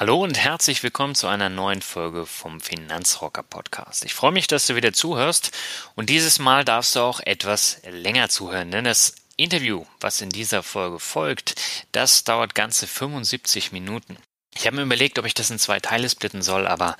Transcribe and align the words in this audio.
Hallo 0.00 0.22
und 0.22 0.38
herzlich 0.38 0.82
willkommen 0.82 1.14
zu 1.14 1.26
einer 1.26 1.50
neuen 1.50 1.82
Folge 1.82 2.24
vom 2.24 2.62
Finanzrocker 2.62 3.42
Podcast. 3.42 4.02
Ich 4.06 4.14
freue 4.14 4.32
mich, 4.32 4.46
dass 4.46 4.66
du 4.66 4.74
wieder 4.74 4.94
zuhörst 4.94 5.50
und 5.94 6.08
dieses 6.08 6.38
Mal 6.38 6.64
darfst 6.64 6.96
du 6.96 7.00
auch 7.00 7.20
etwas 7.20 7.82
länger 7.86 8.30
zuhören, 8.30 8.70
denn 8.70 8.84
das 8.84 9.14
Interview, 9.36 9.84
was 10.00 10.22
in 10.22 10.30
dieser 10.30 10.62
Folge 10.62 10.98
folgt, 11.00 11.60
das 11.92 12.24
dauert 12.24 12.54
ganze 12.54 12.86
75 12.86 13.72
Minuten. 13.72 14.16
Ich 14.54 14.66
habe 14.66 14.76
mir 14.76 14.84
überlegt, 14.84 15.18
ob 15.18 15.26
ich 15.26 15.34
das 15.34 15.50
in 15.50 15.58
zwei 15.58 15.80
Teile 15.80 16.08
splitten 16.08 16.40
soll, 16.40 16.66
aber 16.66 16.96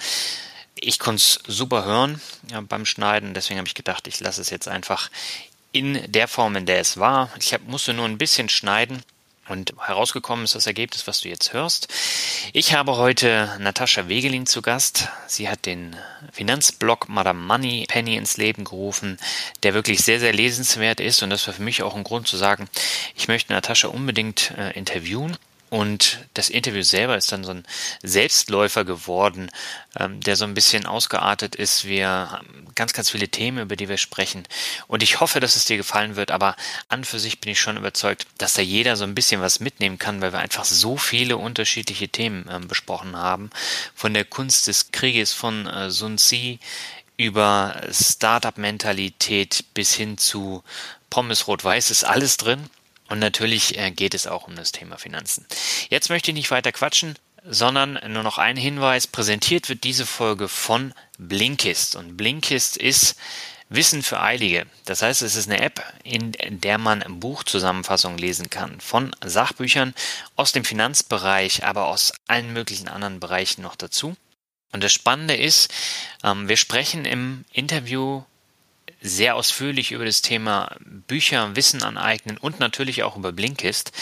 ich 0.74 0.98
konnte 0.98 1.22
es 1.22 1.40
super 1.46 1.86
hören 1.86 2.20
ja, 2.50 2.60
beim 2.60 2.84
Schneiden, 2.84 3.32
deswegen 3.32 3.56
habe 3.56 3.68
ich 3.68 3.74
gedacht, 3.74 4.08
ich 4.08 4.20
lasse 4.20 4.42
es 4.42 4.50
jetzt 4.50 4.68
einfach 4.68 5.10
in 5.72 6.12
der 6.12 6.28
Form, 6.28 6.54
in 6.54 6.66
der 6.66 6.80
es 6.80 6.98
war. 6.98 7.30
Ich 7.40 7.54
hab, 7.54 7.62
musste 7.62 7.94
nur 7.94 8.04
ein 8.04 8.18
bisschen 8.18 8.50
schneiden 8.50 9.02
und 9.50 9.74
herausgekommen 9.78 10.44
ist 10.44 10.54
das 10.54 10.66
Ergebnis, 10.66 11.06
was 11.06 11.20
du 11.20 11.28
jetzt 11.28 11.52
hörst. 11.52 11.88
Ich 12.52 12.74
habe 12.74 12.96
heute 12.96 13.50
Natascha 13.58 14.08
Wegelin 14.08 14.46
zu 14.46 14.62
Gast. 14.62 15.08
Sie 15.26 15.48
hat 15.48 15.66
den 15.66 15.96
Finanzblog 16.32 17.08
Madame 17.08 17.40
Money 17.40 17.84
Penny 17.88 18.16
ins 18.16 18.36
Leben 18.36 18.64
gerufen, 18.64 19.18
der 19.62 19.74
wirklich 19.74 20.00
sehr, 20.00 20.20
sehr 20.20 20.32
lesenswert 20.32 21.00
ist. 21.00 21.22
Und 21.22 21.30
das 21.30 21.46
war 21.46 21.54
für 21.54 21.62
mich 21.62 21.82
auch 21.82 21.96
ein 21.96 22.04
Grund 22.04 22.28
zu 22.28 22.36
sagen, 22.36 22.68
ich 23.14 23.28
möchte 23.28 23.52
Natascha 23.52 23.88
unbedingt 23.88 24.52
äh, 24.56 24.70
interviewen. 24.72 25.36
Und 25.70 26.18
das 26.34 26.50
Interview 26.50 26.82
selber 26.82 27.16
ist 27.16 27.30
dann 27.30 27.44
so 27.44 27.52
ein 27.52 27.64
Selbstläufer 28.02 28.84
geworden, 28.84 29.50
ähm, 29.98 30.20
der 30.20 30.34
so 30.34 30.44
ein 30.44 30.54
bisschen 30.54 30.84
ausgeartet 30.84 31.54
ist. 31.54 31.84
Wir 31.84 32.08
haben 32.08 32.66
ganz, 32.74 32.92
ganz 32.92 33.10
viele 33.10 33.28
Themen, 33.28 33.58
über 33.58 33.76
die 33.76 33.88
wir 33.88 33.96
sprechen. 33.96 34.42
Und 34.88 35.04
ich 35.04 35.20
hoffe, 35.20 35.38
dass 35.38 35.54
es 35.54 35.66
dir 35.66 35.76
gefallen 35.76 36.16
wird. 36.16 36.32
Aber 36.32 36.56
an 36.88 37.04
für 37.04 37.20
sich 37.20 37.41
bin 37.41 37.52
ich 37.52 37.60
schon 37.60 37.76
überzeugt, 37.76 38.26
dass 38.38 38.54
da 38.54 38.62
jeder 38.62 38.96
so 38.96 39.04
ein 39.04 39.14
bisschen 39.14 39.41
was 39.41 39.60
mitnehmen 39.60 39.98
kann, 39.98 40.20
weil 40.20 40.32
wir 40.32 40.41
einfach 40.41 40.64
so 40.64 40.96
viele 40.96 41.36
unterschiedliche 41.36 42.08
Themen 42.08 42.50
ähm, 42.50 42.66
besprochen 42.66 43.16
haben. 43.16 43.50
Von 43.94 44.12
der 44.12 44.24
Kunst 44.24 44.66
des 44.66 44.91
Krieges 44.91 45.32
von 45.32 45.66
äh, 45.66 45.91
Sun 45.91 46.16
Tzu 46.16 46.58
über 47.16 47.81
Startup-Mentalität 47.92 49.66
bis 49.75 49.94
hin 49.94 50.19
zu 50.19 50.64
Pommes 51.10 51.47
rot-weiß 51.47 51.91
ist 51.91 52.04
alles 52.04 52.38
drin. 52.38 52.70
Und 53.10 53.19
natürlich 53.19 53.76
äh, 53.76 53.91
geht 53.91 54.15
es 54.15 54.26
auch 54.26 54.47
um 54.47 54.56
das 54.56 54.72
Thema 54.72 54.97
Finanzen. 54.97 55.44
Jetzt 55.91 56.09
möchte 56.09 56.31
ich 56.31 56.34
nicht 56.37 56.50
weiter 56.50 56.72
quatschen, 56.72 57.16
sondern 57.44 57.98
nur 58.09 58.22
noch 58.22 58.38
ein 58.38 58.56
Hinweis. 58.56 59.06
Präsentiert 59.06 59.69
wird 59.69 59.84
diese 59.84 60.06
Folge 60.06 60.48
von 60.48 60.94
Blinkist. 61.19 61.97
Und 61.97 62.16
Blinkist 62.16 62.76
ist 62.76 63.16
Wissen 63.69 64.03
für 64.03 64.20
Eilige. 64.20 64.66
Das 64.84 65.03
heißt, 65.03 65.22
es 65.22 65.37
ist 65.37 65.49
eine 65.49 65.60
App, 65.60 65.82
in 66.04 66.32
der 66.60 66.78
man 66.78 67.04
Buchzusammenfassungen 67.20 68.19
lesen 68.19 68.49
kann 68.49 68.81
von 68.81 69.15
Sachbüchern 69.25 69.94
aus 70.37 70.53
dem 70.53 70.65
Finanzbereich, 70.65 71.65
aber 71.65 71.88
aus 71.88 72.12
allen 72.28 72.53
möglichen 72.53 72.88
anderen 72.88 73.20
Bereichen 73.20 73.62
noch 73.62 73.76
dazu. 73.76 74.16
Und 74.72 74.84
das 74.84 74.93
Spannende 74.93 75.34
ist, 75.34 75.72
ähm, 76.22 76.49
wir 76.49 76.56
sprechen 76.56 77.04
im 77.04 77.44
Interview 77.53 78.22
sehr 79.03 79.37
ausführlich 79.37 79.93
über 79.93 80.05
das 80.05 80.22
Thema 80.22 80.77
Bücher, 80.81 81.56
Wissen 81.56 81.83
aneignen 81.83 82.37
und 82.37 82.61
natürlich 82.61 83.03
auch 83.03 83.16
über 83.16 83.33
Blinkist, 83.33 83.93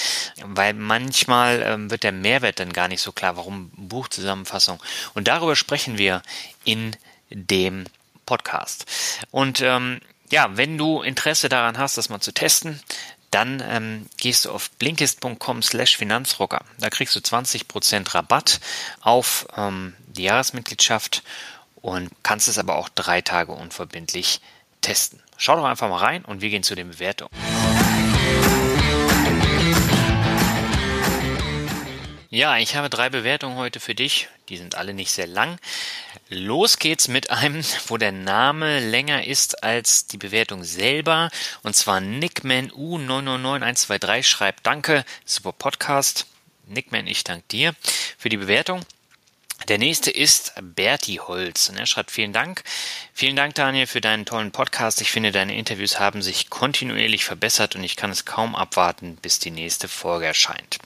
weil 0.43 0.75
manchmal 0.75 1.63
ähm, 1.63 1.91
wird 1.91 2.03
der 2.03 2.13
Mehrwert 2.13 2.59
dann 2.59 2.73
gar 2.73 2.89
nicht 2.89 3.01
so 3.01 3.13
klar, 3.13 3.37
warum 3.37 3.71
Buchzusammenfassung. 3.77 4.83
Und 5.15 5.29
darüber 5.29 5.57
sprechen 5.57 5.99
wir 5.99 6.23
in 6.65 6.97
dem 7.31 7.85
Podcast. 8.27 8.87
Und 9.31 9.61
ähm, 9.61 10.01
ja, 10.31 10.57
wenn 10.57 10.77
du 10.77 11.03
Interesse 11.03 11.49
daran 11.49 11.79
hast, 11.79 11.97
das 11.97 12.09
mal 12.09 12.21
zu 12.21 12.33
testen, 12.33 12.81
dann 13.31 13.63
ähm, 13.67 14.07
gehst 14.19 14.45
du 14.45 14.51
auf 14.51 14.71
blinkist.com 14.73 15.63
slash 15.63 15.97
Finanzrocker. 15.97 16.65
Da 16.79 16.91
kriegst 16.91 17.15
du 17.15 17.21
20% 17.21 18.15
Rabatt 18.15 18.61
auf 19.01 19.47
ähm, 19.57 19.95
die 20.07 20.25
Jahresmitgliedschaft 20.25 21.23
und 21.77 22.11
kannst 22.23 22.49
es 22.49 22.59
aber 22.59 22.77
auch 22.77 22.89
drei 22.89 23.21
Tage 23.21 23.53
unverbindlich 23.53 24.41
testen. 24.41 24.58
Schau 25.37 25.57
doch 25.57 25.65
einfach 25.65 25.89
mal 25.89 25.99
rein 25.99 26.25
und 26.25 26.41
wir 26.41 26.51
gehen 26.51 26.63
zu 26.63 26.75
den 26.75 26.89
Bewertungen. 26.89 27.31
Ja, 32.31 32.59
ich 32.59 32.77
habe 32.77 32.91
drei 32.91 33.09
Bewertungen 33.09 33.57
heute 33.57 33.81
für 33.81 33.95
dich. 33.95 34.29
Die 34.49 34.57
sind 34.57 34.77
alle 34.77 34.95
nicht 34.95 35.11
sehr 35.11 35.27
lang. 35.27 35.59
Los 36.29 36.79
geht's 36.79 37.09
mit 37.09 37.31
einem, 37.31 37.63
wo 37.87 37.97
der 37.97 38.13
Name 38.13 38.81
länger 38.81 39.25
ist 39.25 39.63
als 39.63 40.07
die 40.07 40.19
Bewertung 40.19 40.63
selber. 40.63 41.31
Und 41.63 41.75
zwar 41.75 42.01
Nickman 42.01 42.71
U999123 42.71 44.23
schreibt 44.23 44.67
Danke, 44.67 45.05
super 45.25 45.53
Podcast. 45.53 46.27
Nickman, 46.67 47.07
ich 47.07 47.25
danke 47.25 47.45
dir 47.51 47.75
für 48.19 48.29
die 48.29 48.37
Bewertung. 48.37 48.83
Der 49.67 49.79
nächste 49.79 50.11
ist 50.11 50.53
Berti 50.63 51.17
Holz 51.17 51.69
und 51.69 51.77
er 51.77 51.87
schreibt 51.87 52.11
vielen 52.11 52.33
Dank. 52.33 52.63
Vielen 53.13 53.37
Dank, 53.37 53.55
Daniel, 53.57 53.87
für 53.87 54.01
deinen 54.01 54.25
tollen 54.25 54.53
Podcast. 54.53 55.01
Ich 55.01 55.11
finde, 55.11 55.33
deine 55.33 55.57
Interviews 55.57 55.99
haben 55.99 56.23
sich 56.23 56.49
kontinuierlich 56.49 57.25
verbessert 57.25 57.75
und 57.75 57.83
ich 57.83 57.97
kann 57.97 58.11
es 58.11 58.25
kaum 58.25 58.55
abwarten, 58.55 59.17
bis 59.21 59.41
die 59.41 59.51
nächste 59.51 59.89
Folge 59.89 60.27
erscheint. 60.27 60.79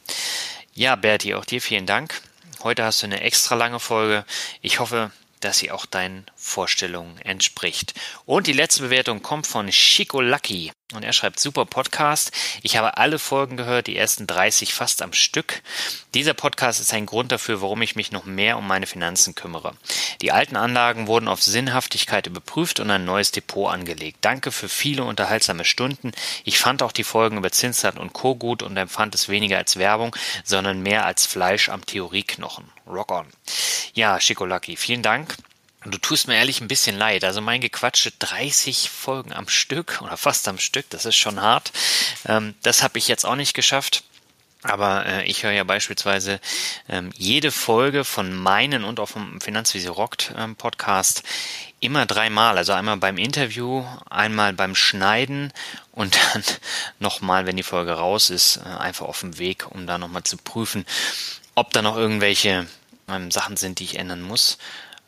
Ja, 0.74 0.96
Berti, 0.96 1.34
auch 1.34 1.44
dir 1.44 1.60
vielen 1.60 1.86
Dank. 1.86 2.22
Heute 2.62 2.84
hast 2.84 3.02
du 3.02 3.06
eine 3.06 3.20
extra 3.20 3.54
lange 3.54 3.78
Folge. 3.78 4.24
Ich 4.62 4.80
hoffe, 4.80 5.12
dass 5.40 5.58
sie 5.58 5.70
auch 5.70 5.86
deinen 5.86 6.24
Vorstellungen 6.42 7.18
entspricht. 7.18 7.94
Und 8.26 8.48
die 8.48 8.52
letzte 8.52 8.82
Bewertung 8.82 9.22
kommt 9.22 9.46
von 9.46 9.68
Chico 9.68 10.20
Lucky. 10.20 10.72
Und 10.92 11.04
er 11.04 11.12
schreibt 11.12 11.40
super 11.40 11.64
Podcast. 11.64 12.32
Ich 12.62 12.76
habe 12.76 12.98
alle 12.98 13.18
Folgen 13.18 13.56
gehört, 13.56 13.86
die 13.86 13.96
ersten 13.96 14.26
30 14.26 14.74
fast 14.74 15.00
am 15.00 15.12
Stück. 15.12 15.62
Dieser 16.14 16.34
Podcast 16.34 16.80
ist 16.80 16.92
ein 16.92 17.06
Grund 17.06 17.32
dafür, 17.32 17.62
warum 17.62 17.80
ich 17.80 17.96
mich 17.96 18.12
noch 18.12 18.24
mehr 18.24 18.58
um 18.58 18.66
meine 18.66 18.86
Finanzen 18.86 19.34
kümmere. 19.34 19.74
Die 20.20 20.32
alten 20.32 20.56
Anlagen 20.56 21.06
wurden 21.06 21.28
auf 21.28 21.42
Sinnhaftigkeit 21.42 22.26
überprüft 22.26 22.80
und 22.80 22.90
ein 22.90 23.04
neues 23.04 23.30
Depot 23.30 23.72
angelegt. 23.72 24.18
Danke 24.20 24.52
für 24.52 24.68
viele 24.68 25.04
unterhaltsame 25.04 25.64
Stunden. 25.64 26.12
Ich 26.44 26.58
fand 26.58 26.82
auch 26.82 26.92
die 26.92 27.04
Folgen 27.04 27.38
über 27.38 27.52
Zinsland 27.52 27.98
und 27.98 28.12
Co. 28.12 28.34
gut 28.34 28.62
und 28.62 28.76
empfand 28.76 29.14
es 29.14 29.28
weniger 29.28 29.58
als 29.58 29.76
Werbung, 29.78 30.14
sondern 30.44 30.82
mehr 30.82 31.06
als 31.06 31.24
Fleisch 31.24 31.70
am 31.70 31.86
Theorieknochen. 31.86 32.64
Rock 32.86 33.12
on. 33.12 33.26
Ja, 33.94 34.18
Chico 34.18 34.44
Lucky, 34.44 34.76
vielen 34.76 35.02
Dank. 35.02 35.36
Du 35.84 35.98
tust 35.98 36.28
mir 36.28 36.36
ehrlich 36.36 36.60
ein 36.60 36.68
bisschen 36.68 36.96
leid. 36.96 37.24
Also 37.24 37.40
mein 37.40 37.60
Gequatsche 37.60 38.12
30 38.18 38.88
Folgen 38.88 39.32
am 39.32 39.48
Stück 39.48 40.00
oder 40.02 40.16
fast 40.16 40.46
am 40.48 40.58
Stück, 40.58 40.88
das 40.90 41.04
ist 41.04 41.16
schon 41.16 41.40
hart. 41.40 41.72
Ähm, 42.26 42.54
das 42.62 42.82
habe 42.82 42.98
ich 42.98 43.08
jetzt 43.08 43.24
auch 43.24 43.36
nicht 43.36 43.54
geschafft. 43.54 44.04
Aber 44.64 45.04
äh, 45.06 45.24
ich 45.24 45.42
höre 45.42 45.50
ja 45.50 45.64
beispielsweise 45.64 46.38
ähm, 46.88 47.10
jede 47.16 47.50
Folge 47.50 48.04
von 48.04 48.32
meinen 48.32 48.84
und 48.84 49.00
auch 49.00 49.08
vom 49.08 49.40
Finanzvisier 49.40 49.90
Rockt 49.90 50.32
ähm, 50.38 50.54
Podcast 50.54 51.24
immer 51.80 52.06
dreimal. 52.06 52.56
Also 52.56 52.72
einmal 52.72 52.96
beim 52.98 53.18
Interview, 53.18 53.84
einmal 54.08 54.52
beim 54.52 54.76
Schneiden 54.76 55.52
und 55.90 56.16
dann 56.32 56.44
nochmal, 57.00 57.44
wenn 57.46 57.56
die 57.56 57.64
Folge 57.64 57.94
raus 57.94 58.30
ist, 58.30 58.58
äh, 58.58 58.68
einfach 58.68 59.06
auf 59.06 59.18
dem 59.18 59.38
Weg, 59.38 59.66
um 59.68 59.88
da 59.88 59.98
nochmal 59.98 60.22
zu 60.22 60.36
prüfen, 60.36 60.86
ob 61.56 61.72
da 61.72 61.82
noch 61.82 61.96
irgendwelche 61.96 62.68
ähm, 63.08 63.32
Sachen 63.32 63.56
sind, 63.56 63.80
die 63.80 63.84
ich 63.84 63.98
ändern 63.98 64.22
muss. 64.22 64.58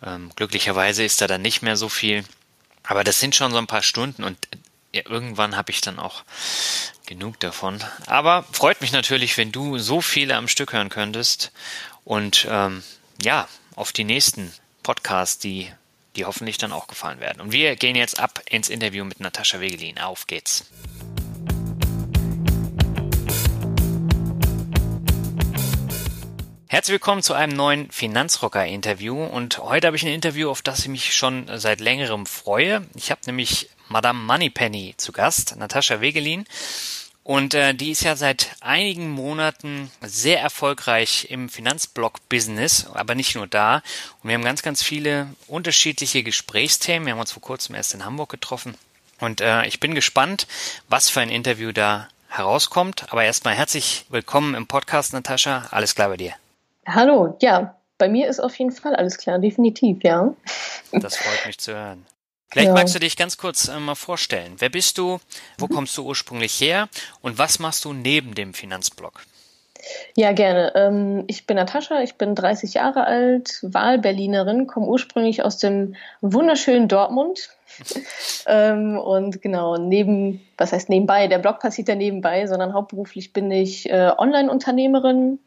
Ähm, 0.05 0.31
glücklicherweise 0.37 1.05
ist 1.05 1.21
da 1.21 1.27
dann 1.27 1.43
nicht 1.43 1.62
mehr 1.62 1.77
so 1.77 1.89
viel. 1.89 2.25
Aber 2.83 3.05
das 3.05 3.21
sind 3.21 3.35
schon 3.35 3.53
so 3.53 3.59
ein 3.59 3.67
paar 3.67 3.83
Stunden 3.83 4.25
und 4.25 4.37
ja, 4.93 5.03
irgendwann 5.06 5.56
habe 5.56 5.73
ich 5.73 5.81
dann 5.81 5.99
auch 5.99 6.23
Genug 7.06 7.39
davon. 7.41 7.85
Aber 8.06 8.45
freut 8.53 8.81
mich 8.81 8.93
natürlich, 8.93 9.37
wenn 9.37 9.53
du 9.53 9.79
so 9.79 10.01
viele 10.01 10.37
am 10.37 10.49
Stück 10.49 10.73
hören 10.73 10.89
könntest. 10.89 11.53
Und 12.05 12.47
ähm, 12.49 12.83
ja, 13.21 13.47
auf 13.77 13.93
die 13.93 14.05
nächsten 14.05 14.53
Podcasts, 14.83 15.39
die, 15.39 15.71
die 16.17 16.25
hoffentlich 16.25 16.57
dann 16.57 16.73
auch 16.73 16.87
gefallen 16.87 17.21
werden. 17.21 17.43
Und 17.43 17.53
wir 17.53 17.77
gehen 17.77 17.97
jetzt 17.97 18.19
ab 18.19 18.41
ins 18.49 18.71
Interview 18.71 19.05
mit 19.05 19.21
Natascha 19.21 19.61
Wegelin. 19.61 19.99
Auf 19.99 20.27
geht's. 20.27 20.65
Herzlich 26.75 26.94
willkommen 26.94 27.23
zu 27.23 27.35
einem 27.35 27.56
neuen 27.56 27.88
Finanzrocker-Interview 27.93 29.25
und 29.25 29.59
heute 29.59 29.87
habe 29.87 29.97
ich 29.97 30.03
ein 30.03 30.12
Interview, 30.12 30.50
auf 30.50 30.61
das 30.61 30.81
ich 30.81 30.88
mich 30.88 31.15
schon 31.15 31.47
seit 31.55 31.79
längerem 31.79 32.26
freue. 32.26 32.85
Ich 32.97 33.12
habe 33.12 33.21
nämlich 33.26 33.71
Madame 33.88 34.19
Moneypenny 34.19 34.94
zu 34.97 35.12
Gast, 35.12 35.55
Natascha 35.55 36.00
Wegelin. 36.00 36.47
Und 37.23 37.55
äh, 37.55 37.75
die 37.75 37.93
ist 37.93 38.03
ja 38.03 38.17
seit 38.17 38.56
einigen 38.61 39.09
Monaten 39.09 39.88
sehr 40.00 40.41
erfolgreich 40.41 41.29
im 41.31 41.49
Finanzblock-Business, 41.49 42.88
aber 42.93 43.15
nicht 43.15 43.37
nur 43.37 43.47
da. 43.47 43.76
Und 44.21 44.31
wir 44.31 44.35
haben 44.35 44.43
ganz, 44.43 44.62
ganz 44.62 44.82
viele 44.82 45.29
unterschiedliche 45.47 46.25
Gesprächsthemen. 46.25 47.06
Wir 47.06 47.12
haben 47.12 47.21
uns 47.21 47.31
vor 47.31 47.41
kurzem 47.41 47.76
erst 47.76 47.94
in 47.94 48.05
Hamburg 48.05 48.31
getroffen. 48.31 48.75
Und 49.21 49.41
äh, 49.41 49.65
ich 49.67 49.79
bin 49.79 49.94
gespannt, 49.94 50.49
was 50.88 51.09
für 51.09 51.21
ein 51.21 51.31
Interview 51.31 51.71
da 51.71 52.09
herauskommt. 52.26 53.12
Aber 53.12 53.23
erstmal 53.23 53.55
herzlich 53.55 54.06
willkommen 54.09 54.56
im 54.56 54.67
Podcast, 54.67 55.12
Natascha. 55.12 55.69
Alles 55.71 55.94
klar 55.94 56.09
bei 56.09 56.17
dir. 56.17 56.35
Hallo, 56.87 57.37
ja, 57.41 57.77
bei 57.99 58.09
mir 58.09 58.29
ist 58.29 58.41
auf 58.41 58.55
jeden 58.59 58.73
Fall 58.73 58.95
alles 58.95 59.19
klar, 59.19 59.39
definitiv, 59.39 60.03
ja. 60.03 60.35
Das 60.93 61.17
freut 61.17 61.47
mich 61.47 61.59
zu 61.59 61.75
hören. 61.75 62.07
Vielleicht 62.51 62.69
ja. 62.69 62.75
magst 62.75 62.95
du 62.95 63.01
dich 63.01 63.17
ganz 63.17 63.37
kurz 63.37 63.69
äh, 63.69 63.81
mal 63.81 63.95
vorstellen. 63.95 64.55
Wer 64.59 64.69
bist 64.69 64.99
du? 64.99 65.19
Wo 65.59 65.67
kommst 65.67 65.97
du 65.97 66.05
ursprünglich 66.05 66.61
her? 66.61 66.89
Und 67.21 67.37
was 67.39 67.59
machst 67.59 67.85
du 67.85 67.93
neben 67.93 68.35
dem 68.35 68.55
Finanzblog? 68.55 69.23
Ja, 70.17 70.33
gerne. 70.33 70.73
Ähm, 70.75 71.25
ich 71.27 71.47
bin 71.47 71.57
Natascha, 71.57 72.01
ich 72.03 72.15
bin 72.15 72.35
30 72.35 72.75
Jahre 72.75 73.05
alt, 73.05 73.59
Wahlberlinerin, 73.63 74.67
komme 74.67 74.87
ursprünglich 74.87 75.43
aus 75.43 75.59
dem 75.59 75.97
wunderschönen 76.21 76.89
Dortmund. 76.89 77.51
ähm, 78.47 78.99
und 78.99 79.43
genau, 79.43 79.77
neben, 79.77 80.41
was 80.57 80.73
heißt 80.73 80.89
nebenbei, 80.89 81.27
der 81.27 81.39
Blog 81.39 81.59
passiert 81.59 81.89
ja 81.89 81.97
nebenbei, 81.97 82.47
sondern 82.47 82.73
hauptberuflich 82.73 83.33
bin 83.33 83.51
ich 83.51 83.91
äh, 83.91 84.13
Online-Unternehmerin, 84.17 85.41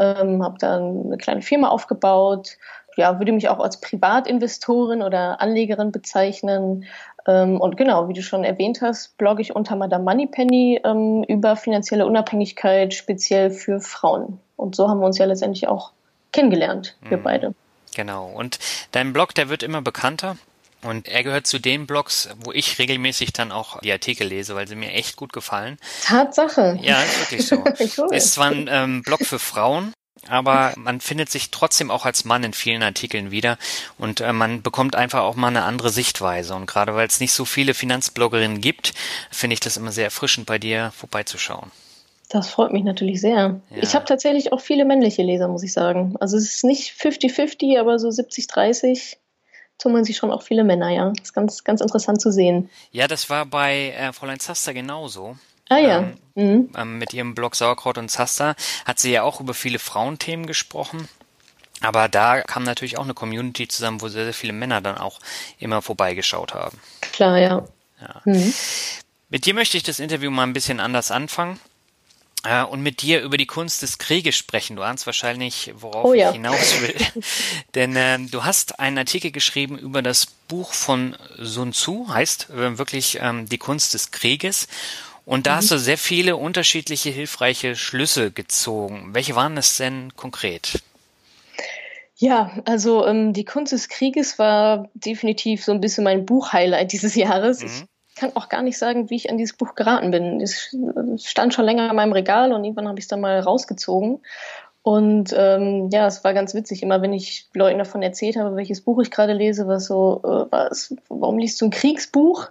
ähm, 0.00 0.42
habe 0.42 0.56
dann 0.58 1.04
eine 1.06 1.18
kleine 1.18 1.42
Firma 1.42 1.68
aufgebaut, 1.68 2.56
ja, 2.96 3.18
würde 3.18 3.32
mich 3.32 3.48
auch 3.48 3.60
als 3.60 3.80
Privatinvestorin 3.80 5.02
oder 5.02 5.40
Anlegerin 5.40 5.92
bezeichnen. 5.92 6.86
Ähm, 7.26 7.60
und 7.60 7.76
genau, 7.76 8.08
wie 8.08 8.14
du 8.14 8.22
schon 8.22 8.42
erwähnt 8.44 8.80
hast, 8.82 9.16
blogge 9.16 9.42
ich 9.42 9.54
unter 9.54 9.76
Madame 9.76 10.04
Moneypenny 10.04 10.80
ähm, 10.84 11.22
über 11.28 11.54
finanzielle 11.56 12.06
Unabhängigkeit, 12.06 12.94
speziell 12.94 13.50
für 13.50 13.80
Frauen. 13.80 14.40
Und 14.56 14.74
so 14.74 14.88
haben 14.88 15.00
wir 15.00 15.06
uns 15.06 15.18
ja 15.18 15.26
letztendlich 15.26 15.68
auch 15.68 15.92
kennengelernt, 16.32 16.96
wir 17.02 17.18
mhm. 17.18 17.22
beide. 17.22 17.54
Genau. 17.94 18.26
Und 18.26 18.58
dein 18.92 19.12
Blog, 19.12 19.34
der 19.34 19.48
wird 19.48 19.62
immer 19.62 19.82
bekannter. 19.82 20.36
Und 20.82 21.08
er 21.08 21.22
gehört 21.22 21.46
zu 21.46 21.58
den 21.58 21.86
Blogs, 21.86 22.28
wo 22.44 22.52
ich 22.52 22.78
regelmäßig 22.78 23.32
dann 23.32 23.52
auch 23.52 23.80
die 23.80 23.92
Artikel 23.92 24.26
lese, 24.26 24.54
weil 24.54 24.66
sie 24.66 24.76
mir 24.76 24.92
echt 24.92 25.16
gut 25.16 25.32
gefallen. 25.32 25.78
Tatsache. 26.02 26.78
Ja, 26.80 27.02
ist 27.02 27.20
wirklich 27.20 27.46
so. 27.46 27.56
cool. 28.02 28.14
Ist 28.14 28.32
zwar 28.32 28.50
ein 28.50 28.68
ähm, 28.70 29.02
Blog 29.02 29.24
für 29.24 29.38
Frauen, 29.38 29.92
aber 30.28 30.72
man 30.76 31.00
findet 31.00 31.30
sich 31.30 31.50
trotzdem 31.50 31.90
auch 31.90 32.06
als 32.06 32.24
Mann 32.24 32.44
in 32.44 32.52
vielen 32.52 32.82
Artikeln 32.82 33.30
wieder 33.30 33.58
und 33.98 34.20
äh, 34.20 34.32
man 34.32 34.62
bekommt 34.62 34.96
einfach 34.96 35.20
auch 35.20 35.36
mal 35.36 35.48
eine 35.48 35.64
andere 35.64 35.90
Sichtweise. 35.90 36.54
Und 36.54 36.66
gerade 36.66 36.94
weil 36.94 37.06
es 37.06 37.20
nicht 37.20 37.32
so 37.32 37.44
viele 37.44 37.74
Finanzbloggerinnen 37.74 38.60
gibt, 38.60 38.94
finde 39.30 39.54
ich 39.54 39.60
das 39.60 39.76
immer 39.76 39.92
sehr 39.92 40.04
erfrischend, 40.04 40.46
bei 40.46 40.58
dir 40.58 40.92
vorbeizuschauen. 40.96 41.70
Das 42.30 42.48
freut 42.48 42.72
mich 42.72 42.84
natürlich 42.84 43.20
sehr. 43.20 43.60
Ja. 43.70 43.82
Ich 43.82 43.94
habe 43.96 44.04
tatsächlich 44.04 44.52
auch 44.52 44.60
viele 44.60 44.84
männliche 44.84 45.22
Leser, 45.22 45.48
muss 45.48 45.64
ich 45.64 45.72
sagen. 45.72 46.14
Also 46.20 46.36
es 46.36 46.54
ist 46.54 46.64
nicht 46.64 46.92
50-50, 46.92 47.78
aber 47.78 47.98
so 47.98 48.08
70-30 48.08 49.16
tummeln 49.80 50.04
sich 50.04 50.16
schon 50.16 50.30
auch 50.30 50.42
viele 50.42 50.64
Männer, 50.64 50.90
ja. 50.90 51.10
Das 51.10 51.28
ist 51.28 51.32
ganz, 51.32 51.64
ganz 51.64 51.80
interessant 51.80 52.20
zu 52.20 52.30
sehen. 52.30 52.70
Ja, 52.92 53.08
das 53.08 53.30
war 53.30 53.46
bei 53.46 53.90
äh, 53.90 54.12
Fräulein 54.12 54.40
Zaster 54.40 54.74
genauso. 54.74 55.36
Ah 55.68 55.78
ja. 55.78 55.98
Ähm, 55.98 56.16
mhm. 56.34 56.70
ähm, 56.76 56.98
mit 56.98 57.12
ihrem 57.12 57.34
Blog 57.34 57.56
Sauerkraut 57.56 57.98
und 57.98 58.10
Zaster 58.10 58.56
hat 58.84 58.98
sie 58.98 59.12
ja 59.12 59.22
auch 59.22 59.40
über 59.40 59.54
viele 59.54 59.78
Frauenthemen 59.78 60.46
gesprochen. 60.46 61.08
Aber 61.80 62.08
da 62.08 62.42
kam 62.42 62.62
natürlich 62.64 62.98
auch 62.98 63.04
eine 63.04 63.14
Community 63.14 63.66
zusammen, 63.66 64.02
wo 64.02 64.08
sehr, 64.08 64.24
sehr 64.24 64.34
viele 64.34 64.52
Männer 64.52 64.80
dann 64.80 64.98
auch 64.98 65.18
immer 65.58 65.80
vorbeigeschaut 65.80 66.52
haben. 66.52 66.78
Klar, 67.12 67.38
ja. 67.38 67.64
ja. 68.00 68.20
Mhm. 68.24 68.52
Mit 69.30 69.46
dir 69.46 69.54
möchte 69.54 69.76
ich 69.76 69.82
das 69.82 70.00
Interview 70.00 70.30
mal 70.30 70.42
ein 70.42 70.52
bisschen 70.52 70.80
anders 70.80 71.10
anfangen 71.10 71.58
äh, 72.44 72.62
und 72.62 72.82
mit 72.82 73.02
dir 73.02 73.20
über 73.22 73.36
die 73.36 73.46
Kunst 73.46 73.82
des 73.82 73.98
Krieges 73.98 74.36
sprechen. 74.36 74.76
Du 74.76 74.82
ahnst 74.82 75.06
wahrscheinlich, 75.06 75.72
worauf 75.76 76.04
oh, 76.04 76.14
ja. 76.14 76.28
ich 76.28 76.36
hinaus 76.36 76.80
will. 76.80 76.94
Denn 77.74 77.96
äh, 77.96 78.18
du 78.18 78.44
hast 78.44 78.78
einen 78.78 78.98
Artikel 78.98 79.30
geschrieben 79.30 79.78
über 79.78 80.02
das 80.02 80.26
Buch 80.26 80.72
von 80.72 81.16
Sun 81.38 81.72
Tzu, 81.72 82.08
heißt 82.12 82.50
äh, 82.50 82.78
wirklich 82.78 83.18
ähm, 83.20 83.48
die 83.48 83.58
Kunst 83.58 83.94
des 83.94 84.10
Krieges. 84.10 84.68
Und 85.24 85.46
da 85.46 85.52
mhm. 85.52 85.56
hast 85.56 85.70
du 85.70 85.78
sehr 85.78 85.98
viele 85.98 86.36
unterschiedliche 86.36 87.10
hilfreiche 87.10 87.76
Schlüsse 87.76 88.30
gezogen. 88.30 89.10
Welche 89.12 89.36
waren 89.36 89.56
es 89.56 89.76
denn 89.76 90.16
konkret? 90.16 90.82
Ja, 92.16 92.60
also 92.66 93.06
ähm, 93.06 93.32
die 93.32 93.46
Kunst 93.46 93.72
des 93.72 93.88
Krieges 93.88 94.38
war 94.38 94.90
definitiv 94.92 95.64
so 95.64 95.72
ein 95.72 95.80
bisschen 95.80 96.04
mein 96.04 96.26
Buchhighlight 96.26 96.92
dieses 96.92 97.14
Jahres. 97.14 97.60
Mhm. 97.60 97.66
Ich 97.66 97.84
kann 98.20 98.36
auch 98.36 98.48
gar 98.48 98.62
nicht 98.62 98.78
sagen, 98.78 99.08
wie 99.10 99.16
ich 99.16 99.30
an 99.30 99.38
dieses 99.38 99.56
Buch 99.56 99.74
geraten 99.74 100.10
bin. 100.10 100.40
Es 100.40 100.76
stand 101.24 101.54
schon 101.54 101.64
länger 101.64 101.88
in 101.88 101.96
meinem 101.96 102.12
Regal 102.12 102.52
und 102.52 102.62
irgendwann 102.62 102.86
habe 102.86 102.98
ich 102.98 103.04
es 103.04 103.08
dann 103.08 103.20
mal 103.20 103.40
rausgezogen. 103.40 104.20
Und 104.82 105.34
ähm, 105.36 105.90
ja, 105.92 106.06
es 106.06 106.22
war 106.24 106.32
ganz 106.32 106.54
witzig. 106.54 106.82
Immer 106.82 107.02
wenn 107.02 107.12
ich 107.12 107.48
Leuten 107.54 107.78
davon 107.78 108.02
erzählt 108.02 108.36
habe, 108.36 108.56
welches 108.56 108.82
Buch 108.82 109.00
ich 109.00 109.10
gerade 109.10 109.32
lese, 109.32 109.66
was 109.66 109.86
so, 109.86 110.20
äh, 110.24 110.46
was, 110.50 110.94
warum 111.08 111.38
liest 111.38 111.60
du 111.60 111.66
ein 111.66 111.70
Kriegsbuch? 111.70 112.48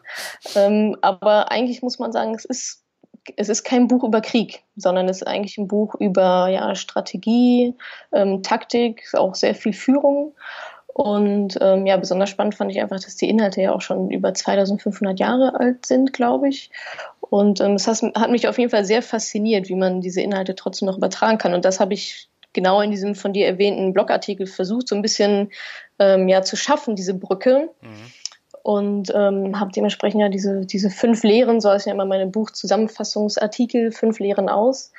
Ähm, 0.56 0.98
aber 1.02 1.52
eigentlich 1.52 1.82
muss 1.82 2.00
man 2.00 2.12
sagen, 2.12 2.36
es 2.36 2.46
ist 2.46 2.84
es 3.36 3.50
ist 3.50 3.64
kein 3.64 3.88
Buch 3.88 4.04
über 4.04 4.22
Krieg, 4.22 4.64
sondern 4.76 5.08
es 5.08 5.18
ist 5.18 5.28
eigentlich 5.28 5.58
ein 5.58 5.68
Buch 5.68 5.94
über 5.96 6.48
ja, 6.48 6.74
Strategie, 6.74 7.76
ähm, 8.12 8.42
Taktik, 8.42 9.04
auch 9.14 9.36
sehr 9.36 9.54
viel 9.54 9.74
Führung. 9.74 10.34
Und 10.94 11.58
ähm, 11.62 11.86
ja, 11.86 11.98
besonders 11.98 12.30
spannend 12.30 12.56
fand 12.56 12.72
ich 12.72 12.82
einfach, 12.82 13.00
dass 13.00 13.16
die 13.16 13.30
Inhalte 13.30 13.62
ja 13.62 13.74
auch 13.74 13.82
schon 13.82 14.10
über 14.10 14.34
2500 14.34 15.20
Jahre 15.20 15.60
alt 15.60 15.86
sind, 15.86 16.14
glaube 16.14 16.50
ich. 16.50 16.72
Und 17.22 17.62
ähm, 17.62 17.74
es 17.74 17.88
hat 17.88 18.32
mich 18.32 18.48
auf 18.48 18.58
jeden 18.58 18.72
Fall 18.72 18.86
sehr 18.86 19.02
fasziniert, 19.02 19.70
wie 19.70 19.76
man 19.76 20.02
diese 20.02 20.22
Inhalte 20.22 20.56
trotzdem 20.56 20.88
noch 20.88 20.98
übertragen 20.98 21.38
kann. 21.38 21.54
Und 21.54 21.64
das 21.64 21.80
habe 21.80 21.94
ich 21.94 22.28
genau 22.54 22.82
in 22.82 22.92
diesem 22.92 23.16
von 23.16 23.34
dir 23.34 23.46
erwähnten 23.46 23.94
Blogartikel 23.94 24.48
versucht, 24.48 24.88
so 24.88 24.96
ein 24.96 25.02
bisschen 25.02 25.52
ähm, 26.00 26.28
ja 26.28 26.42
zu 26.42 26.56
schaffen, 26.56 26.96
diese 26.96 27.14
Brücke. 27.14 27.70
Mhm. 27.82 28.12
Und 28.62 29.14
ähm, 29.16 29.60
habe 29.60 29.72
dementsprechend 29.72 30.22
ja 30.22 30.30
diese, 30.30 30.66
diese 30.66 30.90
fünf 30.90 31.24
Lehren, 31.24 31.62
so 31.62 31.70
heißt 31.70 31.86
ja 31.86 31.94
immer 31.94 32.06
meine 32.06 32.28
Buchzusammenfassungsartikel, 32.28 33.92
fünf 33.92 34.20
Lehren 34.20 34.50
aus 34.50 34.92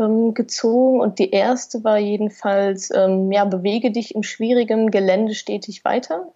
ähm, 0.00 0.34
gezogen. 0.34 1.00
Und 1.00 1.18
die 1.18 1.30
erste 1.30 1.84
war 1.84 1.98
jedenfalls, 1.98 2.90
ähm, 2.94 3.30
ja, 3.30 3.44
bewege 3.44 3.90
dich 3.92 4.14
im 4.14 4.22
schwierigen 4.22 4.90
Gelände 4.90 5.34
stetig 5.34 5.84
weiter 5.84 6.32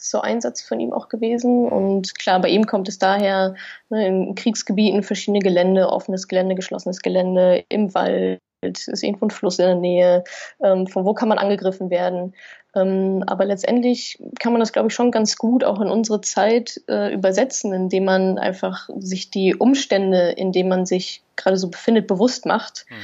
so 0.00 0.20
Einsatz 0.20 0.62
von 0.62 0.80
ihm 0.80 0.92
auch 0.92 1.08
gewesen. 1.08 1.68
Und 1.68 2.18
klar, 2.18 2.40
bei 2.40 2.48
ihm 2.48 2.66
kommt 2.66 2.88
es 2.88 2.98
daher 2.98 3.54
ne, 3.90 4.06
in 4.06 4.34
Kriegsgebieten 4.34 5.02
verschiedene 5.02 5.40
Gelände, 5.40 5.88
offenes 5.90 6.28
Gelände, 6.28 6.54
geschlossenes 6.54 7.00
Gelände, 7.00 7.64
im 7.68 7.94
Wald, 7.94 8.40
ist 8.62 9.02
irgendwo 9.02 9.26
ein 9.26 9.30
Fluss 9.30 9.58
in 9.58 9.66
der 9.66 9.74
Nähe, 9.76 10.24
ähm, 10.62 10.86
von 10.86 11.04
wo 11.04 11.14
kann 11.14 11.28
man 11.28 11.38
angegriffen 11.38 11.90
werden. 11.90 12.34
Ähm, 12.74 13.24
aber 13.26 13.44
letztendlich 13.44 14.22
kann 14.40 14.52
man 14.52 14.60
das, 14.60 14.72
glaube 14.72 14.88
ich, 14.88 14.94
schon 14.94 15.10
ganz 15.10 15.36
gut 15.36 15.64
auch 15.64 15.80
in 15.80 15.88
unsere 15.88 16.20
Zeit 16.20 16.80
äh, 16.88 17.12
übersetzen, 17.12 17.72
indem 17.72 18.04
man 18.04 18.38
einfach 18.38 18.88
sich 18.98 19.30
die 19.30 19.54
Umstände, 19.54 20.30
in 20.30 20.52
denen 20.52 20.68
man 20.68 20.86
sich 20.86 21.22
gerade 21.36 21.56
so 21.56 21.70
befindet, 21.70 22.06
bewusst 22.06 22.46
macht. 22.46 22.86
Mhm 22.88 22.94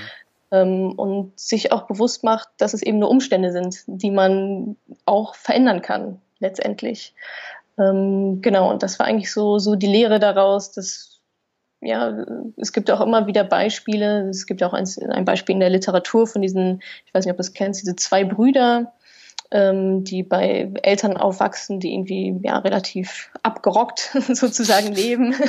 ähm, 0.54 0.92
und 0.92 1.38
sich 1.38 1.72
auch 1.72 1.82
bewusst 1.82 2.22
macht, 2.22 2.48
dass 2.58 2.74
es 2.74 2.82
eben 2.82 2.98
nur 2.98 3.10
Umstände 3.10 3.52
sind, 3.52 3.82
die 3.86 4.10
man 4.10 4.76
auch 5.04 5.34
verändern 5.34 5.82
kann 5.82 6.20
letztendlich. 6.38 7.14
Ähm, 7.78 8.40
genau, 8.40 8.70
und 8.70 8.82
das 8.82 8.98
war 8.98 9.06
eigentlich 9.06 9.32
so, 9.32 9.58
so 9.58 9.74
die 9.74 9.86
Lehre 9.86 10.18
daraus, 10.20 10.72
dass 10.72 11.14
ja, 11.80 12.24
es 12.56 12.72
gibt 12.72 12.90
auch 12.90 13.00
immer 13.00 13.26
wieder 13.26 13.44
Beispiele. 13.44 14.28
Es 14.30 14.46
gibt 14.46 14.62
auch 14.62 14.72
ein, 14.72 14.86
ein 15.10 15.24
Beispiel 15.24 15.54
in 15.54 15.60
der 15.60 15.70
Literatur 15.70 16.26
von 16.26 16.40
diesen, 16.40 16.82
ich 17.04 17.12
weiß 17.12 17.24
nicht, 17.24 17.32
ob 17.32 17.36
du 17.36 17.42
es 17.42 17.52
kennst, 17.52 17.82
diese 17.82 17.94
zwei 17.94 18.24
Brüder, 18.24 18.94
ähm, 19.50 20.02
die 20.02 20.22
bei 20.22 20.72
Eltern 20.82 21.18
aufwachsen, 21.18 21.80
die 21.80 21.92
irgendwie 21.92 22.40
ja 22.42 22.58
relativ 22.58 23.30
abgerockt 23.42 24.16
sozusagen 24.32 24.92
leben. 24.92 25.34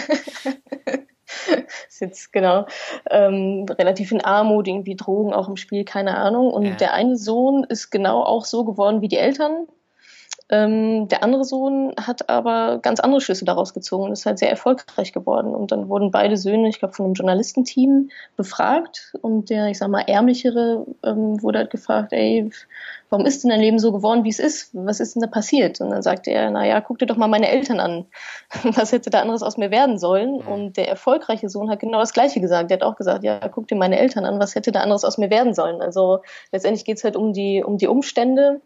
ist 1.88 2.02
jetzt 2.02 2.34
genau 2.34 2.66
ähm, 3.10 3.66
relativ 3.70 4.12
in 4.12 4.22
Armut, 4.22 4.68
irgendwie 4.68 4.96
Drogen 4.96 5.34
auch 5.34 5.48
im 5.48 5.56
Spiel, 5.56 5.86
keine 5.86 6.18
Ahnung. 6.18 6.52
Und 6.52 6.66
ja. 6.66 6.76
der 6.76 6.94
eine 6.94 7.16
Sohn 7.18 7.64
ist 7.64 7.92
genau 7.92 8.24
auch 8.24 8.44
so 8.44 8.66
geworden 8.66 9.02
wie 9.02 9.08
die 9.08 9.18
Eltern 9.18 9.68
Ähm, 10.50 11.08
der 11.08 11.24
andere 11.24 11.44
Sohn 11.44 11.96
hat 12.00 12.30
aber 12.30 12.78
ganz 12.80 13.00
andere 13.00 13.20
Schlüsse 13.20 13.46
daraus 13.46 13.74
gezogen 13.74 14.04
und 14.04 14.12
ist 14.12 14.28
halt 14.28 14.38
sehr 14.38 14.50
erfolgreich 14.52 15.12
geworden. 15.12 15.56
Und 15.56 15.72
dann 15.72 15.90
wurden 15.90 16.12
beide 16.12 16.38
Söhne, 16.38 16.70
ich 16.70 16.78
glaube, 16.78 16.94
von 16.94 17.06
einem 17.06 17.16
Journalistenteam 17.16 18.10
befragt. 18.38 19.14
Und 19.22 19.50
der, 19.50 19.70
ich 19.70 19.80
sag 19.80 19.90
mal, 19.90 20.02
ärmlichere 20.02 20.86
ähm, 21.04 21.42
wurde 21.42 21.60
halt 21.60 21.72
gefragt, 21.72 22.14
ey, 22.14 22.52
warum 23.10 23.26
ist 23.26 23.44
denn 23.44 23.50
dein 23.50 23.60
Leben 23.60 23.80
so 23.80 23.92
geworden, 23.92 24.24
wie 24.24 24.30
es 24.30 24.38
ist? 24.38 24.70
Was 24.74 25.00
ist 25.00 25.16
denn 25.16 25.22
da 25.22 25.28
passiert? 25.28 25.82
Und 25.82 25.90
dann 25.90 26.04
sagte 26.04 26.30
er, 26.30 26.52
naja, 26.52 26.80
guck 26.80 27.00
dir 27.00 27.08
doch 27.08 27.18
mal 27.18 27.28
meine 27.28 27.50
Eltern 27.50 27.80
an. 27.80 28.06
Was 28.76 28.92
hätte 28.92 29.10
da 29.10 29.22
anderes 29.22 29.42
aus 29.42 29.58
mir 29.58 29.72
werden 29.72 29.98
sollen? 29.98 30.42
Mhm. 30.42 30.48
Und 30.48 30.78
der 30.78 30.88
erfolgreiche 30.90 31.50
Sohn 31.50 31.72
hat 31.72 31.80
genau 31.80 32.00
das 32.00 32.14
Gleiche 32.14 32.40
gesagt. 32.40 32.70
Der 32.70 32.78
hat 32.78 32.84
auch 32.84 32.98
gesagt, 32.98 33.24
ja, 33.24 33.40
guck 33.48 33.68
dir 33.68 33.78
meine 33.78 33.98
Eltern 33.98 34.26
an. 34.26 34.40
Was 34.40 34.54
hätte 34.54 34.72
da 34.72 34.82
anderes 34.82 35.06
aus 35.06 35.18
mir 35.18 35.32
werden 35.32 35.56
sollen? 35.56 35.82
Also 35.82 36.20
letztendlich 36.52 36.86
geht 36.86 36.98
es 36.98 37.04
halt 37.04 37.16
um 37.16 37.34
die, 37.34 37.64
um 37.64 37.78
die 37.78 37.88
Umstände 37.88 38.62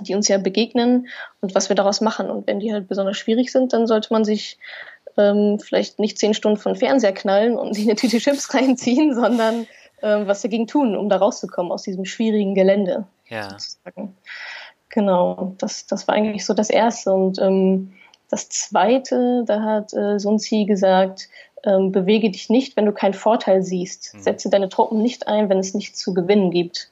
die 0.00 0.14
uns 0.14 0.28
ja 0.28 0.38
begegnen 0.38 1.08
und 1.40 1.54
was 1.54 1.68
wir 1.68 1.76
daraus 1.76 2.00
machen. 2.00 2.30
Und 2.30 2.46
wenn 2.46 2.60
die 2.60 2.72
halt 2.72 2.88
besonders 2.88 3.16
schwierig 3.16 3.52
sind, 3.52 3.72
dann 3.72 3.86
sollte 3.86 4.12
man 4.12 4.24
sich 4.24 4.58
ähm, 5.16 5.58
vielleicht 5.60 5.98
nicht 5.98 6.18
zehn 6.18 6.34
Stunden 6.34 6.58
von 6.58 6.76
Fernseher 6.76 7.12
knallen 7.12 7.56
und 7.56 7.74
sich 7.74 7.84
eine 7.84 7.96
Tüte 7.96 8.18
Chips 8.18 8.52
reinziehen, 8.54 9.14
sondern 9.14 9.66
ähm, 10.02 10.26
was 10.26 10.42
dagegen 10.42 10.66
tun, 10.66 10.96
um 10.96 11.08
da 11.08 11.16
rauszukommen 11.16 11.72
aus 11.72 11.82
diesem 11.82 12.04
schwierigen 12.04 12.54
Gelände. 12.54 13.06
Ja. 13.28 13.50
Sozusagen. 13.50 14.16
Genau, 14.88 15.54
das, 15.58 15.86
das 15.86 16.06
war 16.06 16.14
eigentlich 16.14 16.44
so 16.44 16.54
das 16.54 16.70
Erste. 16.70 17.12
Und 17.12 17.38
ähm, 17.40 17.92
das 18.30 18.48
Zweite, 18.48 19.44
da 19.46 19.62
hat 19.62 19.92
äh, 19.92 20.18
Sun 20.18 20.38
Tzu 20.38 20.66
gesagt, 20.66 21.28
ähm, 21.64 21.92
bewege 21.92 22.30
dich 22.30 22.50
nicht, 22.50 22.76
wenn 22.76 22.86
du 22.86 22.92
keinen 22.92 23.14
Vorteil 23.14 23.62
siehst. 23.62 24.14
Mhm. 24.14 24.20
Setze 24.20 24.50
deine 24.50 24.68
Truppen 24.68 25.02
nicht 25.02 25.28
ein, 25.28 25.48
wenn 25.48 25.58
es 25.58 25.74
nichts 25.74 25.98
zu 25.98 26.14
gewinnen 26.14 26.50
gibt 26.50 26.90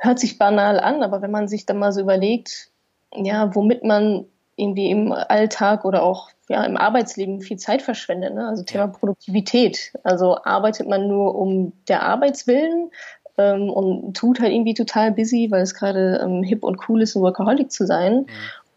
hört 0.00 0.18
sich 0.18 0.38
banal 0.38 0.80
an, 0.80 1.02
aber 1.02 1.22
wenn 1.22 1.30
man 1.30 1.46
sich 1.46 1.66
dann 1.66 1.78
mal 1.78 1.92
so 1.92 2.00
überlegt, 2.00 2.70
ja, 3.14 3.54
womit 3.54 3.84
man 3.84 4.26
irgendwie 4.56 4.90
im 4.90 5.12
Alltag 5.12 5.84
oder 5.84 6.02
auch 6.02 6.30
ja, 6.48 6.64
im 6.64 6.76
Arbeitsleben 6.76 7.40
viel 7.40 7.58
Zeit 7.58 7.82
verschwendet, 7.82 8.34
ne? 8.34 8.46
also 8.48 8.64
Thema 8.64 8.88
Produktivität. 8.88 9.92
Also 10.02 10.36
arbeitet 10.42 10.88
man 10.88 11.06
nur 11.06 11.34
um 11.34 11.72
der 11.88 12.02
Arbeitswillen 12.02 12.90
ähm, 13.38 13.70
und 13.70 14.16
tut 14.16 14.40
halt 14.40 14.52
irgendwie 14.52 14.74
total 14.74 15.12
busy, 15.12 15.48
weil 15.50 15.62
es 15.62 15.74
gerade 15.74 16.20
ähm, 16.22 16.42
hip 16.42 16.64
und 16.64 16.88
cool 16.88 17.02
ist, 17.02 17.14
ein 17.14 17.22
Workaholic 17.22 17.70
zu 17.70 17.86
sein. 17.86 18.22
Mhm. 18.22 18.26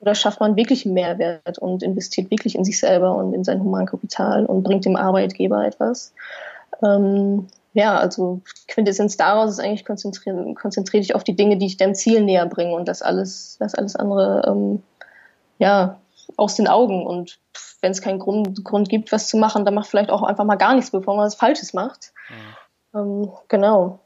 Oder 0.02 0.16
schafft 0.16 0.40
man 0.40 0.56
wirklich 0.56 0.86
einen 0.86 0.94
Mehrwert 0.94 1.58
und 1.60 1.82
investiert 1.82 2.30
wirklich 2.30 2.56
in 2.56 2.66
sich 2.66 2.80
selber 2.80 3.16
und 3.16 3.34
in 3.34 3.44
sein 3.44 3.64
Humankapital 3.64 4.46
und 4.46 4.64
bringt 4.64 4.86
dem 4.86 4.98
Arbeitgeber 4.98 5.66
etwas. 5.66 6.14
Ähm, 6.84 7.48
ja, 7.74 7.98
also 7.98 8.42
Quintessenz 8.68 9.18
daraus 9.18 9.52
ist 9.52 9.60
eigentlich 9.60 9.86
konzentriere 9.86 10.54
konzentriere 10.54 11.02
dich 11.02 11.16
auf 11.16 11.24
die 11.24 11.36
Dinge, 11.36 11.58
die 11.58 11.66
ich 11.66 11.78
deinem 11.78 11.96
Ziel 11.96 12.22
näher 12.22 12.46
bringen 12.46 12.74
und 12.74 12.88
das 12.88 13.02
alles, 13.02 13.58
das 13.60 13.76
alles 13.76 13.96
andere, 13.96 14.44
ähm, 14.48 14.84
ja, 15.58 16.00
aus 16.38 16.56
den 16.56 16.68
Augen. 16.68 17.06
Und 17.06 17.40
wenn 17.82 17.92
es 17.92 18.02
keinen 18.02 18.20
Grund, 18.20 18.64
Grund 18.64 18.90
gibt, 18.90 19.12
was 19.12 19.28
zu 19.28 19.38
machen, 19.38 19.66
dann 19.66 19.74
macht 19.74 19.88
vielleicht 19.88 20.12
auch 20.12 20.22
einfach 20.22 20.46
mal 20.46 20.56
gar 20.56 20.76
nichts, 20.76 20.92
bevor 20.92 21.16
man 21.16 21.26
was 21.26 21.36
Falsches 21.36 21.74
macht. 21.74 22.14
Mhm. 22.94 23.00
Ähm, 23.00 23.32
genau. 23.48 24.00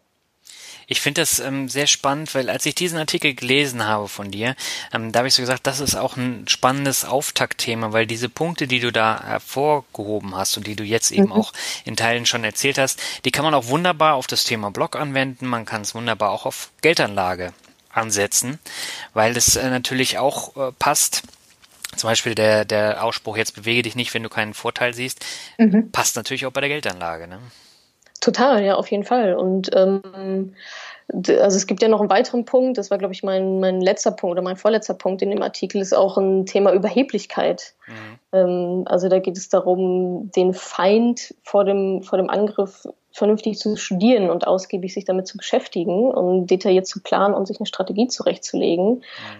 Ich 0.89 1.01
finde 1.01 1.21
das 1.21 1.39
ähm, 1.39 1.67
sehr 1.67 1.85
spannend, 1.85 2.33
weil 2.33 2.49
als 2.49 2.65
ich 2.65 2.73
diesen 2.73 2.97
Artikel 2.97 3.33
gelesen 3.33 3.85
habe 3.85 4.07
von 4.07 4.31
dir, 4.31 4.55
ähm, 4.93 5.11
da 5.11 5.19
habe 5.19 5.27
ich 5.27 5.33
so 5.33 5.41
gesagt, 5.41 5.67
das 5.67 5.81
ist 5.81 5.95
auch 5.95 6.15
ein 6.15 6.47
spannendes 6.47 7.03
Auftaktthema, 7.03 7.91
weil 7.91 8.07
diese 8.07 8.29
Punkte, 8.29 8.67
die 8.67 8.79
du 8.79 8.93
da 8.93 9.21
hervorgehoben 9.21 10.33
hast 10.33 10.55
und 10.55 10.65
die 10.65 10.77
du 10.77 10.85
jetzt 10.85 11.11
eben 11.11 11.25
mhm. 11.25 11.33
auch 11.33 11.51
in 11.83 11.97
Teilen 11.97 12.25
schon 12.25 12.45
erzählt 12.45 12.77
hast, 12.77 13.01
die 13.25 13.31
kann 13.31 13.43
man 13.43 13.53
auch 13.53 13.67
wunderbar 13.67 14.15
auf 14.15 14.27
das 14.27 14.45
Thema 14.45 14.71
Blog 14.71 14.95
anwenden, 14.95 15.45
man 15.45 15.65
kann 15.65 15.81
es 15.81 15.93
wunderbar 15.93 16.31
auch 16.31 16.45
auf 16.45 16.71
Geldanlage 16.81 17.51
ansetzen, 17.91 18.57
weil 19.13 19.35
es 19.35 19.57
äh, 19.57 19.69
natürlich 19.69 20.17
auch 20.17 20.55
äh, 20.55 20.71
passt. 20.79 21.23
Zum 21.97 22.09
Beispiel 22.09 22.35
der, 22.35 22.63
der 22.63 23.03
Ausspruch, 23.03 23.35
jetzt 23.35 23.55
bewege 23.55 23.81
dich 23.81 23.95
nicht, 23.95 24.13
wenn 24.13 24.23
du 24.23 24.29
keinen 24.29 24.53
Vorteil 24.53 24.93
siehst, 24.93 25.25
mhm. 25.57 25.91
passt 25.91 26.15
natürlich 26.15 26.45
auch 26.45 26.51
bei 26.51 26.61
der 26.61 26.69
Geldanlage. 26.69 27.27
Ne? 27.27 27.39
Total, 28.19 28.63
ja, 28.63 28.75
auf 28.75 28.89
jeden 28.89 29.03
Fall. 29.03 29.35
Und 29.35 29.69
ähm, 29.75 30.53
also 31.13 31.57
es 31.57 31.67
gibt 31.67 31.81
ja 31.81 31.87
noch 31.87 32.01
einen 32.01 32.09
weiteren 32.09 32.45
Punkt, 32.45 32.77
das 32.77 32.91
war, 32.91 32.97
glaube 32.97 33.13
ich, 33.13 33.23
mein, 33.23 33.59
mein 33.59 33.79
letzter 33.79 34.11
Punkt 34.11 34.33
oder 34.33 34.41
mein 34.41 34.57
vorletzter 34.57 34.93
Punkt 34.93 35.21
in 35.21 35.29
dem 35.29 35.41
Artikel, 35.41 35.81
ist 35.81 35.95
auch 35.95 36.17
ein 36.17 36.45
Thema 36.45 36.73
Überheblichkeit. 36.73 37.75
Mhm. 37.87 37.93
Ähm, 38.33 38.83
also 38.87 39.07
da 39.07 39.19
geht 39.19 39.37
es 39.37 39.49
darum, 39.49 40.31
den 40.35 40.53
Feind 40.53 41.35
vor 41.43 41.63
dem, 41.63 42.03
vor 42.03 42.17
dem 42.17 42.29
Angriff 42.29 42.87
vernünftig 43.17 43.57
zu 43.57 43.75
studieren 43.77 44.29
und 44.29 44.45
ausgiebig 44.45 44.93
sich 44.93 45.03
damit 45.03 45.25
zu 45.25 45.37
beschäftigen 45.37 46.11
und 46.11 46.45
detailliert 46.51 46.85
zu 46.85 47.01
planen 47.01 47.33
und 47.33 47.47
sich 47.47 47.59
eine 47.59 47.65
Strategie 47.65 48.07
zurechtzulegen. 48.07 48.97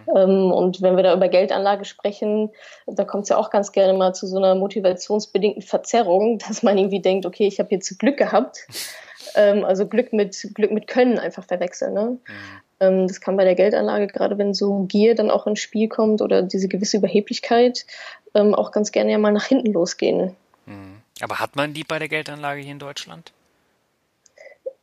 Mhm. 0.07 0.17
Ähm, 0.17 0.51
und 0.51 0.81
wenn 0.81 0.96
wir 0.96 1.03
da 1.03 1.13
über 1.13 1.27
Geldanlage 1.27 1.86
sprechen, 1.86 2.50
da 2.88 3.05
kommt 3.05 3.24
es 3.24 3.29
ja 3.29 3.38
auch 3.38 3.51
ganz 3.51 3.72
gerne 3.72 3.93
mal 3.96 4.13
zu 4.13 4.25
so 4.25 4.38
einer 4.38 4.55
motivationsbedingten 4.55 5.62
Verzerrung, 5.62 6.39
dass 6.48 6.63
man 6.63 6.75
irgendwie 6.77 7.01
denkt, 7.01 7.27
okay, 7.27 7.46
ich 7.46 7.60
habe 7.60 7.69
jetzt 7.69 8.00
Glück 8.00 8.17
gehabt. 8.17 8.67
Ähm, 9.36 9.63
also 9.63 9.88
Glück 9.88 10.12
mit 10.12 10.50
Glück 10.55 10.72
mit 10.72 10.88
Können 10.88 11.19
einfach 11.19 11.43
verwechseln. 11.43 11.93
Ne? 11.93 12.03
Mhm. 12.03 12.19
Ähm, 12.79 13.07
das 13.07 13.22
kann 13.22 13.38
bei 13.38 13.43
der 13.43 13.55
Geldanlage, 13.55 14.07
gerade 14.07 14.39
wenn 14.39 14.55
so 14.55 14.86
Gier 14.88 15.13
dann 15.13 15.29
auch 15.29 15.46
ins 15.46 15.60
Spiel 15.60 15.88
kommt 15.88 16.24
oder 16.24 16.41
diese 16.41 16.67
gewisse 16.67 16.98
Überheblichkeit, 16.98 17.86
auch 18.34 18.72
ganz 18.72 18.91
gerne 18.91 19.12
ja 19.12 19.17
mal 19.17 19.31
nach 19.31 19.46
hinten 19.46 19.74
losgehen. 19.74 20.36
Mhm. 20.67 21.01
Aber 21.22 21.39
hat 21.39 21.55
man 21.55 21.74
die 21.74 21.84
bei 21.84 21.98
der 21.98 22.07
Geldanlage 22.07 22.62
hier 22.62 22.72
in 22.72 22.77
Deutschland? 22.77 23.34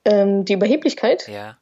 Ähm, 0.05 0.45
die 0.45 0.55
Überheblichkeit? 0.55 1.29
Ja. 1.29 1.57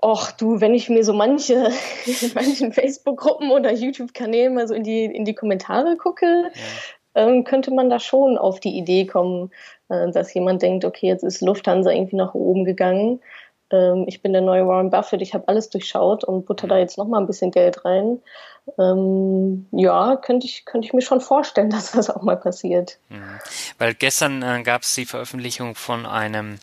Och, 0.00 0.30
du, 0.32 0.60
wenn 0.60 0.74
ich 0.74 0.88
mir 0.88 1.04
so 1.04 1.12
manche, 1.12 1.54
in 2.06 2.32
manchen 2.34 2.72
Facebook-Gruppen 2.72 3.50
oder 3.50 3.72
YouTube-Kanälen 3.72 4.54
mal 4.54 4.68
so 4.68 4.74
in 4.74 4.84
die, 4.84 5.04
in 5.04 5.24
die 5.24 5.34
Kommentare 5.34 5.96
gucke, 5.96 6.50
ja. 6.54 7.22
ähm, 7.22 7.44
könnte 7.44 7.72
man 7.72 7.90
da 7.90 7.98
schon 7.98 8.38
auf 8.38 8.60
die 8.60 8.76
Idee 8.78 9.06
kommen, 9.06 9.50
äh, 9.88 10.10
dass 10.12 10.32
jemand 10.34 10.62
denkt, 10.62 10.84
okay, 10.84 11.08
jetzt 11.08 11.24
ist 11.24 11.40
Lufthansa 11.40 11.90
irgendwie 11.90 12.16
nach 12.16 12.34
oben 12.34 12.64
gegangen. 12.64 13.20
Ähm, 13.70 14.04
ich 14.06 14.22
bin 14.22 14.32
der 14.32 14.42
neue 14.42 14.66
Warren 14.66 14.90
Buffett, 14.90 15.22
ich 15.22 15.34
habe 15.34 15.48
alles 15.48 15.70
durchschaut 15.70 16.24
und 16.24 16.46
butter 16.46 16.68
da 16.68 16.78
jetzt 16.78 16.98
noch 16.98 17.06
mal 17.06 17.18
ein 17.18 17.26
bisschen 17.26 17.50
Geld 17.50 17.84
rein. 17.84 18.20
Ähm, 18.78 19.66
ja, 19.72 20.16
könnte 20.16 20.46
ich, 20.46 20.64
könnte 20.64 20.86
ich 20.86 20.92
mir 20.92 21.02
schon 21.02 21.20
vorstellen, 21.20 21.70
dass 21.70 21.92
das 21.92 22.10
auch 22.10 22.22
mal 22.22 22.36
passiert. 22.36 22.98
Mhm. 23.08 23.40
Weil 23.78 23.94
gestern 23.94 24.42
äh, 24.42 24.62
gab 24.62 24.82
es 24.82 24.94
die 24.94 25.06
Veröffentlichung 25.06 25.74
von 25.74 26.06
einem 26.06 26.58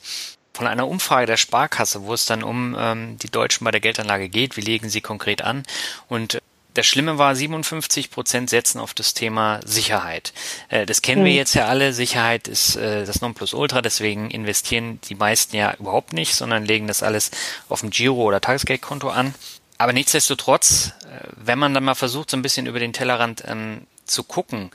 von 0.53 0.67
einer 0.67 0.87
Umfrage 0.87 1.25
der 1.25 1.35
Sparkasse, 1.35 2.05
wo 2.05 2.13
es 2.13 2.25
dann 2.27 2.41
um 2.41 2.77
ähm, 2.79 3.17
die 3.21 3.29
Deutschen 3.29 3.65
bei 3.65 3.71
der 3.71 3.81
Geldanlage 3.81 4.29
geht. 4.29 4.55
Wie 4.55 4.61
legen 4.61 4.87
sie 4.87 5.01
konkret 5.01 5.41
an? 5.41 5.63
Und 6.07 6.41
das 6.75 6.85
Schlimme 6.85 7.17
war, 7.17 7.35
57 7.35 8.11
Prozent 8.11 8.49
setzen 8.49 8.79
auf 8.79 8.93
das 8.93 9.13
Thema 9.13 9.59
Sicherheit. 9.65 10.33
Äh, 10.69 10.85
das 10.85 11.01
kennen 11.01 11.23
wir 11.23 11.31
hm. 11.31 11.37
jetzt 11.37 11.55
ja 11.55 11.65
alle. 11.65 11.93
Sicherheit 11.93 12.47
ist 12.47 12.75
äh, 12.75 13.05
das 13.05 13.21
Nonplusultra, 13.21 13.81
deswegen 13.81 14.29
investieren 14.29 14.99
die 15.09 15.15
meisten 15.15 15.55
ja 15.55 15.73
überhaupt 15.79 16.13
nicht, 16.13 16.35
sondern 16.35 16.65
legen 16.65 16.87
das 16.87 17.01
alles 17.01 17.31
auf 17.69 17.81
dem 17.81 17.89
Giro- 17.89 18.23
oder 18.23 18.41
Tagesgeldkonto 18.41 19.09
an. 19.09 19.33
Aber 19.77 19.93
nichtsdestotrotz, 19.93 20.91
äh, 21.05 21.27
wenn 21.35 21.57
man 21.57 21.73
dann 21.73 21.83
mal 21.83 21.95
versucht, 21.95 22.29
so 22.29 22.37
ein 22.37 22.41
bisschen 22.41 22.67
über 22.67 22.79
den 22.79 22.93
Tellerrand 22.93 23.43
ähm, 23.47 23.87
zu 24.05 24.23
gucken, 24.23 24.71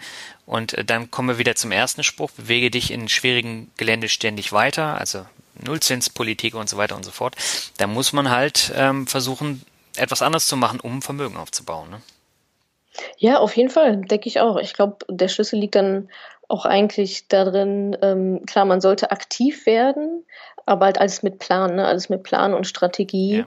und 0.46 0.74
dann 0.90 1.12
kommen 1.12 1.28
wir 1.28 1.38
wieder 1.38 1.54
zum 1.54 1.70
ersten 1.70 2.02
Spruch, 2.02 2.32
bewege 2.32 2.72
dich 2.72 2.90
in 2.90 3.08
schwierigen 3.08 3.70
Gelände 3.76 4.08
ständig 4.08 4.50
weiter, 4.50 4.98
also 4.98 5.24
Nullzinspolitik 5.62 6.54
und 6.54 6.68
so 6.68 6.76
weiter 6.76 6.96
und 6.96 7.04
so 7.04 7.12
fort, 7.12 7.36
da 7.76 7.86
muss 7.86 8.12
man 8.12 8.30
halt 8.30 8.72
ähm, 8.74 9.06
versuchen, 9.06 9.62
etwas 9.96 10.22
anderes 10.22 10.46
zu 10.46 10.56
machen, 10.56 10.80
um 10.80 11.02
Vermögen 11.02 11.36
aufzubauen. 11.36 11.90
Ne? 11.90 12.00
Ja, 13.18 13.38
auf 13.38 13.56
jeden 13.56 13.70
Fall, 13.70 13.96
denke 13.98 14.28
ich 14.28 14.40
auch. 14.40 14.56
Ich 14.56 14.74
glaube, 14.74 15.04
der 15.08 15.28
Schlüssel 15.28 15.58
liegt 15.58 15.74
dann 15.74 16.08
auch 16.48 16.64
eigentlich 16.64 17.28
darin, 17.28 17.96
ähm, 18.02 18.44
klar, 18.46 18.64
man 18.64 18.80
sollte 18.80 19.12
aktiv 19.12 19.66
werden, 19.66 20.24
aber 20.66 20.86
halt 20.86 20.98
alles 20.98 21.22
mit 21.22 21.38
Plan, 21.38 21.76
ne? 21.76 21.86
alles 21.86 22.08
mit 22.08 22.24
Plan 22.24 22.54
und 22.54 22.66
Strategie. 22.66 23.38
Ja 23.38 23.46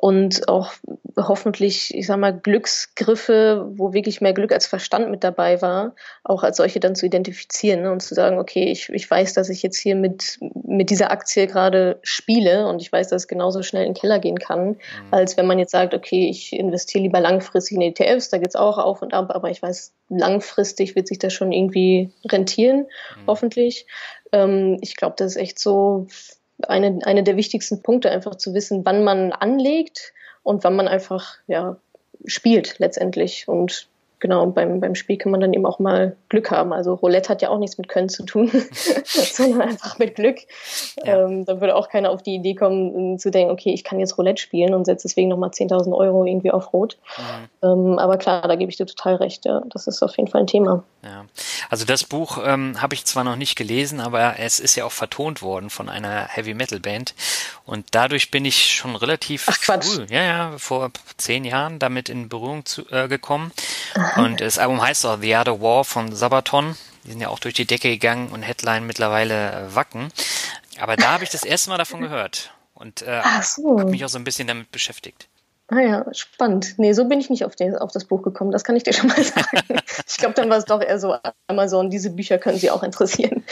und 0.00 0.48
auch 0.48 0.72
hoffentlich, 1.16 1.94
ich 1.94 2.06
sag 2.06 2.18
mal, 2.18 2.38
Glücksgriffe, 2.38 3.66
wo 3.74 3.92
wirklich 3.92 4.20
mehr 4.20 4.34
Glück 4.34 4.52
als 4.52 4.66
Verstand 4.66 5.10
mit 5.10 5.24
dabei 5.24 5.62
war, 5.62 5.94
auch 6.24 6.42
als 6.42 6.58
solche 6.58 6.80
dann 6.80 6.94
zu 6.94 7.06
identifizieren 7.06 7.82
ne, 7.82 7.92
und 7.92 8.00
zu 8.00 8.14
sagen, 8.14 8.38
okay, 8.38 8.64
ich, 8.64 8.88
ich 8.90 9.10
weiß, 9.10 9.32
dass 9.34 9.48
ich 9.48 9.62
jetzt 9.62 9.78
hier 9.78 9.96
mit, 9.96 10.38
mit 10.64 10.90
dieser 10.90 11.10
Aktie 11.10 11.46
gerade 11.46 11.98
spiele 12.02 12.66
und 12.68 12.82
ich 12.82 12.92
weiß, 12.92 13.08
dass 13.08 13.22
es 13.22 13.28
genauso 13.28 13.62
schnell 13.62 13.86
in 13.86 13.94
den 13.94 14.00
Keller 14.00 14.18
gehen 14.18 14.38
kann, 14.38 14.68
mhm. 14.68 14.76
als 15.10 15.36
wenn 15.36 15.46
man 15.46 15.58
jetzt 15.58 15.72
sagt, 15.72 15.94
okay, 15.94 16.28
ich 16.28 16.52
investiere 16.52 17.02
lieber 17.02 17.20
langfristig 17.20 17.76
in 17.76 17.82
ETFs, 17.82 18.28
da 18.28 18.38
geht's 18.38 18.56
auch 18.56 18.78
auf 18.78 19.00
und 19.00 19.14
ab, 19.14 19.30
aber 19.34 19.50
ich 19.50 19.62
weiß, 19.62 19.94
langfristig 20.08 20.96
wird 20.96 21.08
sich 21.08 21.18
das 21.18 21.32
schon 21.32 21.52
irgendwie 21.52 22.10
rentieren, 22.30 22.80
mhm. 22.80 23.26
hoffentlich. 23.26 23.86
Ähm, 24.32 24.78
ich 24.82 24.96
glaube, 24.96 25.14
das 25.16 25.32
ist 25.32 25.42
echt 25.42 25.58
so, 25.58 26.06
eine, 26.66 27.00
eine 27.04 27.22
der 27.22 27.36
wichtigsten 27.36 27.82
Punkte, 27.82 28.10
einfach 28.10 28.36
zu 28.36 28.54
wissen, 28.54 28.84
wann 28.84 29.04
man 29.04 29.32
anlegt 29.32 30.12
und 30.42 30.64
wann 30.64 30.76
man 30.76 30.88
einfach 30.88 31.36
ja, 31.46 31.76
spielt 32.24 32.78
letztendlich. 32.78 33.48
Und 33.48 33.88
genau, 34.20 34.46
beim, 34.46 34.80
beim 34.80 34.94
Spiel 34.94 35.16
kann 35.16 35.32
man 35.32 35.40
dann 35.40 35.52
eben 35.52 35.66
auch 35.66 35.78
mal 35.78 36.16
Glück 36.28 36.50
haben. 36.50 36.72
Also 36.72 36.94
Roulette 36.94 37.28
hat 37.28 37.42
ja 37.42 37.50
auch 37.50 37.58
nichts 37.58 37.78
mit 37.78 37.88
Können 37.88 38.08
zu 38.08 38.24
tun, 38.24 38.50
sondern 39.04 39.62
einfach 39.62 39.98
mit 39.98 40.14
Glück. 40.14 40.38
Ja. 41.04 41.24
Ähm, 41.24 41.44
da 41.44 41.60
würde 41.60 41.74
auch 41.74 41.88
keiner 41.88 42.10
auf 42.10 42.22
die 42.22 42.34
Idee 42.34 42.54
kommen, 42.54 43.18
zu 43.18 43.30
denken, 43.30 43.52
okay, 43.52 43.72
ich 43.72 43.84
kann 43.84 44.00
jetzt 44.00 44.18
Roulette 44.18 44.40
spielen 44.40 44.74
und 44.74 44.84
setze 44.84 45.08
deswegen 45.08 45.28
nochmal 45.28 45.50
10.000 45.50 45.96
Euro 45.96 46.24
irgendwie 46.24 46.50
auf 46.50 46.72
Rot. 46.72 46.98
Mhm. 47.18 47.68
Ähm, 47.68 47.98
aber 47.98 48.16
klar, 48.16 48.42
da 48.42 48.56
gebe 48.56 48.70
ich 48.70 48.76
dir 48.76 48.86
total 48.86 49.16
recht. 49.16 49.44
Ja. 49.44 49.62
Das 49.70 49.86
ist 49.86 50.02
auf 50.02 50.16
jeden 50.16 50.28
Fall 50.28 50.42
ein 50.42 50.46
Thema. 50.46 50.82
Ja. 51.02 51.24
Also 51.70 51.84
das 51.84 52.04
Buch 52.04 52.38
ähm, 52.44 52.80
habe 52.80 52.94
ich 52.94 53.04
zwar 53.04 53.24
noch 53.24 53.36
nicht 53.36 53.56
gelesen, 53.56 54.00
aber 54.00 54.38
es 54.38 54.60
ist 54.60 54.76
ja 54.76 54.84
auch 54.84 54.92
vertont 54.92 55.42
worden 55.42 55.70
von 55.70 55.88
einer 55.88 56.26
Heavy 56.28 56.54
Metal 56.54 56.80
Band. 56.80 57.14
Und 57.64 57.86
dadurch 57.92 58.30
bin 58.30 58.44
ich 58.44 58.74
schon 58.74 58.96
relativ 58.96 59.46
Ach, 59.48 59.56
früh, 59.56 60.06
ja, 60.08 60.22
ja, 60.22 60.52
vor 60.58 60.90
zehn 61.16 61.44
Jahren 61.44 61.78
damit 61.78 62.08
in 62.08 62.28
Berührung 62.28 62.64
zu, 62.64 62.88
äh, 62.90 63.08
gekommen. 63.08 63.52
Und 64.16 64.40
das 64.40 64.58
Album 64.58 64.82
heißt 64.82 65.04
auch 65.06 65.18
The 65.20 65.36
Other 65.36 65.60
War 65.60 65.84
von 65.84 66.14
Sabaton. 66.14 66.76
Die 67.04 67.10
sind 67.10 67.20
ja 67.20 67.28
auch 67.28 67.38
durch 67.38 67.54
die 67.54 67.66
Decke 67.66 67.90
gegangen 67.90 68.28
und 68.28 68.42
Headline 68.42 68.86
mittlerweile 68.86 69.52
äh, 69.52 69.74
Wacken. 69.74 70.12
Aber 70.78 70.96
da 70.96 71.12
habe 71.12 71.24
ich 71.24 71.30
das 71.30 71.44
erste 71.44 71.70
Mal 71.70 71.78
davon 71.78 72.00
gehört 72.00 72.52
und 72.74 73.02
äh, 73.02 73.22
so. 73.42 73.78
habe 73.78 73.90
mich 73.90 74.04
auch 74.04 74.08
so 74.08 74.18
ein 74.18 74.24
bisschen 74.24 74.48
damit 74.48 74.70
beschäftigt. 74.70 75.28
Ah 75.68 75.80
ja, 75.80 76.14
spannend. 76.14 76.74
Nee, 76.76 76.92
so 76.92 77.06
bin 77.06 77.18
ich 77.18 77.28
nicht 77.28 77.44
auf, 77.44 77.56
den, 77.56 77.76
auf 77.76 77.90
das 77.90 78.04
Buch 78.04 78.22
gekommen, 78.22 78.52
das 78.52 78.62
kann 78.62 78.76
ich 78.76 78.84
dir 78.84 78.92
schon 78.92 79.08
mal 79.08 79.22
sagen. 79.24 79.80
ich 80.06 80.16
glaube, 80.16 80.34
dann 80.34 80.48
war 80.48 80.58
es 80.58 80.64
doch 80.64 80.80
eher 80.80 81.00
so 81.00 81.16
Amazon, 81.48 81.90
diese 81.90 82.10
Bücher 82.10 82.38
können 82.38 82.58
Sie 82.58 82.70
auch 82.70 82.84
interessieren. 82.84 83.44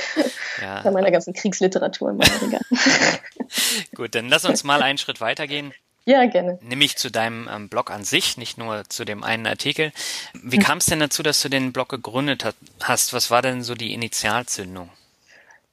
Ja. 0.62 0.82
Bei 0.82 0.92
meiner 0.92 1.10
ganzen 1.10 1.34
Kriegsliteratur 1.34 2.10
Regal. 2.10 2.60
Gut, 3.96 4.14
dann 4.14 4.28
lass 4.28 4.44
uns 4.44 4.62
mal 4.62 4.82
einen 4.82 4.98
Schritt 4.98 5.20
weitergehen. 5.20 5.72
Ja, 6.06 6.26
gerne. 6.26 6.58
Nämlich 6.60 6.96
zu 6.96 7.10
deinem 7.10 7.48
ähm, 7.50 7.68
Blog 7.68 7.90
an 7.90 8.04
sich, 8.04 8.36
nicht 8.36 8.58
nur 8.58 8.84
zu 8.88 9.06
dem 9.06 9.24
einen 9.24 9.46
Artikel. 9.46 9.90
Wie 10.34 10.56
hm. 10.56 10.62
kam 10.62 10.78
es 10.78 10.86
denn 10.86 11.00
dazu, 11.00 11.22
dass 11.22 11.40
du 11.40 11.48
den 11.48 11.72
Blog 11.72 11.88
gegründet 11.88 12.44
hast? 12.82 13.14
Was 13.14 13.30
war 13.30 13.40
denn 13.40 13.62
so 13.62 13.74
die 13.74 13.94
Initialzündung? 13.94 14.90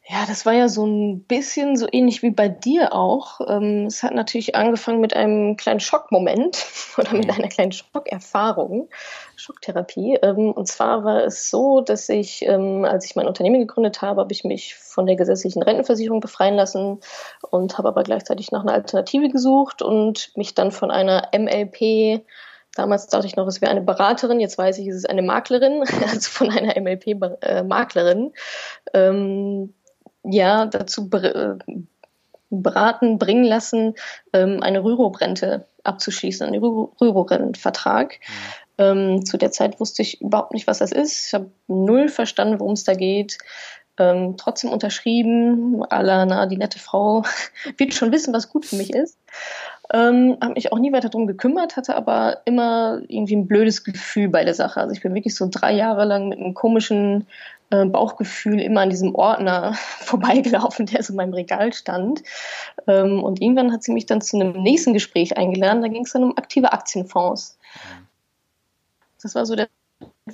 Ja, 0.08 0.26
das 0.28 0.48
war 0.48 0.54
ja 0.54 0.68
so 0.68 0.84
ein 0.86 1.24
bisschen 1.26 1.78
so 1.78 1.88
ähnlich 1.92 2.24
wie 2.24 2.32
bei 2.32 2.50
dir 2.50 2.94
auch. 2.94 3.40
Ähm, 3.48 3.86
es 3.86 4.02
hat 4.02 4.16
natürlich 4.16 4.56
angefangen 4.56 5.00
mit 5.00 5.16
einem 5.16 5.58
kleinen 5.58 5.80
Schockmoment 5.80 6.66
oder 6.98 7.14
mit 7.14 7.30
einer 7.30 7.48
kleinen 7.48 7.72
Schockerfahrung, 7.72 8.90
Schocktherapie. 9.36 10.16
Ähm, 10.24 10.52
und 10.52 10.68
zwar 10.68 11.04
war 11.04 11.24
es 11.24 11.50
so, 11.52 11.82
dass 11.82 12.10
ich, 12.10 12.44
ähm, 12.48 12.84
als 12.84 13.06
ich 13.06 13.16
mein 13.16 13.28
Unternehmen 13.28 13.60
gegründet 13.60 14.02
habe, 14.02 14.22
habe 14.22 14.34
ich 14.34 14.44
mich 14.44 14.76
von 14.76 15.06
der 15.06 15.16
gesetzlichen 15.16 15.62
Rentenversicherung 15.62 16.20
befreien 16.20 16.56
lassen 16.56 17.00
und 17.52 17.78
habe 17.78 17.90
aber 17.90 18.04
gleichzeitig 18.04 18.52
nach 18.52 18.64
einer 18.64 18.74
Alternative 18.74 19.30
gesucht 19.30 19.84
und 19.84 20.36
mich 20.36 20.56
dann 20.56 20.72
von 20.72 20.90
einer 20.90 21.30
MLP 21.38 22.24
Damals 22.76 23.08
dachte 23.08 23.28
ich 23.28 23.36
noch, 23.36 23.48
es 23.48 23.60
wäre 23.60 23.72
eine 23.72 23.82
Beraterin, 23.82 24.40
jetzt 24.40 24.58
weiß 24.58 24.78
ich, 24.78 24.88
es 24.88 24.96
ist 24.96 25.10
eine 25.10 25.22
Maklerin, 25.22 25.84
also 26.10 26.30
von 26.30 26.50
einer 26.50 26.80
MLP-Maklerin, 26.80 28.32
ähm, 28.94 29.74
ja 30.24 30.66
dazu 30.66 31.10
beraten, 32.50 33.18
bringen 33.18 33.44
lassen, 33.44 33.96
ähm, 34.34 34.62
eine 34.62 34.84
Rürup-Rente 34.84 35.66
abzuschließen, 35.84 36.46
einen 36.46 36.62
Rürup-Rentenvertrag. 36.62 38.20
Mhm. 38.20 38.62
Ähm, 38.78 39.26
zu 39.26 39.38
der 39.38 39.52
Zeit 39.52 39.80
wusste 39.80 40.02
ich 40.02 40.22
überhaupt 40.22 40.54
nicht, 40.54 40.68
was 40.68 40.80
das 40.80 40.92
ist. 40.92 41.28
Ich 41.28 41.34
habe 41.34 41.52
null 41.68 42.10
verstanden, 42.10 42.60
worum 42.60 42.74
es 42.74 42.84
da 42.84 42.94
geht. 42.94 43.38
Ähm, 43.98 44.36
trotzdem 44.38 44.72
unterschrieben, 44.72 45.84
la, 45.90 46.26
na, 46.26 46.46
die 46.46 46.58
nette 46.58 46.80
Frau 46.80 47.24
wird 47.78 47.94
schon 47.94 48.12
wissen, 48.12 48.34
was 48.34 48.50
gut 48.50 48.66
für 48.66 48.76
mich 48.76 48.94
ist. 48.94 49.18
Ähm, 49.94 50.38
habe 50.42 50.54
mich 50.54 50.72
auch 50.72 50.80
nie 50.80 50.94
weiter 50.94 51.10
darum 51.10 51.28
gekümmert, 51.28 51.76
hatte 51.76 51.96
aber 51.96 52.42
immer 52.46 53.02
irgendwie 53.08 53.36
ein 53.36 53.48
blödes 53.48 53.84
Gefühl 53.84 54.30
bei 54.30 54.46
der 54.46 54.54
Sache. 54.54 54.80
Also 54.80 54.94
ich 54.94 55.02
bin 55.02 55.14
wirklich 55.14 55.36
so 55.36 55.48
drei 55.52 55.74
Jahre 55.74 56.06
lang 56.06 56.30
mit 56.30 56.40
einem 56.40 56.54
komischen 56.54 57.28
äh, 57.72 57.86
Bauchgefühl 57.86 58.60
immer 58.60 58.82
an 58.82 58.90
diesem 58.90 59.16
Ordner 59.16 59.74
vorbeigelaufen, 60.00 60.86
der 60.86 61.04
so 61.04 61.14
in 61.14 61.18
meinem 61.18 61.34
Regal 61.34 61.74
stand. 61.74 62.24
Ähm, 62.88 63.24
und 63.24 63.42
irgendwann 63.42 63.72
hat 63.72 63.84
sie 63.84 63.92
mich 63.92 64.06
dann 64.06 64.22
zu 64.22 64.38
einem 64.38 64.62
nächsten 64.62 64.94
Gespräch 64.94 65.38
eingeladen. 65.38 65.82
Da 65.82 65.88
ging 65.88 66.04
es 66.04 66.14
dann 66.14 66.24
um 66.24 66.38
aktive 66.38 66.74
Aktienfonds. 66.74 67.58
Das 69.22 69.36
war 69.36 69.46
so 69.46 69.56
der 69.56 69.68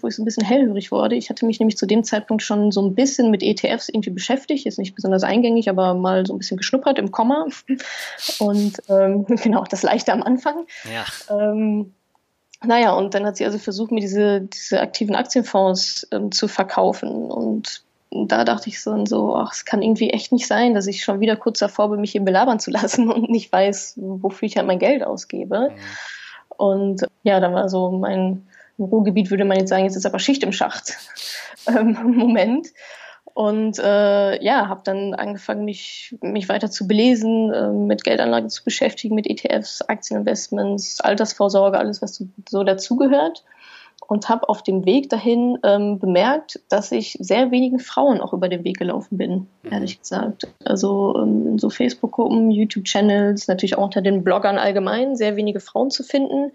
wo 0.02 0.08
ich 0.08 0.16
so 0.16 0.22
ein 0.22 0.26
bisschen 0.26 0.46
hellhörig 0.46 0.92
wurde. 0.92 1.16
Ich 1.16 1.30
hatte 1.30 1.46
mich 1.46 1.60
nämlich 1.60 1.78
zu 1.78 1.86
dem 1.86 2.04
Zeitpunkt 2.04 2.44
schon 2.44 2.72
so 2.72 2.82
ein 2.82 2.96
bisschen 2.96 3.32
mit 3.32 3.44
ETFs 3.44 3.90
irgendwie 3.90 4.10
beschäftigt, 4.10 4.66
ist 4.66 4.80
nicht 4.80 4.96
besonders 4.96 5.24
eingängig, 5.24 5.70
aber 5.70 5.94
mal 5.94 6.26
so 6.26 6.34
ein 6.34 6.38
bisschen 6.38 6.58
geschnuppert 6.58 7.00
im 7.00 7.12
Komma. 7.12 7.48
Und 8.40 8.78
ähm, 8.90 9.26
genau, 9.44 9.64
das 9.64 9.84
leichte 9.84 10.14
am 10.14 10.24
Anfang. 10.24 10.66
Ja. 10.92 11.06
Ähm, 11.36 11.94
naja, 12.64 12.94
und 12.94 13.14
dann 13.14 13.26
hat 13.26 13.38
sie 13.38 13.46
also 13.46 13.58
versucht, 13.58 13.92
mir 13.92 14.00
diese, 14.00 14.42
diese 14.42 14.82
aktiven 14.82 15.16
Aktienfonds 15.16 16.08
ähm, 16.12 16.32
zu 16.32 16.48
verkaufen. 16.48 17.10
Und 17.32 17.84
da 18.12 18.44
dachte 18.44 18.70
ich 18.70 18.82
so, 18.82 19.06
so, 19.06 19.36
ach, 19.36 19.54
es 19.54 19.66
kann 19.66 19.82
irgendwie 19.82 20.10
echt 20.10 20.32
nicht 20.32 20.48
sein, 20.48 20.74
dass 20.74 20.88
ich 20.88 21.04
schon 21.04 21.20
wieder 21.20 21.36
kurz 21.36 21.60
davor 21.60 21.90
bin, 21.90 22.02
mich 22.02 22.12
hier 22.12 22.22
belabern 22.22 22.60
zu 22.60 22.72
lassen 22.72 23.12
und 23.12 23.30
nicht 23.30 23.52
weiß, 23.52 23.96
wofür 23.98 24.48
ich 24.48 24.58
halt 24.58 24.68
mein 24.68 24.80
Geld 24.80 25.04
ausgebe. 25.04 25.72
Mhm. 25.72 26.58
Und 26.58 27.06
ja, 27.24 27.40
da 27.40 27.54
war 27.54 27.70
so 27.70 27.92
mein 27.92 28.48
Ruhrgebiet 28.80 29.32
würde 29.32 29.46
man 29.46 29.58
jetzt 29.58 29.70
sagen, 29.70 29.86
jetzt 29.86 29.96
ist 29.96 30.06
aber 30.06 30.20
Schicht 30.20 30.44
im 30.44 30.52
Schacht 30.52 30.98
ähm, 31.68 31.98
Moment. 32.16 32.68
Und 33.34 33.78
äh, 33.80 34.44
ja, 34.44 34.68
habe 34.68 34.82
dann 34.84 35.14
angefangen, 35.14 35.66
mich, 35.66 36.16
mich 36.22 36.50
weiter 36.50 36.72
zu 36.72 36.88
belesen, 36.88 37.54
äh, 37.54 37.70
mit 37.70 38.04
Geldanlage 38.04 38.48
zu 38.48 38.64
beschäftigen, 38.64 39.16
mit 39.16 39.28
ETFs, 39.30 39.82
Aktieninvestments, 39.84 41.02
Altersvorsorge, 41.02 41.78
alles, 41.78 42.02
was 42.02 42.24
so 42.50 42.64
dazugehört. 42.64 43.44
Und 44.08 44.30
habe 44.30 44.48
auf 44.48 44.64
dem 44.64 44.86
Weg 44.86 45.10
dahin 45.10 45.58
ähm, 45.64 46.00
bemerkt, 46.00 46.62
dass 46.70 46.94
ich 46.94 47.18
sehr 47.20 47.52
wenigen 47.52 47.80
Frauen 47.80 48.22
auch 48.22 48.32
über 48.32 48.48
den 48.48 48.64
Weg 48.64 48.78
gelaufen 48.78 49.18
bin, 49.18 49.48
mhm. 49.64 49.72
ehrlich 49.72 50.00
gesagt. 50.00 50.48
Also 50.64 51.16
ähm, 51.18 51.48
in 51.48 51.60
so 51.60 51.70
Facebook-Gruppen, 51.70 52.50
YouTube-Channels, 52.50 53.50
natürlich 53.50 53.78
auch 53.78 53.84
unter 53.84 54.02
den 54.02 54.24
Bloggern 54.24 54.58
allgemein, 54.58 55.18
sehr 55.18 55.36
wenige 55.36 55.60
Frauen 55.60 55.92
zu 55.92 56.04
finden. 56.04 56.54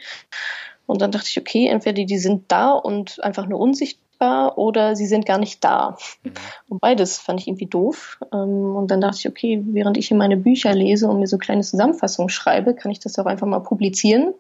Und 0.86 1.02
dann 1.02 1.10
dachte 1.10 1.28
ich, 1.28 1.38
okay, 1.38 1.66
entweder 1.68 2.04
die 2.04 2.18
sind 2.18 2.50
da 2.50 2.72
und 2.72 3.22
einfach 3.22 3.46
nur 3.46 3.60
unsichtbar 3.60 4.11
greifbar 4.22 4.58
oder 4.58 4.96
sie 4.96 5.06
sind 5.06 5.26
gar 5.26 5.38
nicht 5.38 5.62
da. 5.64 5.96
Mhm. 6.22 6.32
Und 6.68 6.80
beides 6.80 7.18
fand 7.18 7.40
ich 7.40 7.48
irgendwie 7.48 7.66
doof. 7.66 8.18
Ähm, 8.32 8.76
und 8.76 8.90
dann 8.90 9.00
dachte 9.00 9.18
ich, 9.18 9.28
okay, 9.28 9.62
während 9.64 9.96
ich 9.96 10.08
hier 10.08 10.16
meine 10.16 10.36
Bücher 10.36 10.74
lese 10.74 11.08
und 11.08 11.20
mir 11.20 11.26
so 11.26 11.38
kleine 11.38 11.62
Zusammenfassungen 11.62 12.28
schreibe, 12.28 12.74
kann 12.74 12.92
ich 12.92 13.00
das 13.00 13.18
auch 13.18 13.26
einfach 13.26 13.46
mal 13.46 13.60
publizieren 13.60 14.34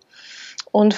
und 0.70 0.96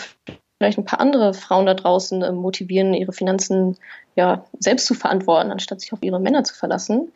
vielleicht 0.58 0.78
ein 0.78 0.84
paar 0.84 1.00
andere 1.00 1.34
Frauen 1.34 1.66
da 1.66 1.74
draußen 1.74 2.22
äh, 2.22 2.32
motivieren, 2.32 2.94
ihre 2.94 3.12
Finanzen 3.12 3.76
ja 4.16 4.44
selbst 4.58 4.86
zu 4.86 4.94
verantworten, 4.94 5.50
anstatt 5.50 5.80
sich 5.80 5.92
auf 5.92 6.02
ihre 6.02 6.20
Männer 6.20 6.44
zu 6.44 6.54
verlassen. 6.54 7.12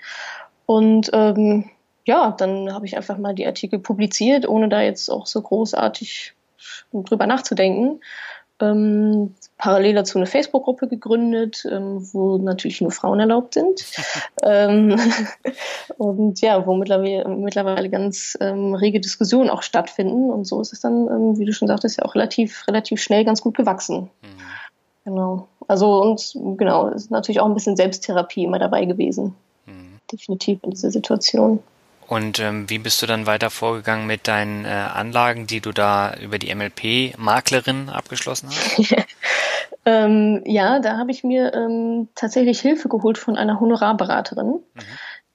Und 0.66 1.10
ähm, 1.12 1.70
ja, 2.04 2.32
dann 2.32 2.72
habe 2.72 2.86
ich 2.86 2.96
einfach 2.96 3.18
mal 3.18 3.34
die 3.34 3.46
Artikel 3.46 3.78
publiziert, 3.78 4.48
ohne 4.48 4.68
da 4.68 4.82
jetzt 4.82 5.08
auch 5.08 5.26
so 5.26 5.40
großartig 5.40 6.34
drüber 6.92 7.26
nachzudenken 7.26 8.00
ähm, 8.60 9.34
parallel 9.56 9.94
dazu 9.94 10.18
eine 10.18 10.26
Facebook-Gruppe 10.26 10.88
gegründet, 10.88 11.64
ähm, 11.70 12.06
wo 12.12 12.38
natürlich 12.38 12.80
nur 12.80 12.90
Frauen 12.90 13.20
erlaubt 13.20 13.54
sind. 13.54 13.84
ähm, 14.42 14.98
und 15.98 16.40
ja, 16.40 16.66
wo 16.66 16.74
mittlerweile, 16.74 17.28
mittlerweile 17.28 17.90
ganz 17.90 18.36
ähm, 18.40 18.74
rege 18.74 19.00
Diskussionen 19.00 19.50
auch 19.50 19.62
stattfinden. 19.62 20.30
Und 20.30 20.46
so 20.46 20.60
ist 20.60 20.72
es 20.72 20.80
dann, 20.80 21.08
ähm, 21.08 21.38
wie 21.38 21.44
du 21.44 21.52
schon 21.52 21.68
sagtest, 21.68 21.98
ja 21.98 22.04
auch 22.04 22.14
relativ, 22.14 22.66
relativ 22.68 23.00
schnell 23.00 23.24
ganz 23.24 23.40
gut 23.40 23.56
gewachsen. 23.56 24.10
Mhm. 24.22 24.38
Genau. 25.04 25.48
Also 25.66 26.02
und 26.02 26.36
genau, 26.58 26.88
ist 26.88 27.10
natürlich 27.10 27.40
auch 27.40 27.46
ein 27.46 27.54
bisschen 27.54 27.76
Selbsttherapie 27.76 28.44
immer 28.44 28.58
dabei 28.58 28.84
gewesen. 28.84 29.34
Mhm. 29.66 29.98
Definitiv 30.10 30.60
in 30.62 30.70
dieser 30.70 30.90
Situation. 30.90 31.60
Und 32.08 32.40
ähm, 32.40 32.70
wie 32.70 32.78
bist 32.78 33.02
du 33.02 33.06
dann 33.06 33.26
weiter 33.26 33.50
vorgegangen 33.50 34.06
mit 34.06 34.28
deinen 34.28 34.64
äh, 34.64 34.68
Anlagen, 34.68 35.46
die 35.46 35.60
du 35.60 35.72
da 35.72 36.14
über 36.14 36.38
die 36.38 36.54
MLP-Maklerin 36.54 37.90
abgeschlossen 37.90 38.48
hast? 38.48 38.94
ähm, 39.84 40.42
ja, 40.46 40.80
da 40.80 40.96
habe 40.96 41.10
ich 41.10 41.22
mir 41.22 41.52
ähm, 41.52 42.08
tatsächlich 42.14 42.60
Hilfe 42.60 42.88
geholt 42.88 43.18
von 43.18 43.36
einer 43.36 43.60
Honorarberaterin, 43.60 44.46
mhm. 44.46 44.80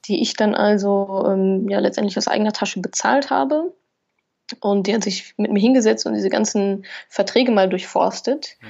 die 0.07 0.23
ich 0.23 0.33
dann 0.33 0.55
also 0.55 1.23
ähm, 1.27 1.69
ja 1.69 1.77
letztendlich 1.77 2.17
aus 2.17 2.27
eigener 2.27 2.53
Tasche 2.53 2.79
bezahlt 2.79 3.29
habe. 3.29 3.71
Und 4.59 4.88
die 4.88 4.95
hat 4.95 5.03
sich 5.03 5.36
mit 5.38 5.51
mir 5.51 5.59
hingesetzt 5.59 6.07
und 6.07 6.15
diese 6.15 6.29
ganzen 6.29 6.86
Verträge 7.07 7.51
mal 7.51 7.69
durchforstet. 7.69 8.57
Mhm. 8.62 8.67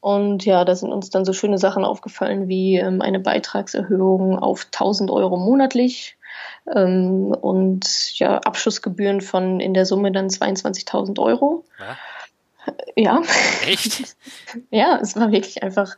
Und 0.00 0.44
ja, 0.44 0.64
da 0.64 0.74
sind 0.74 0.92
uns 0.92 1.10
dann 1.10 1.24
so 1.24 1.32
schöne 1.32 1.58
Sachen 1.58 1.84
aufgefallen 1.84 2.48
wie 2.48 2.76
ähm, 2.76 3.02
eine 3.02 3.20
Beitragserhöhung 3.20 4.36
auf 4.36 4.66
1000 4.66 5.12
Euro 5.12 5.36
monatlich 5.36 6.16
ähm, 6.74 7.34
und 7.40 8.18
ja, 8.18 8.38
Abschussgebühren 8.38 9.20
von 9.20 9.60
in 9.60 9.74
der 9.74 9.86
Summe 9.86 10.12
dann 10.12 10.28
22.000 10.28 11.20
Euro. 11.20 11.64
Ja. 11.78 11.96
ja. 12.96 13.22
Echt? 13.66 14.16
ja, 14.70 14.98
es 15.00 15.16
war 15.16 15.32
wirklich 15.32 15.62
einfach 15.62 15.96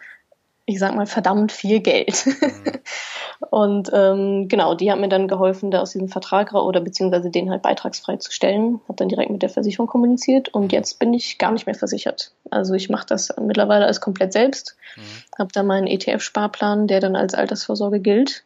ich 0.68 0.78
sag 0.78 0.94
mal, 0.94 1.06
verdammt 1.06 1.50
viel 1.50 1.80
Geld. 1.80 2.26
Mhm. 2.26 2.72
und 3.50 3.90
ähm, 3.94 4.48
genau, 4.48 4.74
die 4.74 4.92
hat 4.92 5.00
mir 5.00 5.08
dann 5.08 5.26
geholfen, 5.26 5.70
da 5.70 5.80
aus 5.80 5.92
diesem 5.92 6.10
Vertrag 6.10 6.52
oder 6.52 6.82
beziehungsweise 6.82 7.30
den 7.30 7.50
halt 7.50 7.62
beitragsfrei 7.62 8.18
zu 8.18 8.30
stellen. 8.30 8.78
Hat 8.86 9.00
dann 9.00 9.08
direkt 9.08 9.30
mit 9.30 9.40
der 9.40 9.48
Versicherung 9.48 9.86
kommuniziert 9.86 10.50
und 10.50 10.70
jetzt 10.70 10.98
bin 10.98 11.14
ich 11.14 11.38
gar 11.38 11.52
nicht 11.52 11.64
mehr 11.64 11.74
versichert. 11.74 12.32
Also 12.50 12.74
ich 12.74 12.90
mache 12.90 13.06
das 13.06 13.34
mittlerweile 13.40 13.86
alles 13.86 14.02
komplett 14.02 14.34
selbst. 14.34 14.76
Mhm. 14.96 15.38
Habe 15.38 15.52
da 15.54 15.62
meinen 15.62 15.86
ETF-Sparplan, 15.86 16.86
der 16.86 17.00
dann 17.00 17.16
als 17.16 17.32
Altersvorsorge 17.32 18.00
gilt. 18.00 18.44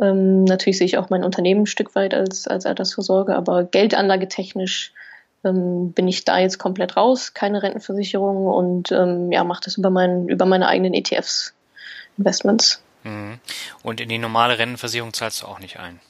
Ähm, 0.00 0.44
natürlich 0.44 0.78
sehe 0.78 0.86
ich 0.86 0.98
auch 0.98 1.10
mein 1.10 1.24
Unternehmen 1.24 1.62
ein 1.62 1.66
Stück 1.66 1.94
weit 1.94 2.14
als, 2.14 2.46
als 2.46 2.66
Altersvorsorge, 2.66 3.36
aber 3.36 3.64
geldanlagetechnisch 3.64 4.92
ähm, 5.44 5.92
bin 5.92 6.08
ich 6.08 6.24
da 6.24 6.38
jetzt 6.38 6.58
komplett 6.58 6.96
raus, 6.96 7.34
keine 7.34 7.62
Rentenversicherung 7.62 8.46
und 8.46 8.92
ähm, 8.92 9.32
ja, 9.32 9.44
mache 9.44 9.62
das 9.64 9.76
über, 9.76 9.90
mein, 9.90 10.28
über 10.28 10.46
meine 10.46 10.68
eigenen 10.68 10.94
ETFs, 10.94 11.54
Investments. 12.16 12.82
Mhm. 13.04 13.38
Und 13.82 14.00
in 14.00 14.08
die 14.08 14.18
normale 14.18 14.58
Rentenversicherung 14.58 15.12
zahlst 15.12 15.42
du 15.42 15.46
auch 15.46 15.58
nicht 15.58 15.78
ein? 15.78 16.00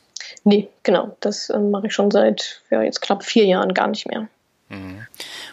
Nee, 0.44 0.68
genau. 0.82 1.16
Das 1.20 1.50
ähm, 1.50 1.70
mache 1.70 1.88
ich 1.88 1.94
schon 1.94 2.10
seit 2.10 2.62
ja, 2.70 2.82
jetzt 2.82 3.00
knapp 3.00 3.24
vier 3.24 3.46
Jahren 3.46 3.74
gar 3.74 3.88
nicht 3.88 4.06
mehr. 4.06 4.28
Mhm. 4.68 5.06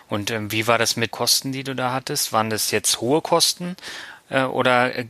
Und 0.10 0.32
ähm, 0.32 0.52
wie 0.52 0.68
war 0.68 0.78
das 0.78 0.96
mit 0.96 1.12
Kosten, 1.12 1.52
die 1.52 1.64
du 1.64 1.76
da 1.76 1.94
hattest? 1.94 2.34
Waren 2.34 2.50
das 2.50 2.72
jetzt 2.72 3.02
hohe 3.02 3.22
Kosten 3.22 3.76
äh, 4.30 4.44
oder 4.44 4.96
äh, 4.96 5.06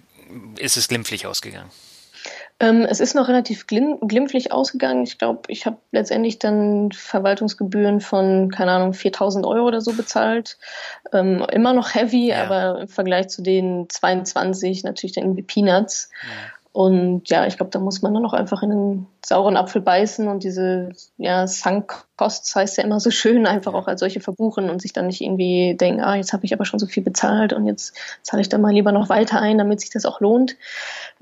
ist 0.58 0.78
es 0.78 0.88
glimpflich 0.88 1.26
ausgegangen? 1.26 1.70
Ähm, 2.62 2.86
es 2.89 3.00
ist 3.00 3.15
noch 3.15 3.30
relativ 3.30 3.67
glimpflich 3.67 4.52
ausgegangen. 4.52 5.04
Ich 5.04 5.17
glaube, 5.17 5.43
ich 5.48 5.65
habe 5.65 5.78
letztendlich 5.91 6.39
dann 6.39 6.91
Verwaltungsgebühren 6.91 8.02
von, 8.02 8.52
keine 8.52 8.72
Ahnung, 8.72 8.93
4000 8.93 9.45
Euro 9.45 9.67
oder 9.67 9.80
so 9.80 9.93
bezahlt. 9.93 10.58
Ähm, 11.13 11.45
immer 11.52 11.74
noch 11.74 11.95
heavy, 11.95 12.30
ja. 12.30 12.43
aber 12.43 12.82
im 12.82 12.88
Vergleich 12.89 13.30
zu 13.30 13.41
den 13.41 13.88
22 13.89 14.84
natürlich 14.84 15.13
dann 15.13 15.24
irgendwie 15.24 15.43
Peanuts. 15.43 16.10
Ja. 16.22 16.59
Und 16.71 17.27
ja, 17.29 17.47
ich 17.47 17.58
glaube, 17.58 17.71
da 17.71 17.79
muss 17.79 18.03
man 18.03 18.13
dann 18.13 18.25
auch 18.25 18.34
einfach 18.34 18.62
in 18.62 18.71
einen 18.71 19.08
sauren 19.25 19.58
Apfel 19.58 19.82
beißen 19.82 20.27
und 20.27 20.43
diese 20.43 20.91
ja, 21.17 21.47
Sunk 21.47 22.05
Costs 22.15 22.55
heißt 22.55 22.77
ja 22.77 22.84
immer 22.84 22.99
so 22.99 23.10
schön, 23.10 23.47
einfach 23.47 23.73
auch 23.73 23.88
als 23.88 24.01
solche 24.01 24.19
verbuchen 24.19 24.69
und 24.69 24.79
sich 24.79 24.93
dann 24.93 25.08
nicht 25.08 25.21
irgendwie 25.21 25.75
denken, 25.75 26.01
ah, 26.01 26.15
jetzt 26.15 26.32
habe 26.32 26.45
ich 26.45 26.53
aber 26.53 26.65
schon 26.65 26.79
so 26.79 26.86
viel 26.86 27.01
bezahlt 27.01 27.53
und 27.53 27.65
jetzt 27.65 27.95
zahle 28.21 28.41
ich 28.41 28.49
da 28.49 28.60
mal 28.60 28.71
lieber 28.71 28.91
noch 28.91 29.10
weiter 29.10 29.41
ein, 29.41 29.58
damit 29.58 29.82
sich 29.82 29.89
das 29.89 30.05
auch 30.05 30.21
lohnt. 30.21 30.58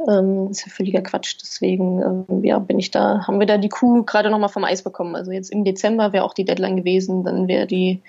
Ähm, 0.06 0.50
ist 0.52 0.66
ja 0.66 0.72
völliger 0.72 1.02
Quatsch. 1.02 1.38
Deswegen 1.42 2.26
ähm, 2.30 2.44
ja, 2.44 2.60
bin 2.60 2.78
ich 2.78 2.92
da, 2.92 3.26
haben 3.26 3.40
wir 3.40 3.48
da 3.48 3.58
die 3.58 3.70
Kuh 3.70 4.04
gerade 4.04 4.30
nochmal 4.30 4.50
vom 4.50 4.66
Eis 4.66 4.84
bekommen. 4.84 5.16
Also 5.16 5.32
jetzt 5.32 5.52
im 5.52 5.64
Dezember 5.64 6.12
wäre 6.12 6.26
auch 6.26 6.34
die 6.34 6.46
Deadline 6.46 6.76
gewesen, 6.76 7.24
dann 7.24 7.48
wäre 7.48 7.68
die 7.68 8.02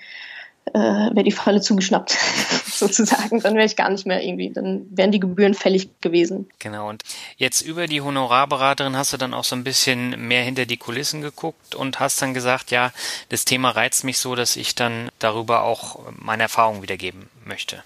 äh, 0.73 0.79
wäre 0.79 1.23
die 1.23 1.31
Falle 1.31 1.61
zugeschnappt, 1.61 2.11
sozusagen. 2.65 3.41
Dann 3.41 3.55
wäre 3.55 3.65
ich 3.65 3.75
gar 3.75 3.89
nicht 3.89 4.05
mehr 4.05 4.23
irgendwie, 4.23 4.51
dann 4.51 4.85
wären 4.91 5.11
die 5.11 5.19
Gebühren 5.19 5.53
fällig 5.53 5.89
gewesen. 6.01 6.49
Genau. 6.59 6.89
Und 6.89 7.03
jetzt 7.37 7.61
über 7.61 7.87
die 7.87 8.01
Honorarberaterin 8.01 8.95
hast 8.95 9.13
du 9.13 9.17
dann 9.17 9.33
auch 9.33 9.43
so 9.43 9.55
ein 9.55 9.63
bisschen 9.63 10.27
mehr 10.27 10.43
hinter 10.43 10.65
die 10.65 10.77
Kulissen 10.77 11.21
geguckt 11.21 11.75
und 11.75 11.99
hast 11.99 12.21
dann 12.21 12.33
gesagt, 12.33 12.71
ja, 12.71 12.91
das 13.29 13.45
Thema 13.45 13.71
reizt 13.71 14.03
mich 14.03 14.19
so, 14.19 14.35
dass 14.35 14.55
ich 14.55 14.75
dann 14.75 15.09
darüber 15.19 15.63
auch 15.63 15.99
meine 16.17 16.43
Erfahrungen 16.43 16.81
wiedergeben 16.81 17.29
möchte. 17.45 17.83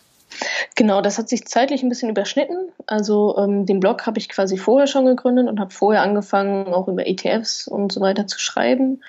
Genau, 0.75 1.01
das 1.01 1.17
hat 1.17 1.29
sich 1.29 1.45
zeitlich 1.45 1.83
ein 1.83 1.89
bisschen 1.89 2.09
überschnitten. 2.09 2.69
Also 2.87 3.37
ähm, 3.37 3.65
den 3.65 3.79
Blog 3.79 4.05
habe 4.05 4.17
ich 4.17 4.29
quasi 4.29 4.57
vorher 4.57 4.87
schon 4.87 5.05
gegründet 5.05 5.47
und 5.47 5.59
habe 5.59 5.71
vorher 5.71 6.01
angefangen, 6.01 6.73
auch 6.73 6.87
über 6.87 7.07
ETFs 7.07 7.67
und 7.67 7.91
so 7.91 8.01
weiter 8.01 8.27
zu 8.27 8.39
schreiben. 8.39 9.01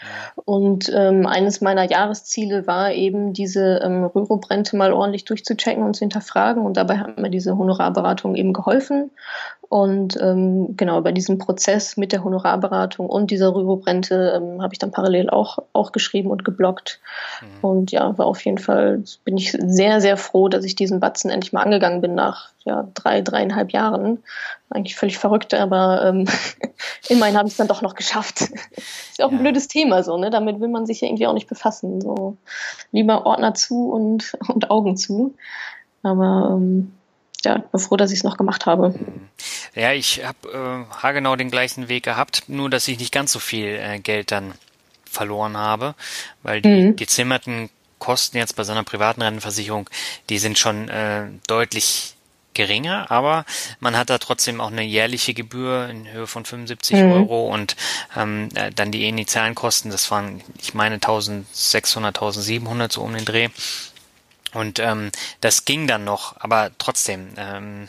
Und 0.44 0.92
ähm, 0.94 1.26
eines 1.26 1.60
meiner 1.60 1.88
Jahresziele 1.88 2.66
war 2.66 2.92
eben, 2.92 3.32
diese 3.32 3.80
ähm, 3.82 4.04
Rürup-Rente 4.04 4.76
mal 4.76 4.92
ordentlich 4.92 5.24
durchzuchecken 5.24 5.82
und 5.82 5.94
zu 5.94 6.00
hinterfragen. 6.00 6.64
Und 6.64 6.76
dabei 6.76 6.98
hat 6.98 7.18
mir 7.18 7.30
diese 7.30 7.56
Honorarberatung 7.56 8.34
eben 8.34 8.52
geholfen. 8.52 9.10
Und 9.68 10.16
ähm, 10.20 10.76
genau, 10.76 10.98
über 10.98 11.12
diesen 11.12 11.38
Prozess 11.38 11.96
mit 11.96 12.12
der 12.12 12.22
Honorarberatung 12.22 13.08
und 13.08 13.30
dieser 13.30 13.54
Rürup-Rente 13.54 14.34
ähm, 14.36 14.62
habe 14.62 14.72
ich 14.72 14.78
dann 14.78 14.92
parallel 14.92 15.30
auch, 15.30 15.58
auch 15.72 15.90
geschrieben 15.90 16.30
und 16.30 16.44
gebloggt. 16.44 17.00
Mhm. 17.40 17.68
Und 17.68 17.90
ja, 17.90 18.16
war 18.16 18.26
auf 18.26 18.44
jeden 18.44 18.58
Fall, 18.58 19.02
bin 19.24 19.36
ich 19.36 19.50
sehr, 19.50 20.00
sehr 20.00 20.16
froh, 20.16 20.48
dass 20.48 20.64
ich 20.64 20.76
diesen 20.76 21.00
Batzen 21.14 21.30
endlich 21.30 21.52
mal 21.52 21.62
angegangen 21.62 22.00
bin 22.00 22.16
nach 22.16 22.48
ja, 22.64 22.88
drei, 22.92 23.20
dreieinhalb 23.20 23.70
Jahren. 23.70 24.24
Eigentlich 24.68 24.96
völlig 24.96 25.16
verrückt, 25.16 25.54
aber 25.54 26.04
ähm, 26.04 26.26
immerhin 27.08 27.36
habe 27.36 27.46
ich 27.46 27.52
es 27.52 27.56
dann 27.56 27.68
doch 27.68 27.82
noch 27.82 27.94
geschafft. 27.94 28.40
ist 28.40 29.18
ja 29.18 29.26
auch 29.26 29.30
ein 29.30 29.38
blödes 29.38 29.68
Thema 29.68 30.02
so, 30.02 30.18
ne? 30.18 30.30
Damit 30.30 30.58
will 30.60 30.68
man 30.68 30.86
sich 30.86 31.00
ja 31.00 31.06
irgendwie 31.06 31.28
auch 31.28 31.32
nicht 31.32 31.48
befassen. 31.48 32.00
So 32.00 32.36
lieber 32.90 33.26
Ordner 33.26 33.54
zu 33.54 33.90
und, 33.92 34.36
und 34.48 34.72
Augen 34.72 34.96
zu. 34.96 35.36
Aber 36.02 36.56
ähm, 36.56 36.92
ja, 37.44 37.58
bin 37.58 37.80
froh, 37.80 37.96
dass 37.96 38.10
ich 38.10 38.18
es 38.18 38.24
noch 38.24 38.36
gemacht 38.36 38.66
habe. 38.66 38.92
Ja, 39.76 39.92
ich 39.92 40.24
habe 40.24 40.88
äh, 40.90 40.96
haargenau 40.96 41.36
den 41.36 41.50
gleichen 41.52 41.88
Weg 41.88 42.02
gehabt, 42.02 42.48
nur 42.48 42.70
dass 42.70 42.88
ich 42.88 42.98
nicht 42.98 43.12
ganz 43.12 43.30
so 43.30 43.38
viel 43.38 43.78
äh, 43.80 44.00
Geld 44.00 44.32
dann 44.32 44.52
verloren 45.04 45.56
habe, 45.56 45.94
weil 46.42 46.60
die 46.60 46.68
mhm. 46.68 46.96
gezimmerten 46.96 47.70
Kosten 47.98 48.36
jetzt 48.36 48.56
bei 48.56 48.64
so 48.64 48.72
einer 48.72 48.84
privaten 48.84 49.22
Rentenversicherung, 49.22 49.88
die 50.28 50.38
sind 50.38 50.58
schon 50.58 50.88
äh, 50.88 51.26
deutlich 51.46 52.14
geringer, 52.54 53.10
aber 53.10 53.44
man 53.80 53.96
hat 53.96 54.10
da 54.10 54.18
trotzdem 54.18 54.60
auch 54.60 54.70
eine 54.70 54.82
jährliche 54.82 55.34
Gebühr 55.34 55.88
in 55.88 56.10
Höhe 56.10 56.26
von 56.26 56.44
75 56.44 56.96
mhm. 56.96 57.12
Euro 57.12 57.52
und 57.52 57.76
ähm, 58.16 58.48
äh, 58.54 58.70
dann 58.70 58.92
die 58.92 59.06
initialen 59.08 59.54
Kosten, 59.54 59.90
das 59.90 60.10
waren, 60.10 60.40
ich 60.60 60.72
meine, 60.72 60.94
1600, 60.94 62.16
1700 62.16 62.92
so 62.92 63.02
um 63.02 63.12
den 63.12 63.24
Dreh. 63.24 63.48
Und 64.52 64.78
ähm, 64.78 65.10
das 65.40 65.64
ging 65.64 65.88
dann 65.88 66.04
noch, 66.04 66.36
aber 66.38 66.70
trotzdem, 66.78 67.34
ähm, 67.36 67.88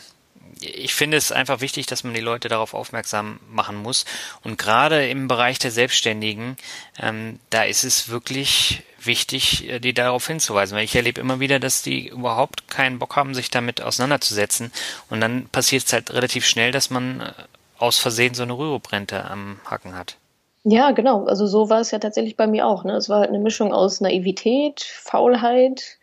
ich 0.60 0.94
finde 0.94 1.16
es 1.16 1.32
einfach 1.32 1.60
wichtig, 1.60 1.86
dass 1.86 2.04
man 2.04 2.14
die 2.14 2.20
Leute 2.20 2.48
darauf 2.48 2.74
aufmerksam 2.74 3.40
machen 3.50 3.76
muss. 3.76 4.04
Und 4.42 4.58
gerade 4.58 5.08
im 5.08 5.28
Bereich 5.28 5.58
der 5.58 5.70
Selbstständigen, 5.70 6.56
ähm, 7.00 7.38
da 7.50 7.64
ist 7.64 7.84
es 7.84 8.08
wirklich 8.08 8.82
wichtig, 9.00 9.68
äh, 9.68 9.78
die 9.78 9.94
darauf 9.94 10.26
hinzuweisen. 10.26 10.76
Weil 10.76 10.84
ich 10.84 10.96
erlebe 10.96 11.20
immer 11.20 11.40
wieder, 11.40 11.60
dass 11.60 11.82
die 11.82 12.08
überhaupt 12.08 12.68
keinen 12.68 12.98
Bock 12.98 13.16
haben, 13.16 13.34
sich 13.34 13.50
damit 13.50 13.82
auseinanderzusetzen. 13.82 14.72
Und 15.10 15.20
dann 15.20 15.48
passiert 15.48 15.84
es 15.84 15.92
halt 15.92 16.12
relativ 16.12 16.46
schnell, 16.46 16.72
dass 16.72 16.90
man 16.90 17.20
äh, 17.20 17.32
aus 17.78 17.98
Versehen 17.98 18.34
so 18.34 18.42
eine 18.42 18.56
Rüruprente 18.56 19.24
am 19.24 19.60
Hacken 19.64 19.94
hat. 19.94 20.16
Ja, 20.64 20.90
genau. 20.90 21.26
Also 21.26 21.46
so 21.46 21.70
war 21.70 21.80
es 21.80 21.92
ja 21.92 21.98
tatsächlich 21.98 22.36
bei 22.36 22.46
mir 22.46 22.66
auch. 22.66 22.82
Ne? 22.82 22.94
Es 22.96 23.08
war 23.08 23.20
halt 23.20 23.28
eine 23.28 23.38
Mischung 23.38 23.72
aus 23.72 24.00
Naivität, 24.00 24.80
Faulheit, 24.82 25.98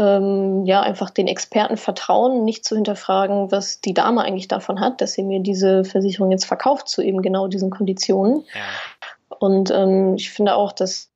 ähm, 0.00 0.64
ja, 0.64 0.80
einfach 0.80 1.10
den 1.10 1.28
Experten 1.28 1.76
vertrauen, 1.76 2.44
nicht 2.44 2.64
zu 2.64 2.74
hinterfragen, 2.74 3.52
was 3.52 3.80
die 3.82 3.92
Dame 3.92 4.22
eigentlich 4.22 4.48
davon 4.48 4.80
hat, 4.80 5.00
dass 5.02 5.12
sie 5.12 5.22
mir 5.22 5.40
diese 5.40 5.84
Versicherung 5.84 6.30
jetzt 6.30 6.46
verkauft 6.46 6.88
zu 6.88 7.02
eben 7.02 7.20
genau 7.20 7.48
diesen 7.48 7.70
Konditionen. 7.70 8.44
Ja. 8.54 9.36
Und 9.38 9.70
ähm, 9.70 10.14
ich 10.14 10.30
finde 10.30 10.54
auch, 10.54 10.72
dass 10.72 11.10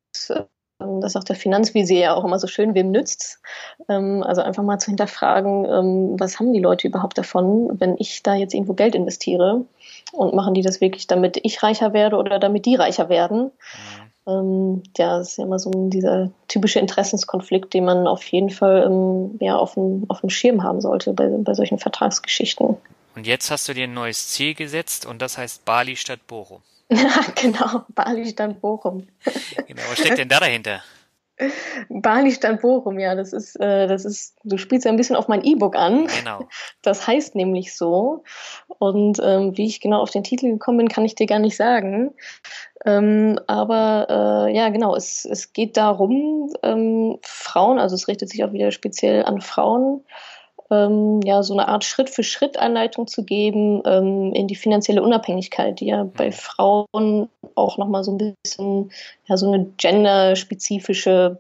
ähm, 0.81 1.01
das 1.01 1.13
sagt 1.13 1.29
der 1.29 1.37
Finanzvisier 1.37 1.99
ja 1.99 2.15
auch 2.15 2.25
immer 2.25 2.39
so 2.39 2.47
schön, 2.47 2.75
wem 2.75 2.91
nützt's? 2.91 3.41
Ähm, 3.89 4.23
also 4.23 4.43
einfach 4.43 4.63
mal 4.63 4.79
zu 4.79 4.89
hinterfragen, 4.89 5.65
ähm, 5.65 6.21
was 6.21 6.39
haben 6.39 6.53
die 6.53 6.61
Leute 6.61 6.89
überhaupt 6.89 7.17
davon, 7.17 7.81
wenn 7.81 7.97
ich 7.99 8.23
da 8.23 8.35
jetzt 8.35 8.55
irgendwo 8.55 8.75
Geld 8.75 8.95
investiere? 8.95 9.65
Und 10.13 10.35
machen 10.35 10.55
die 10.55 10.63
das 10.63 10.81
wirklich, 10.81 11.07
damit 11.07 11.41
ich 11.43 11.63
reicher 11.63 11.93
werde 11.93 12.17
oder 12.17 12.39
damit 12.39 12.67
die 12.67 12.77
reicher 12.77 13.09
werden? 13.09 13.51
Ähm, 14.27 14.83
ja, 14.97 15.19
das 15.19 15.33
ist 15.33 15.39
ja 15.39 15.45
immer 15.45 15.59
so 15.59 15.71
dieser 15.89 16.31
typische 16.49 16.79
Interessenskonflikt, 16.79 17.75
den 17.75 17.85
man 17.85 18.07
auf 18.07 18.25
jeden 18.25 18.51
Fall 18.51 18.85
ähm, 18.87 19.37
ja, 19.41 19.57
auf, 19.57 19.75
dem, 19.75 20.05
auf 20.09 20.21
dem 20.21 20.31
Schirm 20.31 20.63
haben 20.63 20.81
sollte 20.81 21.13
bei, 21.13 21.27
bei 21.29 21.55
solchen 21.55 21.79
Vertragsgeschichten. 21.79 22.77
Und 23.17 23.27
jetzt 23.27 23.51
hast 23.51 23.69
du 23.69 23.75
dir 23.75 23.85
ein 23.85 23.95
neues 23.95 24.29
Ziel 24.29 24.55
gesetzt 24.55 25.07
und 25.07 25.21
das 25.21 25.39
heißt 25.39 25.65
Bali 25.65 25.97
statt 25.97 26.27
Bochum. 26.27 26.63
Ja, 26.91 27.25
genau, 27.35 27.83
Bali 27.89 28.27
statt 28.27 28.61
Bochum. 28.61 29.07
Genau, 29.67 29.83
was 29.91 29.99
steckt 29.99 30.19
denn 30.19 30.29
da 30.29 30.41
dahinter? 30.41 30.83
Bali 31.89 32.31
stand 32.31 32.61
Bochum, 32.61 32.99
ja, 32.99 33.15
das 33.15 33.33
ist, 33.33 33.57
äh, 33.57 33.89
das 33.89 34.05
ist, 34.05 34.37
du 34.45 34.57
spielst 34.57 34.85
ja 34.85 34.93
ein 34.93 34.97
bisschen 34.97 35.17
auf 35.17 35.27
mein 35.27 35.43
E-Book 35.45 35.75
an. 35.75 36.07
Genau. 36.07 36.49
Das 36.83 37.07
heißt 37.07 37.35
nämlich 37.35 37.75
so. 37.75 38.23
Und 38.79 39.21
ähm, 39.23 39.57
wie 39.57 39.67
ich 39.67 39.81
genau 39.81 40.01
auf 40.01 40.11
den 40.11 40.23
Titel 40.23 40.51
gekommen 40.51 40.79
bin, 40.79 40.89
kann 40.89 41.05
ich 41.05 41.17
dir 41.17 41.27
gar 41.27 41.41
nicht 41.41 41.57
sagen. 41.57 42.15
Ähm, 42.85 43.39
aber 43.47 44.47
äh, 44.49 44.55
ja, 44.55 44.69
genau, 44.69 44.95
es, 44.95 45.25
es 45.25 45.53
geht 45.53 45.77
darum, 45.77 46.53
ähm, 46.63 47.19
Frauen, 47.23 47.79
also 47.79 47.95
es 47.95 48.09
richtet 48.09 48.29
sich 48.29 48.45
auch 48.45 48.53
wieder 48.53 48.73
speziell 48.73 49.25
an 49.25 49.41
Frauen, 49.41 50.05
ähm, 50.71 51.21
ja, 51.25 51.43
so 51.43 51.55
eine 51.55 51.69
Art 51.69 51.85
Schritt-für-Schritt-Anleitung 51.85 53.07
zu 53.07 53.25
geben 53.25 53.83
ähm, 53.87 54.33
in 54.35 54.49
die 54.49 54.55
finanzielle 54.55 55.03
Unabhängigkeit, 55.03 55.81
die 55.81 55.87
ja 55.87 56.05
bei 56.05 56.33
Frauen 56.33 57.29
auch 57.55 57.79
nochmal 57.79 58.05
so 58.05 58.13
ein 58.13 58.37
bisschen, 58.43 58.91
ja, 59.27 59.37
so 59.37 59.51
eine 59.51 59.67
genderspezifische 59.77 61.39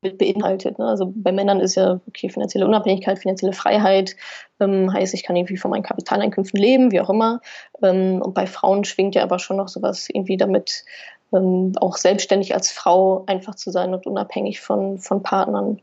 Komponente 0.00 0.16
beinhaltet. 0.16 0.78
Ne? 0.78 0.86
Also 0.86 1.12
bei 1.14 1.32
Männern 1.32 1.60
ist 1.60 1.74
ja 1.74 2.00
okay, 2.08 2.28
finanzielle 2.28 2.66
Unabhängigkeit, 2.66 3.18
finanzielle 3.18 3.52
Freiheit, 3.52 4.16
ähm, 4.60 4.92
heißt, 4.92 5.14
ich 5.14 5.22
kann 5.22 5.36
irgendwie 5.36 5.56
von 5.56 5.70
meinen 5.70 5.82
Kapitaleinkünften 5.82 6.60
leben, 6.60 6.92
wie 6.92 7.00
auch 7.00 7.10
immer. 7.10 7.40
Ähm, 7.82 8.20
und 8.22 8.34
bei 8.34 8.46
Frauen 8.46 8.84
schwingt 8.84 9.14
ja 9.14 9.22
aber 9.22 9.38
schon 9.38 9.56
noch 9.56 9.68
sowas 9.68 10.08
irgendwie 10.08 10.36
damit, 10.36 10.84
ähm, 11.32 11.72
auch 11.80 11.96
selbstständig 11.96 12.54
als 12.54 12.70
Frau 12.70 13.24
einfach 13.26 13.54
zu 13.54 13.70
sein 13.70 13.94
und 13.94 14.06
unabhängig 14.06 14.60
von, 14.60 14.98
von 14.98 15.22
Partnern. 15.22 15.80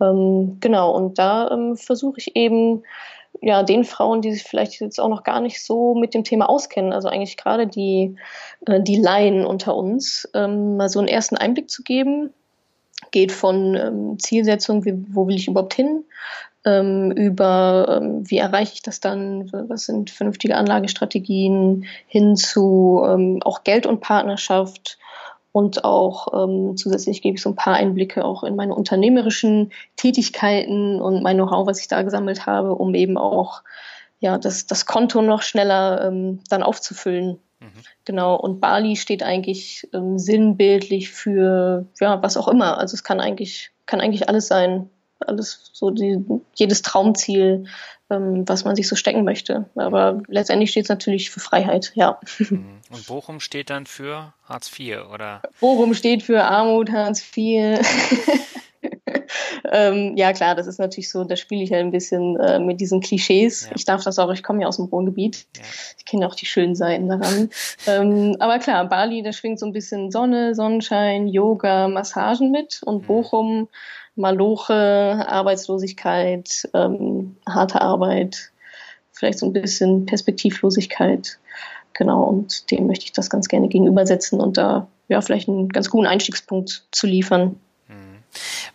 Ähm, 0.00 0.58
genau, 0.60 0.92
und 0.92 1.18
da 1.18 1.50
ähm, 1.50 1.76
versuche 1.76 2.18
ich 2.18 2.36
eben, 2.36 2.82
ja, 3.40 3.62
den 3.62 3.84
Frauen, 3.84 4.20
die 4.20 4.32
sich 4.32 4.44
vielleicht 4.44 4.80
jetzt 4.80 5.00
auch 5.00 5.08
noch 5.08 5.22
gar 5.22 5.40
nicht 5.40 5.64
so 5.64 5.94
mit 5.94 6.14
dem 6.14 6.22
Thema 6.22 6.48
auskennen, 6.48 6.92
also 6.92 7.08
eigentlich 7.08 7.36
gerade 7.36 7.66
die, 7.66 8.16
äh, 8.66 8.80
die 8.82 8.96
Laien 8.96 9.46
unter 9.46 9.74
uns, 9.74 10.28
ähm, 10.34 10.76
mal 10.76 10.88
so 10.88 10.98
einen 10.98 11.08
ersten 11.08 11.36
Einblick 11.36 11.70
zu 11.70 11.82
geben. 11.82 12.32
Geht 13.12 13.30
von 13.30 13.76
ähm, 13.76 14.18
Zielsetzung, 14.18 14.84
wie, 14.84 14.94
wo 15.08 15.28
will 15.28 15.36
ich 15.36 15.46
überhaupt 15.46 15.74
hin, 15.74 16.04
ähm, 16.64 17.12
über 17.12 18.00
ähm, 18.02 18.28
wie 18.28 18.38
erreiche 18.38 18.74
ich 18.74 18.82
das 18.82 18.98
dann, 18.98 19.48
was 19.52 19.84
sind 19.84 20.10
vernünftige 20.10 20.56
Anlagestrategien, 20.56 21.86
hin 22.08 22.34
zu 22.36 23.02
ähm, 23.06 23.40
auch 23.44 23.62
Geld 23.62 23.86
und 23.86 24.00
Partnerschaft, 24.00 24.98
und 25.52 25.84
auch 25.84 26.28
ähm, 26.32 26.76
zusätzlich 26.78 27.20
gebe 27.20 27.36
ich 27.36 27.42
so 27.42 27.50
ein 27.50 27.56
paar 27.56 27.74
Einblicke 27.74 28.24
auch 28.24 28.42
in 28.42 28.56
meine 28.56 28.74
unternehmerischen 28.74 29.70
Tätigkeiten 29.96 31.00
und 31.00 31.22
mein 31.22 31.36
Know-how, 31.36 31.66
was 31.66 31.78
ich 31.78 31.88
da 31.88 32.02
gesammelt 32.02 32.46
habe, 32.46 32.74
um 32.74 32.94
eben 32.94 33.18
auch 33.18 33.62
ja, 34.18 34.38
das, 34.38 34.66
das 34.66 34.86
Konto 34.86 35.20
noch 35.20 35.42
schneller 35.42 36.06
ähm, 36.06 36.40
dann 36.48 36.62
aufzufüllen. 36.62 37.38
Mhm. 37.62 37.82
Genau, 38.04 38.36
und 38.36 38.60
Bali 38.60 38.96
steht 38.96 39.22
eigentlich 39.22 39.88
ähm, 39.92 40.18
sinnbildlich 40.18 41.10
für 41.10 41.86
ja, 42.00 42.22
was 42.22 42.36
auch 42.36 42.48
immer. 42.48 42.78
Also 42.78 42.94
es 42.94 43.04
kann 43.04 43.20
eigentlich, 43.20 43.70
kann 43.86 44.00
eigentlich 44.00 44.28
alles 44.28 44.48
sein. 44.48 44.90
Alles 45.20 45.70
so 45.72 45.90
die, 45.90 46.18
jedes 46.56 46.82
Traumziel, 46.82 47.66
ähm, 48.10 48.42
was 48.48 48.64
man 48.64 48.74
sich 48.74 48.88
so 48.88 48.96
stecken 48.96 49.24
möchte. 49.24 49.70
Aber 49.76 50.20
letztendlich 50.26 50.70
steht 50.70 50.86
es 50.86 50.88
natürlich 50.88 51.30
für 51.30 51.40
Freiheit, 51.40 51.92
ja. 51.94 52.18
Mhm. 52.38 52.80
Und 52.90 53.06
Bochum 53.06 53.40
steht 53.40 53.70
dann 53.70 53.86
für 53.86 54.34
Hartz 54.44 54.70
IV, 54.78 54.98
oder? 55.14 55.40
Bochum 55.60 55.94
steht 55.94 56.22
für 56.24 56.44
Armut, 56.44 56.90
Hartz 56.90 57.24
IV. 57.36 57.80
ähm, 59.72 60.16
ja, 60.16 60.32
klar, 60.34 60.54
das 60.54 60.66
ist 60.66 60.78
natürlich 60.78 61.10
so, 61.10 61.24
da 61.24 61.34
spiele 61.34 61.62
ich 61.62 61.70
ja 61.70 61.78
ein 61.78 61.90
bisschen 61.90 62.38
äh, 62.38 62.58
mit 62.58 62.80
diesen 62.80 63.00
Klischees. 63.00 63.66
Ja. 63.66 63.72
Ich 63.74 63.84
darf 63.86 64.04
das 64.04 64.18
auch, 64.18 64.30
ich 64.30 64.42
komme 64.42 64.60
ja 64.60 64.68
aus 64.68 64.76
dem 64.76 64.84
Ruhrgebiet. 64.84 65.46
Ja. 65.56 65.62
Ich 65.96 66.04
kenne 66.04 66.26
auch 66.26 66.34
die 66.34 66.46
schönen 66.46 66.74
Seiten 66.74 67.08
daran. 67.08 67.48
ähm, 67.86 68.36
aber 68.38 68.58
klar, 68.58 68.86
Bali, 68.88 69.22
da 69.22 69.32
schwingt 69.32 69.58
so 69.58 69.66
ein 69.66 69.72
bisschen 69.72 70.10
Sonne, 70.10 70.54
Sonnenschein, 70.54 71.26
Yoga, 71.26 71.88
Massagen 71.88 72.50
mit 72.50 72.82
und 72.82 73.02
mhm. 73.02 73.06
Bochum 73.06 73.68
Maloche, 74.14 75.24
Arbeitslosigkeit, 75.26 76.68
ähm, 76.74 77.36
harte 77.48 77.80
Arbeit, 77.80 78.52
vielleicht 79.10 79.38
so 79.38 79.46
ein 79.46 79.54
bisschen 79.54 80.04
Perspektivlosigkeit. 80.04 81.38
Genau, 81.94 82.24
und 82.24 82.70
dem 82.70 82.86
möchte 82.86 83.06
ich 83.06 83.12
das 83.12 83.30
ganz 83.30 83.48
gerne 83.48 83.68
gegenübersetzen 83.68 84.40
und 84.40 84.56
da 84.56 84.88
ja 85.08 85.20
vielleicht 85.20 85.48
einen 85.48 85.68
ganz 85.68 85.90
guten 85.90 86.06
Einstiegspunkt 86.06 86.86
zu 86.90 87.06
liefern. 87.06 87.56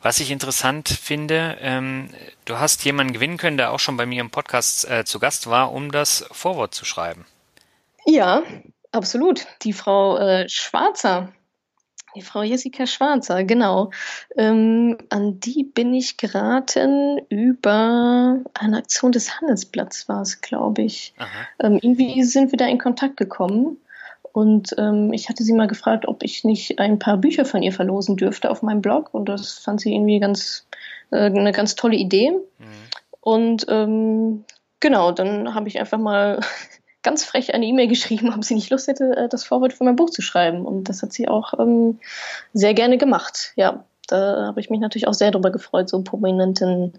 Was 0.02 0.20
ich 0.20 0.32
interessant 0.32 0.90
finde, 0.90 1.58
ähm, 1.62 2.10
du 2.46 2.60
hast 2.60 2.84
jemanden 2.86 3.14
gewinnen 3.14 3.38
können, 3.38 3.58
der 3.58 3.72
auch 3.72 3.80
schon 3.80 3.98
bei 3.98 4.06
mir 4.06 4.22
im 4.22 4.30
Podcast 4.30 4.90
äh, 4.90 5.06
zu 5.06 5.20
Gast 5.20 5.48
war, 5.48 5.72
um 5.72 5.92
das 5.92 6.26
Vorwort 6.32 6.74
zu 6.74 6.86
schreiben. 6.86 7.26
Ja, 8.06 8.44
absolut. 8.92 9.48
Die 9.64 9.74
Frau 9.74 10.18
äh, 10.18 10.48
Schwarzer 10.48 11.34
die 12.18 12.24
Frau 12.24 12.42
Jessica 12.42 12.88
Schwarzer, 12.88 13.44
genau. 13.44 13.92
Ähm, 14.36 14.98
an 15.10 15.40
die 15.40 15.64
bin 15.64 15.94
ich 15.94 16.18
geraten 16.18 17.20
über 17.30 18.40
eine 18.56 18.78
Aktion 18.78 19.12
des 19.12 19.40
Handelsblatts, 19.40 20.10
war 20.10 20.22
es, 20.22 20.42
glaube 20.42 20.82
ich. 20.82 21.14
Ähm, 21.60 21.80
irgendwie 21.82 22.24
sind 22.24 22.52
wir 22.52 22.58
da 22.58 22.66
in 22.66 22.80
Kontakt 22.80 23.18
gekommen. 23.18 23.78
Und 24.38 24.76
ähm, 24.78 25.14
ich 25.14 25.30
hatte 25.30 25.44
sie 25.44 25.54
mal 25.54 25.68
gefragt, 25.68 26.08
ob 26.08 26.22
ich 26.22 26.44
nicht 26.44 26.78
ein 26.78 27.00
paar 27.00 27.18
Bücher 27.18 27.44
von 27.44 27.64
ihr 27.64 27.74
verlosen 27.74 28.18
dürfte 28.18 28.52
auf 28.52 28.62
meinem 28.62 28.84
Blog. 28.84 29.12
Und 29.12 29.30
das 29.30 29.54
fand 29.54 29.82
sie 29.82 29.96
irgendwie 29.96 30.20
ganz, 30.20 30.68
äh, 31.10 31.26
eine 31.26 31.52
ganz 31.52 31.74
tolle 31.74 31.96
Idee. 31.96 32.30
Mhm. 32.30 32.66
Und 33.20 33.66
ähm, 33.68 34.46
genau, 34.80 35.12
dann 35.12 35.56
habe 35.56 35.68
ich 35.70 35.80
einfach 35.80 35.98
mal 35.98 36.40
ganz 37.02 37.26
frech 37.26 37.56
eine 37.56 37.66
E-Mail 37.66 37.88
geschrieben, 37.88 38.32
ob 38.32 38.44
sie 38.44 38.54
nicht 38.54 38.70
Lust 38.70 38.88
hätte, 38.88 39.18
äh, 39.18 39.28
das 39.28 39.44
Vorwort 39.44 39.74
für 39.74 39.86
mein 39.86 39.96
Buch 39.96 40.12
zu 40.12 40.22
schreiben. 40.22 40.68
Und 40.68 40.84
das 40.84 41.02
hat 41.02 41.14
sie 41.14 41.28
auch 41.28 41.58
ähm, 41.58 41.98
sehr 42.54 42.76
gerne 42.76 43.00
gemacht. 43.00 43.54
Ja, 43.56 43.86
da 44.08 44.46
habe 44.46 44.60
ich 44.60 44.70
mich 44.70 44.82
natürlich 44.82 45.08
auch 45.08 45.16
sehr 45.16 45.32
darüber 45.32 45.50
gefreut, 45.50 45.90
so 45.90 46.04
prominenten, 46.04 46.94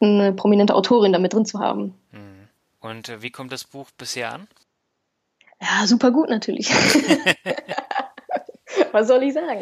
eine 0.00 0.32
prominente 0.32 0.74
Autorin 0.74 1.12
damit 1.12 1.34
drin 1.34 1.46
zu 1.46 1.60
haben. 1.60 1.94
Mhm. 2.10 2.48
Und 2.80 3.10
äh, 3.10 3.22
wie 3.22 3.30
kommt 3.30 3.52
das 3.52 3.62
Buch 3.62 3.92
bisher 3.96 4.32
an? 4.32 4.48
Ja, 5.64 5.86
super 5.86 6.10
gut 6.10 6.28
natürlich. 6.28 6.68
was 8.94 9.08
soll 9.08 9.22
ich 9.24 9.34
sagen? 9.34 9.60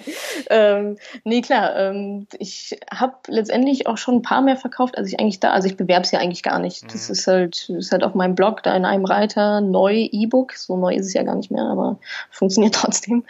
Ähm, 0.50 0.98
nee, 1.24 1.40
klar, 1.40 1.74
ähm, 1.76 2.26
ich 2.38 2.78
habe 2.92 3.14
letztendlich 3.28 3.86
auch 3.86 3.96
schon 3.96 4.16
ein 4.16 4.22
paar 4.22 4.42
mehr 4.42 4.56
verkauft, 4.56 4.98
als 4.98 5.08
ich 5.08 5.18
eigentlich 5.18 5.40
da, 5.40 5.50
also 5.50 5.66
ich 5.66 5.76
bewerbe 5.76 6.04
es 6.04 6.10
ja 6.10 6.20
eigentlich 6.20 6.42
gar 6.42 6.58
nicht. 6.58 6.84
Das 6.92 7.08
mhm. 7.08 7.12
ist 7.12 7.26
halt, 7.26 7.68
ist 7.70 7.92
halt 7.92 8.04
auf 8.04 8.14
meinem 8.14 8.34
Blog 8.34 8.62
da 8.62 8.76
in 8.76 8.84
einem 8.84 9.06
Reiter 9.06 9.60
neu 9.60 10.08
E-Book, 10.12 10.52
so 10.52 10.76
neu 10.76 10.94
ist 10.94 11.06
es 11.06 11.14
ja 11.14 11.22
gar 11.22 11.34
nicht 11.34 11.50
mehr, 11.50 11.64
aber 11.64 11.98
funktioniert 12.30 12.74
trotzdem. 12.74 13.24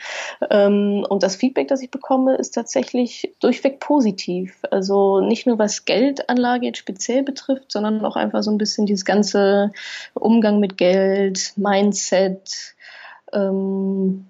Ähm, 0.51 1.07
und 1.09 1.23
das 1.23 1.37
Feedback, 1.37 1.69
das 1.69 1.81
ich 1.81 1.91
bekomme, 1.91 2.35
ist 2.35 2.51
tatsächlich 2.51 3.33
durchweg 3.41 3.79
positiv. 3.79 4.59
Also 4.71 5.21
nicht 5.21 5.47
nur 5.47 5.59
was 5.59 5.85
Geldanlage 5.85 6.67
jetzt 6.67 6.79
speziell 6.79 7.23
betrifft, 7.23 7.71
sondern 7.71 8.05
auch 8.05 8.17
einfach 8.17 8.43
so 8.43 8.51
ein 8.51 8.59
bisschen 8.59 8.87
dieses 8.87 9.05
ganze 9.05 9.71
Umgang 10.15 10.59
mit 10.59 10.77
Geld, 10.77 11.53
Mindset, 11.57 12.75
ähm, 13.33 14.27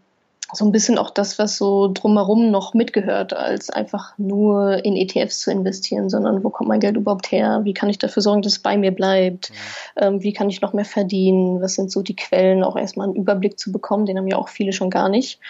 so 0.54 0.64
ein 0.64 0.72
bisschen 0.72 0.98
auch 0.98 1.10
das, 1.10 1.38
was 1.38 1.56
so 1.56 1.90
drumherum 1.92 2.50
noch 2.50 2.74
mitgehört, 2.74 3.32
als 3.32 3.70
einfach 3.70 4.16
nur 4.18 4.84
in 4.84 4.96
ETFs 4.96 5.40
zu 5.40 5.50
investieren, 5.50 6.10
sondern 6.10 6.44
wo 6.44 6.50
kommt 6.50 6.68
mein 6.68 6.80
Geld 6.80 6.96
überhaupt 6.96 7.32
her? 7.32 7.60
Wie 7.64 7.72
kann 7.72 7.88
ich 7.88 7.98
dafür 7.98 8.22
sorgen, 8.22 8.42
dass 8.42 8.52
es 8.52 8.58
bei 8.58 8.76
mir 8.76 8.90
bleibt? 8.90 9.50
Mhm. 9.50 9.54
Ähm, 9.96 10.22
wie 10.22 10.32
kann 10.32 10.50
ich 10.50 10.60
noch 10.60 10.74
mehr 10.74 10.84
verdienen? 10.84 11.62
Was 11.62 11.74
sind 11.74 11.90
so 11.90 12.02
die 12.02 12.16
Quellen? 12.16 12.64
Auch 12.64 12.76
erstmal 12.76 13.06
einen 13.06 13.16
Überblick 13.16 13.58
zu 13.58 13.72
bekommen, 13.72 14.04
den 14.04 14.18
haben 14.18 14.28
ja 14.28 14.36
auch 14.36 14.48
viele 14.48 14.72
schon 14.72 14.90
gar 14.90 15.08
nicht, 15.08 15.40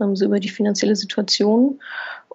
ähm, 0.00 0.16
so 0.16 0.24
über 0.24 0.40
die 0.40 0.48
finanzielle 0.48 0.96
Situation. 0.96 1.78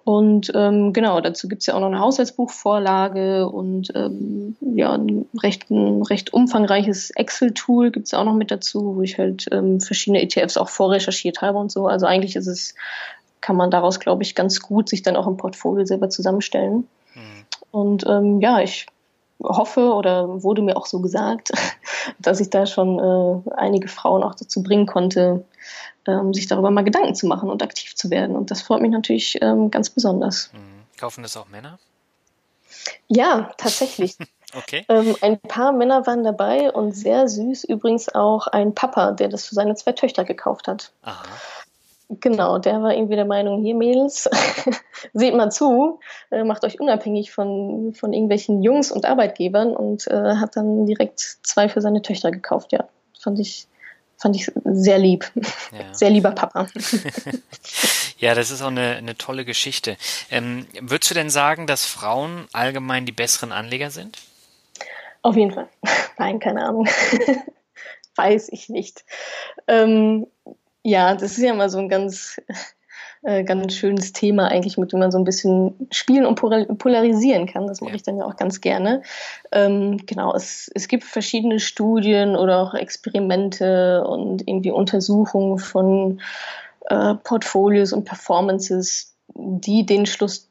Und 0.04 0.50
ähm, 0.54 0.92
genau, 0.92 1.20
dazu 1.20 1.46
gibt's 1.46 1.66
ja 1.66 1.74
auch 1.74 1.80
noch 1.80 1.86
eine 1.86 2.00
Haushaltsbuchvorlage 2.00 3.48
und 3.48 3.92
ähm, 3.94 4.56
ja, 4.60 4.92
ein 4.92 5.26
recht, 5.40 5.70
ein 5.70 6.02
recht 6.02 6.32
umfangreiches 6.32 7.10
Excel-Tool 7.10 7.92
gibt's 7.92 8.12
auch 8.12 8.24
noch 8.24 8.34
mit 8.34 8.50
dazu, 8.50 8.96
wo 8.96 9.02
ich 9.02 9.18
halt 9.18 9.46
ähm, 9.52 9.80
verschiedene 9.80 10.22
ETFs 10.22 10.56
auch 10.56 10.68
vorrecherchiert 10.68 11.40
habe 11.40 11.58
und 11.58 11.70
so. 11.70 11.86
Also 11.86 12.06
eigentlich 12.06 12.34
ist 12.34 12.48
es, 12.48 12.74
kann 13.40 13.54
man 13.54 13.70
daraus, 13.70 14.00
glaube 14.00 14.24
ich, 14.24 14.34
ganz 14.34 14.60
gut 14.60 14.88
sich 14.88 15.02
dann 15.02 15.16
auch 15.16 15.28
im 15.28 15.36
Portfolio 15.36 15.84
selber 15.84 16.10
zusammenstellen. 16.10 16.88
Mhm. 17.14 17.44
Und 17.70 18.04
ähm, 18.08 18.40
ja, 18.40 18.60
ich 18.60 18.86
hoffe 19.42 19.92
oder 19.92 20.42
wurde 20.42 20.62
mir 20.62 20.76
auch 20.76 20.86
so 20.86 21.00
gesagt, 21.00 21.52
dass 22.18 22.40
ich 22.40 22.50
da 22.50 22.66
schon 22.66 22.98
äh, 22.98 23.50
einige 23.54 23.88
Frauen 23.88 24.22
auch 24.22 24.34
dazu 24.34 24.62
bringen 24.62 24.86
konnte, 24.86 25.44
ähm, 26.06 26.34
sich 26.34 26.46
darüber 26.46 26.70
mal 26.70 26.84
Gedanken 26.84 27.14
zu 27.14 27.26
machen 27.26 27.50
und 27.50 27.62
aktiv 27.62 27.94
zu 27.94 28.10
werden. 28.10 28.36
Und 28.36 28.50
das 28.50 28.62
freut 28.62 28.82
mich 28.82 28.90
natürlich 28.90 29.38
ähm, 29.40 29.70
ganz 29.70 29.90
besonders. 29.90 30.50
Mhm. 30.52 30.82
Kaufen 30.98 31.22
das 31.22 31.36
auch 31.36 31.48
Männer? 31.48 31.78
Ja, 33.08 33.50
tatsächlich. 33.58 34.16
okay. 34.56 34.84
Ähm, 34.88 35.16
ein 35.20 35.38
paar 35.40 35.72
Männer 35.72 36.06
waren 36.06 36.24
dabei 36.24 36.72
und 36.72 36.92
sehr 36.92 37.28
süß 37.28 37.64
übrigens 37.64 38.08
auch 38.08 38.46
ein 38.46 38.74
Papa, 38.74 39.12
der 39.12 39.28
das 39.28 39.46
für 39.46 39.54
seine 39.54 39.74
zwei 39.74 39.92
Töchter 39.92 40.24
gekauft 40.24 40.68
hat. 40.68 40.92
Aha. 41.02 41.24
Genau, 42.20 42.58
der 42.58 42.82
war 42.82 42.94
irgendwie 42.94 43.16
der 43.16 43.24
Meinung, 43.24 43.62
hier 43.62 43.74
Mädels, 43.74 44.28
seht 45.14 45.34
mal 45.34 45.50
zu, 45.50 46.00
äh, 46.30 46.44
macht 46.44 46.64
euch 46.64 46.80
unabhängig 46.80 47.32
von, 47.32 47.94
von 47.94 48.12
irgendwelchen 48.12 48.62
Jungs 48.62 48.90
und 48.92 49.06
Arbeitgebern 49.06 49.74
und 49.74 50.06
äh, 50.08 50.36
hat 50.36 50.56
dann 50.56 50.86
direkt 50.86 51.20
zwei 51.20 51.68
für 51.68 51.80
seine 51.80 52.02
Töchter 52.02 52.30
gekauft. 52.30 52.72
Ja, 52.72 52.88
fand 53.18 53.38
ich 53.38 53.66
fand 54.22 54.36
ich 54.36 54.52
sehr 54.64 54.98
lieb. 54.98 55.30
Ja. 55.72 55.92
Sehr 55.92 56.10
lieber 56.10 56.30
Papa. 56.30 56.68
ja, 58.18 58.34
das 58.36 58.52
ist 58.52 58.62
auch 58.62 58.68
eine, 58.68 58.96
eine 58.96 59.16
tolle 59.16 59.44
Geschichte. 59.44 59.96
Ähm, 60.30 60.66
würdest 60.80 61.10
du 61.10 61.14
denn 61.14 61.28
sagen, 61.28 61.66
dass 61.66 61.84
Frauen 61.84 62.46
allgemein 62.52 63.04
die 63.04 63.12
besseren 63.12 63.50
Anleger 63.50 63.90
sind? 63.90 64.18
Auf 65.22 65.36
jeden 65.36 65.50
Fall. 65.50 65.68
Nein, 66.18 66.38
keine 66.38 66.64
Ahnung. 66.64 66.86
Weiß 68.14 68.48
ich 68.50 68.68
nicht. 68.68 69.04
Ähm, 69.66 70.26
ja, 70.82 71.14
das 71.14 71.38
ist 71.38 71.44
ja 71.44 71.54
mal 71.54 71.70
so 71.70 71.78
ein 71.78 71.88
ganz 71.88 72.40
äh, 73.22 73.44
ganz 73.44 73.74
schönes 73.74 74.12
Thema 74.12 74.48
eigentlich, 74.48 74.76
mit 74.78 74.92
dem 74.92 74.98
man 74.98 75.12
so 75.12 75.18
ein 75.18 75.24
bisschen 75.24 75.88
spielen 75.90 76.26
und 76.26 76.34
polarisieren 76.34 77.46
kann. 77.46 77.66
Das 77.66 77.80
mache 77.80 77.96
ich 77.96 78.02
dann 78.02 78.18
ja 78.18 78.24
auch 78.24 78.36
ganz 78.36 78.60
gerne. 78.60 79.02
Ähm, 79.52 79.98
genau, 80.06 80.34
es, 80.34 80.70
es 80.74 80.88
gibt 80.88 81.04
verschiedene 81.04 81.60
Studien 81.60 82.36
oder 82.36 82.58
auch 82.58 82.74
Experimente 82.74 84.04
und 84.04 84.46
irgendwie 84.48 84.72
Untersuchungen 84.72 85.58
von 85.58 86.20
äh, 86.88 87.14
Portfolios 87.14 87.92
und 87.92 88.04
Performances, 88.04 89.14
die 89.34 89.86
den 89.86 90.06
Schluss 90.06 90.48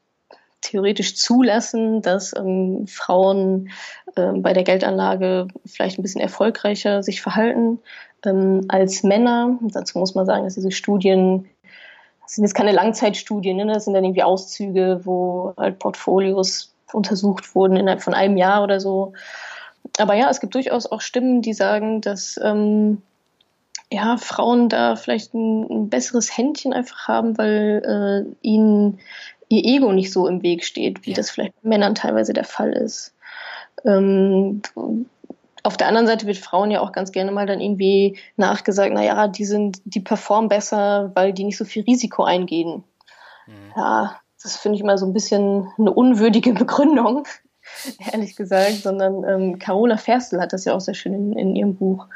theoretisch 0.61 1.15
zulassen, 1.17 2.01
dass 2.01 2.35
ähm, 2.37 2.85
Frauen 2.87 3.71
äh, 4.15 4.31
bei 4.33 4.53
der 4.53 4.63
Geldanlage 4.63 5.47
vielleicht 5.65 5.99
ein 5.99 6.03
bisschen 6.03 6.21
erfolgreicher 6.21 7.03
sich 7.03 7.21
verhalten 7.21 7.79
ähm, 8.25 8.65
als 8.67 9.03
Männer. 9.03 9.57
Dazu 9.61 9.99
muss 9.99 10.15
man 10.15 10.25
sagen, 10.25 10.43
dass 10.43 10.55
diese 10.55 10.71
Studien 10.71 11.47
das 12.31 12.35
sind 12.37 12.45
jetzt 12.45 12.53
keine 12.53 12.71
Langzeitstudien, 12.71 13.57
ne? 13.57 13.65
das 13.65 13.83
sind 13.83 13.93
dann 13.93 14.05
irgendwie 14.05 14.23
Auszüge, 14.23 15.01
wo 15.03 15.53
halt 15.57 15.79
Portfolios 15.79 16.73
untersucht 16.93 17.55
wurden 17.55 17.75
innerhalb 17.75 18.01
von 18.01 18.13
einem 18.13 18.37
Jahr 18.37 18.63
oder 18.63 18.79
so. 18.79 19.11
Aber 19.97 20.13
ja, 20.13 20.29
es 20.29 20.39
gibt 20.39 20.55
durchaus 20.55 20.89
auch 20.89 21.01
Stimmen, 21.01 21.41
die 21.41 21.51
sagen, 21.51 21.99
dass 21.99 22.39
ähm, 22.41 23.01
ja, 23.91 24.15
Frauen 24.15 24.69
da 24.69 24.95
vielleicht 24.95 25.33
ein, 25.33 25.63
ein, 25.69 25.89
besseres 25.89 26.37
Händchen 26.37 26.71
einfach 26.71 27.09
haben, 27.09 27.37
weil 27.37 27.81
äh, 28.31 28.47
ihnen 28.47 28.99
ihr 29.49 29.65
Ego 29.65 29.91
nicht 29.91 30.13
so 30.13 30.25
im 30.25 30.41
Weg 30.41 30.63
steht, 30.63 31.05
wie 31.05 31.09
ja. 31.09 31.17
das 31.17 31.31
vielleicht 31.31 31.61
bei 31.61 31.67
Männern 31.67 31.95
teilweise 31.95 32.31
der 32.31 32.45
Fall 32.45 32.71
ist. 32.71 33.13
Ähm, 33.83 34.61
auf 35.63 35.77
der 35.77 35.87
anderen 35.87 36.07
Seite 36.07 36.25
wird 36.27 36.37
Frauen 36.37 36.71
ja 36.71 36.81
auch 36.81 36.91
ganz 36.91 37.11
gerne 37.11 37.31
mal 37.31 37.45
dann 37.45 37.61
irgendwie 37.61 38.17
nachgesagt, 38.35 38.93
naja, 38.93 39.27
die 39.27 39.45
sind, 39.45 39.81
die 39.85 39.99
performen 39.99 40.49
besser, 40.49 41.11
weil 41.15 41.33
die 41.33 41.43
nicht 41.43 41.57
so 41.57 41.65
viel 41.65 41.83
Risiko 41.83 42.23
eingehen. 42.23 42.83
Mhm. 43.47 43.53
Ja, 43.75 44.19
das 44.41 44.57
finde 44.57 44.77
ich 44.77 44.83
mal 44.83 44.97
so 44.97 45.05
ein 45.05 45.13
bisschen 45.13 45.71
eine 45.77 45.91
unwürdige 45.91 46.53
Begründung, 46.53 47.27
ehrlich 48.11 48.35
gesagt, 48.35 48.77
sondern 48.83 49.23
ähm, 49.23 49.59
Carola 49.59 49.97
Ferstel 49.97 50.41
hat 50.41 50.53
das 50.53 50.65
ja 50.65 50.73
auch 50.73 50.81
sehr 50.81 50.95
schön 50.95 51.13
in, 51.13 51.33
in 51.33 51.55
ihrem 51.55 51.75
Buch 51.75 52.07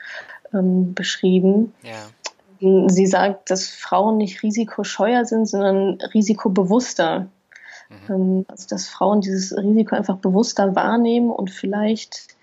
ähm, 0.54 0.94
beschrieben. 0.94 1.74
Ja. 1.84 2.88
Sie 2.88 3.06
sagt, 3.06 3.52
dass 3.52 3.68
Frauen 3.68 4.18
nicht 4.18 4.42
risikoscheuer 4.42 5.26
sind, 5.26 5.46
sondern 5.46 6.00
risikobewusster. 6.14 7.28
Mhm. 7.90 8.14
Ähm, 8.14 8.46
also 8.48 8.68
dass 8.68 8.88
Frauen 8.88 9.22
dieses 9.22 9.56
Risiko 9.56 9.96
einfach 9.96 10.18
bewusster 10.18 10.76
wahrnehmen 10.76 11.30
und 11.30 11.52
vielleicht 11.52 12.35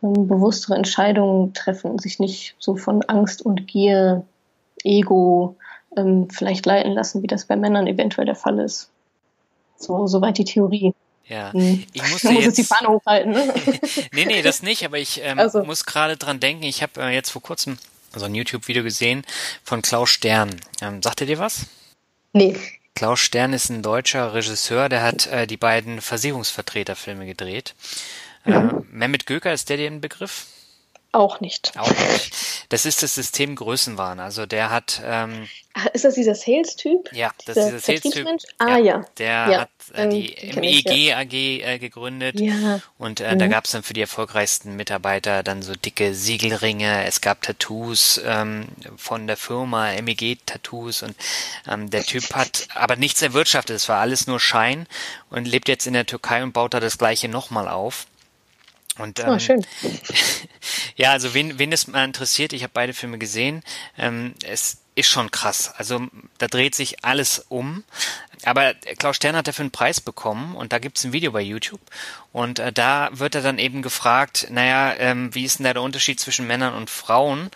bewusstere 0.00 0.76
Entscheidungen 0.76 1.54
treffen 1.54 1.98
sich 1.98 2.18
nicht 2.18 2.54
so 2.58 2.76
von 2.76 3.02
Angst 3.02 3.42
und 3.42 3.66
Gier, 3.66 4.24
Ego 4.84 5.56
ähm, 5.96 6.28
vielleicht 6.30 6.66
leiten 6.66 6.92
lassen, 6.92 7.22
wie 7.22 7.26
das 7.26 7.46
bei 7.46 7.56
Männern 7.56 7.86
eventuell 7.86 8.26
der 8.26 8.36
Fall 8.36 8.58
ist. 8.60 8.90
So, 9.76 10.06
soweit 10.06 10.38
die 10.38 10.44
Theorie. 10.44 10.94
Ja, 11.26 11.52
hm. 11.52 11.84
ich 11.92 12.02
musste 12.08 12.28
muss 12.28 12.36
jetzt, 12.44 12.44
jetzt 12.44 12.58
die 12.58 12.64
Fahne 12.64 12.88
hochhalten. 12.88 13.32
Ne? 13.32 13.54
nee, 14.12 14.24
nee, 14.24 14.42
das 14.42 14.62
nicht, 14.62 14.84
aber 14.84 14.98
ich 14.98 15.20
ähm, 15.22 15.38
also. 15.38 15.62
muss 15.64 15.84
gerade 15.84 16.16
dran 16.16 16.40
denken, 16.40 16.64
ich 16.64 16.82
habe 16.82 17.00
äh, 17.02 17.14
jetzt 17.14 17.30
vor 17.30 17.42
kurzem 17.42 17.78
so 18.14 18.24
ein 18.24 18.34
YouTube-Video 18.34 18.82
gesehen 18.82 19.24
von 19.62 19.82
Klaus 19.82 20.10
Stern. 20.10 20.56
Ähm, 20.80 21.02
sagt 21.02 21.20
er 21.20 21.26
dir 21.26 21.38
was? 21.38 21.66
Nee. 22.32 22.56
Klaus 22.94 23.20
Stern 23.20 23.52
ist 23.52 23.68
ein 23.68 23.82
deutscher 23.82 24.34
Regisseur, 24.34 24.88
der 24.88 25.02
hat 25.02 25.26
äh, 25.26 25.46
die 25.46 25.56
beiden 25.56 26.00
Versicherungsvertreterfilme 26.00 27.26
gedreht. 27.26 27.74
Mhm. 28.48 28.84
Äh, 28.92 28.96
Mehmet 28.96 29.26
Göker, 29.26 29.52
ist 29.52 29.68
der 29.68 29.76
dir 29.76 29.86
ein 29.86 30.00
Begriff? 30.00 30.46
Auch 31.10 31.40
nicht. 31.40 31.72
Auch 31.78 31.88
nicht. 31.88 32.34
Das 32.68 32.84
ist 32.84 33.02
das 33.02 33.14
System 33.14 33.56
Größenwahn. 33.56 34.20
Also 34.20 34.44
der 34.44 34.68
hat. 34.68 35.00
Ähm, 35.02 35.48
ist 35.94 36.04
das 36.04 36.16
dieser 36.16 36.34
Sales-Typ? 36.34 37.10
Ja, 37.14 37.30
das 37.46 37.56
ist 37.56 37.66
dieser 37.66 37.78
Sales-Typ. 37.80 38.28
Ah 38.58 38.76
ja. 38.76 39.06
Der 39.16 39.26
ja, 39.26 39.60
hat 39.60 39.70
äh, 39.94 40.08
die 40.08 40.52
MEG 40.54 40.90
ja. 40.90 41.18
AG 41.18 41.32
äh, 41.32 41.78
gegründet. 41.78 42.38
Ja. 42.38 42.80
Und 42.98 43.20
äh, 43.20 43.34
mhm. 43.34 43.38
da 43.38 43.46
gab 43.46 43.64
es 43.64 43.70
dann 43.70 43.82
für 43.82 43.94
die 43.94 44.02
erfolgreichsten 44.02 44.76
Mitarbeiter 44.76 45.42
dann 45.42 45.62
so 45.62 45.72
dicke 45.72 46.14
Siegelringe. 46.14 47.06
Es 47.06 47.22
gab 47.22 47.40
Tattoos 47.40 48.20
ähm, 48.26 48.66
von 48.98 49.26
der 49.26 49.38
Firma, 49.38 49.92
MEG-Tattoos. 50.02 51.02
Und 51.04 51.16
ähm, 51.66 51.88
der 51.88 52.04
Typ 52.04 52.34
hat 52.34 52.68
aber 52.74 52.96
nichts 52.96 53.22
erwirtschaftet. 53.22 53.76
Es 53.76 53.88
war 53.88 54.00
alles 54.00 54.26
nur 54.26 54.40
Schein 54.40 54.86
und 55.30 55.48
lebt 55.48 55.68
jetzt 55.68 55.86
in 55.86 55.94
der 55.94 56.04
Türkei 56.04 56.42
und 56.42 56.52
baut 56.52 56.74
da 56.74 56.80
das 56.80 56.98
gleiche 56.98 57.28
nochmal 57.28 57.66
auf. 57.66 58.06
Und, 58.98 59.20
oh, 59.20 59.22
ähm, 59.24 59.28
oh, 59.30 59.38
schön. 59.38 59.66
ja, 60.96 61.12
also 61.12 61.34
wen, 61.34 61.58
wen 61.58 61.72
es 61.72 61.86
mal 61.86 62.04
interessiert, 62.04 62.52
ich 62.52 62.62
habe 62.62 62.72
beide 62.74 62.92
Filme 62.92 63.18
gesehen, 63.18 63.62
ähm, 63.96 64.34
es 64.44 64.78
ist 64.94 65.08
schon 65.08 65.30
krass. 65.30 65.72
Also 65.76 66.08
da 66.38 66.48
dreht 66.48 66.74
sich 66.74 67.04
alles 67.04 67.44
um. 67.48 67.84
Aber 68.44 68.74
Klaus 68.98 69.16
Stern 69.16 69.36
hat 69.36 69.46
dafür 69.46 69.64
einen 69.64 69.70
Preis 69.70 70.00
bekommen 70.00 70.56
und 70.56 70.72
da 70.72 70.78
gibt's 70.78 71.04
ein 71.04 71.12
Video 71.12 71.32
bei 71.32 71.40
YouTube. 71.40 71.80
Und 72.32 72.58
äh, 72.58 72.72
da 72.72 73.08
wird 73.12 73.34
er 73.34 73.42
dann 73.42 73.58
eben 73.58 73.82
gefragt, 73.82 74.48
naja, 74.50 74.94
ähm, 74.98 75.34
wie 75.34 75.44
ist 75.44 75.58
denn 75.58 75.64
da 75.64 75.72
der 75.72 75.82
Unterschied 75.82 76.20
zwischen 76.20 76.46
Männern 76.46 76.74
und 76.74 76.90
Frauen? 76.90 77.50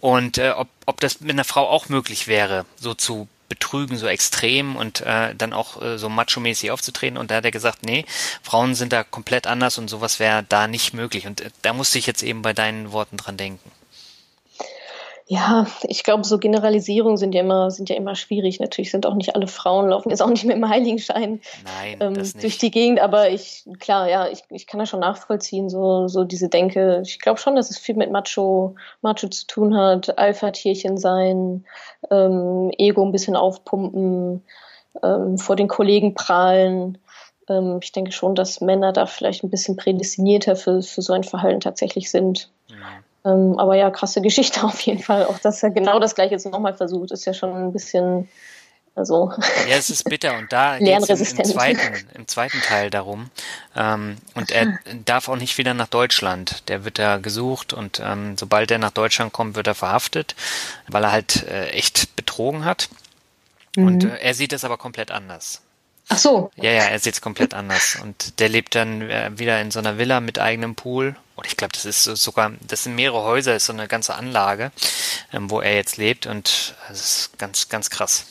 Und 0.00 0.36
äh, 0.36 0.50
ob, 0.50 0.68
ob 0.84 1.00
das 1.00 1.20
mit 1.20 1.30
einer 1.30 1.44
Frau 1.44 1.68
auch 1.68 1.88
möglich 1.88 2.26
wäre, 2.26 2.66
so 2.76 2.92
zu 2.92 3.28
betrügen, 3.48 3.96
so 3.96 4.06
extrem 4.06 4.76
und 4.76 5.00
äh, 5.02 5.34
dann 5.34 5.52
auch 5.52 5.80
äh, 5.82 5.98
so 5.98 6.08
macho-mäßig 6.08 6.70
aufzutreten. 6.70 7.18
Und 7.18 7.30
da 7.30 7.36
hat 7.36 7.44
er 7.44 7.50
gesagt, 7.50 7.84
nee, 7.84 8.04
Frauen 8.42 8.74
sind 8.74 8.92
da 8.92 9.04
komplett 9.04 9.46
anders 9.46 9.78
und 9.78 9.88
sowas 9.88 10.18
wäre 10.18 10.44
da 10.48 10.66
nicht 10.66 10.94
möglich. 10.94 11.26
Und 11.26 11.40
äh, 11.40 11.50
da 11.62 11.72
musste 11.72 11.98
ich 11.98 12.06
jetzt 12.06 12.22
eben 12.22 12.42
bei 12.42 12.52
deinen 12.52 12.92
Worten 12.92 13.16
dran 13.16 13.36
denken. 13.36 13.70
Ja, 15.26 15.66
ich 15.84 16.04
glaube, 16.04 16.24
so 16.24 16.38
Generalisierungen 16.38 17.16
sind 17.16 17.34
ja 17.34 17.40
immer, 17.40 17.70
sind 17.70 17.88
ja 17.88 17.96
immer 17.96 18.14
schwierig. 18.14 18.60
Natürlich 18.60 18.90
sind 18.90 19.06
auch 19.06 19.14
nicht 19.14 19.34
alle 19.34 19.46
Frauen 19.46 19.88
laufen 19.88 20.10
jetzt 20.10 20.20
auch 20.20 20.28
nicht 20.28 20.44
mit 20.44 20.56
dem 20.56 20.68
Heiligenschein 20.68 21.40
Nein, 21.64 21.96
ähm, 22.00 22.32
durch 22.40 22.58
die 22.58 22.70
Gegend, 22.70 23.00
aber 23.00 23.30
ich, 23.30 23.64
klar, 23.78 24.10
ja, 24.10 24.28
ich, 24.28 24.42
ich 24.50 24.66
kann 24.66 24.80
das 24.80 24.90
schon 24.90 25.00
nachvollziehen, 25.00 25.70
so, 25.70 26.08
so 26.08 26.24
diese 26.24 26.50
Denke. 26.50 27.00
Ich 27.06 27.20
glaube 27.20 27.40
schon, 27.40 27.56
dass 27.56 27.70
es 27.70 27.78
viel 27.78 27.94
mit 27.94 28.12
Macho, 28.12 28.74
Macho 29.00 29.28
zu 29.28 29.46
tun 29.46 29.74
hat, 29.74 30.18
Alpha-Tierchen 30.18 30.98
sein, 30.98 31.64
ähm, 32.10 32.70
Ego 32.76 33.02
ein 33.02 33.12
bisschen 33.12 33.34
aufpumpen, 33.34 34.42
ähm, 35.02 35.38
vor 35.38 35.56
den 35.56 35.68
Kollegen 35.68 36.12
prahlen. 36.12 36.98
Ähm, 37.48 37.78
ich 37.82 37.92
denke 37.92 38.12
schon, 38.12 38.34
dass 38.34 38.60
Männer 38.60 38.92
da 38.92 39.06
vielleicht 39.06 39.42
ein 39.42 39.50
bisschen 39.50 39.76
prädestinierter 39.76 40.54
für, 40.54 40.82
für 40.82 41.00
so 41.00 41.14
ein 41.14 41.24
Verhalten 41.24 41.60
tatsächlich 41.60 42.10
sind. 42.10 42.50
Ja. 42.68 42.76
Ähm, 43.24 43.58
aber 43.58 43.74
ja, 43.76 43.90
krasse 43.90 44.20
Geschichte 44.20 44.62
auf 44.64 44.80
jeden 44.80 45.02
Fall. 45.02 45.26
Auch 45.26 45.38
dass 45.38 45.62
er 45.62 45.70
genau 45.70 45.98
das 45.98 46.14
gleiche 46.14 46.32
jetzt 46.32 46.46
nochmal 46.46 46.74
versucht, 46.74 47.10
ist 47.10 47.24
ja 47.24 47.34
schon 47.34 47.54
ein 47.54 47.72
bisschen, 47.72 48.28
also. 48.94 49.32
Ja, 49.68 49.76
es 49.76 49.90
ist 49.90 50.04
bitter 50.04 50.38
und 50.38 50.52
da 50.52 50.78
geht 50.78 51.08
es 51.08 51.32
im, 51.32 51.38
im, 51.38 51.44
zweiten, 51.44 52.06
im 52.14 52.28
zweiten 52.28 52.60
Teil 52.60 52.90
darum. 52.90 53.30
Ähm, 53.74 54.18
und 54.34 54.50
er 54.50 54.78
darf 55.04 55.28
auch 55.28 55.36
nicht 55.36 55.58
wieder 55.58 55.74
nach 55.74 55.88
Deutschland. 55.88 56.68
Der 56.68 56.84
wird 56.84 56.98
da 56.98 57.16
gesucht 57.16 57.72
und 57.72 58.00
ähm, 58.04 58.36
sobald 58.36 58.70
er 58.70 58.78
nach 58.78 58.92
Deutschland 58.92 59.32
kommt, 59.32 59.56
wird 59.56 59.66
er 59.66 59.74
verhaftet, 59.74 60.34
weil 60.88 61.04
er 61.04 61.12
halt 61.12 61.46
äh, 61.48 61.70
echt 61.70 62.14
betrogen 62.16 62.64
hat. 62.64 62.88
Mhm. 63.76 63.86
Und 63.86 64.04
äh, 64.04 64.18
er 64.18 64.34
sieht 64.34 64.52
es 64.52 64.64
aber 64.64 64.76
komplett 64.76 65.10
anders. 65.10 65.63
Ach 66.08 66.18
so. 66.18 66.50
Ja, 66.56 66.70
ja, 66.70 66.84
er 66.84 66.98
sieht 66.98 67.14
es 67.14 67.20
komplett 67.20 67.54
anders. 67.54 67.98
Und 68.02 68.38
der 68.40 68.48
lebt 68.48 68.74
dann 68.74 69.02
äh, 69.02 69.30
wieder 69.36 69.60
in 69.60 69.70
so 69.70 69.78
einer 69.78 69.98
Villa 69.98 70.20
mit 70.20 70.38
eigenem 70.38 70.74
Pool. 70.74 71.16
Und 71.36 71.46
ich 71.46 71.56
glaube, 71.56 71.72
das 71.72 71.84
ist 71.84 72.04
sogar, 72.04 72.52
das 72.66 72.84
sind 72.84 72.94
mehrere 72.94 73.24
Häuser, 73.24 73.56
ist 73.56 73.66
so 73.66 73.72
eine 73.72 73.88
ganze 73.88 74.14
Anlage, 74.14 74.70
ähm, 75.32 75.50
wo 75.50 75.60
er 75.60 75.74
jetzt 75.74 75.96
lebt. 75.96 76.26
Und 76.26 76.74
das 76.88 77.00
ist 77.00 77.38
ganz, 77.38 77.68
ganz 77.68 77.90
krass. 77.90 78.26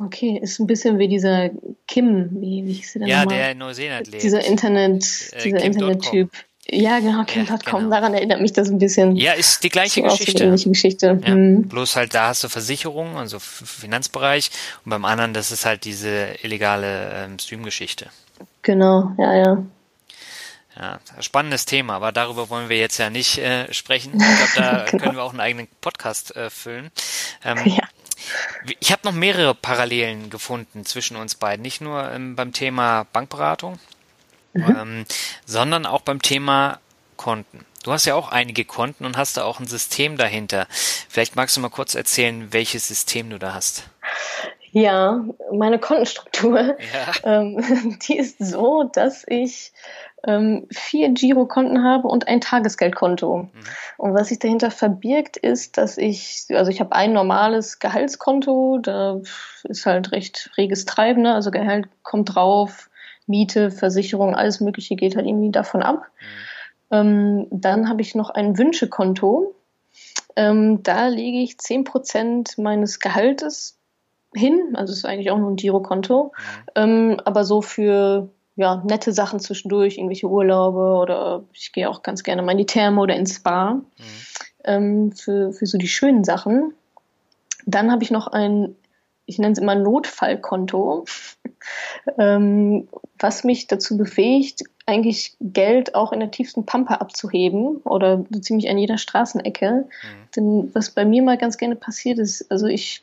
Okay, 0.00 0.40
ist 0.42 0.58
ein 0.58 0.66
bisschen 0.66 0.98
wie 0.98 1.06
dieser 1.06 1.50
Kim, 1.86 2.28
wie, 2.40 2.66
wie 2.66 2.72
hieß 2.72 2.94
der 2.94 3.06
Ja, 3.06 3.18
nochmal? 3.20 3.38
der 3.38 3.50
in 3.52 3.58
Neuseeland 3.58 4.08
lebt. 4.08 4.22
Dieser 4.24 4.44
Internet, 4.44 5.04
äh, 5.32 5.42
dieser 5.44 5.62
Internet-Typ. 5.62 6.30
Ja, 6.74 6.98
genau, 6.98 7.24
Kim.com, 7.24 7.58
genau. 7.58 7.90
daran 7.90 8.14
erinnert 8.14 8.40
mich 8.40 8.52
das 8.52 8.68
ein 8.68 8.78
bisschen. 8.78 9.14
Ja, 9.16 9.32
ist 9.32 9.62
die 9.62 9.68
gleiche 9.68 10.02
so 10.02 10.08
Geschichte. 10.08 10.44
Ähnliche 10.44 10.68
Geschichte. 10.68 11.20
Ja, 11.22 11.28
hm. 11.28 11.68
Bloß 11.68 11.96
halt 11.96 12.14
da 12.14 12.28
hast 12.28 12.42
du 12.42 12.48
Versicherung, 12.48 13.16
also 13.16 13.38
Finanzbereich, 13.38 14.50
und 14.84 14.90
beim 14.90 15.04
anderen, 15.04 15.34
das 15.34 15.52
ist 15.52 15.64
halt 15.64 15.84
diese 15.84 16.34
illegale 16.42 17.12
ähm, 17.14 17.38
Stream-Geschichte. 17.38 18.10
Genau, 18.62 19.12
ja, 19.18 19.34
ja. 19.34 19.64
Ja, 20.76 20.98
spannendes 21.20 21.66
Thema, 21.66 21.94
aber 21.94 22.10
darüber 22.10 22.50
wollen 22.50 22.68
wir 22.68 22.78
jetzt 22.78 22.98
ja 22.98 23.08
nicht 23.08 23.38
äh, 23.38 23.72
sprechen. 23.72 24.14
Ich 24.14 24.18
glaube, 24.18 24.52
da 24.56 24.84
genau. 24.90 25.02
können 25.04 25.16
wir 25.16 25.22
auch 25.22 25.30
einen 25.30 25.40
eigenen 25.40 25.68
Podcast 25.80 26.34
äh, 26.34 26.50
füllen. 26.50 26.90
Ähm, 27.44 27.58
ja. 27.64 27.84
Ich 28.80 28.90
habe 28.90 29.02
noch 29.04 29.12
mehrere 29.12 29.54
Parallelen 29.54 30.30
gefunden 30.30 30.84
zwischen 30.84 31.16
uns 31.16 31.36
beiden, 31.36 31.62
nicht 31.62 31.80
nur 31.80 32.10
ähm, 32.10 32.34
beim 32.34 32.52
Thema 32.52 33.06
Bankberatung, 33.12 33.78
mhm. 34.54 34.76
ähm, 34.80 35.04
sondern 35.44 35.86
auch 35.86 36.00
beim 36.00 36.22
Thema 36.22 36.80
Konten. 37.16 37.64
Du 37.84 37.92
hast 37.92 38.06
ja 38.06 38.14
auch 38.14 38.32
einige 38.32 38.64
Konten 38.64 39.04
und 39.04 39.18
hast 39.18 39.36
da 39.36 39.44
auch 39.44 39.60
ein 39.60 39.66
System 39.66 40.16
dahinter. 40.16 40.66
Vielleicht 40.70 41.36
magst 41.36 41.56
du 41.56 41.60
mal 41.60 41.68
kurz 41.68 41.94
erzählen, 41.94 42.52
welches 42.52 42.88
System 42.88 43.28
du 43.28 43.38
da 43.38 43.52
hast. 43.52 43.84
Ja, 44.72 45.24
meine 45.52 45.78
Kontenstruktur, 45.78 46.60
ja. 46.60 47.12
Ähm, 47.24 47.98
die 48.08 48.18
ist 48.18 48.38
so, 48.44 48.90
dass 48.92 49.24
ich 49.28 49.72
ähm, 50.26 50.66
vier 50.70 51.10
Girokonten 51.10 51.84
habe 51.84 52.08
und 52.08 52.26
ein 52.26 52.40
Tagesgeldkonto. 52.40 53.36
Mhm. 53.36 53.50
Und 53.98 54.14
was 54.14 54.28
sich 54.28 54.38
dahinter 54.38 54.70
verbirgt, 54.70 55.36
ist, 55.36 55.76
dass 55.76 55.98
ich, 55.98 56.46
also 56.50 56.70
ich 56.70 56.80
habe 56.80 56.92
ein 56.92 57.12
normales 57.12 57.78
Gehaltskonto, 57.78 58.78
da 58.82 59.20
ist 59.64 59.86
halt 59.86 60.12
recht 60.12 60.50
reges 60.56 60.86
Treiben, 60.86 61.22
ne? 61.22 61.34
also 61.34 61.50
Gehalt 61.50 61.86
kommt 62.02 62.34
drauf, 62.34 62.88
Miete, 63.26 63.70
Versicherung, 63.70 64.34
alles 64.34 64.60
Mögliche 64.60 64.96
geht 64.96 65.16
halt 65.16 65.26
irgendwie 65.26 65.50
davon 65.50 65.82
ab. 65.82 66.06
Ähm, 66.90 67.46
dann 67.50 67.88
habe 67.88 68.02
ich 68.02 68.14
noch 68.14 68.30
ein 68.30 68.58
Wünschekonto. 68.58 69.54
Ähm, 70.36 70.82
da 70.82 71.08
lege 71.08 71.38
ich 71.38 71.58
zehn 71.58 71.84
Prozent 71.84 72.58
meines 72.58 73.00
Gehaltes 73.00 73.78
hin, 74.34 74.74
also 74.74 74.92
ist 74.92 75.04
eigentlich 75.04 75.30
auch 75.30 75.38
nur 75.38 75.50
ein 75.50 75.56
Girokonto, 75.56 76.32
mhm. 76.34 76.70
ähm, 76.74 77.20
aber 77.24 77.44
so 77.44 77.62
für 77.62 78.28
ja, 78.56 78.82
nette 78.84 79.12
Sachen 79.12 79.40
zwischendurch, 79.40 79.96
irgendwelche 79.96 80.28
Urlaube 80.28 81.00
oder 81.00 81.44
ich 81.52 81.72
gehe 81.72 81.88
auch 81.88 82.02
ganz 82.02 82.22
gerne 82.22 82.42
mal 82.42 82.52
in 82.52 82.58
die 82.58 82.66
Therme 82.66 83.00
oder 83.00 83.16
ins 83.16 83.36
Spa 83.36 83.74
mhm. 83.74 83.84
ähm, 84.64 85.12
für, 85.12 85.52
für 85.52 85.66
so 85.66 85.78
die 85.78 85.88
schönen 85.88 86.24
Sachen. 86.24 86.74
Dann 87.66 87.90
habe 87.90 88.02
ich 88.02 88.10
noch 88.10 88.28
ein 88.28 88.76
ich 89.26 89.38
nenne 89.38 89.52
es 89.52 89.58
immer 89.58 89.74
Notfallkonto, 89.74 91.04
ähm, 92.18 92.88
was 93.18 93.44
mich 93.44 93.66
dazu 93.66 93.96
befähigt, 93.96 94.62
eigentlich 94.86 95.36
Geld 95.40 95.94
auch 95.94 96.12
in 96.12 96.20
der 96.20 96.30
tiefsten 96.30 96.66
Pampa 96.66 96.96
abzuheben 96.96 97.78
oder 97.84 98.24
so 98.30 98.40
ziemlich 98.40 98.68
an 98.68 98.78
jeder 98.78 98.98
Straßenecke. 98.98 99.86
Mhm. 99.86 100.30
Denn 100.36 100.70
was 100.74 100.90
bei 100.90 101.04
mir 101.04 101.22
mal 101.22 101.38
ganz 101.38 101.56
gerne 101.56 101.76
passiert 101.76 102.18
ist, 102.18 102.50
also 102.50 102.66
ich 102.66 103.02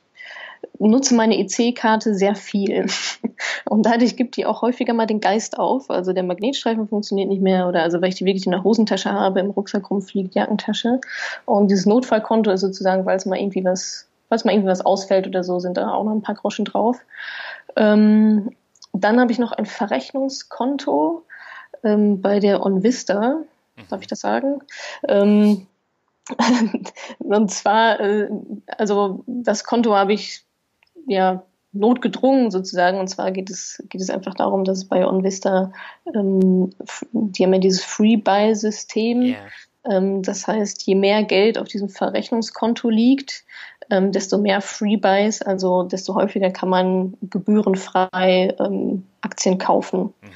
nutze 0.80 1.15
meine 1.15 1.38
EC-Karte 1.38 2.13
sehr 2.15 2.36
viel. 2.36 2.86
Und 3.69 3.86
dadurch 3.86 4.15
gibt 4.15 4.38
die 4.38 4.45
auch 4.45 4.61
häufiger 4.61 4.93
mal 4.93 5.07
den 5.07 5.19
Geist 5.19 5.57
auf. 5.57 5.89
Also 5.89 6.13
der 6.13 6.24
Magnetstreifen 6.24 6.88
funktioniert 6.88 7.30
nicht 7.30 7.41
mehr 7.41 7.67
oder 7.67 7.84
also 7.84 8.01
weil 8.01 8.09
ich 8.09 8.15
die 8.15 8.26
wirklich 8.26 8.45
in 8.45 8.51
der 8.51 8.63
Hosentasche 8.63 9.11
habe, 9.11 9.39
im 9.39 9.51
Rucksack 9.51 9.89
rumfliegt, 9.89 10.36
Jackentasche. 10.36 10.99
Und 11.45 11.69
dieses 11.72 11.86
Notfallkonto 11.86 12.51
ist 12.51 12.61
sozusagen, 12.61 13.05
weil 13.05 13.17
es 13.17 13.26
mal 13.26 13.39
irgendwie 13.39 13.63
was, 13.63 14.07
falls 14.32 14.45
mal 14.45 14.53
irgendwie 14.53 14.69
was 14.69 14.86
ausfällt 14.86 15.27
oder 15.27 15.43
so, 15.43 15.59
sind 15.59 15.75
da 15.75 15.91
auch 15.91 16.05
noch 16.05 16.13
ein 16.13 16.21
paar 16.21 16.36
Groschen 16.36 16.63
drauf. 16.63 16.97
Ähm, 17.75 18.55
dann 18.93 19.19
habe 19.19 19.34
ich 19.34 19.39
noch 19.39 19.51
ein 19.51 19.65
Verrechnungskonto 19.65 21.25
ähm, 21.84 22.21
bei 22.21 22.39
der 22.39 22.65
OnVista. 22.65 23.41
Darf 23.89 24.01
ich 24.01 24.07
das 24.07 24.21
sagen? 24.21 24.61
Ähm, 25.05 25.67
und 27.19 27.51
zwar, 27.51 27.99
äh, 27.99 28.29
also 28.77 29.25
das 29.27 29.65
Konto 29.65 29.95
habe 29.95 30.13
ich 30.13 30.45
ja 31.07 31.43
notgedrungen 31.73 32.51
sozusagen. 32.51 33.01
Und 33.01 33.09
zwar 33.09 33.32
geht 33.32 33.49
es, 33.49 33.84
geht 33.89 33.99
es 33.99 34.09
einfach 34.09 34.36
darum, 34.36 34.63
dass 34.63 34.86
bei 34.86 35.05
OnVista, 35.05 35.73
ähm, 36.15 36.69
die 37.11 37.43
haben 37.43 37.53
ja 37.53 37.59
dieses 37.59 37.84
Free-Buy-System. 37.84 39.23
Yeah. 39.23 39.38
Ähm, 39.84 40.21
das 40.21 40.47
heißt, 40.47 40.86
je 40.86 40.95
mehr 40.95 41.23
Geld 41.23 41.57
auf 41.57 41.67
diesem 41.67 41.89
Verrechnungskonto 41.89 42.89
liegt, 42.89 43.43
ähm, 43.91 44.11
desto 44.11 44.37
mehr 44.37 44.61
Free-Buys, 44.61 45.41
also 45.43 45.83
desto 45.83 46.15
häufiger 46.15 46.49
kann 46.49 46.69
man 46.69 47.13
gebührenfrei 47.21 48.55
ähm, 48.59 49.05
Aktien 49.21 49.57
kaufen. 49.57 50.13
Mhm. 50.21 50.31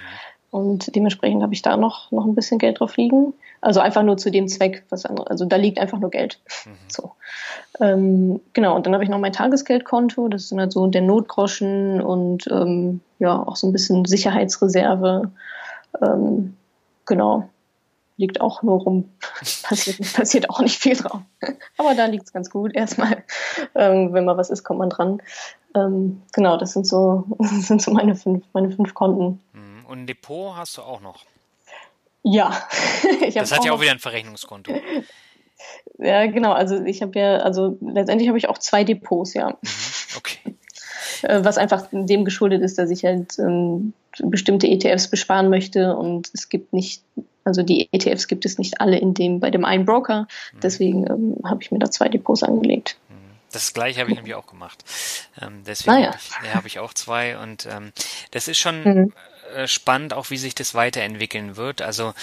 Und 0.52 0.96
dementsprechend 0.96 1.42
habe 1.44 1.54
ich 1.54 1.62
da 1.62 1.76
noch, 1.76 2.12
noch 2.12 2.26
ein 2.26 2.36
bisschen 2.36 2.60
Geld 2.60 2.80
drauf 2.80 2.96
liegen. 2.96 3.34
Also 3.62 3.80
einfach 3.80 4.04
nur 4.04 4.18
zu 4.18 4.30
dem 4.30 4.48
Zweck, 4.48 4.84
was 4.90 5.06
andere, 5.06 5.30
also 5.30 5.46
da 5.46 5.56
liegt 5.56 5.80
einfach 5.80 6.00
nur 6.00 6.12
Geld. 6.12 6.40
Mhm. 6.66 6.72
So. 6.88 7.12
Ähm, 7.80 8.40
genau, 8.54 8.76
und 8.76 8.86
dann 8.86 8.94
habe 8.94 9.04
ich 9.04 9.10
noch 9.10 9.20
mein 9.20 9.34
Tagesgeldkonto, 9.34 10.28
das 10.28 10.44
ist 10.44 10.58
halt 10.58 10.72
so 10.72 10.88
der 10.88 11.02
Notgroschen 11.02 12.02
und 12.02 12.48
ähm, 12.52 13.02
ja, 13.20 13.42
auch 13.42 13.56
so 13.56 13.68
ein 13.68 13.74
bisschen 13.74 14.06
Sicherheitsreserve. 14.06 15.32
Ähm, 16.02 16.56
genau. 17.06 17.50
Liegt 18.18 18.40
auch 18.40 18.64
nur 18.64 18.80
rum. 18.82 19.10
passiert, 19.64 20.14
passiert 20.14 20.50
auch 20.50 20.62
nicht 20.62 20.80
viel 20.80 20.96
drauf. 20.96 21.22
Aber 21.78 21.96
da 21.96 22.06
liegt 22.06 22.26
es 22.26 22.34
ganz 22.34 22.50
gut 22.50 22.74
erstmal. 22.74 23.24
Ähm, 23.76 24.14
wenn 24.14 24.26
mal 24.26 24.38
was 24.38 24.50
ist, 24.50 24.64
kommt 24.64 24.80
man 24.80 24.90
dran. 24.90 25.22
Ähm, 25.76 26.22
genau, 26.34 26.58
das 26.58 26.74
sind 26.74 26.88
so, 26.88 27.26
das 27.40 27.68
sind 27.68 27.82
so 27.82 27.92
meine 27.92 28.16
fünf, 28.16 28.46
meine 28.54 28.72
fünf 28.72 28.94
Konten. 28.94 29.42
Mhm. 29.54 29.86
Und 29.86 30.00
ein 30.00 30.08
Depot 30.08 30.56
hast 30.56 30.78
du 30.78 30.82
auch 30.82 31.02
noch. 31.02 31.26
Ja. 32.24 32.58
das 33.34 33.52
hat 33.52 33.66
ja 33.66 33.72
auch 33.72 33.82
wieder 33.82 33.92
ein 33.92 34.00
Verrechnungskonto. 34.00 34.74
Ja, 35.98 36.26
genau. 36.26 36.54
Also 36.54 36.84
ich 36.84 37.02
habe 37.02 37.20
ja, 37.20 37.38
also 37.38 37.78
letztendlich 37.82 38.28
habe 38.28 38.38
ich 38.38 38.50
auch 38.50 38.58
zwei 38.58 38.84
Depots, 38.84 39.34
ja. 39.34 39.50
Mhm, 39.50 40.18
okay. 40.18 40.56
Äh, 41.22 41.44
was 41.44 41.58
einfach 41.58 41.88
dem 41.92 42.26
geschuldet 42.26 42.62
ist, 42.62 42.78
dass 42.78 42.90
ich 42.90 43.06
halt 43.06 43.38
ähm, 43.40 43.94
bestimmte 44.20 44.68
ETFs 44.68 45.10
besparen 45.10 45.50
möchte 45.50 45.96
und 45.96 46.30
es 46.34 46.50
gibt 46.50 46.74
nicht, 46.74 47.04
also 47.46 47.64
die 47.64 47.88
ETFs 47.92 48.28
gibt 48.28 48.46
es 48.46 48.58
nicht 48.58 48.82
alle 48.82 48.98
in 48.98 49.14
dem, 49.14 49.40
bei 49.40 49.52
dem 49.52 49.64
einen 49.64 49.86
Broker. 49.86 50.28
Mhm. 50.54 50.60
Deswegen 50.62 51.08
ähm, 51.08 51.38
habe 51.46 51.62
ich 51.62 51.72
mir 51.72 51.80
da 51.80 51.90
zwei 51.90 52.10
Depots 52.10 52.44
angelegt. 52.44 52.98
Mhm. 53.10 53.16
Das 53.52 53.74
gleiche 53.74 54.02
habe 54.02 54.10
ich 54.10 54.16
nämlich 54.16 54.36
auch 54.36 54.48
gemacht. 54.48 54.84
Ähm, 55.42 55.64
deswegen 55.66 55.96
ah, 55.96 56.00
ja. 56.00 56.08
habe 56.08 56.18
ich, 56.18 56.48
ja, 56.48 56.54
hab 56.56 56.66
ich 56.66 56.80
auch 56.80 56.94
zwei 56.94 57.38
und 57.38 57.68
ähm, 57.72 57.94
das 58.32 58.48
ist 58.48 58.58
schon 58.58 58.84
mhm. 58.84 59.14
Äh, 59.54 59.68
spannend, 59.68 60.14
auch 60.14 60.32
wie 60.32 60.38
sich 60.38 60.56
das 60.56 60.74
weiterentwickeln 60.74 61.56
wird. 61.56 61.84
Also 61.84 62.14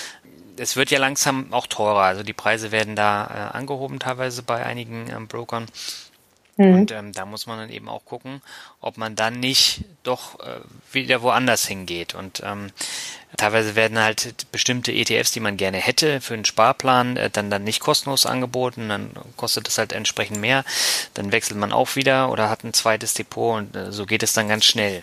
es 0.57 0.77
wird 0.77 0.91
ja 0.91 0.99
langsam 0.99 1.53
auch 1.53 1.67
teurer. 1.67 2.03
Also 2.03 2.23
die 2.23 2.33
Preise 2.33 2.73
werden 2.73 2.97
da 2.97 3.27
äh, 3.53 3.57
angehoben 3.57 4.01
teilweise 4.01 4.43
bei 4.43 4.65
einigen 4.65 5.09
ähm, 5.09 5.29
Brokern. 5.29 5.67
Mhm. 6.57 6.75
Und 6.75 6.91
ähm, 6.93 7.13
da 7.13 7.25
muss 7.25 7.47
man 7.47 7.59
dann 7.59 7.71
eben 7.71 7.89
auch 7.89 8.05
gucken, 8.05 8.43
ob 8.81 8.99
man 8.99 9.17
dann 9.17 9.41
nicht 9.41 9.85
doch 10.03 10.39
äh, 10.41 10.61
wieder 10.93 11.23
woanders 11.23 11.67
hingeht. 11.67 12.15
Und 12.15 12.43
ähm, 12.45 12.71
teilweise 13.37 13.75
werden 13.75 13.99
halt 13.99 14.51
bestimmte 14.53 14.93
ETFs, 14.93 15.33
die 15.33 15.41
man 15.41 15.57
gerne 15.57 15.79
hätte 15.79 16.21
für 16.21 16.35
einen 16.35 16.45
Sparplan, 16.45 17.17
äh, 17.17 17.31
dann 17.31 17.51
dann 17.51 17.65
nicht 17.65 17.81
kostenlos 17.81 18.27
angeboten. 18.27 18.89
Dann 18.89 19.11
kostet 19.37 19.67
das 19.67 19.79
halt 19.79 19.93
entsprechend 19.93 20.41
mehr. 20.41 20.65
Dann 21.15 21.33
wechselt 21.33 21.57
man 21.57 21.73
auch 21.73 21.97
wieder 21.97 22.31
oder 22.31 22.51
hat 22.51 22.65
ein 22.65 22.75
zweites 22.75 23.15
Depot 23.15 23.57
und 23.59 23.75
äh, 23.75 23.91
so 23.91 24.05
geht 24.05 24.23
es 24.23 24.35
dann 24.35 24.49
ganz 24.49 24.65
schnell. 24.65 25.03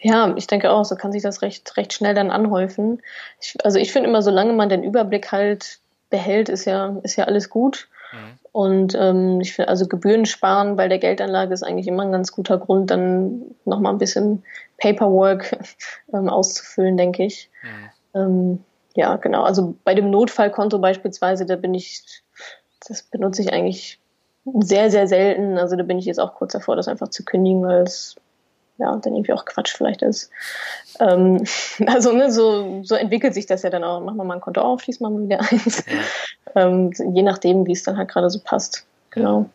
Ja, 0.00 0.34
ich 0.36 0.46
denke 0.46 0.70
auch, 0.70 0.84
so 0.84 0.96
kann 0.96 1.12
sich 1.12 1.22
das 1.22 1.40
recht, 1.40 1.76
recht 1.78 1.94
schnell 1.94 2.14
dann 2.14 2.30
anhäufen. 2.30 3.00
Ich, 3.40 3.56
also 3.64 3.78
ich 3.78 3.90
finde 3.90 4.10
immer, 4.10 4.20
solange 4.20 4.52
man 4.52 4.68
den 4.68 4.82
Überblick 4.82 5.32
halt 5.32 5.78
behält, 6.10 6.50
ist 6.50 6.66
ja, 6.66 6.94
ist 7.02 7.16
ja 7.16 7.24
alles 7.24 7.48
gut. 7.48 7.88
Mhm. 8.12 8.38
Und 8.52 8.94
ähm, 8.94 9.40
ich 9.40 9.54
finde, 9.54 9.70
also 9.70 9.88
Gebühren 9.88 10.26
sparen 10.26 10.76
bei 10.76 10.86
der 10.86 10.98
Geldanlage 10.98 11.54
ist 11.54 11.62
eigentlich 11.62 11.88
immer 11.88 12.02
ein 12.02 12.12
ganz 12.12 12.32
guter 12.32 12.58
Grund, 12.58 12.90
dann 12.90 13.42
nochmal 13.64 13.94
ein 13.94 13.98
bisschen 13.98 14.44
Paperwork 14.78 15.56
ähm, 16.12 16.28
auszufüllen, 16.28 16.98
denke 16.98 17.24
ich. 17.24 17.50
Mhm. 17.62 18.20
Ähm, 18.20 18.64
ja, 18.94 19.16
genau. 19.16 19.42
Also 19.42 19.74
bei 19.84 19.94
dem 19.94 20.10
Notfallkonto 20.10 20.78
beispielsweise, 20.78 21.46
da 21.46 21.56
bin 21.56 21.72
ich, 21.72 22.02
das 22.86 23.02
benutze 23.04 23.40
ich 23.40 23.52
eigentlich 23.54 23.98
sehr, 24.44 24.90
sehr 24.90 25.06
selten. 25.06 25.56
Also 25.56 25.76
da 25.76 25.82
bin 25.82 25.98
ich 25.98 26.04
jetzt 26.04 26.20
auch 26.20 26.34
kurz 26.34 26.52
davor, 26.52 26.76
das 26.76 26.88
einfach 26.88 27.08
zu 27.08 27.24
kündigen, 27.24 27.62
weil 27.62 27.84
es 27.84 28.16
ja, 28.78 28.96
dann 28.96 29.14
irgendwie 29.14 29.32
auch 29.32 29.44
Quatsch 29.44 29.74
vielleicht 29.76 30.02
ist. 30.02 30.30
Ähm, 31.00 31.44
also 31.86 32.12
ne, 32.12 32.32
so, 32.32 32.82
so 32.82 32.94
entwickelt 32.94 33.34
sich 33.34 33.46
das 33.46 33.62
ja 33.62 33.70
dann 33.70 33.84
auch. 33.84 34.00
Machen 34.00 34.16
wir 34.16 34.24
mal 34.24 34.34
ein 34.34 34.40
Konto 34.40 34.60
auf, 34.60 34.82
schließen 34.82 35.04
wir 35.04 35.10
mal 35.10 35.24
wieder 35.24 35.40
eins. 35.40 35.84
Ähm, 36.54 36.92
je 37.14 37.22
nachdem, 37.22 37.66
wie 37.66 37.72
es 37.72 37.82
dann 37.82 37.96
halt 37.96 38.10
gerade 38.10 38.28
so 38.28 38.38
passt. 38.38 38.84
Genau. 39.08 39.48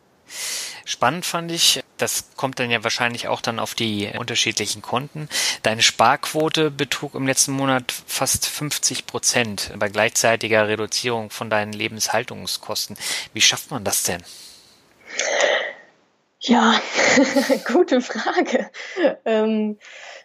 Spannend 0.84 1.26
fand 1.26 1.51
ich, 1.51 1.84
das 1.97 2.30
kommt 2.38 2.59
dann 2.59 2.72
ja 2.72 2.84
wahrscheinlich 2.84 3.28
auch 3.28 3.41
dann 3.41 3.59
auf 3.59 3.76
die 3.76 4.09
unterschiedlichen 4.18 4.82
Konten. 4.82 5.28
Deine 5.63 5.82
Sparquote 5.82 6.72
betrug 6.72 7.13
im 7.13 7.28
letzten 7.28 7.51
Monat 7.51 7.91
fast 7.91 8.47
50 8.47 9.05
Prozent 9.05 9.72
bei 9.78 9.89
gleichzeitiger 9.89 10.68
Reduzierung 10.68 11.30
von 11.30 11.49
deinen 11.49 11.74
Lebenshaltungskosten. 11.74 12.97
Wie 13.34 13.41
schafft 13.41 13.70
man 13.70 13.84
das 13.84 14.03
denn? 14.03 14.24
Ja, 16.39 16.75
gute 17.73 17.99
Frage. 17.99 18.69
Ähm, 19.25 19.77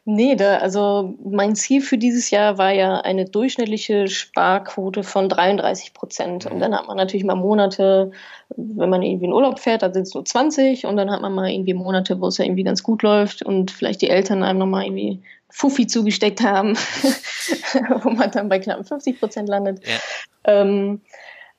nee, 0.04 0.36
da, 0.36 0.58
also 0.58 1.14
mein 1.24 1.54
Ziel 1.54 1.80
für 1.80 1.96
dieses 1.96 2.30
Jahr 2.30 2.58
war 2.58 2.70
ja 2.70 3.00
eine 3.00 3.24
durchschnittliche 3.24 4.08
Sparquote 4.08 5.04
von 5.04 5.30
33 5.30 5.94
Prozent. 5.94 6.44
Und 6.46 6.60
dann 6.60 6.74
hat 6.74 6.86
man 6.86 6.98
natürlich 6.98 7.24
mal 7.24 7.34
Monate, 7.34 8.10
wenn 8.56 8.90
man 8.90 9.00
irgendwie 9.02 9.24
in 9.24 9.32
Urlaub 9.32 9.58
fährt, 9.58 9.82
dann 9.82 9.94
sind 9.94 10.02
es 10.02 10.12
nur 10.12 10.24
20 10.24 10.84
und 10.84 10.96
dann 10.96 11.10
hat 11.10 11.22
man 11.22 11.34
mal 11.34 11.50
irgendwie 11.50 11.74
Monate, 11.74 12.20
wo 12.20 12.26
es 12.26 12.36
ja 12.36 12.44
irgendwie 12.44 12.64
ganz 12.64 12.82
gut 12.82 13.02
läuft 13.02 13.42
und 13.42 13.70
vielleicht 13.70 14.02
die 14.02 14.10
Eltern 14.10 14.42
einem 14.42 14.58
nochmal 14.58 14.84
irgendwie 14.84 15.22
Fuffi 15.48 15.86
zugesteckt 15.86 16.42
haben, 16.42 16.76
wo 18.02 18.10
man 18.10 18.30
dann 18.30 18.50
bei 18.50 18.58
knapp 18.58 18.86
50 18.86 19.18
Prozent 19.18 19.48
landet. 19.48 19.80
Ja. 19.86 19.96
Ähm, 20.44 21.00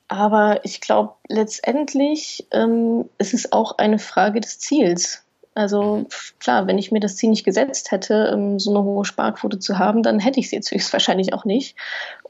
aber 0.07 0.63
ich 0.63 0.81
glaube, 0.81 1.13
letztendlich 1.27 2.47
ähm, 2.51 3.09
ist 3.17 3.33
es 3.33 3.51
auch 3.51 3.77
eine 3.77 3.99
Frage 3.99 4.41
des 4.41 4.59
Ziels. 4.59 5.23
Also 5.55 6.07
klar, 6.39 6.67
wenn 6.67 6.77
ich 6.77 6.91
mir 6.91 6.99
das 6.99 7.15
Ziel 7.15 7.29
nicht 7.29 7.43
gesetzt 7.43 7.91
hätte, 7.91 8.31
ähm, 8.33 8.59
so 8.59 8.71
eine 8.71 8.83
hohe 8.83 9.05
Sparquote 9.05 9.59
zu 9.59 9.77
haben, 9.77 10.01
dann 10.01 10.19
hätte 10.19 10.39
ich 10.39 10.49
sie 10.49 10.55
jetzt 10.55 10.71
höchstwahrscheinlich 10.71 11.33
auch 11.33 11.45
nicht. 11.45 11.77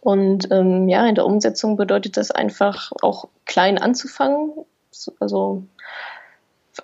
Und 0.02 0.52
ähm, 0.52 0.90
ja, 0.90 1.06
in 1.08 1.16
der 1.16 1.26
Umsetzung 1.26 1.78
bedeutet 1.78 2.18
das 2.18 2.32
einfach 2.32 2.92
auch 3.02 3.30
klein 3.46 3.78
anzufangen. 3.78 4.52
Also 5.20 5.64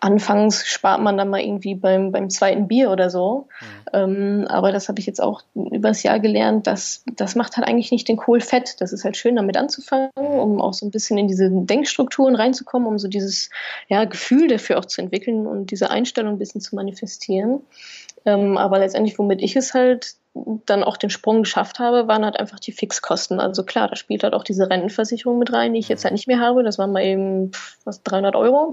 anfangs 0.02 0.68
spart 0.68 1.02
man 1.02 1.18
dann 1.18 1.30
mal 1.30 1.42
irgendwie 1.42 1.76
beim, 1.76 2.12
beim 2.12 2.30
zweiten 2.30 2.68
Bier 2.68 2.92
oder 2.92 3.10
so. 3.10 3.48
Mhm. 3.60 3.66
Ähm, 3.94 4.48
aber 4.48 4.72
das 4.72 4.88
habe 4.88 5.00
ich 5.00 5.06
jetzt 5.06 5.22
auch 5.22 5.42
übers 5.56 6.04
Jahr 6.04 6.20
gelernt, 6.20 6.68
dass 6.68 7.04
das 7.16 7.36
macht 7.36 7.58
halt 7.58 7.68
eigentlich 7.68 7.92
nicht 7.92 8.08
den 8.08 8.18
Kohl 8.18 8.40
fett. 8.40 8.80
Das 8.80 8.94
ist 8.94 9.04
halt 9.04 9.18
schön, 9.18 9.36
damit 9.36 9.58
anzufangen, 9.58 10.10
um 10.16 10.62
auch 10.62 10.74
so 10.74 10.86
ein 10.86 10.92
bisschen 10.92 11.18
in 11.18 11.28
diese 11.28 11.50
Denkstrukturen 11.50 12.36
reinzukommen, 12.36 12.88
um 12.88 13.00
so 13.00 13.08
dieses 13.08 13.50
ja, 13.88 14.06
Gefühl 14.06 14.48
dafür 14.48 14.78
auch 14.78 14.86
zu 14.86 15.02
entwickeln 15.02 15.48
und 15.48 15.72
diese 15.72 15.90
Einstellung 15.90 16.34
ein 16.34 16.40
bisschen 16.40 16.62
zu 16.62 16.76
manifestieren. 16.76 17.62
Ähm, 18.26 18.58
aber 18.58 18.80
letztendlich, 18.80 19.18
womit 19.18 19.42
ich 19.42 19.56
es 19.56 19.74
halt 19.74 20.16
dann 20.66 20.84
auch 20.84 20.98
den 20.98 21.10
Sprung 21.10 21.44
geschafft 21.44 21.80
habe, 21.80 22.08
waren 22.08 22.24
halt 22.24 22.40
einfach 22.40 22.60
die 22.60 22.72
Fixkosten. 22.72 23.40
Also 23.40 23.64
klar, 23.64 23.88
da 23.88 23.96
spielt 23.96 24.24
halt 24.24 24.34
auch 24.34 24.44
diese 24.44 24.70
Rentenversicherung 24.70 25.40
mit 25.40 25.52
rein, 25.52 25.74
die 25.74 25.80
ich 25.80 25.90
jetzt 25.90 26.04
halt 26.04 26.14
nicht 26.14 26.28
mehr 26.28 26.40
habe. 26.40 26.64
Das 26.64 26.78
waren 26.78 26.92
mal 26.92 27.04
eben 27.04 27.52
was 27.84 28.04
300 28.04 28.36
Euro. 28.36 28.72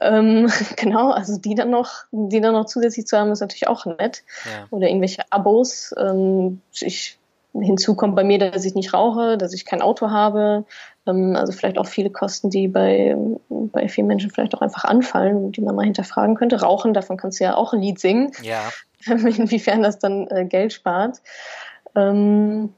Ähm, 0.00 0.50
genau, 0.76 1.10
also 1.10 1.38
die 1.38 1.54
dann 1.54 1.70
noch, 1.70 2.04
die 2.10 2.40
dann 2.40 2.54
noch 2.54 2.66
zusätzlich 2.66 3.06
zu 3.06 3.18
haben, 3.18 3.32
ist 3.32 3.40
natürlich 3.40 3.68
auch 3.68 3.86
nett. 3.86 4.24
Ja. 4.44 4.66
Oder 4.70 4.88
irgendwelche 4.88 5.22
Abos. 5.30 5.94
Ähm, 5.98 6.60
ich 6.80 7.18
hinzu 7.54 7.94
kommt 7.94 8.14
bei 8.14 8.24
mir, 8.24 8.38
dass 8.38 8.64
ich 8.64 8.74
nicht 8.74 8.92
rauche, 8.92 9.38
dass 9.38 9.52
ich 9.52 9.64
kein 9.64 9.82
Auto 9.82 10.10
habe. 10.10 10.64
Ähm, 11.06 11.34
also 11.36 11.52
vielleicht 11.52 11.78
auch 11.78 11.86
viele 11.86 12.10
Kosten, 12.10 12.50
die 12.50 12.68
bei, 12.68 13.16
bei 13.48 13.88
vielen 13.88 14.06
Menschen 14.06 14.30
vielleicht 14.30 14.54
auch 14.54 14.60
einfach 14.60 14.84
anfallen, 14.84 15.52
die 15.52 15.60
man 15.60 15.74
mal 15.74 15.84
hinterfragen 15.84 16.34
könnte. 16.34 16.60
Rauchen, 16.60 16.94
davon 16.94 17.16
kannst 17.16 17.40
du 17.40 17.44
ja 17.44 17.56
auch 17.56 17.72
ein 17.72 17.80
Lied 17.80 17.98
singen. 17.98 18.32
Ja. 18.42 18.70
Inwiefern 19.06 19.82
das 19.82 19.98
dann 19.98 20.28
äh, 20.28 20.44
Geld 20.44 20.72
spart. 20.72 21.20
Ähm, 21.94 22.74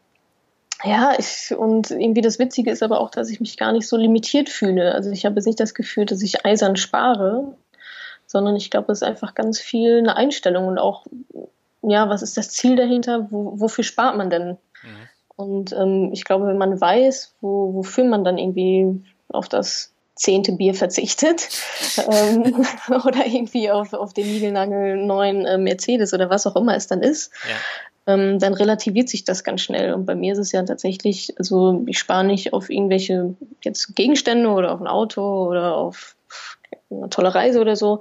ja, 0.84 1.12
ich, 1.18 1.54
und 1.56 1.90
irgendwie 1.90 2.22
das 2.22 2.38
Witzige 2.38 2.70
ist 2.70 2.82
aber 2.82 3.00
auch, 3.00 3.10
dass 3.10 3.28
ich 3.28 3.40
mich 3.40 3.56
gar 3.56 3.72
nicht 3.72 3.86
so 3.86 3.96
limitiert 3.96 4.48
fühle. 4.48 4.94
Also 4.94 5.10
ich 5.10 5.26
habe 5.26 5.36
jetzt 5.36 5.46
nicht 5.46 5.60
das 5.60 5.74
Gefühl, 5.74 6.06
dass 6.06 6.22
ich 6.22 6.44
eisern 6.46 6.76
spare, 6.76 7.54
sondern 8.26 8.56
ich 8.56 8.70
glaube, 8.70 8.92
es 8.92 9.02
ist 9.02 9.06
einfach 9.08 9.34
ganz 9.34 9.60
viel 9.60 9.98
eine 9.98 10.16
Einstellung 10.16 10.68
und 10.68 10.78
auch, 10.78 11.04
ja, 11.82 12.08
was 12.08 12.22
ist 12.22 12.36
das 12.36 12.50
Ziel 12.50 12.76
dahinter? 12.76 13.26
Wo, 13.30 13.60
wofür 13.60 13.84
spart 13.84 14.16
man 14.16 14.30
denn? 14.30 14.50
Mhm. 14.82 15.08
Und 15.36 15.72
ähm, 15.72 16.10
ich 16.12 16.24
glaube, 16.24 16.46
wenn 16.46 16.58
man 16.58 16.80
weiß, 16.80 17.34
wo, 17.40 17.74
wofür 17.74 18.04
man 18.04 18.24
dann 18.24 18.38
irgendwie 18.38 19.02
auf 19.28 19.48
das 19.48 19.92
zehnte 20.14 20.52
Bier 20.52 20.74
verzichtet 20.74 21.48
ähm, 22.10 22.66
oder 23.04 23.26
irgendwie 23.26 23.70
auf, 23.70 23.92
auf 23.92 24.12
den 24.12 24.26
Niegelnagel 24.26 24.96
neuen 24.96 25.46
äh, 25.46 25.58
Mercedes 25.58 26.14
oder 26.14 26.30
was 26.30 26.46
auch 26.46 26.56
immer 26.56 26.76
es 26.76 26.86
dann 26.86 27.02
ist, 27.02 27.32
ja. 27.48 27.56
Ähm, 28.10 28.38
dann 28.38 28.54
relativiert 28.54 29.08
sich 29.08 29.24
das 29.24 29.44
ganz 29.44 29.60
schnell. 29.60 29.94
Und 29.94 30.06
bei 30.06 30.14
mir 30.14 30.32
ist 30.32 30.38
es 30.38 30.52
ja 30.52 30.62
tatsächlich, 30.62 31.34
also 31.38 31.84
ich 31.86 31.98
spare 31.98 32.24
nicht 32.24 32.52
auf 32.52 32.70
irgendwelche 32.70 33.34
jetzt 33.62 33.94
Gegenstände 33.94 34.48
oder 34.48 34.72
auf 34.72 34.80
ein 34.80 34.86
Auto 34.86 35.46
oder 35.48 35.76
auf 35.76 36.16
eine 36.90 37.08
tolle 37.10 37.34
Reise 37.34 37.60
oder 37.60 37.76
so, 37.76 38.00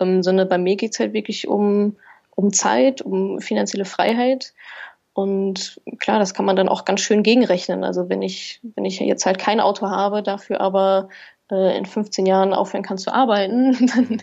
ähm, 0.00 0.22
sondern 0.22 0.48
bei 0.48 0.58
mir 0.58 0.76
geht 0.76 0.92
es 0.92 1.00
halt 1.00 1.12
wirklich 1.12 1.48
um, 1.48 1.96
um 2.34 2.52
Zeit, 2.52 3.02
um 3.02 3.40
finanzielle 3.40 3.84
Freiheit. 3.84 4.54
Und 5.12 5.80
klar, 5.98 6.18
das 6.18 6.34
kann 6.34 6.46
man 6.46 6.56
dann 6.56 6.68
auch 6.68 6.84
ganz 6.84 7.00
schön 7.00 7.22
gegenrechnen. 7.22 7.84
Also 7.84 8.08
wenn 8.08 8.22
ich, 8.22 8.60
wenn 8.62 8.84
ich 8.84 9.00
jetzt 9.00 9.26
halt 9.26 9.38
kein 9.38 9.60
Auto 9.60 9.88
habe, 9.88 10.22
dafür 10.22 10.60
aber 10.60 11.08
äh, 11.50 11.76
in 11.76 11.86
15 11.86 12.26
Jahren 12.26 12.52
aufhören 12.52 12.82
kann 12.82 12.98
zu 12.98 13.12
arbeiten, 13.12 13.86
dann, 13.86 14.22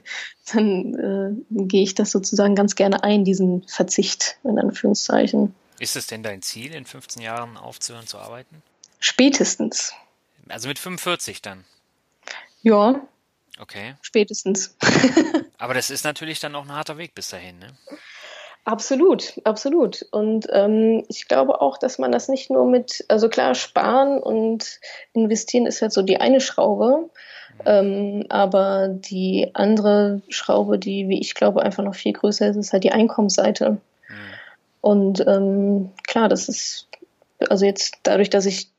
dann 0.53 0.93
äh, 0.95 1.65
gehe 1.65 1.83
ich 1.83 1.95
das 1.95 2.11
sozusagen 2.11 2.55
ganz 2.55 2.75
gerne 2.75 3.03
ein, 3.03 3.23
diesen 3.23 3.63
Verzicht 3.63 4.37
in 4.43 4.59
Anführungszeichen. 4.59 5.55
Ist 5.79 5.95
es 5.95 6.07
denn 6.07 6.23
dein 6.23 6.41
Ziel, 6.41 6.73
in 6.73 6.85
15 6.85 7.21
Jahren 7.21 7.57
aufzuhören 7.57 8.07
zu 8.07 8.17
arbeiten? 8.17 8.63
Spätestens. 8.99 9.93
Also 10.49 10.67
mit 10.67 10.79
45 10.79 11.41
dann? 11.41 11.65
Ja, 12.63 13.01
Okay. 13.59 13.95
Spätestens. 14.01 14.75
Aber 15.57 15.73
das 15.73 15.89
ist 15.89 16.03
natürlich 16.03 16.39
dann 16.39 16.55
auch 16.55 16.63
ein 16.63 16.71
harter 16.71 16.97
Weg 16.97 17.15
bis 17.15 17.29
dahin, 17.29 17.57
ne? 17.59 17.75
Absolut, 18.67 19.39
absolut. 19.45 20.05
Und 20.11 20.47
ähm, 20.51 21.05
ich 21.07 21.29
glaube 21.29 21.61
auch, 21.61 21.77
dass 21.77 21.99
man 21.99 22.11
das 22.11 22.27
nicht 22.27 22.49
nur 22.49 22.65
mit, 22.65 23.05
also 23.07 23.29
klar, 23.29 23.55
sparen 23.55 24.19
und 24.21 24.81
investieren 25.13 25.65
ist 25.65 25.81
halt 25.81 25.93
so 25.93 26.01
die 26.01 26.19
eine 26.19 26.41
Schraube. 26.41 27.09
Ähm, 27.65 28.25
aber 28.27 28.89
die 28.89 29.51
andere 29.53 30.21
Schraube, 30.27 30.77
die, 30.79 31.07
wie 31.07 31.21
ich 31.21 31.33
glaube, 31.33 31.63
einfach 31.63 31.81
noch 31.81 31.95
viel 31.95 32.11
größer 32.11 32.49
ist, 32.49 32.57
ist 32.57 32.73
halt 32.73 32.83
die 32.83 32.91
Einkommensseite. 32.91 33.69
Mhm. 33.69 33.79
Und 34.81 35.25
ähm, 35.25 35.91
klar, 36.05 36.27
das 36.27 36.49
ist, 36.49 36.89
also 37.47 37.65
jetzt 37.65 37.95
dadurch, 38.03 38.29
dass 38.29 38.45
ich 38.45 38.69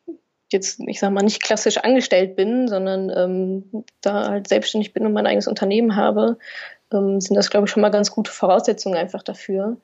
jetzt, 0.53 0.81
ich 0.87 1.01
sag 1.01 1.13
mal, 1.13 1.23
nicht 1.23 1.43
klassisch 1.43 1.79
angestellt 1.79 2.37
bin, 2.37 2.69
sondern 2.69 3.09
ähm, 3.09 3.85
da 4.03 4.29
halt 4.29 4.49
selbstständig 4.49 4.93
bin 4.93 5.07
und 5.07 5.15
mein 5.15 5.27
eigenes 5.27 5.49
Unternehmen 5.49 5.97
habe, 5.97 6.37
ähm, 6.93 7.21
sind 7.21 7.37
das, 7.37 7.51
glaube 7.51 7.67
ich, 7.67 7.71
schon 7.71 7.81
mal 7.81 7.91
ganz 7.91 8.11
gute 8.11 8.31
Voraussetzungen 8.31 8.97
einfach 8.97 9.23
dafür, 9.23 9.77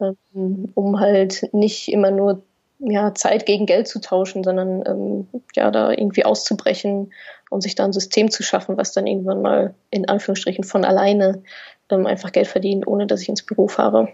mhm. 0.00 0.16
ähm, 0.34 0.72
um 0.74 1.00
halt 1.00 1.52
nicht 1.52 1.88
immer 1.88 2.10
nur 2.10 2.42
ja, 2.80 3.14
Zeit 3.14 3.44
gegen 3.44 3.66
Geld 3.66 3.88
zu 3.88 4.00
tauschen, 4.00 4.42
sondern 4.42 4.82
ähm, 4.86 5.28
ja, 5.54 5.70
da 5.70 5.90
irgendwie 5.90 6.24
auszubrechen 6.24 7.12
und 7.50 7.62
sich 7.62 7.74
da 7.74 7.84
ein 7.84 7.92
System 7.92 8.30
zu 8.30 8.42
schaffen, 8.42 8.76
was 8.76 8.92
dann 8.92 9.06
irgendwann 9.06 9.42
mal 9.42 9.74
in 9.90 10.08
Anführungsstrichen 10.08 10.64
von 10.64 10.84
alleine 10.84 11.42
ähm, 11.90 12.06
einfach 12.06 12.32
Geld 12.32 12.46
verdient, 12.46 12.86
ohne 12.86 13.06
dass 13.06 13.20
ich 13.20 13.28
ins 13.28 13.42
Büro 13.42 13.68
fahre. 13.68 14.08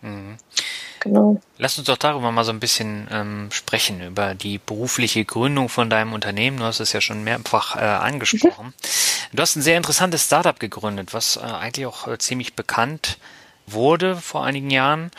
Mhm. 0.00 0.36
Genau. 1.02 1.40
Lass 1.58 1.78
uns 1.78 1.88
doch 1.88 1.96
darüber 1.96 2.30
mal 2.30 2.44
so 2.44 2.52
ein 2.52 2.60
bisschen 2.60 3.08
ähm, 3.10 3.48
sprechen, 3.50 4.00
über 4.02 4.36
die 4.36 4.58
berufliche 4.58 5.24
Gründung 5.24 5.68
von 5.68 5.90
deinem 5.90 6.12
Unternehmen. 6.12 6.58
Du 6.58 6.64
hast 6.64 6.78
es 6.78 6.92
ja 6.92 7.00
schon 7.00 7.24
mehrfach 7.24 7.74
äh, 7.74 7.80
angesprochen. 7.80 8.66
Mhm. 8.66 8.72
Du 9.32 9.42
hast 9.42 9.56
ein 9.56 9.62
sehr 9.62 9.76
interessantes 9.76 10.26
Startup 10.26 10.58
gegründet, 10.60 11.12
was 11.12 11.38
äh, 11.38 11.40
eigentlich 11.40 11.86
auch 11.86 12.06
äh, 12.06 12.18
ziemlich 12.18 12.54
bekannt 12.54 13.18
wurde 13.66 14.14
vor 14.14 14.44
einigen 14.44 14.70
Jahren. 14.70 15.10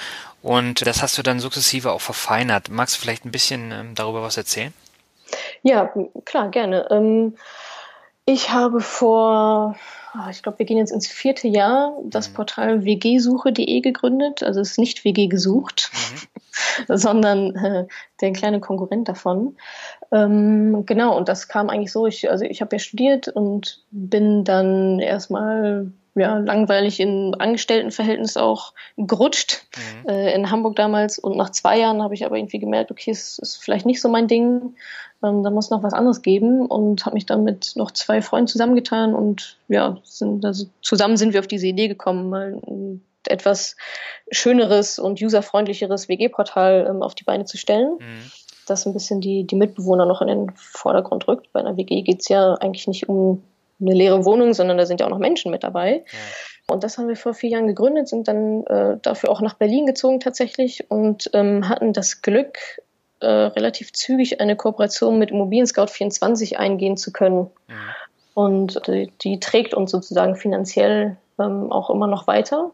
Und 0.42 0.88
das 0.88 1.02
hast 1.02 1.18
du 1.18 1.22
dann 1.22 1.42
sukzessive 1.42 1.92
auch 1.92 2.02
verfeinert. 2.02 2.70
Magst 2.70 2.96
du 2.96 3.02
vielleicht 3.02 3.26
ein 3.26 3.32
bisschen 3.32 3.74
ähm, 3.74 3.96
darüber 3.96 4.22
was 4.22 4.38
erzählen? 4.38 4.74
Ja, 5.64 5.92
klar, 6.24 6.48
gerne. 6.48 6.88
Ähm, 6.92 7.36
ich 8.24 8.52
habe 8.52 8.80
vor 8.80 9.76
ich 10.30 10.44
glaube, 10.44 10.60
wir 10.60 10.66
gehen 10.66 10.78
jetzt 10.78 10.92
ins 10.92 11.08
vierte 11.08 11.48
Jahr, 11.48 11.98
das 12.06 12.30
mhm. 12.30 12.34
Portal 12.36 12.86
wgsuche.de 12.86 13.82
gegründet. 13.82 14.44
Also 14.44 14.62
es 14.62 14.72
ist 14.72 14.80
nicht 14.80 15.06
WG 15.06 15.28
gesucht, 15.28 15.92
mhm. 15.94 16.88
sondern 16.98 17.56
äh, 17.56 17.88
der 18.22 18.34
kleine 18.34 18.60
Konkurrent 18.60 19.10
davon. 19.10 19.58
Ähm, 20.12 20.86
genau, 20.86 21.18
und 21.18 21.30
das 21.30 21.48
kam 21.48 21.70
eigentlich 21.70 21.92
so, 21.92 22.06
ich, 22.06 22.30
also 22.30 22.46
ich 22.46 22.62
habe 22.62 22.76
ja 22.76 22.80
studiert 22.80 23.28
und 23.28 23.84
bin 23.92 24.44
dann 24.44 25.00
erstmal 25.00 25.92
ja, 26.16 26.38
langweilig 26.38 27.00
in 27.00 27.34
Angestelltenverhältnis 27.36 28.38
auch 28.38 28.74
gerutscht 28.98 29.66
mhm. 29.76 30.10
äh, 30.10 30.34
in 30.34 30.52
Hamburg 30.52 30.76
damals. 30.76 31.18
Und 31.18 31.38
nach 31.38 31.50
zwei 31.50 31.80
Jahren 31.80 32.04
habe 32.04 32.14
ich 32.14 32.26
aber 32.26 32.38
irgendwie 32.38 32.60
gemerkt, 32.60 32.92
okay, 32.92 33.12
es 33.12 33.40
ist 33.40 33.58
vielleicht 33.58 33.86
nicht 33.86 34.02
so 34.02 34.10
mein 34.10 34.28
Ding 34.28 34.76
ähm, 35.24 35.44
da 35.44 35.50
muss 35.50 35.70
noch 35.70 35.84
was 35.84 35.94
anderes 35.94 36.22
geben 36.22 36.66
und 36.66 37.06
habe 37.06 37.16
mich 37.16 37.26
dann 37.26 37.44
mit 37.44 37.74
noch 37.76 37.92
zwei 37.92 38.22
Freunden 38.22 38.48
zusammengetan 38.48 39.16
und 39.16 39.58
ja, 39.68 39.98
sind, 40.04 40.46
also 40.46 40.66
zusammen 40.82 41.18
sind 41.18 41.34
wir 41.34 41.40
auf 41.40 41.48
diese 41.48 41.68
Idee 41.68 41.88
gekommen, 41.88 42.30
mal 42.30 42.60
ein 42.68 43.02
etwas 43.28 43.76
schöneres 44.32 45.00
und 45.00 45.22
userfreundlicheres 45.22 46.10
WG-Portal 46.10 46.88
ähm, 46.90 47.02
auf 47.02 47.16
die 47.16 47.24
Beine 47.24 47.46
zu 47.46 47.58
stellen. 47.58 47.98
Mhm. 48.00 48.32
Das 48.68 48.86
ein 48.86 48.94
bisschen 48.94 49.22
die, 49.22 49.46
die 49.46 49.56
Mitbewohner 49.56 50.06
noch 50.06 50.22
in 50.22 50.28
den 50.28 50.52
Vordergrund 50.56 51.28
rückt. 51.28 51.52
Bei 51.52 51.60
einer 51.60 51.78
WG 51.78 52.02
geht 52.02 52.22
es 52.22 52.30
ja 52.30 52.54
eigentlich 52.56 52.88
nicht 52.88 53.10
um 53.10 53.44
eine 53.82 53.94
leere 53.94 54.24
Wohnung, 54.26 54.54
sondern 54.54 54.78
da 54.78 54.86
sind 54.86 55.02
ja 55.02 55.06
auch 55.06 55.12
noch 55.12 55.20
Menschen 55.20 55.52
mit 55.52 55.64
dabei. 55.64 56.06
Ja. 56.06 56.74
Und 56.74 56.84
das 56.84 56.98
haben 56.98 57.10
wir 57.10 57.18
vor 57.18 57.34
vier 57.34 57.50
Jahren 57.50 57.68
gegründet, 57.68 58.08
sind 58.08 58.28
dann 58.28 58.66
äh, 58.68 58.98
dafür 59.02 59.30
auch 59.30 59.42
nach 59.42 59.56
Berlin 59.56 59.86
gezogen 59.86 60.22
tatsächlich 60.22 60.90
und 60.90 61.30
ähm, 61.34 61.68
hatten 61.68 61.92
das 61.92 62.22
Glück, 62.22 62.58
äh, 63.24 63.28
relativ 63.28 63.94
zügig 63.94 64.42
eine 64.42 64.56
Kooperation 64.56 65.18
mit 65.18 65.32
Immobilien 65.32 65.68
Scout 65.68 65.88
24 65.88 66.60
eingehen 66.60 66.98
zu 66.98 67.12
können. 67.12 67.50
Mhm. 67.68 67.74
Und 68.34 68.88
die, 68.88 69.12
die, 69.22 69.40
trägt 69.40 69.74
uns 69.74 69.92
sozusagen 69.92 70.36
finanziell 70.36 71.18
ähm, 71.40 71.72
auch 71.72 71.90
immer 71.90 72.08
noch 72.08 72.28
weiter. 72.28 72.72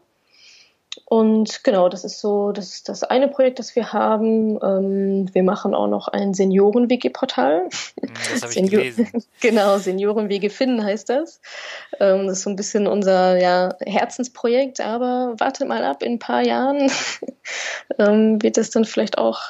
Und 1.04 1.62
genau, 1.64 1.88
das 1.88 2.04
ist 2.04 2.20
so, 2.20 2.52
das 2.52 2.72
ist 2.72 2.88
das 2.88 3.04
eine 3.04 3.28
Projekt, 3.28 3.58
das 3.58 3.76
wir 3.76 3.92
haben. 3.92 4.58
Ähm, 4.62 5.28
wir 5.32 5.42
machen 5.42 5.74
auch 5.74 5.86
noch 5.86 6.08
ein 6.08 6.34
Senioren-WG-Portal. 6.34 7.68
Das 8.00 8.42
habe 8.42 8.46
ich 8.46 8.52
Senior 8.52 8.82
gelesen. 8.82 9.08
genau, 9.40 9.78
Senioren-WG 9.78 10.48
finden 10.50 10.84
heißt 10.84 11.08
das. 11.08 11.40
Ähm, 11.98 12.26
das 12.26 12.38
ist 12.38 12.44
so 12.44 12.50
ein 12.50 12.56
bisschen 12.56 12.86
unser 12.86 13.40
ja, 13.40 13.74
Herzensprojekt, 13.80 14.80
aber 14.80 15.34
wartet 15.38 15.68
mal 15.68 15.84
ab, 15.84 16.02
in 16.02 16.14
ein 16.14 16.18
paar 16.18 16.42
Jahren 16.42 16.90
ähm, 17.98 18.42
wird 18.42 18.58
es 18.58 18.70
dann 18.70 18.84
vielleicht 18.84 19.18
auch 19.18 19.40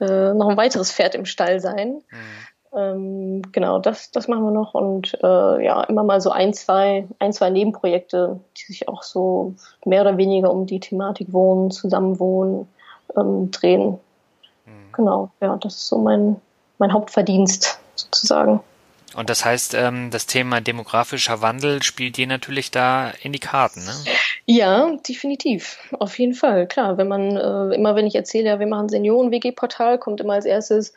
äh, 0.00 0.34
noch 0.34 0.48
ein 0.48 0.56
weiteres 0.56 0.92
Pferd 0.92 1.14
im 1.14 1.26
Stall 1.26 1.60
sein. 1.60 2.02
Mhm. 2.10 2.44
Ähm, 2.76 3.42
genau, 3.52 3.78
das, 3.78 4.10
das 4.10 4.26
machen 4.26 4.44
wir 4.44 4.50
noch 4.50 4.74
und 4.74 5.16
äh, 5.22 5.64
ja, 5.64 5.84
immer 5.84 6.02
mal 6.02 6.20
so 6.20 6.30
ein, 6.30 6.52
zwei, 6.52 7.06
ein, 7.20 7.32
zwei 7.32 7.50
Nebenprojekte, 7.50 8.40
die 8.56 8.64
sich 8.64 8.88
auch 8.88 9.04
so 9.04 9.54
mehr 9.84 10.00
oder 10.00 10.16
weniger 10.16 10.50
um 10.50 10.66
die 10.66 10.80
Thematik 10.80 11.32
Wohnen, 11.32 11.70
Zusammenwohnen 11.70 12.66
ähm, 13.16 13.52
drehen. 13.52 14.00
Mhm. 14.66 14.92
Genau, 14.92 15.30
ja, 15.40 15.56
das 15.56 15.76
ist 15.76 15.86
so 15.86 15.98
mein, 15.98 16.40
mein 16.78 16.92
Hauptverdienst 16.92 17.78
sozusagen. 17.94 18.60
Und 19.14 19.30
das 19.30 19.44
heißt, 19.44 19.74
ähm, 19.74 20.10
das 20.10 20.26
Thema 20.26 20.60
demografischer 20.60 21.40
Wandel 21.40 21.82
spielt 21.82 22.16
dir 22.16 22.26
natürlich 22.26 22.72
da 22.72 23.10
in 23.22 23.32
die 23.32 23.38
Karten, 23.38 23.84
ne? 23.84 23.94
Ja, 24.46 24.96
definitiv. 25.08 25.78
Auf 25.98 26.18
jeden 26.18 26.34
Fall. 26.34 26.66
Klar, 26.66 26.98
wenn 26.98 27.08
man, 27.08 27.36
äh, 27.36 27.74
immer 27.74 27.94
wenn 27.96 28.06
ich 28.06 28.14
erzähle, 28.14 28.48
ja, 28.48 28.60
wir 28.60 28.66
machen 28.66 28.90
Senioren-WG-Portal, 28.90 29.98
kommt 29.98 30.20
immer 30.20 30.34
als 30.34 30.44
erstes, 30.44 30.92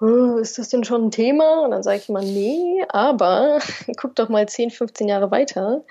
oh, 0.00 0.36
ist 0.38 0.58
das 0.58 0.70
denn 0.70 0.84
schon 0.84 1.06
ein 1.06 1.10
Thema? 1.10 1.60
Und 1.64 1.72
dann 1.72 1.82
sage 1.82 1.98
ich 1.98 2.08
immer, 2.08 2.22
nee, 2.22 2.84
aber 2.88 3.58
guck 3.98 4.14
doch 4.16 4.28
mal 4.28 4.48
10, 4.48 4.70
15 4.70 5.08
Jahre 5.08 5.30
weiter. 5.30 5.84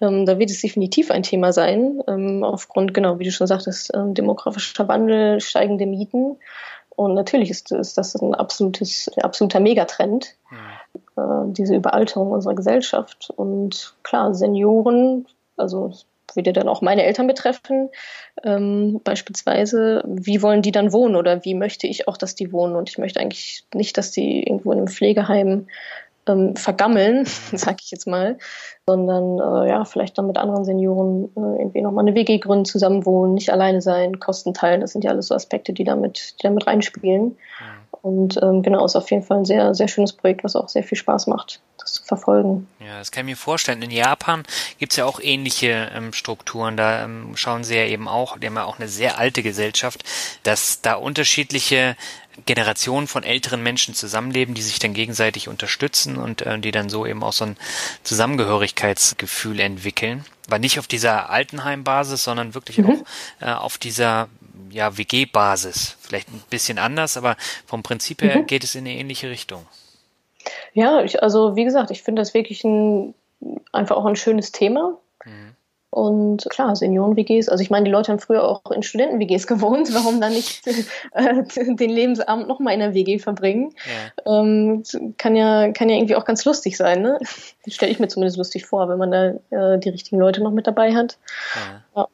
Ähm, 0.00 0.26
da 0.26 0.38
wird 0.38 0.50
es 0.50 0.60
definitiv 0.60 1.10
ein 1.10 1.22
Thema 1.22 1.52
sein, 1.52 2.02
ähm, 2.08 2.42
aufgrund, 2.42 2.92
genau, 2.94 3.18
wie 3.18 3.24
du 3.24 3.30
schon 3.30 3.46
sagtest, 3.46 3.92
ähm, 3.94 4.14
demografischer 4.14 4.88
Wandel, 4.88 5.40
steigende 5.40 5.86
Mieten. 5.86 6.38
Und 6.90 7.14
natürlich 7.14 7.50
ist, 7.50 7.70
ist 7.72 7.96
das 7.98 8.14
ein 8.16 8.34
absolutes, 8.34 9.08
ein 9.16 9.22
absoluter 9.22 9.60
Megatrend, 9.60 10.34
mhm. 10.50 11.22
äh, 11.22 11.52
diese 11.52 11.76
Überalterung 11.76 12.32
unserer 12.32 12.54
Gesellschaft. 12.54 13.32
Und 13.34 13.94
klar, 14.02 14.34
Senioren, 14.34 15.26
also 15.56 15.92
würde 16.36 16.52
dann 16.52 16.68
auch 16.68 16.82
meine 16.82 17.04
Eltern 17.04 17.26
betreffen, 17.26 17.90
ähm, 18.44 19.00
beispielsweise, 19.04 20.02
wie 20.06 20.42
wollen 20.42 20.62
die 20.62 20.72
dann 20.72 20.92
wohnen 20.92 21.16
oder 21.16 21.44
wie 21.44 21.54
möchte 21.54 21.86
ich 21.86 22.08
auch, 22.08 22.16
dass 22.16 22.34
die 22.34 22.52
wohnen? 22.52 22.76
Und 22.76 22.90
ich 22.90 22.98
möchte 22.98 23.20
eigentlich 23.20 23.64
nicht, 23.74 23.98
dass 23.98 24.10
die 24.10 24.42
irgendwo 24.42 24.72
in 24.72 24.78
einem 24.78 24.88
Pflegeheim 24.88 25.66
ähm, 26.26 26.56
vergammeln, 26.56 27.24
sag 27.52 27.82
ich 27.82 27.90
jetzt 27.90 28.06
mal, 28.06 28.38
sondern 28.86 29.38
äh, 29.38 29.68
ja, 29.68 29.84
vielleicht 29.84 30.18
dann 30.18 30.26
mit 30.26 30.38
anderen 30.38 30.64
Senioren 30.64 31.24
äh, 31.36 31.60
irgendwie 31.60 31.82
nochmal 31.82 32.06
eine 32.06 32.14
WG 32.14 32.38
gründen, 32.38 32.64
zusammen 32.64 33.04
wohnen, 33.04 33.34
nicht 33.34 33.50
alleine 33.50 33.80
sein, 33.80 34.20
Kosten 34.20 34.54
teilen. 34.54 34.80
Das 34.80 34.92
sind 34.92 35.04
ja 35.04 35.10
alles 35.10 35.28
so 35.28 35.34
Aspekte, 35.34 35.72
die 35.72 35.84
damit, 35.84 36.36
die 36.38 36.42
damit 36.42 36.66
reinspielen. 36.66 37.24
Mhm. 37.24 37.81
Und 38.02 38.36
ähm, 38.42 38.62
genau, 38.62 38.84
ist 38.84 38.96
auf 38.96 39.10
jeden 39.12 39.22
Fall 39.22 39.38
ein 39.38 39.44
sehr, 39.44 39.74
sehr 39.74 39.86
schönes 39.86 40.12
Projekt, 40.12 40.42
was 40.42 40.56
auch 40.56 40.68
sehr 40.68 40.82
viel 40.82 40.98
Spaß 40.98 41.28
macht, 41.28 41.60
das 41.78 41.92
zu 41.92 42.02
verfolgen. 42.02 42.66
Ja, 42.80 42.98
das 42.98 43.12
kann 43.12 43.26
ich 43.26 43.32
mir 43.32 43.36
vorstellen. 43.36 43.80
In 43.80 43.92
Japan 43.92 44.42
gibt's 44.78 44.96
ja 44.96 45.04
auch 45.04 45.20
ähnliche 45.20 45.88
ähm, 45.94 46.12
Strukturen. 46.12 46.76
Da 46.76 47.04
ähm, 47.04 47.36
schauen 47.36 47.62
sie 47.62 47.76
ja 47.76 47.84
eben 47.84 48.08
auch, 48.08 48.38
die 48.38 48.48
haben 48.48 48.56
ja 48.56 48.64
auch 48.64 48.80
eine 48.80 48.88
sehr 48.88 49.18
alte 49.18 49.44
Gesellschaft, 49.44 50.02
dass 50.42 50.80
da 50.80 50.94
unterschiedliche 50.94 51.96
Generationen 52.44 53.06
von 53.06 53.22
älteren 53.22 53.62
Menschen 53.62 53.94
zusammenleben, 53.94 54.54
die 54.54 54.62
sich 54.62 54.80
dann 54.80 54.94
gegenseitig 54.94 55.48
unterstützen 55.48 56.16
und 56.16 56.42
äh, 56.42 56.58
die 56.58 56.72
dann 56.72 56.88
so 56.88 57.06
eben 57.06 57.22
auch 57.22 57.32
so 57.32 57.44
ein 57.44 57.56
Zusammengehörigkeitsgefühl 58.02 59.60
entwickeln. 59.60 60.24
War 60.48 60.58
nicht 60.58 60.80
auf 60.80 60.88
dieser 60.88 61.30
Altenheimbasis, 61.30 62.24
sondern 62.24 62.54
wirklich 62.54 62.78
mhm. 62.78 63.04
auch 63.40 63.46
äh, 63.46 63.52
auf 63.52 63.78
dieser 63.78 64.28
ja, 64.72 64.96
WG-Basis. 64.96 65.96
Vielleicht 66.00 66.28
ein 66.28 66.42
bisschen 66.50 66.78
anders, 66.78 67.16
aber 67.16 67.36
vom 67.66 67.82
Prinzip 67.82 68.22
her 68.22 68.38
mhm. 68.38 68.46
geht 68.46 68.64
es 68.64 68.74
in 68.74 68.86
eine 68.86 68.96
ähnliche 68.96 69.30
Richtung. 69.30 69.66
Ja, 70.72 71.02
ich, 71.02 71.22
also 71.22 71.56
wie 71.56 71.64
gesagt, 71.64 71.90
ich 71.90 72.02
finde 72.02 72.22
das 72.22 72.34
wirklich 72.34 72.64
ein, 72.64 73.14
einfach 73.72 73.96
auch 73.96 74.06
ein 74.06 74.16
schönes 74.16 74.52
Thema. 74.52 74.98
Mhm. 75.24 75.54
Und 75.90 76.48
klar, 76.48 76.74
Senioren-WGs, 76.74 77.50
also 77.50 77.60
ich 77.60 77.68
meine, 77.68 77.84
die 77.84 77.90
Leute 77.90 78.10
haben 78.10 78.18
früher 78.18 78.48
auch 78.48 78.70
in 78.70 78.82
Studenten-WGs 78.82 79.46
gewohnt, 79.46 79.92
warum 79.92 80.22
dann 80.22 80.32
nicht 80.32 80.66
äh, 81.12 81.42
den 81.74 81.90
Lebensabend 81.90 82.48
nochmal 82.48 82.72
in 82.72 82.80
der 82.80 82.94
WG 82.94 83.18
verbringen? 83.18 83.74
Ja. 84.24 84.40
Ähm, 84.40 84.84
kann, 85.18 85.36
ja, 85.36 85.70
kann 85.72 85.90
ja 85.90 85.96
irgendwie 85.96 86.16
auch 86.16 86.24
ganz 86.24 86.46
lustig 86.46 86.78
sein, 86.78 87.02
ne? 87.02 87.18
Stelle 87.68 87.92
ich 87.92 88.00
mir 88.00 88.08
zumindest 88.08 88.38
lustig 88.38 88.64
vor, 88.64 88.88
wenn 88.88 88.96
man 88.96 89.10
da 89.10 89.74
äh, 89.74 89.78
die 89.78 89.90
richtigen 89.90 90.18
Leute 90.18 90.42
noch 90.42 90.50
mit 90.50 90.66
dabei 90.66 90.94
hat. 90.94 91.18
Ja. 91.54 92.00
ja. 92.00 92.08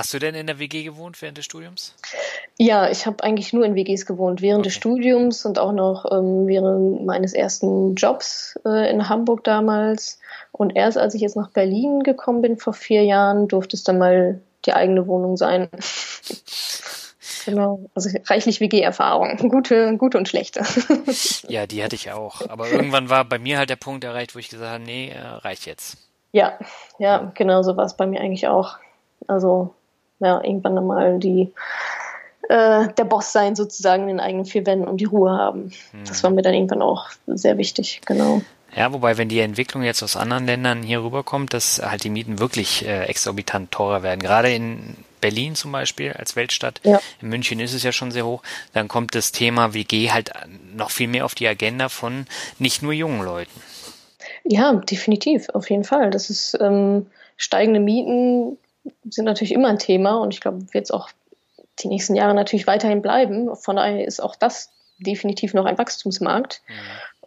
Hast 0.00 0.14
du 0.14 0.18
denn 0.18 0.34
in 0.34 0.46
der 0.46 0.58
WG 0.58 0.82
gewohnt 0.82 1.20
während 1.20 1.36
des 1.36 1.44
Studiums? 1.44 1.94
Ja, 2.56 2.88
ich 2.88 3.04
habe 3.04 3.22
eigentlich 3.22 3.52
nur 3.52 3.66
in 3.66 3.74
WGs 3.74 4.06
gewohnt, 4.06 4.40
während 4.40 4.60
okay. 4.60 4.68
des 4.68 4.74
Studiums 4.74 5.44
und 5.44 5.58
auch 5.58 5.72
noch 5.72 6.10
ähm, 6.10 6.46
während 6.46 7.04
meines 7.04 7.34
ersten 7.34 7.96
Jobs 7.96 8.58
äh, 8.64 8.90
in 8.90 9.10
Hamburg 9.10 9.44
damals. 9.44 10.18
Und 10.52 10.74
erst 10.74 10.96
als 10.96 11.14
ich 11.14 11.20
jetzt 11.20 11.36
nach 11.36 11.50
Berlin 11.50 12.02
gekommen 12.02 12.40
bin 12.40 12.56
vor 12.56 12.72
vier 12.72 13.04
Jahren, 13.04 13.46
durfte 13.46 13.76
es 13.76 13.84
dann 13.84 13.98
mal 13.98 14.40
die 14.64 14.72
eigene 14.72 15.06
Wohnung 15.06 15.36
sein. 15.36 15.68
Genau, 17.46 17.88
also 17.94 18.10
reichlich 18.26 18.60
WG-Erfahrung, 18.60 19.36
gute, 19.48 19.96
gute 19.96 20.18
und 20.18 20.28
schlechte. 20.28 20.62
ja, 21.48 21.66
die 21.66 21.82
hatte 21.82 21.96
ich 21.96 22.10
auch. 22.10 22.46
Aber 22.50 22.68
irgendwann 22.68 23.08
war 23.08 23.24
bei 23.24 23.38
mir 23.38 23.56
halt 23.56 23.70
der 23.70 23.76
Punkt 23.76 24.04
erreicht, 24.04 24.34
wo 24.34 24.38
ich 24.38 24.50
gesagt 24.50 24.70
habe, 24.70 24.84
nee, 24.84 25.08
äh, 25.08 25.18
reicht 25.18 25.64
jetzt. 25.64 25.96
Ja, 26.32 26.58
ja, 26.98 27.32
genau 27.34 27.62
so 27.62 27.78
war 27.78 27.86
es 27.86 27.96
bei 27.96 28.06
mir 28.06 28.20
eigentlich 28.20 28.46
auch. 28.46 28.76
Also 29.26 29.74
ja, 30.20 30.42
irgendwann 30.42 30.78
einmal 30.78 31.18
die 31.18 31.52
äh, 32.48 32.88
der 32.94 33.04
Boss 33.04 33.32
sein 33.32 33.54
sozusagen 33.54 34.02
in 34.02 34.08
den 34.08 34.20
eigenen 34.20 34.44
vier 34.44 34.66
Wänden 34.66 34.88
und 34.88 34.98
die 34.98 35.04
Ruhe 35.04 35.30
haben. 35.30 35.72
Mhm. 35.92 36.04
Das 36.06 36.22
war 36.22 36.30
mir 36.30 36.42
dann 36.42 36.54
irgendwann 36.54 36.82
auch 36.82 37.08
sehr 37.26 37.58
wichtig, 37.58 38.00
genau. 38.06 38.42
Ja, 38.74 38.92
wobei, 38.92 39.18
wenn 39.18 39.28
die 39.28 39.40
Entwicklung 39.40 39.82
jetzt 39.82 40.02
aus 40.02 40.16
anderen 40.16 40.46
Ländern 40.46 40.82
hier 40.82 41.02
rüberkommt, 41.02 41.52
dass 41.54 41.80
halt 41.82 42.04
die 42.04 42.10
Mieten 42.10 42.38
wirklich 42.38 42.86
äh, 42.86 43.04
exorbitant 43.04 43.72
teurer 43.72 44.02
werden. 44.02 44.20
Gerade 44.20 44.52
in 44.52 44.96
Berlin 45.20 45.54
zum 45.54 45.72
Beispiel 45.72 46.12
als 46.12 46.36
Weltstadt, 46.36 46.80
ja. 46.84 47.00
in 47.20 47.28
München 47.28 47.60
ist 47.60 47.74
es 47.74 47.82
ja 47.82 47.92
schon 47.92 48.10
sehr 48.10 48.24
hoch, 48.24 48.42
dann 48.72 48.88
kommt 48.88 49.14
das 49.14 49.32
Thema 49.32 49.74
WG 49.74 50.10
halt 50.10 50.32
noch 50.74 50.90
viel 50.90 51.08
mehr 51.08 51.24
auf 51.24 51.34
die 51.34 51.48
Agenda 51.48 51.88
von 51.88 52.26
nicht 52.58 52.82
nur 52.82 52.92
jungen 52.92 53.22
Leuten. 53.22 53.60
Ja, 54.44 54.72
definitiv, 54.72 55.48
auf 55.50 55.68
jeden 55.68 55.84
Fall. 55.84 56.10
Das 56.10 56.30
ist 56.30 56.56
ähm, 56.60 57.06
steigende 57.36 57.80
Mieten 57.80 58.56
sind 59.08 59.24
natürlich 59.24 59.52
immer 59.52 59.68
ein 59.68 59.78
Thema 59.78 60.16
und 60.18 60.34
ich 60.34 60.40
glaube, 60.40 60.72
wird 60.72 60.84
es 60.84 60.90
auch 60.90 61.10
die 61.82 61.88
nächsten 61.88 62.14
Jahre 62.14 62.34
natürlich 62.34 62.66
weiterhin 62.66 63.02
bleiben. 63.02 63.54
Von 63.56 63.76
daher 63.76 64.06
ist 64.06 64.20
auch 64.20 64.36
das 64.36 64.70
definitiv 64.98 65.54
noch 65.54 65.64
ein 65.64 65.78
Wachstumsmarkt. 65.78 66.62
Mhm. 66.68 66.72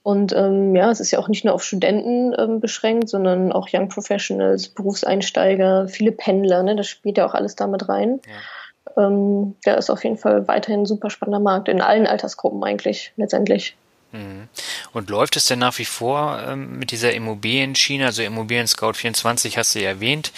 Und 0.04 0.34
ähm, 0.34 0.76
ja, 0.76 0.92
es 0.92 1.00
ist 1.00 1.12
ja 1.12 1.20
auch 1.20 1.30
nicht 1.30 1.46
nur 1.46 1.54
auf 1.54 1.64
Studenten 1.64 2.36
ähm, 2.38 2.60
beschränkt, 2.60 3.08
sondern 3.08 3.54
auch 3.54 3.70
Young 3.72 3.88
Professionals, 3.88 4.68
Berufseinsteiger, 4.68 5.88
viele 5.88 6.12
Pendler, 6.12 6.62
ne? 6.62 6.76
das 6.76 6.88
spielt 6.88 7.18
ja 7.18 7.26
auch 7.26 7.34
alles 7.34 7.56
damit 7.56 7.88
rein. 7.88 8.20
Ja. 8.28 9.08
Ähm, 9.08 9.56
der 9.66 9.78
ist 9.78 9.90
auf 9.90 10.04
jeden 10.04 10.18
Fall 10.18 10.46
weiterhin 10.50 10.82
ein 10.82 10.86
super 10.86 11.10
spannender 11.10 11.40
Markt, 11.40 11.70
in 11.70 11.82
allen 11.82 12.06
Altersgruppen 12.06 12.62
eigentlich 12.66 13.14
letztendlich. 13.16 13.78
Mhm. 14.12 14.50
Und 14.92 15.10
läuft 15.10 15.38
es 15.38 15.46
denn 15.46 15.60
nach 15.60 15.78
wie 15.80 15.86
vor 15.86 16.40
ähm, 16.48 16.78
mit 16.78 16.92
dieser 16.92 17.14
Immobilienschiene, 17.14 18.06
also 18.06 18.24
Immobilien 18.24 18.68
Scout 18.68 18.94
24 18.94 19.58
hast 19.58 19.74
du 19.74 19.80
ja 19.80 19.90
erwähnt, 19.90 20.34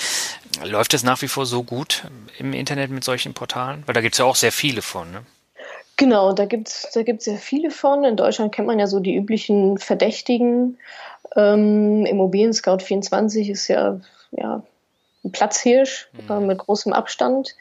läuft 0.63 0.93
es 0.93 1.03
nach 1.03 1.21
wie 1.21 1.27
vor 1.27 1.45
so 1.45 1.63
gut 1.63 2.03
im 2.37 2.53
Internet 2.53 2.91
mit 2.91 3.03
solchen 3.03 3.33
Portalen? 3.33 3.83
Weil 3.85 3.93
da 3.93 4.01
gibt 4.01 4.15
es 4.15 4.19
ja 4.19 4.25
auch 4.25 4.35
sehr 4.35 4.51
viele 4.51 4.81
von, 4.81 5.11
ne? 5.11 5.21
Genau, 5.97 6.33
da 6.33 6.45
gibt 6.45 6.67
es 6.67 6.89
da 6.93 7.03
gibt's 7.03 7.25
sehr 7.25 7.37
viele 7.37 7.71
von. 7.71 8.03
In 8.03 8.17
Deutschland 8.17 8.53
kennt 8.53 8.67
man 8.67 8.79
ja 8.79 8.87
so 8.87 8.99
die 8.99 9.15
üblichen 9.15 9.77
Verdächtigen. 9.77 10.77
Ähm, 11.35 12.05
Immobilien 12.05 12.53
Scout 12.53 12.79
24 12.79 13.49
ist 13.49 13.67
ja, 13.69 13.99
ja 14.31 14.61
ein 15.23 15.31
Platzhirsch 15.31 16.09
mhm. 16.13 16.31
äh, 16.31 16.39
mit 16.41 16.57
großem 16.57 16.91
Abstand. 16.91 17.55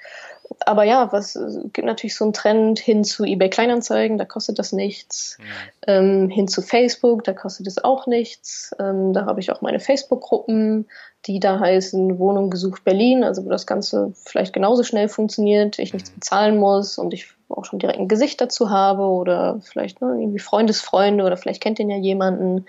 Aber 0.67 0.85
ja, 0.85 1.13
was 1.13 1.39
gibt 1.73 1.87
natürlich 1.87 2.17
so 2.17 2.25
einen 2.25 2.33
Trend 2.33 2.79
hin 2.79 3.05
zu 3.05 3.25
eBay 3.25 3.51
Kleinanzeigen, 3.51 4.19
da 4.19 4.25
kostet 4.25 4.59
das 4.59 4.73
nichts. 4.73 5.39
Mhm. 5.39 5.45
Ähm, 5.87 6.31
hin 6.31 6.49
zu 6.49 6.63
Facebook, 6.63 7.25
da 7.25 7.33
kostet 7.33 7.67
es 7.67 7.83
auch 7.83 8.07
nichts. 8.07 8.75
Ähm, 8.79 9.13
da 9.13 9.27
habe 9.27 9.41
ich 9.41 9.51
auch 9.51 9.61
meine 9.61 9.81
Facebook-Gruppen 9.81 10.87
die 11.27 11.41
da 11.41 11.59
heißen 11.59 12.19
Wohnung 12.19 12.51
gesucht 12.51 12.85
Berlin, 12.85 13.25
also 13.25 13.45
wo 13.45 13.49
das 13.49 13.67
Ganze 13.67 14.13
vielleicht 14.25 14.53
genauso 14.53 14.83
schnell 14.83 15.09
funktioniert, 15.09 15.79
ich 15.79 15.93
nichts 15.95 16.11
mhm. 16.11 16.17
bezahlen 16.17 16.59
muss 16.59 16.99
und 16.99 17.15
ich 17.15 17.29
auch 17.49 17.65
schon 17.65 17.79
direkt 17.79 17.99
ein 17.99 18.09
Gesicht 18.09 18.41
dazu 18.41 18.71
habe 18.71 19.03
oder 19.05 19.61
vielleicht 19.63 20.01
ne, 20.01 20.17
irgendwie 20.21 20.39
Freundesfreunde 20.39 21.25
oder 21.25 21.37
vielleicht 21.37 21.63
kennt 21.63 21.79
den 21.79 21.91
ja 21.91 21.97
jemanden. 21.97 22.67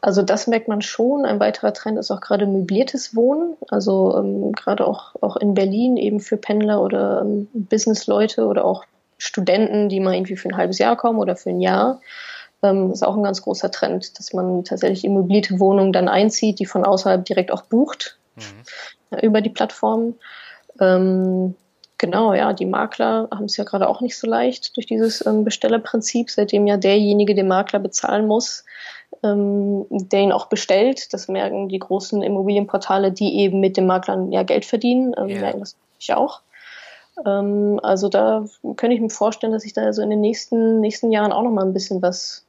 Also 0.00 0.22
das 0.22 0.46
merkt 0.46 0.68
man 0.68 0.80
schon. 0.80 1.24
Ein 1.24 1.40
weiterer 1.40 1.72
Trend 1.72 1.98
ist 1.98 2.10
auch 2.10 2.20
gerade 2.20 2.46
möbliertes 2.46 3.16
Wohnen, 3.16 3.56
also 3.68 4.16
ähm, 4.16 4.52
gerade 4.52 4.86
auch, 4.86 5.14
auch 5.20 5.36
in 5.36 5.54
Berlin 5.54 5.96
eben 5.96 6.20
für 6.20 6.36
Pendler 6.36 6.80
oder 6.82 7.22
ähm, 7.22 7.48
Businessleute 7.52 8.46
oder 8.46 8.64
auch 8.64 8.84
Studenten, 9.18 9.88
die 9.88 9.98
mal 10.00 10.14
irgendwie 10.14 10.36
für 10.36 10.48
ein 10.48 10.56
halbes 10.56 10.78
Jahr 10.78 10.96
kommen 10.96 11.18
oder 11.18 11.34
für 11.34 11.50
ein 11.50 11.60
Jahr 11.60 12.00
ähm, 12.62 12.90
ist 12.90 13.04
auch 13.04 13.16
ein 13.16 13.22
ganz 13.22 13.42
großer 13.42 13.70
Trend, 13.70 14.18
dass 14.18 14.32
man 14.32 14.64
tatsächlich 14.64 15.04
immobilierte 15.04 15.60
Wohnungen 15.60 15.92
dann 15.92 16.08
einzieht, 16.08 16.58
die 16.58 16.66
von 16.66 16.84
außerhalb 16.84 17.24
direkt 17.24 17.52
auch 17.52 17.62
bucht 17.62 18.18
mhm. 18.36 19.18
über 19.22 19.40
die 19.40 19.50
Plattform. 19.50 20.14
Ähm, 20.80 21.54
genau, 21.98 22.34
ja, 22.34 22.52
die 22.52 22.66
Makler 22.66 23.28
haben 23.32 23.44
es 23.44 23.56
ja 23.56 23.64
gerade 23.64 23.88
auch 23.88 24.00
nicht 24.00 24.18
so 24.18 24.26
leicht 24.26 24.76
durch 24.76 24.86
dieses 24.86 25.24
ähm, 25.24 25.44
Bestellerprinzip, 25.44 26.30
seitdem 26.30 26.66
ja 26.66 26.76
derjenige 26.76 27.34
den 27.34 27.48
Makler 27.48 27.78
bezahlen 27.78 28.26
muss, 28.26 28.64
ähm, 29.22 29.86
der 29.90 30.20
ihn 30.20 30.32
auch 30.32 30.46
bestellt. 30.46 31.12
Das 31.12 31.28
merken 31.28 31.68
die 31.68 31.78
großen 31.78 32.22
Immobilienportale, 32.22 33.12
die 33.12 33.38
eben 33.38 33.60
mit 33.60 33.76
den 33.76 33.86
Maklern 33.86 34.32
ja 34.32 34.42
Geld 34.42 34.64
verdienen, 34.64 35.14
ähm, 35.16 35.28
yeah. 35.28 35.40
merken 35.40 35.60
das 35.60 35.76
natürlich 35.94 36.14
auch. 36.14 36.40
Ähm, 37.26 37.80
also 37.82 38.08
da 38.08 38.44
könnte 38.76 38.94
ich 38.94 39.00
mir 39.00 39.10
vorstellen, 39.10 39.52
dass 39.52 39.62
sich 39.62 39.72
da 39.72 39.92
so 39.92 40.02
in 40.02 40.10
den 40.10 40.20
nächsten, 40.20 40.80
nächsten 40.80 41.10
Jahren 41.10 41.32
auch 41.32 41.42
noch 41.42 41.50
mal 41.50 41.64
ein 41.64 41.72
bisschen 41.72 42.02
was 42.02 42.44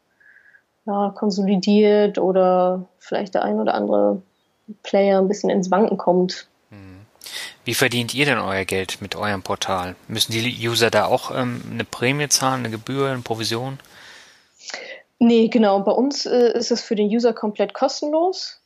ja, 0.85 1.13
konsolidiert 1.15 2.17
oder 2.17 2.85
vielleicht 2.99 3.33
der 3.33 3.43
ein 3.43 3.59
oder 3.59 3.73
andere 3.73 4.21
Player 4.83 5.19
ein 5.19 5.27
bisschen 5.27 5.49
ins 5.49 5.71
Wanken 5.71 5.97
kommt. 5.97 6.47
Hm. 6.69 6.99
Wie 7.65 7.73
verdient 7.73 8.13
ihr 8.13 8.25
denn 8.25 8.39
euer 8.39 8.65
Geld 8.65 9.01
mit 9.01 9.15
eurem 9.15 9.41
Portal? 9.41 9.95
Müssen 10.07 10.31
die 10.31 10.67
User 10.67 10.89
da 10.89 11.05
auch 11.05 11.31
ähm, 11.35 11.61
eine 11.71 11.83
Prämie 11.83 12.29
zahlen, 12.29 12.59
eine 12.59 12.69
Gebühr, 12.69 13.09
eine 13.09 13.21
Provision? 13.21 13.79
Nee, 15.19 15.49
genau. 15.49 15.81
Bei 15.81 15.91
uns 15.91 16.25
äh, 16.25 16.53
ist 16.57 16.71
es 16.71 16.81
für 16.81 16.95
den 16.95 17.07
User 17.07 17.33
komplett 17.33 17.73
kostenlos. 17.73 18.61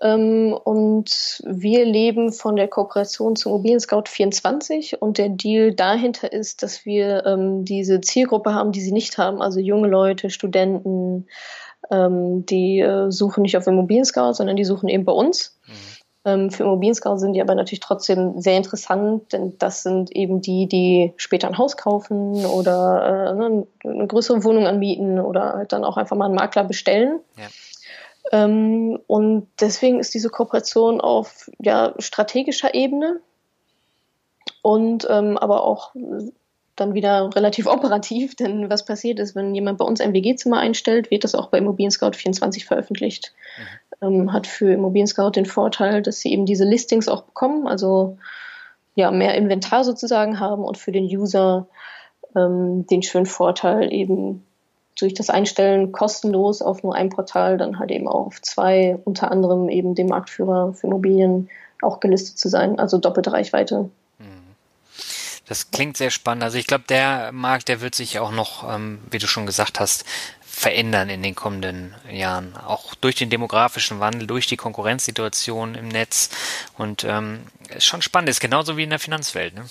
Ähm, 0.00 0.52
und 0.52 1.42
wir 1.44 1.84
leben 1.84 2.32
von 2.32 2.56
der 2.56 2.68
Kooperation 2.68 3.34
zu 3.34 3.48
Immobilien 3.48 3.80
Scout 3.80 4.04
24 4.06 5.00
und 5.00 5.18
der 5.18 5.30
Deal 5.30 5.74
dahinter 5.74 6.32
ist, 6.32 6.62
dass 6.62 6.84
wir 6.84 7.24
ähm, 7.24 7.64
diese 7.64 8.00
Zielgruppe 8.00 8.52
haben, 8.52 8.72
die 8.72 8.80
sie 8.80 8.92
nicht 8.92 9.16
haben, 9.16 9.40
also 9.40 9.58
junge 9.58 9.88
Leute, 9.88 10.28
Studenten, 10.28 11.26
ähm, 11.90 12.44
die 12.46 12.80
äh, 12.80 13.10
suchen 13.10 13.42
nicht 13.42 13.56
auf 13.56 13.66
Immobilien 13.66 14.04
Scout, 14.04 14.34
sondern 14.34 14.56
die 14.56 14.64
suchen 14.64 14.88
eben 14.88 15.04
bei 15.04 15.12
uns. 15.12 15.58
Mhm. 15.66 15.72
Ähm, 16.26 16.50
für 16.50 16.64
Immobilien 16.64 16.94
Scout 16.96 17.18
sind 17.18 17.34
die 17.34 17.40
aber 17.40 17.54
natürlich 17.54 17.78
trotzdem 17.78 18.40
sehr 18.40 18.56
interessant, 18.56 19.32
denn 19.32 19.56
das 19.58 19.84
sind 19.84 20.10
eben 20.10 20.42
die, 20.42 20.66
die 20.66 21.12
später 21.16 21.46
ein 21.46 21.56
Haus 21.56 21.76
kaufen 21.76 22.44
oder 22.44 23.30
äh, 23.30 23.34
ne, 23.34 23.66
eine 23.84 24.06
größere 24.08 24.42
Wohnung 24.42 24.66
anbieten 24.66 25.20
oder 25.20 25.52
halt 25.52 25.72
dann 25.72 25.84
auch 25.84 25.96
einfach 25.96 26.16
mal 26.16 26.24
einen 26.24 26.34
Makler 26.34 26.64
bestellen. 26.64 27.20
Ja. 27.36 27.44
Ähm, 28.32 28.98
und 29.06 29.46
deswegen 29.60 30.00
ist 30.00 30.14
diese 30.14 30.28
Kooperation 30.28 31.00
auf 31.00 31.48
ja, 31.60 31.94
strategischer 32.00 32.74
Ebene 32.74 33.20
und 34.62 35.06
ähm, 35.08 35.38
aber 35.38 35.62
auch 35.62 35.92
dann 36.74 36.94
wieder 36.94 37.30
relativ 37.36 37.66
operativ, 37.68 38.34
denn 38.34 38.68
was 38.68 38.84
passiert 38.84 39.20
ist, 39.20 39.36
wenn 39.36 39.54
jemand 39.54 39.78
bei 39.78 39.84
uns 39.84 40.00
ein 40.00 40.12
WG-Zimmer 40.12 40.58
einstellt, 40.58 41.12
wird 41.12 41.22
das 41.22 41.36
auch 41.36 41.50
bei 41.50 41.58
Immobilien 41.58 41.92
Scout 41.92 42.16
24 42.16 42.64
veröffentlicht. 42.64 43.32
Mhm. 43.58 43.85
Ähm, 44.02 44.32
hat 44.32 44.46
für 44.46 44.72
Immobilien 44.72 45.06
Scout 45.06 45.30
den 45.30 45.46
Vorteil, 45.46 46.02
dass 46.02 46.20
sie 46.20 46.32
eben 46.32 46.46
diese 46.46 46.64
Listings 46.64 47.08
auch 47.08 47.22
bekommen, 47.22 47.66
also 47.66 48.18
ja, 48.94 49.10
mehr 49.10 49.34
Inventar 49.34 49.84
sozusagen 49.84 50.40
haben 50.40 50.64
und 50.64 50.78
für 50.78 50.92
den 50.92 51.04
User 51.04 51.66
ähm, 52.34 52.86
den 52.86 53.02
schönen 53.02 53.26
Vorteil 53.26 53.92
eben 53.92 54.44
durch 54.98 55.14
das 55.14 55.30
Einstellen 55.30 55.92
kostenlos 55.92 56.62
auf 56.62 56.82
nur 56.82 56.94
ein 56.94 57.10
Portal 57.10 57.58
dann 57.58 57.78
halt 57.78 57.90
eben 57.90 58.08
auch 58.08 58.26
auf 58.26 58.42
zwei, 58.42 58.98
unter 59.04 59.30
anderem 59.30 59.68
eben 59.68 59.94
dem 59.94 60.08
Marktführer 60.08 60.72
für 60.72 60.86
Immobilien 60.86 61.50
auch 61.82 62.00
gelistet 62.00 62.38
zu 62.38 62.48
sein, 62.48 62.78
also 62.78 62.98
doppelte 62.98 63.32
Reichweite. 63.32 63.90
Das 65.48 65.70
klingt 65.70 65.96
sehr 65.96 66.10
spannend. 66.10 66.42
Also 66.42 66.58
ich 66.58 66.66
glaube, 66.66 66.84
der 66.88 67.30
Markt, 67.32 67.68
der 67.68 67.80
wird 67.80 67.94
sich 67.94 68.18
auch 68.18 68.32
noch, 68.32 68.68
ähm, 68.68 68.98
wie 69.10 69.18
du 69.18 69.28
schon 69.28 69.46
gesagt 69.46 69.78
hast, 69.78 70.04
verändern 70.56 71.10
in 71.10 71.22
den 71.22 71.34
kommenden 71.34 71.94
Jahren. 72.10 72.56
Auch 72.56 72.94
durch 72.94 73.14
den 73.14 73.28
demografischen 73.28 74.00
Wandel, 74.00 74.26
durch 74.26 74.46
die 74.46 74.56
Konkurrenzsituation 74.56 75.74
im 75.74 75.88
Netz. 75.88 76.30
Und 76.78 77.04
ähm, 77.04 77.42
ist 77.68 77.84
schon 77.84 78.00
spannend, 78.00 78.30
ist 78.30 78.40
genauso 78.40 78.78
wie 78.78 78.84
in 78.84 78.88
der 78.88 78.98
Finanzwelt. 78.98 79.54
Ne? 79.54 79.66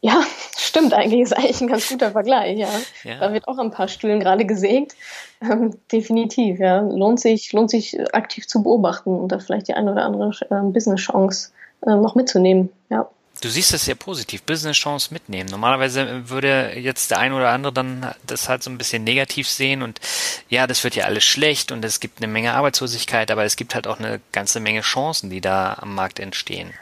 Ja, 0.00 0.20
stimmt 0.56 0.92
eigentlich, 0.92 1.20
ist 1.20 1.36
eigentlich 1.36 1.60
ein 1.60 1.68
ganz 1.68 1.88
guter 1.88 2.10
Vergleich, 2.10 2.58
ja. 2.58 2.68
ja. 3.04 3.20
Da 3.20 3.32
wird 3.32 3.46
auch 3.46 3.58
ein 3.58 3.70
paar 3.70 3.86
Stühlen 3.86 4.18
gerade 4.18 4.44
gesägt. 4.44 4.96
Ähm, 5.40 5.78
definitiv, 5.92 6.58
ja. 6.58 6.80
Lohnt 6.80 7.20
sich, 7.20 7.52
lohnt 7.52 7.70
sich 7.70 7.96
aktiv 8.12 8.48
zu 8.48 8.64
beobachten 8.64 9.10
und 9.10 9.30
da 9.30 9.38
vielleicht 9.38 9.68
die 9.68 9.74
eine 9.74 9.92
oder 9.92 10.04
andere 10.04 10.30
äh, 10.50 10.62
Business-Chance 10.64 11.52
äh, 11.86 11.90
noch 11.90 12.16
mitzunehmen, 12.16 12.70
ja. 12.90 13.08
Du 13.42 13.48
siehst 13.48 13.74
es 13.74 13.84
sehr 13.84 13.96
positiv, 13.96 14.44
Business-Chance 14.44 15.12
mitnehmen. 15.12 15.50
Normalerweise 15.50 16.30
würde 16.30 16.74
jetzt 16.78 17.10
der 17.10 17.18
ein 17.18 17.32
oder 17.32 17.50
andere 17.50 17.72
dann 17.72 18.14
das 18.24 18.48
halt 18.48 18.62
so 18.62 18.70
ein 18.70 18.78
bisschen 18.78 19.02
negativ 19.02 19.48
sehen 19.48 19.82
und 19.82 20.00
ja, 20.48 20.68
das 20.68 20.84
wird 20.84 20.94
ja 20.94 21.06
alles 21.06 21.24
schlecht 21.24 21.72
und 21.72 21.84
es 21.84 21.98
gibt 21.98 22.22
eine 22.22 22.32
Menge 22.32 22.54
Arbeitslosigkeit, 22.54 23.32
aber 23.32 23.44
es 23.44 23.56
gibt 23.56 23.74
halt 23.74 23.88
auch 23.88 23.98
eine 23.98 24.20
ganze 24.30 24.60
Menge 24.60 24.82
Chancen, 24.82 25.28
die 25.28 25.40
da 25.40 25.76
am 25.80 25.94
Markt 25.96 26.20
entstehen. 26.20 26.72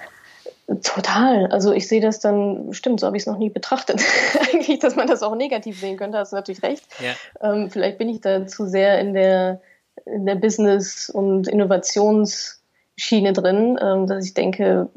Total. 0.84 1.46
Also 1.46 1.72
ich 1.72 1.88
sehe 1.88 2.02
das 2.02 2.20
dann, 2.20 2.74
stimmt, 2.74 3.00
so 3.00 3.06
habe 3.06 3.16
ich 3.16 3.22
es 3.22 3.26
noch 3.26 3.38
nie 3.38 3.50
betrachtet. 3.50 4.02
Eigentlich, 4.52 4.78
dass 4.80 4.94
man 4.96 5.08
das 5.08 5.22
auch 5.22 5.34
negativ 5.34 5.80
sehen 5.80 5.96
könnte, 5.96 6.18
hast 6.18 6.32
du 6.32 6.36
natürlich 6.36 6.62
recht. 6.62 6.84
Ja. 7.00 7.14
Ähm, 7.42 7.70
vielleicht 7.70 7.96
bin 7.96 8.10
ich 8.10 8.20
da 8.20 8.46
zu 8.46 8.68
sehr 8.68 9.00
in 9.00 9.14
der, 9.14 9.62
in 10.04 10.26
der 10.26 10.36
Business- 10.36 11.08
und 11.08 11.48
Innovationsschiene 11.48 13.32
drin, 13.32 13.78
ähm, 13.82 14.06
dass 14.06 14.26
ich 14.26 14.34
denke, 14.34 14.90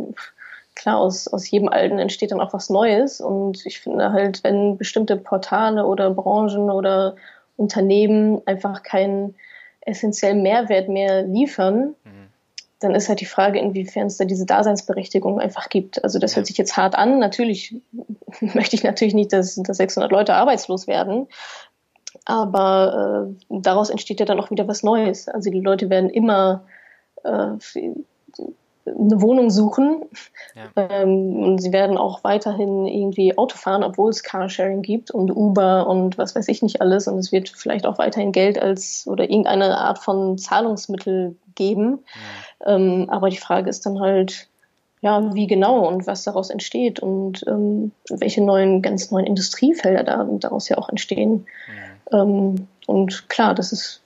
klar, 0.84 0.97
aus, 0.97 1.29
aus 1.29 1.49
jedem 1.49 1.69
Alten 1.69 1.97
entsteht 1.97 2.31
dann 2.31 2.41
auch 2.41 2.51
was 2.51 2.69
Neues. 2.69 3.21
Und 3.21 3.65
ich 3.65 3.79
finde 3.79 4.11
halt, 4.11 4.43
wenn 4.43 4.77
bestimmte 4.77 5.15
Portale 5.15 5.86
oder 5.86 6.09
Branchen 6.09 6.69
oder 6.69 7.15
Unternehmen 7.55 8.41
einfach 8.45 8.84
keinen 8.84 9.36
essentiellen 9.81 10.43
Mehrwert 10.43 10.89
mehr 10.89 11.23
liefern, 11.23 11.95
mhm. 12.03 12.27
dann 12.81 12.95
ist 12.95 13.07
halt 13.07 13.21
die 13.21 13.25
Frage, 13.25 13.59
inwiefern 13.59 14.07
es 14.07 14.17
da 14.17 14.25
diese 14.25 14.45
Daseinsberechtigung 14.45 15.39
einfach 15.39 15.69
gibt. 15.69 16.03
Also 16.03 16.19
das 16.19 16.36
hört 16.36 16.47
sich 16.47 16.57
jetzt 16.57 16.75
hart 16.75 16.95
an. 16.95 17.17
Natürlich 17.17 17.75
möchte 18.41 18.75
ich 18.75 18.84
natürlich 18.84 19.13
nicht, 19.13 19.31
dass, 19.31 19.55
dass 19.55 19.77
600 19.77 20.11
Leute 20.11 20.34
arbeitslos 20.34 20.88
werden. 20.88 21.27
Aber 22.25 23.29
äh, 23.31 23.55
daraus 23.61 23.89
entsteht 23.89 24.19
ja 24.19 24.25
dann 24.25 24.39
auch 24.41 24.51
wieder 24.51 24.67
was 24.67 24.84
Neues. 24.84 25.29
Also 25.29 25.49
die 25.49 25.61
Leute 25.61 25.89
werden 25.89 26.09
immer 26.09 26.65
äh, 27.23 27.51
eine 28.86 29.21
Wohnung 29.21 29.49
suchen. 29.49 30.03
Ja. 30.55 30.88
Ähm, 30.89 31.36
und 31.43 31.61
sie 31.61 31.71
werden 31.71 31.97
auch 31.97 32.23
weiterhin 32.23 32.86
irgendwie 32.86 33.38
Auto 33.38 33.57
fahren, 33.57 33.84
obwohl 33.84 34.09
es 34.09 34.23
Carsharing 34.23 34.81
gibt 34.81 35.11
und 35.11 35.36
Uber 35.36 35.88
und 35.88 36.17
was 36.17 36.36
weiß 36.36 36.47
ich 36.49 36.61
nicht 36.61 36.81
alles. 36.81 37.07
Und 37.07 37.17
es 37.17 37.31
wird 37.31 37.49
vielleicht 37.49 37.86
auch 37.86 37.97
weiterhin 37.97 38.31
Geld 38.31 38.59
als 38.59 39.07
oder 39.07 39.23
irgendeine 39.23 39.77
Art 39.77 39.99
von 39.99 40.38
Zahlungsmittel 40.38 41.36
geben. 41.55 41.99
Ja. 42.61 42.75
Ähm, 42.75 43.09
aber 43.09 43.29
die 43.29 43.38
Frage 43.38 43.69
ist 43.69 43.86
dann 43.86 43.99
halt, 43.99 44.47
ja, 45.01 45.34
wie 45.34 45.47
genau 45.47 45.86
und 45.88 46.07
was 46.07 46.23
daraus 46.23 46.49
entsteht 46.49 46.99
und 47.01 47.43
ähm, 47.47 47.91
welche 48.09 48.41
neuen, 48.41 48.81
ganz 48.81 49.11
neuen 49.11 49.25
Industriefelder 49.25 50.03
da, 50.03 50.23
daraus 50.39 50.69
ja 50.69 50.77
auch 50.77 50.89
entstehen. 50.89 51.45
Ja. 52.11 52.21
Ähm, 52.21 52.67
und 52.86 53.29
klar, 53.29 53.53
das 53.53 53.71
ist 53.71 54.03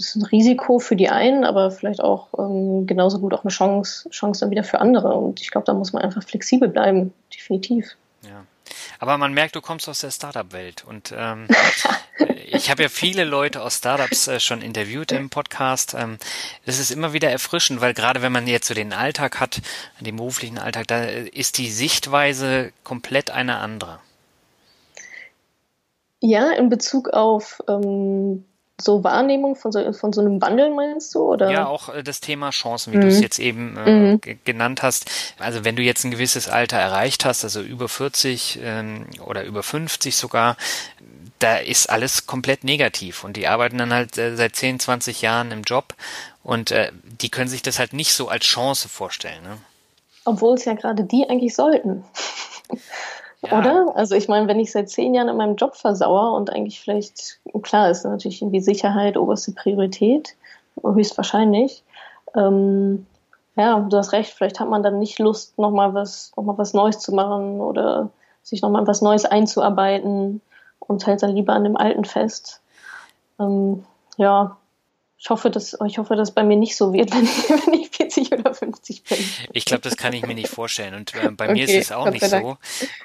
ist 0.00 0.16
ein 0.16 0.24
Risiko 0.24 0.78
für 0.78 0.96
die 0.96 1.08
einen, 1.08 1.44
aber 1.44 1.70
vielleicht 1.70 2.00
auch 2.00 2.28
ähm, 2.38 2.86
genauso 2.86 3.20
gut 3.20 3.34
auch 3.34 3.44
eine 3.44 3.50
Chance, 3.50 4.08
Chance 4.10 4.40
dann 4.40 4.50
wieder 4.50 4.64
für 4.64 4.80
andere. 4.80 5.14
Und 5.14 5.40
ich 5.40 5.50
glaube, 5.50 5.66
da 5.66 5.74
muss 5.74 5.92
man 5.92 6.02
einfach 6.02 6.22
flexibel 6.22 6.68
bleiben, 6.68 7.12
definitiv. 7.32 7.96
Ja. 8.22 8.44
Aber 8.98 9.18
man 9.18 9.32
merkt, 9.32 9.56
du 9.56 9.60
kommst 9.60 9.88
aus 9.88 10.00
der 10.00 10.10
Startup-Welt 10.10 10.84
und 10.86 11.12
ähm, 11.16 11.48
ich 12.46 12.70
habe 12.70 12.82
ja 12.82 12.88
viele 12.88 13.24
Leute 13.24 13.62
aus 13.62 13.76
Startups 13.76 14.28
äh, 14.28 14.40
schon 14.40 14.62
interviewt 14.62 15.12
im 15.12 15.30
Podcast. 15.30 15.94
Ähm, 15.94 16.18
das 16.66 16.78
ist 16.78 16.90
immer 16.90 17.12
wieder 17.12 17.30
erfrischend, 17.30 17.80
weil 17.80 17.94
gerade 17.94 18.22
wenn 18.22 18.32
man 18.32 18.46
jetzt 18.46 18.68
so 18.68 18.74
den 18.74 18.92
Alltag 18.92 19.40
hat, 19.40 19.60
den 20.00 20.16
beruflichen 20.16 20.58
Alltag, 20.58 20.86
da 20.88 21.04
ist 21.04 21.58
die 21.58 21.70
Sichtweise 21.70 22.72
komplett 22.84 23.30
eine 23.30 23.58
andere. 23.58 24.00
Ja, 26.20 26.50
in 26.50 26.68
Bezug 26.68 27.08
auf 27.08 27.60
ähm, 27.66 28.44
so 28.80 29.04
Wahrnehmung 29.04 29.56
von 29.56 29.72
so, 29.72 29.92
von 29.92 30.12
so 30.12 30.20
einem 30.20 30.40
Wandel 30.40 30.74
meinst 30.74 31.14
du? 31.14 31.20
Oder? 31.20 31.50
Ja, 31.50 31.66
auch 31.66 31.88
äh, 31.88 32.02
das 32.02 32.20
Thema 32.20 32.50
Chancen, 32.50 32.92
wie 32.92 32.98
mhm. 32.98 33.02
du 33.02 33.08
es 33.08 33.20
jetzt 33.20 33.38
eben 33.38 33.76
äh, 33.76 33.90
mhm. 33.90 34.20
genannt 34.44 34.82
hast. 34.82 35.10
Also 35.38 35.64
wenn 35.64 35.76
du 35.76 35.82
jetzt 35.82 36.04
ein 36.04 36.10
gewisses 36.10 36.48
Alter 36.48 36.78
erreicht 36.78 37.24
hast, 37.24 37.44
also 37.44 37.60
über 37.60 37.88
40 37.88 38.60
ähm, 38.62 39.06
oder 39.24 39.44
über 39.44 39.62
50 39.62 40.16
sogar, 40.16 40.56
da 41.38 41.56
ist 41.56 41.88
alles 41.88 42.26
komplett 42.26 42.64
negativ 42.64 43.24
und 43.24 43.36
die 43.36 43.46
arbeiten 43.46 43.78
dann 43.78 43.92
halt 43.92 44.18
äh, 44.18 44.36
seit 44.36 44.56
10, 44.56 44.80
20 44.80 45.22
Jahren 45.22 45.50
im 45.50 45.62
Job 45.62 45.94
und 46.42 46.70
äh, 46.70 46.92
die 47.20 47.30
können 47.30 47.48
sich 47.48 47.62
das 47.62 47.78
halt 47.78 47.92
nicht 47.92 48.12
so 48.12 48.28
als 48.28 48.44
Chance 48.44 48.88
vorstellen. 48.88 49.42
Ne? 49.42 49.56
Obwohl 50.24 50.54
es 50.54 50.64
ja 50.64 50.74
gerade 50.74 51.04
die 51.04 51.28
eigentlich 51.28 51.54
sollten. 51.54 52.04
Oder? 53.42 53.92
Also 53.94 54.14
ich 54.14 54.28
meine, 54.28 54.48
wenn 54.48 54.60
ich 54.60 54.70
seit 54.70 54.90
zehn 54.90 55.14
Jahren 55.14 55.28
in 55.28 55.36
meinem 55.36 55.56
Job 55.56 55.74
versauere 55.74 56.32
und 56.32 56.50
eigentlich 56.50 56.80
vielleicht, 56.80 57.40
klar 57.62 57.90
ist 57.90 58.04
natürlich 58.04 58.42
irgendwie 58.42 58.60
Sicherheit 58.60 59.16
oberste 59.16 59.52
Priorität, 59.52 60.36
höchstwahrscheinlich. 60.82 61.82
Ähm, 62.34 63.06
ja, 63.56 63.80
du 63.80 63.96
hast 63.96 64.12
recht, 64.12 64.32
vielleicht 64.32 64.60
hat 64.60 64.68
man 64.68 64.82
dann 64.82 64.98
nicht 64.98 65.18
Lust, 65.18 65.58
nochmal 65.58 65.94
was, 65.94 66.32
noch 66.36 66.58
was 66.58 66.74
Neues 66.74 66.98
zu 66.98 67.14
machen 67.14 67.60
oder 67.60 68.10
sich 68.42 68.62
nochmal 68.62 68.86
was 68.86 69.02
Neues 69.02 69.24
einzuarbeiten 69.24 70.40
und 70.78 71.06
hält 71.06 71.22
dann 71.22 71.34
lieber 71.34 71.54
an 71.54 71.64
dem 71.64 71.76
Alten 71.76 72.04
fest. 72.04 72.60
Ähm, 73.38 73.84
ja, 74.16 74.56
ich 75.22 75.28
hoffe, 75.28 75.50
dass, 75.50 75.76
ich 75.86 75.98
hoffe, 75.98 76.16
dass 76.16 76.30
bei 76.30 76.42
mir 76.42 76.56
nicht 76.56 76.74
so 76.74 76.94
wird, 76.94 77.12
wenn, 77.12 77.26
wenn 77.66 77.74
ich 77.78 77.90
40 77.90 78.32
oder 78.32 78.54
50 78.54 79.04
bin. 79.04 79.18
Ich 79.52 79.66
glaube, 79.66 79.82
das 79.82 79.98
kann 79.98 80.14
ich 80.14 80.24
mir 80.24 80.34
nicht 80.34 80.48
vorstellen. 80.48 80.94
Und 80.94 81.14
äh, 81.14 81.28
bei 81.30 81.44
okay, 81.44 81.52
mir 81.52 81.64
ist 81.64 81.74
es 81.74 81.92
auch 81.92 82.08
nicht 82.08 82.24
so. 82.24 82.56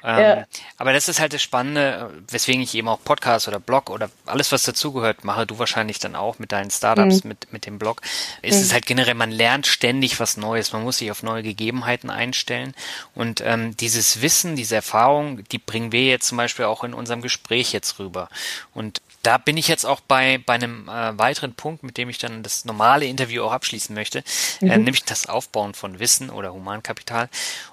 Ähm, 0.01 0.19
ja. 0.19 0.45
Aber 0.77 0.93
das 0.93 1.09
ist 1.09 1.19
halt 1.19 1.33
das 1.33 1.41
Spannende, 1.41 2.13
weswegen 2.29 2.61
ich 2.61 2.73
eben 2.73 2.87
auch 2.87 2.99
Podcast 3.03 3.49
oder 3.49 3.59
Blog 3.59 3.89
oder 3.89 4.09
alles, 4.25 4.53
was 4.53 4.63
dazugehört, 4.63 5.25
mache. 5.25 5.45
Du 5.45 5.59
wahrscheinlich 5.59 5.99
dann 5.99 6.15
auch 6.15 6.39
mit 6.39 6.53
deinen 6.53 6.71
Startups, 6.71 7.25
mhm. 7.25 7.29
mit, 7.29 7.51
mit 7.51 7.65
dem 7.65 7.79
Blog. 7.79 8.01
Ist 8.41 8.59
mhm. 8.59 8.61
es 8.61 8.73
halt 8.73 8.85
generell, 8.85 9.15
man 9.15 9.31
lernt 9.31 9.67
ständig 9.67 10.17
was 10.21 10.37
Neues. 10.37 10.71
Man 10.71 10.83
muss 10.83 10.99
sich 10.99 11.11
auf 11.11 11.21
neue 11.21 11.43
Gegebenheiten 11.43 12.09
einstellen. 12.09 12.75
Und 13.13 13.41
ähm, 13.45 13.75
dieses 13.75 14.21
Wissen, 14.21 14.55
diese 14.55 14.75
Erfahrung, 14.75 15.43
die 15.51 15.57
bringen 15.57 15.91
wir 15.91 16.05
jetzt 16.05 16.27
zum 16.27 16.37
Beispiel 16.37 16.63
auch 16.63 16.85
in 16.85 16.93
unserem 16.93 17.21
Gespräch 17.21 17.73
jetzt 17.73 17.99
rüber. 17.99 18.29
Und 18.73 19.01
da 19.25 19.37
bin 19.37 19.57
ich 19.57 19.67
jetzt 19.67 19.85
auch 19.85 20.01
bei, 20.01 20.37
bei 20.45 20.53
einem 20.53 20.87
äh, 20.87 21.17
weiteren 21.17 21.53
Punkt, 21.53 21.83
mit 21.83 21.97
dem 21.97 22.09
ich 22.09 22.19
dann 22.19 22.43
das 22.43 22.65
normale 22.65 23.05
Interview 23.05 23.43
auch 23.43 23.51
abschließen 23.51 23.95
möchte, 23.95 24.19
äh, 24.19 24.65
mhm. 24.65 24.71
äh, 24.71 24.77
nämlich 24.77 25.03
das 25.03 25.27
Aufbauen 25.27 25.73
von 25.73 25.99
Wissen 25.99 26.29
oder 26.29 26.53
Humankapital. 26.53 27.29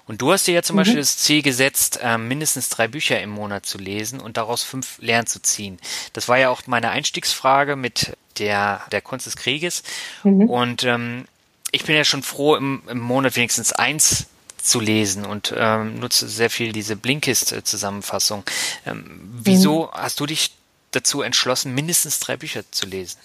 Und 0.07 0.21
du 0.21 0.31
hast 0.31 0.47
dir 0.47 0.55
ja 0.55 0.63
zum 0.63 0.75
mhm. 0.75 0.79
Beispiel 0.79 0.99
das 0.99 1.17
Ziel 1.17 1.43
gesetzt, 1.43 1.99
äh, 2.01 2.17
mindestens 2.17 2.69
drei 2.69 2.87
Bücher 2.87 3.21
im 3.21 3.29
Monat 3.29 3.65
zu 3.65 3.77
lesen 3.77 4.19
und 4.19 4.37
daraus 4.37 4.63
fünf 4.63 4.97
Lehren 4.99 5.27
zu 5.27 5.41
ziehen. 5.41 5.77
Das 6.13 6.27
war 6.27 6.39
ja 6.39 6.49
auch 6.49 6.63
meine 6.65 6.89
Einstiegsfrage 6.89 7.75
mit 7.75 8.17
der, 8.39 8.81
der 8.91 9.01
Kunst 9.01 9.27
des 9.27 9.35
Krieges. 9.35 9.83
Mhm. 10.23 10.49
Und 10.49 10.83
ähm, 10.83 11.25
ich 11.71 11.83
bin 11.85 11.95
ja 11.95 12.03
schon 12.03 12.23
froh, 12.23 12.55
im, 12.55 12.81
im 12.87 12.99
Monat 12.99 13.35
wenigstens 13.35 13.73
eins 13.73 14.25
zu 14.57 14.79
lesen 14.79 15.25
und 15.25 15.53
ähm, 15.55 15.99
nutze 15.99 16.27
sehr 16.29 16.49
viel 16.49 16.71
diese 16.71 16.95
Blinkist-Zusammenfassung. 16.95 18.43
Ähm, 18.85 19.19
wieso 19.43 19.83
mhm. 19.83 19.91
hast 19.91 20.19
du 20.19 20.25
dich 20.25 20.51
dazu 20.95 21.21
entschlossen, 21.21 21.73
mindestens 21.73 22.19
drei 22.19 22.37
Bücher 22.37 22.63
zu 22.71 22.85
lesen? 22.85 23.19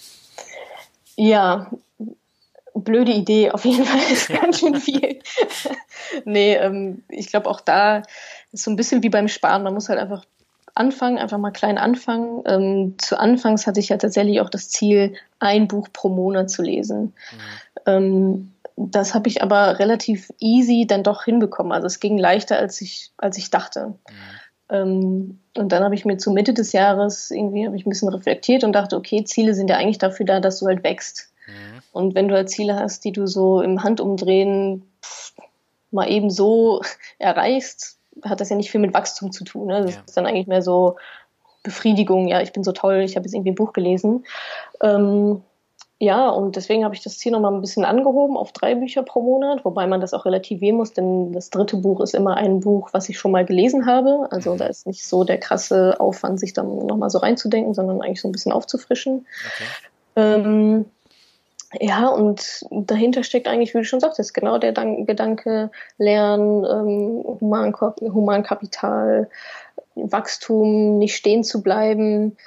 Ja, 1.15 1.69
blöde 2.73 3.11
Idee, 3.11 3.51
auf 3.51 3.65
jeden 3.65 3.85
Fall 3.85 4.11
ist 4.11 4.29
ganz 4.41 4.59
schön 4.59 4.79
viel. 4.79 5.19
nee, 6.25 6.55
ähm, 6.55 7.03
ich 7.09 7.27
glaube 7.27 7.49
auch 7.49 7.61
da 7.61 8.03
ist 8.51 8.63
so 8.63 8.71
ein 8.71 8.75
bisschen 8.75 9.03
wie 9.03 9.09
beim 9.09 9.27
Sparen, 9.27 9.63
man 9.63 9.73
muss 9.73 9.89
halt 9.89 9.99
einfach 9.99 10.25
anfangen, 10.75 11.17
einfach 11.17 11.37
mal 11.37 11.51
klein 11.51 11.77
anfangen. 11.77 12.43
Ähm, 12.45 12.95
zu 12.97 13.19
Anfangs 13.19 13.67
hatte 13.67 13.79
ich 13.79 13.89
ja 13.89 13.97
tatsächlich 13.97 14.39
auch 14.39 14.49
das 14.49 14.69
Ziel, 14.69 15.15
ein 15.39 15.67
Buch 15.67 15.89
pro 15.91 16.09
Monat 16.09 16.49
zu 16.49 16.61
lesen. 16.61 17.01
Mhm. 17.01 17.13
Ähm, 17.85 18.51
das 18.77 19.13
habe 19.13 19.27
ich 19.27 19.43
aber 19.43 19.77
relativ 19.77 20.31
easy 20.39 20.85
dann 20.87 21.03
doch 21.03 21.25
hinbekommen. 21.25 21.73
Also 21.73 21.87
es 21.87 21.99
ging 21.99 22.17
leichter, 22.17 22.57
als 22.57 22.79
ich, 22.79 23.11
als 23.17 23.37
ich 23.37 23.49
dachte. 23.49 23.87
Mhm. 23.87 24.38
Ähm, 24.69 25.39
und 25.57 25.71
dann 25.71 25.83
habe 25.83 25.95
ich 25.95 26.05
mir 26.05 26.17
zu 26.17 26.31
Mitte 26.31 26.53
des 26.53 26.71
Jahres 26.71 27.31
irgendwie 27.31 27.65
habe 27.65 27.75
ich 27.75 27.85
ein 27.85 27.89
bisschen 27.89 28.09
reflektiert 28.09 28.63
und 28.63 28.73
dachte, 28.73 28.95
okay, 28.95 29.23
Ziele 29.23 29.53
sind 29.53 29.69
ja 29.69 29.77
eigentlich 29.77 29.97
dafür 29.97 30.25
da, 30.25 30.39
dass 30.39 30.59
du 30.59 30.67
halt 30.67 30.83
wächst. 30.83 31.31
Mhm. 31.47 31.81
Und 31.91 32.15
wenn 32.15 32.27
du 32.27 32.35
halt 32.35 32.49
Ziele 32.49 32.75
hast, 32.75 33.03
die 33.03 33.11
du 33.11 33.27
so 33.27 33.61
im 33.61 33.83
Handumdrehen 33.83 34.83
pff, 35.03 35.33
mal 35.91 36.09
eben 36.09 36.29
so 36.29 36.81
erreichst, 37.19 37.97
hat 38.23 38.41
das 38.41 38.49
ja 38.49 38.55
nicht 38.55 38.71
viel 38.71 38.81
mit 38.81 38.93
Wachstum 38.93 39.31
zu 39.31 39.43
tun. 39.43 39.67
Ne? 39.67 39.81
Das 39.81 39.95
ja. 39.95 40.01
ist 40.05 40.17
dann 40.17 40.25
eigentlich 40.25 40.47
mehr 40.47 40.61
so 40.61 40.97
Befriedigung, 41.63 42.27
ja, 42.27 42.41
ich 42.41 42.53
bin 42.53 42.63
so 42.63 42.71
toll, 42.71 43.01
ich 43.01 43.15
habe 43.15 43.25
jetzt 43.25 43.33
irgendwie 43.33 43.51
ein 43.51 43.55
Buch 43.55 43.73
gelesen. 43.73 44.25
Ähm, 44.81 45.41
ja, 46.01 46.29
und 46.29 46.55
deswegen 46.55 46.85
habe 46.85 46.95
ich 46.95 47.01
das 47.01 47.17
Ziel 47.17 47.33
nochmal 47.33 47.53
ein 47.53 47.59
bisschen 47.59 47.83
angehoben 47.83 48.37
auf 48.37 48.53
drei 48.53 48.73
Bücher 48.73 49.03
pro 49.03 49.21
Monat, 49.21 49.65
wobei 49.65 49.85
man 49.85 49.99
das 49.99 50.13
auch 50.13 50.25
relativieren 50.25 50.77
muss, 50.77 50.93
denn 50.93 51.33
das 51.33 51.49
dritte 51.49 51.75
Buch 51.75 51.99
ist 51.99 52.15
immer 52.15 52.37
ein 52.37 52.61
Buch, 52.61 52.89
was 52.93 53.09
ich 53.09 53.19
schon 53.19 53.31
mal 53.31 53.43
gelesen 53.43 53.85
habe. 53.85 54.29
Also 54.31 54.55
da 54.55 54.67
ist 54.67 54.87
nicht 54.87 55.05
so 55.05 55.25
der 55.25 55.39
krasse 55.39 55.99
Aufwand, 55.99 56.39
sich 56.39 56.53
dann 56.53 56.85
nochmal 56.85 57.09
so 57.09 57.17
reinzudenken, 57.17 57.73
sondern 57.73 58.01
eigentlich 58.01 58.21
so 58.21 58.29
ein 58.29 58.31
bisschen 58.31 58.53
aufzufrischen. 58.53 59.27
Okay. 59.55 59.65
Ähm, 60.15 60.85
ja, 61.81 62.07
und 62.07 62.65
dahinter 62.71 63.23
steckt 63.23 63.47
eigentlich, 63.47 63.73
wie 63.73 63.79
du 63.79 63.83
schon 63.83 63.99
sagtest, 63.99 64.33
genau 64.33 64.57
der 64.57 64.71
Gedanke, 64.71 65.69
Lernen, 65.97 66.63
ähm, 66.63 67.23
Humankapital, 67.41 69.29
Wachstum, 69.95 70.97
nicht 70.97 71.15
stehen 71.17 71.43
zu 71.43 71.61
bleiben. 71.61 72.37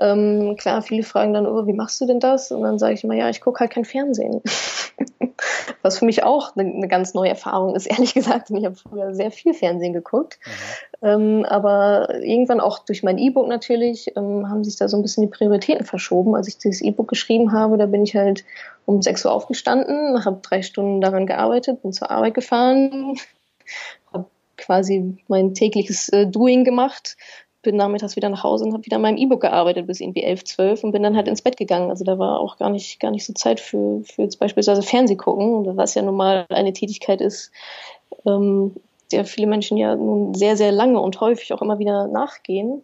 Ähm, 0.00 0.56
klar, 0.56 0.80
viele 0.80 1.02
fragen 1.02 1.34
dann, 1.34 1.46
oh, 1.46 1.66
wie 1.66 1.74
machst 1.74 2.00
du 2.00 2.06
denn 2.06 2.20
das? 2.20 2.50
Und 2.50 2.62
dann 2.62 2.78
sage 2.78 2.94
ich 2.94 3.04
immer, 3.04 3.14
ja, 3.14 3.28
ich 3.28 3.42
gucke 3.42 3.60
halt 3.60 3.70
kein 3.70 3.84
Fernsehen. 3.84 4.40
Was 5.82 5.98
für 5.98 6.04
mich 6.04 6.22
auch 6.24 6.56
eine, 6.56 6.70
eine, 6.70 6.88
ganz 6.88 7.14
neue 7.14 7.28
Erfahrung 7.28 7.74
ist, 7.74 7.86
ehrlich 7.90 8.14
gesagt. 8.14 8.50
Ich 8.50 8.64
habe 8.64 8.74
früher 8.74 9.14
sehr 9.14 9.30
viel 9.30 9.52
Fernsehen 9.52 9.92
geguckt. 9.92 10.38
Mhm. 10.44 11.06
Ähm, 11.06 11.44
aber 11.44 12.14
irgendwann 12.22 12.60
auch 12.60 12.78
durch 12.80 13.02
mein 13.02 13.18
E-Book 13.18 13.46
natürlich 13.46 14.16
ähm, 14.16 14.48
haben 14.48 14.64
sich 14.64 14.76
da 14.76 14.88
so 14.88 14.96
ein 14.96 15.02
bisschen 15.02 15.22
die 15.22 15.30
Prioritäten 15.30 15.84
verschoben. 15.84 16.34
Als 16.34 16.48
ich 16.48 16.56
dieses 16.56 16.80
E-Book 16.80 17.08
geschrieben 17.08 17.52
habe, 17.52 17.76
da 17.76 17.86
bin 17.86 18.02
ich 18.02 18.16
halt 18.16 18.44
um 18.86 19.02
6 19.02 19.26
Uhr 19.26 19.32
aufgestanden, 19.32 20.24
habe 20.24 20.40
drei 20.42 20.62
Stunden 20.62 21.00
daran 21.00 21.26
gearbeitet, 21.26 21.82
bin 21.82 21.92
zur 21.92 22.10
Arbeit 22.10 22.34
gefahren, 22.34 23.16
habe 24.12 24.26
quasi 24.56 25.18
mein 25.28 25.54
tägliches 25.54 26.08
äh, 26.08 26.26
Doing 26.26 26.64
gemacht, 26.64 27.16
bin 27.62 27.76
nachmittags 27.76 28.16
wieder 28.16 28.28
nach 28.28 28.42
Hause 28.42 28.64
und 28.64 28.72
habe 28.72 28.84
wieder 28.84 28.96
an 28.96 29.02
meinem 29.02 29.18
E-Book 29.18 29.40
gearbeitet 29.40 29.86
bis 29.86 30.00
irgendwie 30.00 30.22
elf, 30.22 30.44
zwölf 30.44 30.82
und 30.82 30.92
bin 30.92 31.02
dann 31.02 31.16
halt 31.16 31.28
ins 31.28 31.42
Bett 31.42 31.56
gegangen. 31.56 31.90
Also 31.90 32.04
da 32.04 32.18
war 32.18 32.40
auch 32.40 32.56
gar 32.56 32.70
nicht, 32.70 33.00
gar 33.00 33.10
nicht 33.10 33.26
so 33.26 33.32
Zeit 33.32 33.60
für, 33.60 34.02
für 34.04 34.22
jetzt 34.22 34.38
beispielsweise 34.38 34.82
Fernseh 34.82 35.16
gucken, 35.16 35.76
was 35.76 35.94
ja 35.94 36.02
nun 36.02 36.16
mal 36.16 36.46
eine 36.48 36.72
Tätigkeit 36.72 37.20
ist, 37.20 37.52
ähm, 38.26 38.74
der 39.12 39.24
viele 39.24 39.46
Menschen 39.46 39.76
ja 39.76 39.94
nun 39.94 40.34
sehr, 40.34 40.56
sehr 40.56 40.72
lange 40.72 41.00
und 41.00 41.20
häufig 41.20 41.52
auch 41.52 41.62
immer 41.62 41.78
wieder 41.78 42.06
nachgehen. 42.06 42.76
Mhm. 42.76 42.82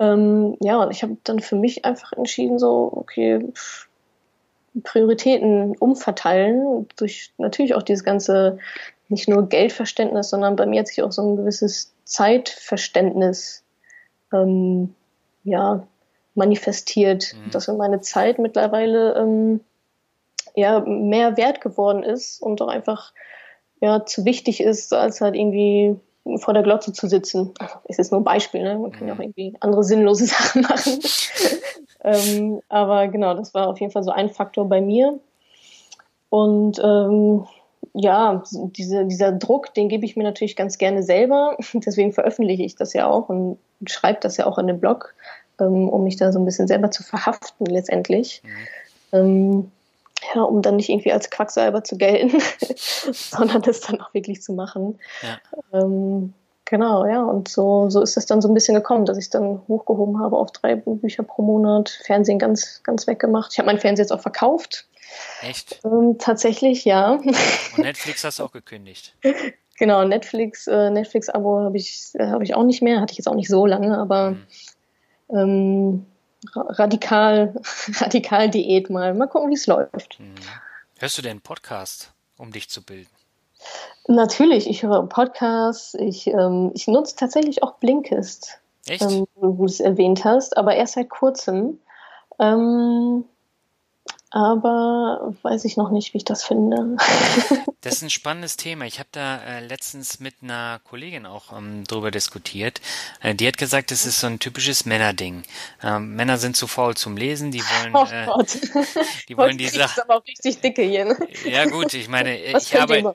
Ähm, 0.00 0.56
ja, 0.60 0.82
und 0.82 0.90
ich 0.90 1.02
habe 1.02 1.16
dann 1.24 1.40
für 1.40 1.56
mich 1.56 1.84
einfach 1.84 2.12
entschieden, 2.12 2.58
so, 2.58 2.90
okay, 2.94 3.52
Prioritäten 4.82 5.76
umverteilen, 5.76 6.86
durch 6.96 7.32
natürlich 7.38 7.74
auch 7.74 7.82
dieses 7.82 8.04
ganze, 8.04 8.58
nicht 9.08 9.28
nur 9.28 9.48
Geldverständnis, 9.48 10.30
sondern 10.30 10.56
bei 10.56 10.64
mir 10.64 10.80
hat 10.80 10.88
sich 10.88 11.02
auch 11.02 11.12
so 11.12 11.22
ein 11.22 11.36
gewisses 11.36 11.92
Zeitverständnis 12.04 13.62
ähm, 14.32 14.94
ja, 15.44 15.86
manifestiert, 16.34 17.34
mhm. 17.34 17.50
dass 17.50 17.68
meine 17.68 18.00
Zeit 18.00 18.38
mittlerweile 18.38 19.14
ähm, 19.16 19.60
ja, 20.54 20.80
mehr 20.80 21.36
wert 21.36 21.60
geworden 21.60 22.02
ist 22.02 22.40
und 22.42 22.60
auch 22.62 22.68
einfach 22.68 23.12
ja, 23.80 24.04
zu 24.04 24.24
wichtig 24.24 24.60
ist, 24.60 24.92
als 24.92 25.20
halt 25.20 25.34
irgendwie 25.34 25.96
vor 26.36 26.54
der 26.54 26.62
Glotze 26.62 26.92
zu 26.92 27.08
sitzen. 27.08 27.54
Ist 27.84 27.98
jetzt 27.98 28.12
nur 28.12 28.20
ein 28.20 28.24
Beispiel, 28.24 28.62
ne? 28.62 28.78
Man 28.78 28.92
kann 28.92 29.08
ja 29.08 29.14
auch 29.14 29.18
mhm. 29.18 29.24
irgendwie 29.24 29.56
andere 29.60 29.84
sinnlose 29.84 30.26
Sachen 30.26 30.62
machen. 30.62 30.98
ähm, 32.04 32.60
aber 32.68 33.08
genau, 33.08 33.34
das 33.34 33.54
war 33.54 33.68
auf 33.68 33.80
jeden 33.80 33.92
Fall 33.92 34.02
so 34.02 34.10
ein 34.10 34.28
Faktor 34.28 34.68
bei 34.68 34.80
mir. 34.80 35.18
Und 36.28 36.78
ähm, 36.82 37.46
ja, 37.94 38.42
diese, 38.52 39.04
dieser 39.04 39.32
Druck, 39.32 39.74
den 39.74 39.88
gebe 39.88 40.04
ich 40.04 40.16
mir 40.16 40.24
natürlich 40.24 40.56
ganz 40.56 40.78
gerne 40.78 41.02
selber. 41.02 41.56
Deswegen 41.74 42.12
veröffentliche 42.12 42.62
ich 42.62 42.76
das 42.76 42.92
ja 42.92 43.06
auch 43.06 43.28
und 43.28 43.58
schreibe 43.86 44.20
das 44.20 44.36
ja 44.36 44.46
auch 44.46 44.58
in 44.58 44.66
dem 44.66 44.80
Blog, 44.80 45.14
ähm, 45.60 45.88
um 45.88 46.04
mich 46.04 46.16
da 46.16 46.32
so 46.32 46.38
ein 46.38 46.44
bisschen 46.44 46.68
selber 46.68 46.90
zu 46.90 47.02
verhaften 47.02 47.66
letztendlich. 47.66 48.42
Mhm. 48.44 48.50
Ähm, 49.12 49.72
ja, 50.34 50.42
um 50.42 50.62
dann 50.62 50.76
nicht 50.76 50.90
irgendwie 50.90 51.12
als 51.12 51.30
Quacksalber 51.30 51.82
zu 51.82 51.96
gelten, 51.96 52.40
sondern 53.12 53.62
das 53.62 53.80
dann 53.80 54.00
auch 54.00 54.12
wirklich 54.14 54.42
zu 54.42 54.52
machen. 54.52 54.98
Ja. 55.22 55.80
Ähm, 55.80 56.34
genau, 56.66 57.06
ja, 57.06 57.22
und 57.22 57.48
so, 57.48 57.88
so 57.88 58.02
ist 58.02 58.16
es 58.16 58.26
dann 58.26 58.42
so 58.42 58.48
ein 58.48 58.54
bisschen 58.54 58.74
gekommen, 58.74 59.06
dass 59.06 59.16
ich 59.16 59.24
es 59.24 59.30
dann 59.30 59.62
hochgehoben 59.66 60.20
habe 60.20 60.36
auf 60.36 60.52
drei 60.52 60.76
Bücher 60.76 61.22
pro 61.22 61.42
Monat, 61.42 61.88
Fernsehen 62.04 62.38
ganz, 62.38 62.82
ganz 62.84 63.06
weggemacht. 63.06 63.52
Ich 63.52 63.58
habe 63.58 63.66
mein 63.66 63.78
Fernsehen 63.80 64.04
jetzt 64.04 64.12
auch 64.12 64.20
verkauft. 64.20 64.86
Echt? 65.42 65.80
Ähm, 65.84 66.16
tatsächlich, 66.18 66.84
ja. 66.84 67.12
Und 67.12 67.78
Netflix 67.78 68.24
hast 68.24 68.38
du 68.38 68.44
auch 68.44 68.52
gekündigt. 68.52 69.14
Genau, 69.80 70.04
Netflix, 70.04 70.66
äh, 70.66 70.90
Netflix-Abo 70.90 71.60
habe 71.60 71.78
ich, 71.78 72.10
äh, 72.12 72.26
hab 72.26 72.42
ich 72.42 72.54
auch 72.54 72.64
nicht 72.64 72.82
mehr, 72.82 73.00
hatte 73.00 73.12
ich 73.12 73.16
jetzt 73.16 73.28
auch 73.28 73.34
nicht 73.34 73.48
so 73.48 73.64
lange, 73.64 73.96
aber 73.96 74.32
mhm. 74.32 74.46
ähm, 75.30 76.06
radikal, 76.54 77.54
radikal 77.94 78.50
Diät 78.50 78.90
mal. 78.90 79.14
Mal 79.14 79.26
gucken, 79.26 79.48
wie 79.48 79.54
es 79.54 79.66
läuft. 79.66 80.20
Mhm. 80.20 80.34
Hörst 80.98 81.16
du 81.16 81.22
denn 81.22 81.40
Podcast, 81.40 82.12
um 82.36 82.52
dich 82.52 82.68
zu 82.68 82.84
bilden? 82.84 83.08
Natürlich, 84.06 84.68
ich 84.68 84.82
höre 84.82 85.06
Podcasts, 85.06 85.94
ich, 85.94 86.26
ähm, 86.26 86.72
ich 86.74 86.86
nutze 86.86 87.16
tatsächlich 87.16 87.62
auch 87.62 87.76
Blinkist. 87.76 88.60
Echt? 88.86 89.00
Ähm, 89.00 89.26
wo 89.36 89.52
du 89.52 89.64
es 89.64 89.80
erwähnt 89.80 90.26
hast, 90.26 90.58
aber 90.58 90.74
erst 90.74 90.92
seit 90.92 91.08
kurzem. 91.08 91.78
Ähm, 92.38 93.24
aber 94.30 95.34
weiß 95.42 95.64
ich 95.64 95.76
noch 95.76 95.90
nicht, 95.90 96.14
wie 96.14 96.18
ich 96.18 96.24
das 96.24 96.44
finde. 96.44 96.96
das 97.80 97.94
ist 97.94 98.02
ein 98.02 98.10
spannendes 98.10 98.56
Thema. 98.56 98.84
Ich 98.84 99.00
habe 99.00 99.08
da 99.10 99.38
äh, 99.42 99.66
letztens 99.66 100.20
mit 100.20 100.36
einer 100.40 100.80
Kollegin 100.84 101.26
auch 101.26 101.56
ähm, 101.56 101.82
drüber 101.84 102.12
diskutiert. 102.12 102.80
Äh, 103.20 103.34
die 103.34 103.48
hat 103.48 103.58
gesagt, 103.58 103.90
es 103.90 104.06
ist 104.06 104.20
so 104.20 104.28
ein 104.28 104.38
typisches 104.38 104.84
Männerding. 104.84 105.42
Ähm, 105.82 106.14
Männer 106.14 106.38
sind 106.38 106.56
zu 106.56 106.68
faul 106.68 106.96
zum 106.96 107.16
Lesen, 107.16 107.50
die 107.50 107.60
wollen, 107.60 107.94
oh 107.94 108.06
äh, 108.08 108.26
Gott. 108.26 108.58
die 109.28 109.36
wollen 109.36 109.58
die 109.58 109.68
Sachen. 109.68 110.02
aber 110.02 110.18
auch 110.18 110.26
richtig 110.26 110.60
dicke 110.60 110.82
hier. 110.82 111.06
Ne? 111.06 111.18
Ja 111.44 111.64
gut, 111.64 111.92
ich 111.94 112.08
meine, 112.08 112.38
ich, 112.56 112.80
arbeite, 112.80 113.12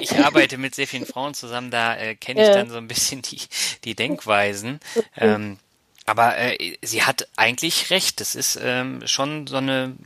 ich 0.00 0.16
arbeite 0.24 0.58
mit 0.58 0.76
sehr 0.76 0.86
vielen 0.86 1.06
Frauen 1.06 1.34
zusammen, 1.34 1.72
da 1.72 1.96
äh, 1.96 2.14
kenne 2.14 2.40
ich 2.40 2.48
ja. 2.48 2.54
dann 2.54 2.70
so 2.70 2.76
ein 2.76 2.86
bisschen 2.86 3.22
die, 3.22 3.40
die 3.82 3.96
Denkweisen. 3.96 4.78
Ähm, 5.16 5.58
aber 6.06 6.36
äh, 6.36 6.76
sie 6.82 7.02
hat 7.02 7.28
eigentlich 7.36 7.90
recht. 7.90 8.20
Das 8.20 8.34
ist 8.34 8.58
ähm, 8.62 9.02
schon 9.06 9.46
so 9.46 9.56
eine 9.56 9.96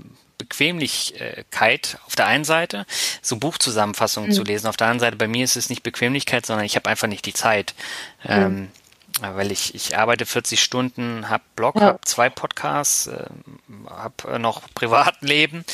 Bequemlichkeit 0.49 1.99
auf 2.07 2.17
der 2.17 2.27
einen 2.27 2.45
Seite, 2.45 2.87
so 3.23 3.37
Buchzusammenfassungen 3.37 4.31
mhm. 4.31 4.35
zu 4.35 4.43
lesen. 4.43 4.67
Auf 4.67 4.77
der 4.77 4.87
anderen 4.87 5.01
Seite, 5.01 5.17
bei 5.17 5.29
mir 5.29 5.45
ist 5.45 5.57
es 5.57 5.71
nicht 5.71 5.83
Bequemlichkeit, 5.83 6.47
sondern 6.47 6.65
ich 6.65 6.77
habe 6.77 6.89
einfach 6.89 7.09
nicht 7.09 7.27
die 7.27 7.35
Zeit. 7.35 7.75
Mhm. 8.25 8.31
Ähm, 8.31 8.69
weil 9.21 9.51
ich, 9.51 9.75
ich 9.75 9.97
arbeite 9.97 10.27
40 10.27 10.63
Stunden, 10.63 11.31
habe 11.31 11.43
Blog, 11.55 11.77
ja. 11.77 11.83
habe 11.83 12.01
zwei 12.05 12.29
Podcasts, 12.29 13.07
äh, 13.07 13.25
habe 13.89 14.35
äh, 14.35 14.39
noch 14.39 14.63
Privatleben 14.75 15.65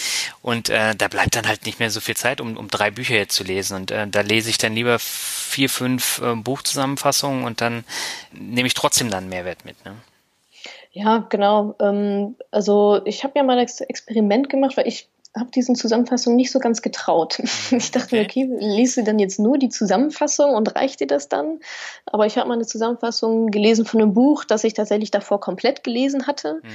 und 0.42 0.68
äh, 0.68 0.94
da 0.94 1.08
bleibt 1.08 1.34
dann 1.34 1.48
halt 1.48 1.66
nicht 1.66 1.80
mehr 1.80 1.90
so 1.90 2.00
viel 2.00 2.16
Zeit, 2.16 2.40
um, 2.40 2.56
um 2.56 2.68
drei 2.68 2.92
Bücher 2.92 3.16
jetzt 3.16 3.34
zu 3.34 3.42
lesen. 3.42 3.76
Und 3.76 3.90
äh, 3.90 4.06
da 4.06 4.20
lese 4.20 4.48
ich 4.48 4.58
dann 4.58 4.74
lieber 4.74 4.98
vier, 5.00 5.68
fünf 5.68 6.20
äh, 6.20 6.36
Buchzusammenfassungen 6.36 7.44
und 7.44 7.60
dann 7.60 7.84
nehme 8.30 8.68
ich 8.68 8.74
trotzdem 8.74 9.10
dann 9.10 9.28
Mehrwert 9.28 9.64
mit. 9.64 9.84
Ne? 9.84 9.96
Ja, 10.92 11.26
genau. 11.28 11.74
Ähm, 11.80 12.36
also 12.50 13.00
ich 13.04 13.24
habe 13.24 13.34
ja 13.36 13.42
mal 13.42 13.56
das 13.56 13.80
Experiment 13.80 14.48
gemacht, 14.50 14.76
weil 14.76 14.86
ich 14.86 15.08
habe 15.34 15.50
diesen 15.50 15.74
Zusammenfassungen 15.74 16.36
nicht 16.36 16.52
so 16.52 16.58
ganz 16.58 16.82
getraut. 16.82 17.38
Ich 17.72 17.90
dachte 17.90 18.20
okay. 18.20 18.46
mir, 18.46 18.54
okay, 18.54 18.76
liest 18.76 18.98
du 18.98 19.02
dann 19.02 19.18
jetzt 19.18 19.38
nur 19.38 19.56
die 19.56 19.70
Zusammenfassung 19.70 20.54
und 20.54 20.76
reicht 20.76 21.00
dir 21.00 21.06
das 21.06 21.30
dann? 21.30 21.60
Aber 22.04 22.26
ich 22.26 22.36
habe 22.36 22.48
mal 22.48 22.54
eine 22.54 22.66
Zusammenfassung 22.66 23.46
gelesen 23.50 23.86
von 23.86 24.02
einem 24.02 24.12
Buch, 24.12 24.44
das 24.44 24.64
ich 24.64 24.74
tatsächlich 24.74 25.10
davor 25.10 25.40
komplett 25.40 25.82
gelesen 25.82 26.26
hatte. 26.26 26.60
Mhm. 26.62 26.68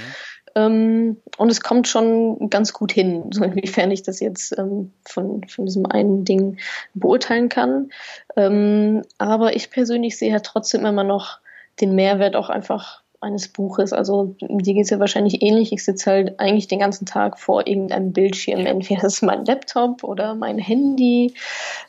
Ähm, 0.56 1.16
und 1.36 1.50
es 1.50 1.60
kommt 1.60 1.86
schon 1.86 2.50
ganz 2.50 2.72
gut 2.72 2.90
hin, 2.90 3.26
so 3.32 3.44
inwiefern 3.44 3.92
ich 3.92 4.02
das 4.02 4.18
jetzt 4.18 4.58
ähm, 4.58 4.92
von, 5.04 5.46
von 5.46 5.66
diesem 5.66 5.86
einen 5.86 6.24
Ding 6.24 6.58
beurteilen 6.94 7.48
kann. 7.48 7.90
Ähm, 8.34 9.02
aber 9.18 9.54
ich 9.54 9.70
persönlich 9.70 10.18
sehe 10.18 10.32
ja 10.32 10.40
trotzdem 10.40 10.84
immer 10.84 11.04
noch 11.04 11.38
den 11.80 11.94
Mehrwert 11.94 12.34
auch 12.34 12.48
einfach 12.48 13.02
eines 13.20 13.48
Buches. 13.48 13.92
Also 13.92 14.36
dir 14.40 14.74
geht 14.74 14.84
es 14.84 14.90
ja 14.90 15.00
wahrscheinlich 15.00 15.42
ähnlich. 15.42 15.72
Ich 15.72 15.84
sitze 15.84 16.10
halt 16.10 16.40
eigentlich 16.40 16.68
den 16.68 16.78
ganzen 16.78 17.04
Tag 17.04 17.38
vor 17.38 17.66
irgendeinem 17.66 18.12
Bildschirm. 18.12 18.64
Entweder 18.66 19.02
das 19.02 19.14
ist 19.14 19.22
mein 19.22 19.44
Laptop 19.44 20.04
oder 20.04 20.34
mein 20.34 20.58
Handy 20.58 21.34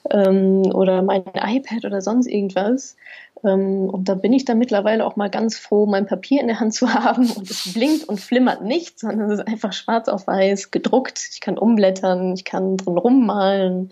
ähm, 0.10 0.64
oder 0.74 1.02
mein 1.02 1.24
iPad 1.36 1.86
oder 1.86 2.02
sonst 2.02 2.28
irgendwas. 2.28 2.96
Ähm, 3.44 3.90
und 3.90 4.10
da 4.10 4.16
bin 4.16 4.34
ich 4.34 4.46
dann 4.46 4.58
mittlerweile 4.58 5.06
auch 5.06 5.16
mal 5.16 5.30
ganz 5.30 5.58
froh, 5.58 5.86
mein 5.86 6.08
Papier 6.08 6.42
in 6.42 6.48
der 6.48 6.60
Hand 6.60 6.74
zu 6.74 6.92
haben 6.94 7.30
und 7.30 7.50
es 7.50 7.74
blinkt 7.74 8.10
und 8.10 8.20
flimmert 8.20 8.64
nicht, 8.64 9.00
sondern 9.00 9.32
es 9.32 9.40
ist 9.40 9.48
einfach 9.48 9.74
schwarz 9.74 10.10
auf 10.10 10.28
weiß 10.28 10.72
gedruckt. 10.72 11.30
Ich 11.32 11.42
kann 11.42 11.58
umblättern, 11.58 12.34
ich 12.34 12.44
kann 12.44 12.78
drin 12.78 12.98
rummalen, 12.98 13.92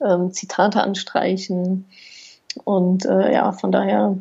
ähm, 0.00 0.32
Zitate 0.32 0.82
anstreichen. 0.82 1.86
Und 2.64 3.04
äh, 3.04 3.32
ja, 3.32 3.52
von 3.52 3.70
daher 3.70 4.16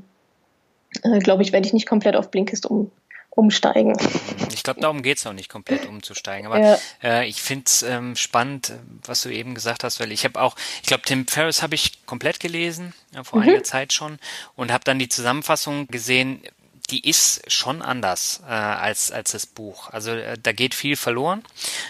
äh, 1.03 1.19
glaube 1.19 1.43
ich, 1.43 1.51
werde 1.51 1.67
ich 1.67 1.73
nicht 1.73 1.87
komplett 1.87 2.15
auf 2.15 2.31
Blinkist 2.31 2.65
um, 2.65 2.91
umsteigen. 3.31 3.95
Ich 4.53 4.63
glaube, 4.63 4.81
darum 4.81 5.03
geht 5.03 5.17
es 5.17 5.27
auch 5.27 5.33
nicht 5.33 5.49
komplett 5.49 5.85
umzusteigen. 5.85 6.47
Aber 6.47 6.59
ja. 6.59 6.77
äh, 7.03 7.27
ich 7.27 7.41
finde 7.41 7.65
es 7.67 7.83
ähm, 7.83 8.15
spannend, 8.15 8.73
was 9.03 9.21
du 9.21 9.29
eben 9.29 9.53
gesagt 9.53 9.83
hast, 9.83 9.99
weil 9.99 10.11
ich 10.11 10.23
habe 10.23 10.41
auch, 10.41 10.55
ich 10.81 10.87
glaube, 10.87 11.03
Tim 11.03 11.27
Ferriss 11.27 11.61
habe 11.61 11.75
ich 11.75 12.05
komplett 12.05 12.39
gelesen, 12.39 12.93
äh, 13.13 13.23
vor 13.23 13.39
mhm. 13.39 13.49
einiger 13.49 13.63
Zeit 13.63 13.93
schon, 13.93 14.19
und 14.55 14.71
habe 14.71 14.83
dann 14.83 14.99
die 14.99 15.09
Zusammenfassung 15.09 15.87
gesehen, 15.87 16.41
die 16.89 17.07
ist 17.07 17.51
schon 17.51 17.81
anders 17.81 18.41
äh, 18.47 18.51
als, 18.51 19.11
als 19.11 19.31
das 19.31 19.45
Buch. 19.45 19.89
Also 19.89 20.11
äh, 20.11 20.37
da 20.41 20.51
geht 20.51 20.75
viel 20.75 20.95
verloren. 20.95 21.43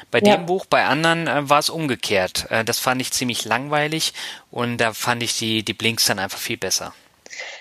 Bei 0.10 0.20
ja. 0.20 0.38
dem 0.38 0.46
Buch, 0.46 0.66
bei 0.66 0.86
anderen 0.86 1.28
äh, 1.28 1.50
war 1.50 1.60
es 1.60 1.70
umgekehrt. 1.70 2.50
Äh, 2.50 2.64
das 2.64 2.80
fand 2.80 3.02
ich 3.02 3.12
ziemlich 3.12 3.46
langweilig 3.46 4.14
und 4.52 4.78
da 4.78 4.94
fand 4.94 5.22
ich 5.22 5.38
die, 5.38 5.64
die 5.64 5.74
Blinks 5.74 6.06
dann 6.06 6.20
einfach 6.20 6.40
viel 6.40 6.58
besser. 6.58 6.94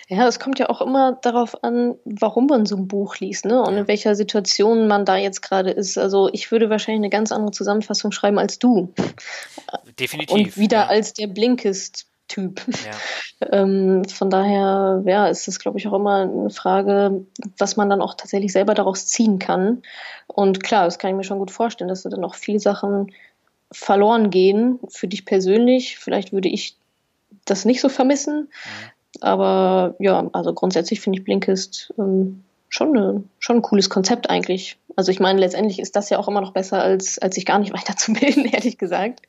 Ja, 0.09 0.29
es 0.29 0.39
kommt 0.39 0.59
ja 0.59 0.69
auch 0.69 0.83
immer 0.83 1.13
darauf 1.13 1.65
an, 1.65 1.95
warum 2.05 2.47
man 2.47 2.67
so 2.67 2.77
ein 2.77 2.89
Buch 2.89 3.17
liest, 3.19 3.47
ne? 3.47 3.63
Und 3.63 3.77
in 3.77 3.89
welcher 3.89 4.15
Situation 4.15 4.87
man 4.87 5.05
da 5.05 5.17
jetzt 5.17 5.41
gerade 5.41 5.71
ist. 5.71 5.97
Also 5.97 6.29
ich 6.33 6.51
würde 6.51 6.69
wahrscheinlich 6.69 7.01
eine 7.01 7.11
ganz 7.11 7.33
andere 7.33 7.53
Zusammenfassung 7.53 8.13
schreiben 8.13 8.39
als 8.39 8.59
du. 8.59 8.93
Definitiv. 9.99 10.37
Und 10.37 10.59
wieder 10.59 10.79
ja. 10.79 10.87
als 10.87 11.15
der 11.15 11.27
Blinkist. 11.27 12.07
Typ. 12.27 12.63
Ja. 12.67 13.49
ähm, 13.53 14.03
von 14.07 14.31
daher, 14.31 15.03
ja, 15.05 15.29
ist 15.29 15.47
das, 15.47 15.59
glaube 15.59 15.79
ich, 15.79 15.87
auch 15.87 15.93
immer 15.93 16.23
eine 16.23 16.49
Frage, 16.49 17.27
was 17.59 17.77
man 17.77 17.91
dann 17.91 18.01
auch 18.01 18.15
tatsächlich 18.15 18.51
selber 18.51 18.73
daraus 18.73 19.07
ziehen 19.07 19.39
kann. 19.39 19.83
Und 20.27 20.63
klar, 20.63 20.87
das 20.87 20.99
kann 20.99 21.11
ich 21.11 21.17
mir 21.17 21.25
schon 21.25 21.39
gut 21.39 21.51
vorstellen, 21.51 21.89
dass 21.89 22.03
da 22.03 22.09
dann 22.09 22.25
auch 22.25 22.35
viele 22.35 22.61
Sachen 22.61 23.13
verloren 23.71 24.31
gehen 24.31 24.79
für 24.89 25.07
dich 25.07 25.27
persönlich. 25.27 25.99
Vielleicht 25.99 26.33
würde 26.33 26.49
ich 26.49 26.77
das 27.45 27.67
nicht 27.67 27.83
so 27.83 27.91
vermissen. 27.91 28.41
Mhm. 28.41 28.91
Aber 29.25 29.95
ja, 29.99 30.29
also 30.33 30.53
grundsätzlich 30.53 31.01
finde 31.01 31.19
ich 31.19 31.25
Blinkist 31.25 31.93
ähm, 31.99 32.45
schon, 32.69 32.97
eine, 32.97 33.25
schon 33.39 33.57
ein 33.57 33.63
cooles 33.63 33.89
Konzept 33.89 34.29
eigentlich. 34.29 34.77
Also 34.97 35.11
ich 35.11 35.21
meine, 35.21 35.41
letztendlich 35.41 35.79
ist 35.79 35.97
das 35.97 36.11
ja 36.11 36.19
auch 36.19 36.29
immer 36.29 36.41
noch 36.41 36.53
besser, 36.53 36.83
als, 36.83 37.19
als 37.19 37.35
sich 37.35 37.47
gar 37.47 37.59
nicht 37.59 37.73
weiterzubilden, 37.75 38.45
ehrlich 38.45 38.79
gesagt. 38.79 39.21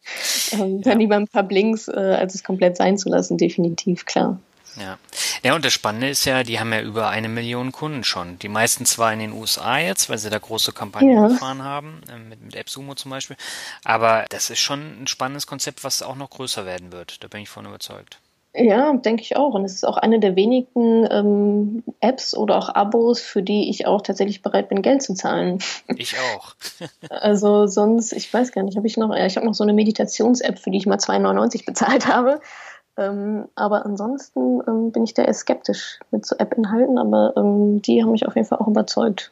Ähm, 0.51 0.81
dann 0.81 0.99
lieber 0.99 1.15
ein 1.15 1.27
paar 1.27 1.43
Blinks, 1.43 1.87
äh, 1.87 2.17
als 2.19 2.35
es 2.35 2.43
komplett 2.43 2.77
sein 2.77 2.97
zu 2.97 3.09
lassen, 3.09 3.37
definitiv, 3.37 4.05
klar. 4.05 4.39
Ja. 4.77 4.97
ja, 5.41 5.55
und 5.55 5.63
das 5.63 5.71
Spannende 5.71 6.09
ist 6.09 6.25
ja, 6.25 6.43
die 6.43 6.59
haben 6.59 6.73
ja 6.73 6.81
über 6.81 7.07
eine 7.07 7.29
Million 7.29 7.71
Kunden 7.71 8.03
schon. 8.03 8.37
Die 8.39 8.49
meisten 8.49 8.85
zwar 8.85 9.13
in 9.13 9.19
den 9.19 9.31
USA 9.31 9.77
jetzt, 9.77 10.09
weil 10.09 10.17
sie 10.17 10.29
da 10.29 10.37
große 10.37 10.73
Kampagnen 10.73 11.15
ja. 11.15 11.27
gefahren 11.29 11.63
haben, 11.63 12.01
äh, 12.09 12.17
mit, 12.17 12.41
mit 12.41 12.57
AppSumo 12.57 12.95
zum 12.95 13.11
Beispiel. 13.11 13.37
Aber 13.85 14.25
das 14.27 14.49
ist 14.49 14.59
schon 14.59 15.03
ein 15.03 15.07
spannendes 15.07 15.47
Konzept, 15.47 15.85
was 15.85 16.01
auch 16.01 16.17
noch 16.17 16.29
größer 16.29 16.65
werden 16.65 16.91
wird. 16.91 17.23
Da 17.23 17.29
bin 17.29 17.41
ich 17.41 17.47
von 17.47 17.65
überzeugt. 17.65 18.19
Ja, 18.57 18.93
denke 18.93 19.21
ich 19.21 19.35
auch. 19.35 19.53
Und 19.53 19.65
es 19.65 19.73
ist 19.73 19.85
auch 19.85 19.97
eine 19.97 20.19
der 20.19 20.35
wenigen 20.35 21.07
ähm, 21.11 21.83
Apps 21.99 22.35
oder 22.35 22.57
auch 22.57 22.69
Abos, 22.69 23.19
für 23.19 23.43
die 23.43 23.69
ich 23.69 23.85
auch 23.85 24.01
tatsächlich 24.01 24.41
bereit 24.41 24.69
bin, 24.69 24.81
Geld 24.81 25.01
zu 25.01 25.13
zahlen. 25.13 25.59
Ich 25.97 26.15
auch. 26.19 26.55
also 27.09 27.67
sonst, 27.67 28.11
ich 28.13 28.33
weiß 28.33 28.51
gar 28.51 28.63
nicht, 28.63 28.75
habe 28.77 28.87
ich 28.87 28.97
noch, 28.97 29.15
ja, 29.15 29.25
ich 29.25 29.37
habe 29.37 29.45
noch 29.45 29.53
so 29.53 29.63
eine 29.63 29.73
Meditations-App, 29.73 30.59
für 30.59 30.71
die 30.71 30.77
ich 30.77 30.85
mal 30.85 30.97
2,99 30.97 31.65
bezahlt 31.65 32.07
habe. 32.13 32.39
Ähm, 32.97 33.45
aber 33.55 33.85
ansonsten 33.85 34.61
ähm, 34.67 34.91
bin 34.91 35.03
ich 35.03 35.13
da 35.13 35.23
eher 35.23 35.33
skeptisch 35.33 35.99
mit 36.11 36.25
so 36.25 36.35
App-Inhalten, 36.37 36.97
aber 36.97 37.33
ähm, 37.35 37.81
die 37.81 38.01
haben 38.01 38.11
mich 38.11 38.25
auf 38.25 38.35
jeden 38.35 38.47
Fall 38.47 38.59
auch 38.59 38.67
überzeugt, 38.67 39.31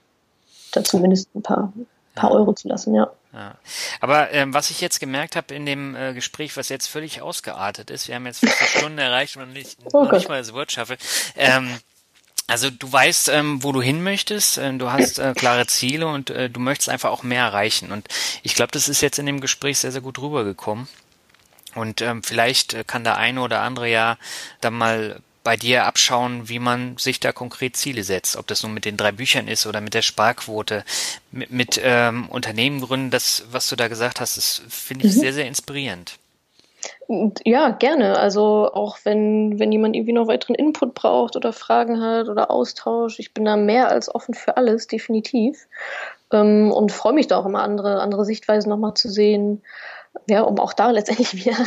da 0.74 0.84
zumindest 0.84 1.34
ein 1.36 1.44
paar, 1.44 1.72
paar 2.16 2.32
ja. 2.32 2.36
Euro 2.36 2.54
zu 2.54 2.68
lassen, 2.68 2.94
ja. 2.94 3.12
Ja. 3.34 3.56
Aber 4.00 4.32
ähm, 4.32 4.54
was 4.54 4.70
ich 4.70 4.80
jetzt 4.80 5.00
gemerkt 5.00 5.36
habe 5.36 5.56
in 5.56 5.66
dem 5.66 5.96
äh, 5.96 6.14
Gespräch, 6.14 6.56
was 6.56 6.70
jetzt 6.70 6.88
völlig 6.88 7.22
ausgeartet 7.22 7.90
ist, 7.90 8.08
wir 8.08 8.16
haben 8.16 8.28
jetzt 8.28 8.46
fast 8.46 8.62
eine 8.62 8.70
Stunde 8.70 9.04
erreicht 9.04 9.38
und 9.38 9.54
nicht, 9.54 9.78
oh 9.92 10.04
noch 10.04 10.12
nicht 10.12 10.30
mal 10.30 10.40
das 10.40 10.54
Wort 10.54 10.72
schaffe. 10.72 10.98
Ähm, 11.36 11.80
also 12.46 12.70
du 12.70 12.92
weißt, 12.92 13.30
ähm, 13.30 13.64
wo 13.64 13.72
du 13.72 13.82
hin 13.82 14.04
möchtest, 14.04 14.60
äh, 14.60 14.72
du 14.74 14.92
hast 14.92 15.18
äh, 15.18 15.34
klare 15.34 15.66
Ziele 15.66 16.08
und 16.08 16.30
äh, 16.30 16.50
du 16.50 16.60
möchtest 16.60 16.90
einfach 16.90 17.10
auch 17.10 17.24
mehr 17.24 17.44
erreichen. 17.44 17.92
Und 17.92 18.08
ich 18.44 18.54
glaube, 18.54 18.72
das 18.72 18.88
ist 18.88 19.02
jetzt 19.02 19.18
in 19.18 19.26
dem 19.26 19.42
Gespräch 19.42 19.80
sehr, 19.80 19.92
sehr 19.92 20.02
gut 20.02 20.20
rübergekommen. 20.20 20.88
Und 21.74 22.02
ähm, 22.02 22.22
vielleicht 22.22 22.74
äh, 22.74 22.84
kann 22.86 23.04
der 23.04 23.18
eine 23.18 23.42
oder 23.42 23.62
andere 23.62 23.90
ja 23.90 24.18
dann 24.62 24.74
mal 24.74 25.22
bei 25.44 25.58
dir 25.58 25.86
abschauen, 25.86 26.48
wie 26.48 26.60
man 26.60 26.98
sich 26.98 27.20
da 27.20 27.32
konkret 27.32 27.76
Ziele 27.76 28.04
setzt. 28.04 28.38
Ob 28.38 28.48
das 28.48 28.64
nun 28.64 28.74
mit 28.74 28.86
den 28.86 28.98
drei 28.98 29.12
Büchern 29.12 29.48
ist 29.48 29.66
oder 29.66 29.82
mit 29.82 29.94
der 29.94 30.02
Sparquote, 30.02 30.84
mit, 31.32 31.52
mit 31.52 31.82
ähm, 31.84 32.30
Unternehmen 32.30 32.82
gründen, 32.82 33.12
das, 33.12 33.46
was 33.52 33.68
du 33.70 33.76
da 33.76 33.88
gesagt 33.88 34.22
hast, 34.22 34.38
das 34.38 34.62
finde 34.70 35.06
ich 35.08 35.16
mhm. 35.16 35.20
sehr, 35.20 35.34
sehr 35.34 35.48
inspirierend. 35.48 36.18
Ja, 37.46 37.70
gerne. 37.70 38.18
Also 38.18 38.72
auch 38.74 38.98
wenn, 39.04 39.60
wenn 39.60 39.72
jemand 39.72 39.96
irgendwie 39.96 40.14
noch 40.14 40.28
weiteren 40.28 40.56
Input 40.56 40.94
braucht 40.94 41.36
oder 41.36 41.54
Fragen 41.54 42.02
hat 42.02 42.28
oder 42.28 42.50
Austausch, 42.50 43.20
ich 43.20 43.34
bin 43.34 43.46
da 43.46 43.56
mehr 43.56 43.90
als 43.90 44.14
offen 44.14 44.34
für 44.34 44.58
alles, 44.58 44.88
definitiv. 44.88 45.68
Ähm, 46.32 46.72
und 46.72 46.92
freue 46.92 47.14
mich 47.14 47.28
da 47.28 47.38
auch 47.38 47.46
immer, 47.46 47.62
andere, 47.62 48.02
andere 48.02 48.26
Sichtweisen 48.26 48.70
nochmal 48.70 48.94
zu 48.94 49.10
sehen. 49.10 49.62
Ja, 50.28 50.42
um 50.42 50.60
auch 50.60 50.74
da 50.74 50.92
letztendlich 50.92 51.34
wieder 51.46 51.58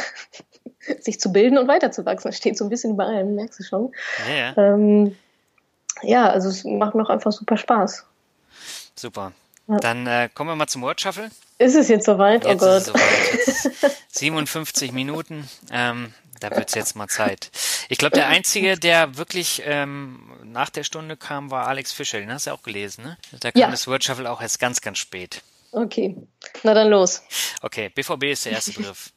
sich 1.00 1.20
zu 1.20 1.32
bilden 1.32 1.58
und 1.58 1.68
weiterzuwachsen. 1.68 2.30
Das 2.30 2.36
steht 2.36 2.56
so 2.56 2.64
ein 2.64 2.70
bisschen 2.70 2.94
über 2.94 3.06
allem, 3.06 3.34
merkst 3.34 3.60
du 3.60 3.64
schon. 3.64 3.92
Ja, 4.28 4.34
ja. 4.34 4.56
Ähm, 4.56 5.16
ja, 6.02 6.28
also 6.28 6.48
es 6.48 6.64
macht 6.64 6.94
mir 6.94 7.02
auch 7.02 7.10
einfach 7.10 7.32
super 7.32 7.56
Spaß. 7.56 8.04
Super. 8.94 9.32
Ja. 9.68 9.78
Dann 9.78 10.06
äh, 10.06 10.28
kommen 10.32 10.50
wir 10.50 10.56
mal 10.56 10.66
zum 10.66 10.82
Word 10.82 11.00
Shuffle. 11.00 11.30
Ist 11.58 11.74
es 11.74 11.88
jetzt 11.88 12.06
soweit? 12.06 12.44
Oh 12.44 12.50
jetzt 12.50 12.62
oh 12.62 12.66
Gott. 12.66 12.82
Soweit. 12.84 13.82
Jetzt 13.82 14.18
57 14.18 14.92
Minuten. 14.92 15.48
Ähm, 15.72 16.12
da 16.40 16.50
wird 16.50 16.68
es 16.68 16.74
jetzt 16.74 16.96
mal 16.96 17.08
Zeit. 17.08 17.50
Ich 17.88 17.98
glaube, 17.98 18.14
der 18.14 18.28
Einzige, 18.28 18.78
der 18.78 19.16
wirklich 19.16 19.62
ähm, 19.64 20.30
nach 20.44 20.70
der 20.70 20.84
Stunde 20.84 21.16
kam, 21.16 21.50
war 21.50 21.66
Alex 21.66 21.92
Fischer. 21.92 22.18
Den 22.18 22.30
hast 22.30 22.46
du 22.46 22.50
auch 22.52 22.62
gelesen, 22.62 23.04
ne? 23.04 23.16
Da 23.40 23.52
kam 23.52 23.60
ja. 23.60 23.70
das 23.70 23.86
Word 23.86 24.04
Shuffle 24.04 24.30
auch 24.30 24.42
erst 24.42 24.58
ganz, 24.60 24.80
ganz 24.80 24.98
spät. 24.98 25.42
Okay, 25.72 26.16
na 26.62 26.74
dann 26.74 26.88
los. 26.88 27.22
Okay, 27.62 27.90
BVB 27.90 28.24
ist 28.24 28.46
der 28.46 28.52
erste 28.52 28.72
Begriff. 28.76 29.12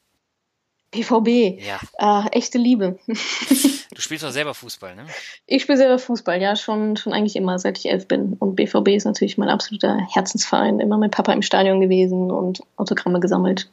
BVB. 0.92 1.62
Ja. 1.62 1.80
Äh, 1.98 2.30
echte 2.32 2.58
Liebe. 2.58 3.00
Du 3.96 4.04
spielst 4.04 4.24
doch 4.24 4.32
selber 4.32 4.54
Fußball, 4.54 4.96
ne? 4.96 5.08
Ich 5.46 5.64
spiele 5.64 5.78
selber 5.78 6.00
Fußball, 6.00 6.42
ja, 6.42 6.56
schon, 6.56 6.96
schon 6.96 7.12
eigentlich 7.12 7.36
immer, 7.36 7.60
seit 7.60 7.78
ich 7.80 7.90
elf 7.90 8.08
bin. 8.08 8.34
Und 8.40 8.56
BVB 8.56 8.90
ist 8.90 9.04
natürlich 9.04 9.38
mein 9.38 9.50
absoluter 9.50 9.98
Herzensverein. 10.14 10.80
Immer 10.80 10.98
mit 10.98 11.12
Papa 11.12 11.34
im 11.34 11.42
Stadion 11.42 11.82
gewesen 11.82 12.32
und 12.32 12.62
Autogramme 12.78 13.20
gesammelt. 13.20 13.70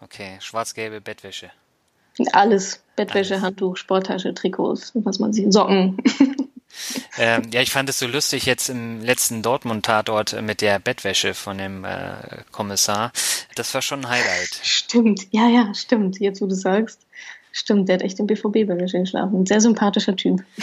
Okay, 0.00 0.36
schwarz-gelbe 0.38 1.00
Bettwäsche. 1.00 1.50
Alles. 2.32 2.80
Bettwäsche, 2.94 3.34
Alles. 3.34 3.44
Handtuch, 3.44 3.76
Sporttasche, 3.76 4.34
Trikots, 4.34 4.92
was 4.94 5.18
man 5.18 5.32
sieht, 5.32 5.52
Socken. 5.52 5.98
Ähm, 7.18 7.50
ja, 7.52 7.62
ich 7.62 7.70
fand 7.70 7.88
es 7.88 7.98
so 7.98 8.06
lustig 8.06 8.44
jetzt 8.46 8.68
im 8.68 9.00
letzten 9.00 9.42
Dortmund-Tatort 9.42 10.40
mit 10.42 10.60
der 10.60 10.78
Bettwäsche 10.78 11.34
von 11.34 11.58
dem 11.58 11.84
äh, 11.84 12.14
Kommissar. 12.52 13.12
Das 13.54 13.72
war 13.74 13.82
schon 13.82 14.00
ein 14.00 14.08
Highlight. 14.08 14.60
Stimmt, 14.62 15.26
ja, 15.30 15.48
ja, 15.48 15.74
stimmt. 15.74 16.20
Jetzt, 16.20 16.40
wo 16.40 16.46
du 16.46 16.54
sagst. 16.54 17.00
Stimmt, 17.52 17.88
der 17.88 17.94
hat 17.94 18.02
echt 18.02 18.20
im 18.20 18.26
BVB-Bettwäsche 18.26 18.98
geschlafen. 18.98 19.40
Ein 19.40 19.46
sehr 19.46 19.62
sympathischer 19.62 20.14
Typ. 20.14 20.44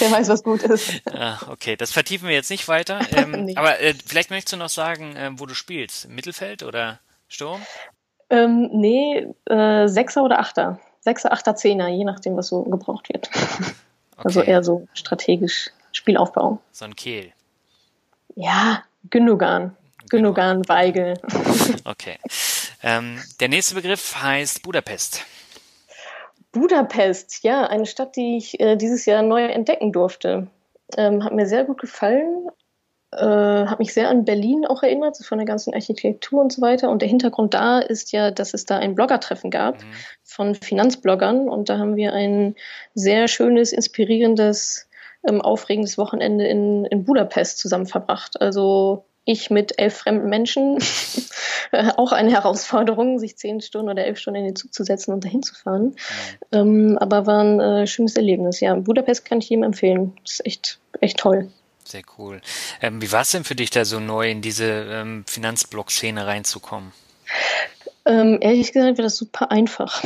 Der 0.00 0.10
weiß, 0.10 0.28
was 0.28 0.42
gut 0.42 0.62
ist. 0.62 1.02
Ah, 1.12 1.38
okay, 1.48 1.76
das 1.76 1.92
vertiefen 1.92 2.26
wir 2.26 2.34
jetzt 2.34 2.50
nicht 2.50 2.68
weiter. 2.68 3.00
Ähm, 3.12 3.44
nee. 3.44 3.56
Aber 3.56 3.78
äh, 3.80 3.94
vielleicht 4.06 4.30
möchtest 4.30 4.54
du 4.54 4.56
noch 4.56 4.70
sagen, 4.70 5.16
äh, 5.16 5.30
wo 5.34 5.44
du 5.44 5.54
spielst. 5.54 6.08
Mittelfeld 6.08 6.62
oder 6.62 6.98
Sturm? 7.28 7.60
Ähm, 8.30 8.70
nee, 8.72 9.26
äh, 9.44 9.86
Sechser 9.86 10.24
oder 10.24 10.38
Achter. 10.38 10.80
Sechser, 11.00 11.30
Achter, 11.30 11.56
Zehner, 11.56 11.88
je 11.88 12.04
nachdem, 12.04 12.36
was 12.36 12.48
so 12.48 12.62
gebraucht 12.62 13.10
wird. 13.10 13.28
Also 14.16 14.40
okay. 14.40 14.50
Also 14.50 14.50
eher 14.50 14.62
so 14.62 14.88
strategisch 14.94 15.70
Spielaufbau. 15.92 16.60
So 16.72 16.84
ein 16.84 16.96
Kehl. 16.96 17.32
Ja, 18.34 18.84
Gündogan. 19.10 19.76
Gündogan, 20.08 20.68
Weigel. 20.68 21.18
Okay. 21.84 22.16
Ähm, 22.82 23.20
der 23.40 23.48
nächste 23.48 23.74
Begriff 23.74 24.22
heißt 24.22 24.62
Budapest. 24.62 25.24
Budapest, 26.52 27.42
ja, 27.42 27.66
eine 27.66 27.86
Stadt, 27.86 28.14
die 28.14 28.36
ich 28.36 28.60
äh, 28.60 28.76
dieses 28.76 29.04
Jahr 29.04 29.22
neu 29.22 29.44
entdecken 29.44 29.90
durfte. 29.90 30.48
Ähm, 30.96 31.24
hat 31.24 31.32
mir 31.32 31.46
sehr 31.46 31.64
gut 31.64 31.80
gefallen 31.80 32.50
äh, 33.12 33.66
hat 33.66 33.78
mich 33.78 33.92
sehr 33.92 34.08
an 34.08 34.24
Berlin 34.24 34.66
auch 34.66 34.82
erinnert, 34.82 35.16
so 35.16 35.24
von 35.24 35.38
der 35.38 35.46
ganzen 35.46 35.74
Architektur 35.74 36.40
und 36.40 36.52
so 36.52 36.62
weiter. 36.62 36.90
Und 36.90 37.02
der 37.02 37.08
Hintergrund 37.08 37.54
da 37.54 37.78
ist 37.78 38.12
ja, 38.12 38.30
dass 38.30 38.54
es 38.54 38.64
da 38.64 38.78
ein 38.78 38.94
Bloggertreffen 38.94 39.50
gab 39.50 39.82
mhm. 39.82 39.92
von 40.22 40.54
Finanzbloggern. 40.54 41.48
Und 41.48 41.68
da 41.68 41.78
haben 41.78 41.96
wir 41.96 42.14
ein 42.14 42.54
sehr 42.94 43.28
schönes, 43.28 43.72
inspirierendes, 43.72 44.88
ähm, 45.28 45.42
aufregendes 45.42 45.98
Wochenende 45.98 46.46
in, 46.46 46.86
in 46.86 47.04
Budapest 47.04 47.58
zusammen 47.58 47.86
verbracht. 47.86 48.40
Also 48.40 49.04
ich 49.24 49.50
mit 49.50 49.78
elf 49.78 49.94
fremden 49.94 50.28
Menschen. 50.28 50.78
auch 51.96 52.12
eine 52.12 52.30
Herausforderung, 52.30 53.18
sich 53.18 53.36
zehn 53.36 53.60
Stunden 53.60 53.90
oder 53.90 54.04
elf 54.04 54.18
Stunden 54.18 54.40
in 54.40 54.46
den 54.46 54.56
Zug 54.56 54.74
zu 54.74 54.84
setzen 54.84 55.12
und 55.12 55.24
dahin 55.24 55.42
zu 55.42 55.54
fahren. 55.54 55.84
Mhm. 55.84 55.94
Ähm, 56.52 56.98
aber 56.98 57.26
war 57.26 57.42
ein 57.42 57.60
äh, 57.60 57.86
schönes 57.86 58.16
Erlebnis. 58.16 58.60
Ja, 58.60 58.74
Budapest 58.74 59.24
kann 59.24 59.38
ich 59.38 59.48
jedem 59.48 59.64
empfehlen. 59.64 60.14
Ist 60.24 60.44
echt, 60.46 60.80
echt 61.00 61.18
toll. 61.18 61.50
Sehr 61.92 62.04
cool. 62.16 62.40
Ähm, 62.80 63.02
wie 63.02 63.12
war 63.12 63.20
es 63.20 63.32
denn 63.32 63.44
für 63.44 63.54
dich 63.54 63.68
da 63.68 63.84
so 63.84 64.00
neu 64.00 64.30
in 64.30 64.40
diese 64.40 64.64
ähm, 64.64 65.26
Finanzblock-Szene 65.26 66.26
reinzukommen? 66.26 66.90
Ähm, 68.06 68.38
ehrlich 68.40 68.72
gesagt 68.72 68.96
war 68.96 69.02
das 69.02 69.18
super 69.18 69.50
einfach. 69.50 70.02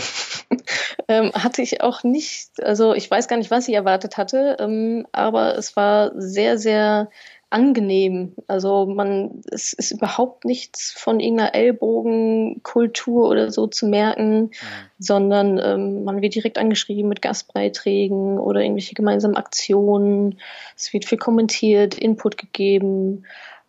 ähm, 1.09 1.31
hatte 1.33 1.63
ich 1.63 1.83
auch 1.83 2.03
nicht, 2.03 2.61
also 2.61 2.93
ich 2.93 3.09
weiß 3.09 3.29
gar 3.29 3.37
nicht, 3.37 3.53
was 3.53 3.69
ich 3.69 3.75
erwartet 3.75 4.17
hatte, 4.17 4.57
ähm, 4.59 5.07
aber 5.13 5.57
es 5.57 5.77
war 5.77 6.11
sehr, 6.17 6.59
sehr 6.59 7.09
angenehm. 7.51 8.35
Also 8.49 8.87
man, 8.87 9.43
es 9.51 9.73
ist 9.73 9.93
überhaupt 9.93 10.45
nichts 10.45 10.93
von 10.93 11.21
irgendeiner 11.21 11.55
Ellbogenkultur 11.55 13.29
oder 13.29 13.51
so 13.51 13.67
zu 13.67 13.87
merken, 13.87 14.41
mhm. 14.43 14.51
sondern 14.99 15.59
ähm, 15.59 16.05
man 16.05 16.23
wird 16.23 16.35
direkt 16.35 16.59
angeschrieben 16.59 17.09
mit 17.09 17.23
Gastbeiträgen 17.23 18.39
oder 18.39 18.61
irgendwelche 18.61 18.95
gemeinsamen 18.95 19.37
Aktionen. 19.37 20.39
Es 20.77 20.93
wird 20.93 21.05
viel 21.05 21.19
kommentiert, 21.19 21.97
Input 21.97 22.37
gegeben. 22.37 23.25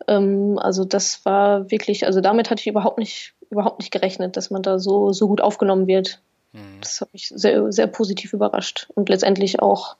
Ähm, 0.08 0.58
also 0.60 0.84
das 0.84 1.24
war 1.26 1.70
wirklich, 1.70 2.06
also 2.06 2.20
damit 2.20 2.50
hatte 2.50 2.62
ich 2.62 2.68
überhaupt 2.68 2.98
nicht, 2.98 3.36
überhaupt 3.52 3.80
nicht 3.80 3.92
gerechnet, 3.92 4.38
dass 4.38 4.50
man 4.50 4.64
da 4.64 4.80
so, 4.80 5.14
so 5.14 5.28
gut 5.28 5.42
aufgenommen 5.42 5.86
wird. 5.86 6.22
Mhm. 6.52 6.82
Das 6.82 7.02
hat 7.02 7.14
mich 7.14 7.30
sehr, 7.30 7.72
sehr 7.72 7.88
positiv 7.88 8.34
überrascht 8.34 8.90
und 8.96 9.10
letztendlich 9.10 9.62
auch 9.62 9.98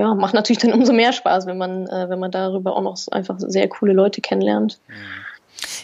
ja, 0.00 0.14
macht 0.14 0.32
natürlich 0.32 0.62
dann 0.62 0.72
umso 0.72 0.94
mehr 0.94 1.12
Spaß, 1.12 1.44
wenn 1.44 1.58
man, 1.58 1.86
äh, 1.86 2.08
wenn 2.08 2.18
man 2.18 2.30
darüber 2.30 2.74
auch 2.74 2.80
noch 2.80 2.96
einfach 3.10 3.36
sehr 3.38 3.68
coole 3.68 3.92
Leute 3.92 4.22
kennenlernt. 4.22 4.78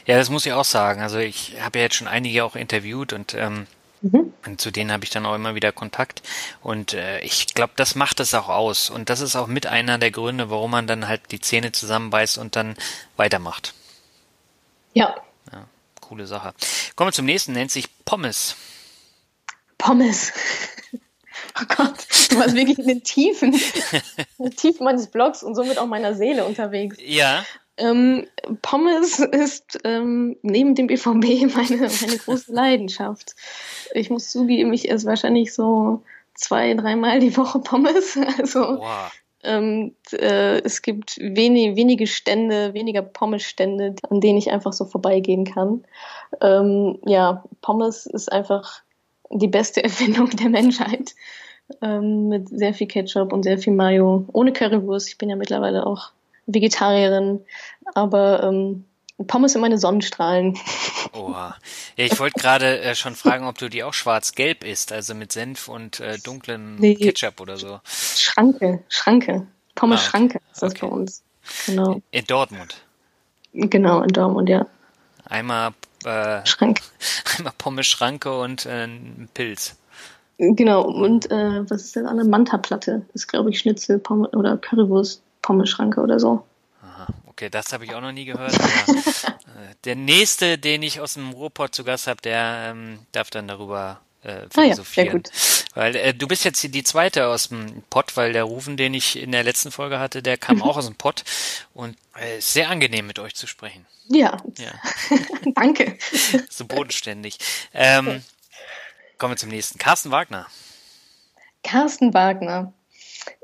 Ja, 0.06 0.16
das 0.16 0.30
muss 0.30 0.46
ich 0.46 0.54
auch 0.54 0.64
sagen. 0.64 1.02
Also 1.02 1.18
ich 1.18 1.56
habe 1.60 1.78
ja 1.78 1.84
jetzt 1.84 1.96
schon 1.96 2.08
einige 2.08 2.42
auch 2.42 2.56
interviewt 2.56 3.12
und 3.12 3.34
ähm, 3.34 3.66
mhm. 4.00 4.32
Und 4.46 4.58
zu 4.58 4.70
denen 4.70 4.90
habe 4.90 5.04
ich 5.04 5.10
dann 5.10 5.26
auch 5.26 5.34
immer 5.34 5.54
wieder 5.54 5.70
Kontakt. 5.70 6.22
Und 6.62 6.94
äh, 6.94 7.20
ich 7.20 7.52
glaube, 7.54 7.74
das 7.76 7.94
macht 7.94 8.18
es 8.20 8.32
auch 8.32 8.48
aus. 8.48 8.88
Und 8.88 9.10
das 9.10 9.20
ist 9.20 9.36
auch 9.36 9.48
mit 9.48 9.66
einer 9.66 9.98
der 9.98 10.10
Gründe, 10.10 10.48
warum 10.48 10.70
man 10.70 10.86
dann 10.86 11.08
halt 11.08 11.20
die 11.30 11.40
Zähne 11.40 11.72
zusammenbeißt 11.72 12.38
und 12.38 12.56
dann 12.56 12.74
weitermacht. 13.18 13.74
Ja. 14.94 15.14
ja 15.52 15.66
coole 16.00 16.26
Sache. 16.26 16.54
Kommen 16.94 17.08
wir 17.08 17.12
zum 17.12 17.26
nächsten, 17.26 17.52
nennt 17.52 17.70
sich 17.70 17.86
Pommes. 18.06 18.56
Pommes. 19.76 20.32
Oh 21.58 21.64
Gott, 21.74 22.06
du 22.30 22.38
warst 22.38 22.54
wirklich 22.54 22.78
in 22.78 22.86
den 22.86 23.02
Tiefen, 23.02 23.54
in 24.38 24.44
den 24.44 24.56
Tiefen 24.56 24.84
meines 24.84 25.08
Blogs 25.08 25.42
und 25.42 25.54
somit 25.54 25.78
auch 25.78 25.86
meiner 25.86 26.14
Seele 26.14 26.44
unterwegs. 26.44 26.98
Ja. 27.00 27.44
Ähm, 27.78 28.26
Pommes 28.62 29.18
ist 29.18 29.78
ähm, 29.84 30.36
neben 30.42 30.74
dem 30.74 30.86
BVB 30.86 31.04
meine, 31.54 31.88
meine 32.00 32.18
große 32.24 32.52
Leidenschaft. 32.52 33.34
Ich 33.92 34.10
muss 34.10 34.30
zugeben, 34.30 34.72
ich 34.72 34.90
esse 34.90 35.06
wahrscheinlich 35.06 35.54
so 35.54 36.02
zwei, 36.34 36.74
dreimal 36.74 37.20
die 37.20 37.36
Woche 37.36 37.58
Pommes. 37.60 38.18
Also 38.38 38.60
wow. 38.60 39.10
ähm, 39.42 39.94
äh, 40.12 40.60
es 40.60 40.82
gibt 40.82 41.18
wenig, 41.18 41.76
wenige 41.76 42.06
Stände, 42.06 42.74
weniger 42.74 43.02
Pommes-Stände, 43.02 43.94
an 44.10 44.20
denen 44.20 44.38
ich 44.38 44.50
einfach 44.50 44.72
so 44.72 44.84
vorbeigehen 44.84 45.44
kann. 45.44 45.84
Ähm, 46.40 46.98
ja, 47.06 47.44
Pommes 47.62 48.06
ist 48.06 48.30
einfach 48.30 48.82
die 49.30 49.48
beste 49.48 49.82
Erfindung 49.82 50.30
der 50.30 50.50
Menschheit 50.50 51.14
ähm, 51.82 52.28
mit 52.28 52.48
sehr 52.48 52.74
viel 52.74 52.86
Ketchup 52.86 53.32
und 53.32 53.42
sehr 53.42 53.58
viel 53.58 53.72
Mayo, 53.72 54.26
ohne 54.32 54.52
Currywurst. 54.52 55.08
Ich 55.08 55.18
bin 55.18 55.28
ja 55.28 55.36
mittlerweile 55.36 55.86
auch 55.86 56.10
Vegetarierin, 56.46 57.40
aber 57.94 58.44
ähm, 58.44 58.84
Pommes 59.26 59.52
sind 59.52 59.62
meine 59.62 59.78
Sonnenstrahlen. 59.78 60.58
Oha. 61.12 61.56
Ja, 61.96 62.04
ich 62.04 62.18
wollte 62.20 62.38
gerade 62.38 62.80
äh, 62.80 62.94
schon 62.94 63.14
fragen, 63.14 63.46
ob 63.46 63.56
du 63.58 63.68
die 63.68 63.82
auch 63.82 63.94
schwarz-gelb 63.94 64.62
isst, 64.62 64.92
also 64.92 65.14
mit 65.14 65.32
Senf 65.32 65.68
und 65.68 66.00
äh, 66.00 66.18
dunklem 66.18 66.76
nee. 66.76 66.94
Ketchup 66.94 67.40
oder 67.40 67.56
so. 67.56 67.80
Schranke, 67.84 68.84
Schranke. 68.88 69.46
Pommes 69.74 70.00
ah, 70.00 70.02
okay. 70.02 70.10
Schranke 70.10 70.40
ist 70.52 70.62
das 70.62 70.72
okay. 70.72 70.86
bei 70.86 70.92
uns. 70.92 71.22
Genau. 71.66 72.00
In 72.10 72.24
Dortmund. 72.26 72.76
Genau, 73.54 74.02
in 74.02 74.08
Dortmund, 74.08 74.48
ja. 74.48 74.66
Einmal, 75.24 75.72
äh, 76.04 76.44
Schranke. 76.44 76.82
einmal 77.38 77.54
Pommes 77.56 77.86
Schranke 77.86 78.38
und 78.38 78.66
äh, 78.66 78.84
ein 78.84 79.28
Pilz. 79.32 79.76
Genau, 80.38 80.82
und 80.82 81.30
äh, 81.30 81.70
was 81.70 81.84
ist 81.84 81.96
das 81.96 82.04
andere? 82.04 82.28
Manta-Platte 82.28 83.02
ist, 83.14 83.26
glaube 83.26 83.50
ich, 83.50 83.58
Schnitzel 83.58 83.98
Pommes, 83.98 84.32
oder 84.34 84.58
Currywurst, 84.58 85.22
Pommeschranke 85.40 86.00
oder 86.00 86.20
so. 86.20 86.44
Aha, 86.82 87.06
okay, 87.26 87.48
das 87.48 87.72
habe 87.72 87.84
ich 87.84 87.94
auch 87.94 88.02
noch 88.02 88.12
nie 88.12 88.26
gehört. 88.26 88.54
Aber, 88.54 88.92
äh, 88.92 89.74
der 89.84 89.96
nächste, 89.96 90.58
den 90.58 90.82
ich 90.82 91.00
aus 91.00 91.14
dem 91.14 91.30
Ruhrpott 91.30 91.74
zu 91.74 91.84
Gast 91.84 92.06
habe, 92.06 92.20
der 92.20 92.72
ähm, 92.72 92.98
darf 93.12 93.30
dann 93.30 93.48
darüber 93.48 94.00
äh, 94.22 94.46
philosophieren. 94.50 94.58
Ah 94.58 94.68
ja, 94.68 94.74
sehr 94.74 95.12
gut. 95.12 95.30
Weil 95.74 95.96
äh, 95.96 96.14
du 96.14 96.26
bist 96.26 96.44
jetzt 96.44 96.62
die 96.62 96.82
zweite 96.82 97.28
aus 97.28 97.48
dem 97.48 97.82
Pott, 97.90 98.16
weil 98.16 98.32
der 98.32 98.44
Rufen, 98.44 98.76
den 98.76 98.94
ich 98.94 99.18
in 99.18 99.32
der 99.32 99.44
letzten 99.44 99.70
Folge 99.70 99.98
hatte, 99.98 100.22
der 100.22 100.36
kam 100.36 100.62
auch 100.62 100.76
aus 100.76 100.86
dem 100.86 100.96
Pott 100.96 101.24
und 101.74 101.96
äh, 102.18 102.38
ist 102.38 102.52
sehr 102.52 102.70
angenehm 102.70 103.06
mit 103.06 103.18
euch 103.18 103.34
zu 103.34 103.46
sprechen. 103.46 103.86
Ja. 104.08 104.36
ja. 104.58 104.72
Danke. 105.54 105.98
so 106.50 106.64
bodenständig. 106.64 107.38
Ähm, 107.74 108.22
Kommen 109.18 109.32
wir 109.32 109.38
zum 109.38 109.48
nächsten. 109.48 109.78
Carsten 109.78 110.10
Wagner. 110.10 110.46
Carsten 111.62 112.12
Wagner. 112.12 112.74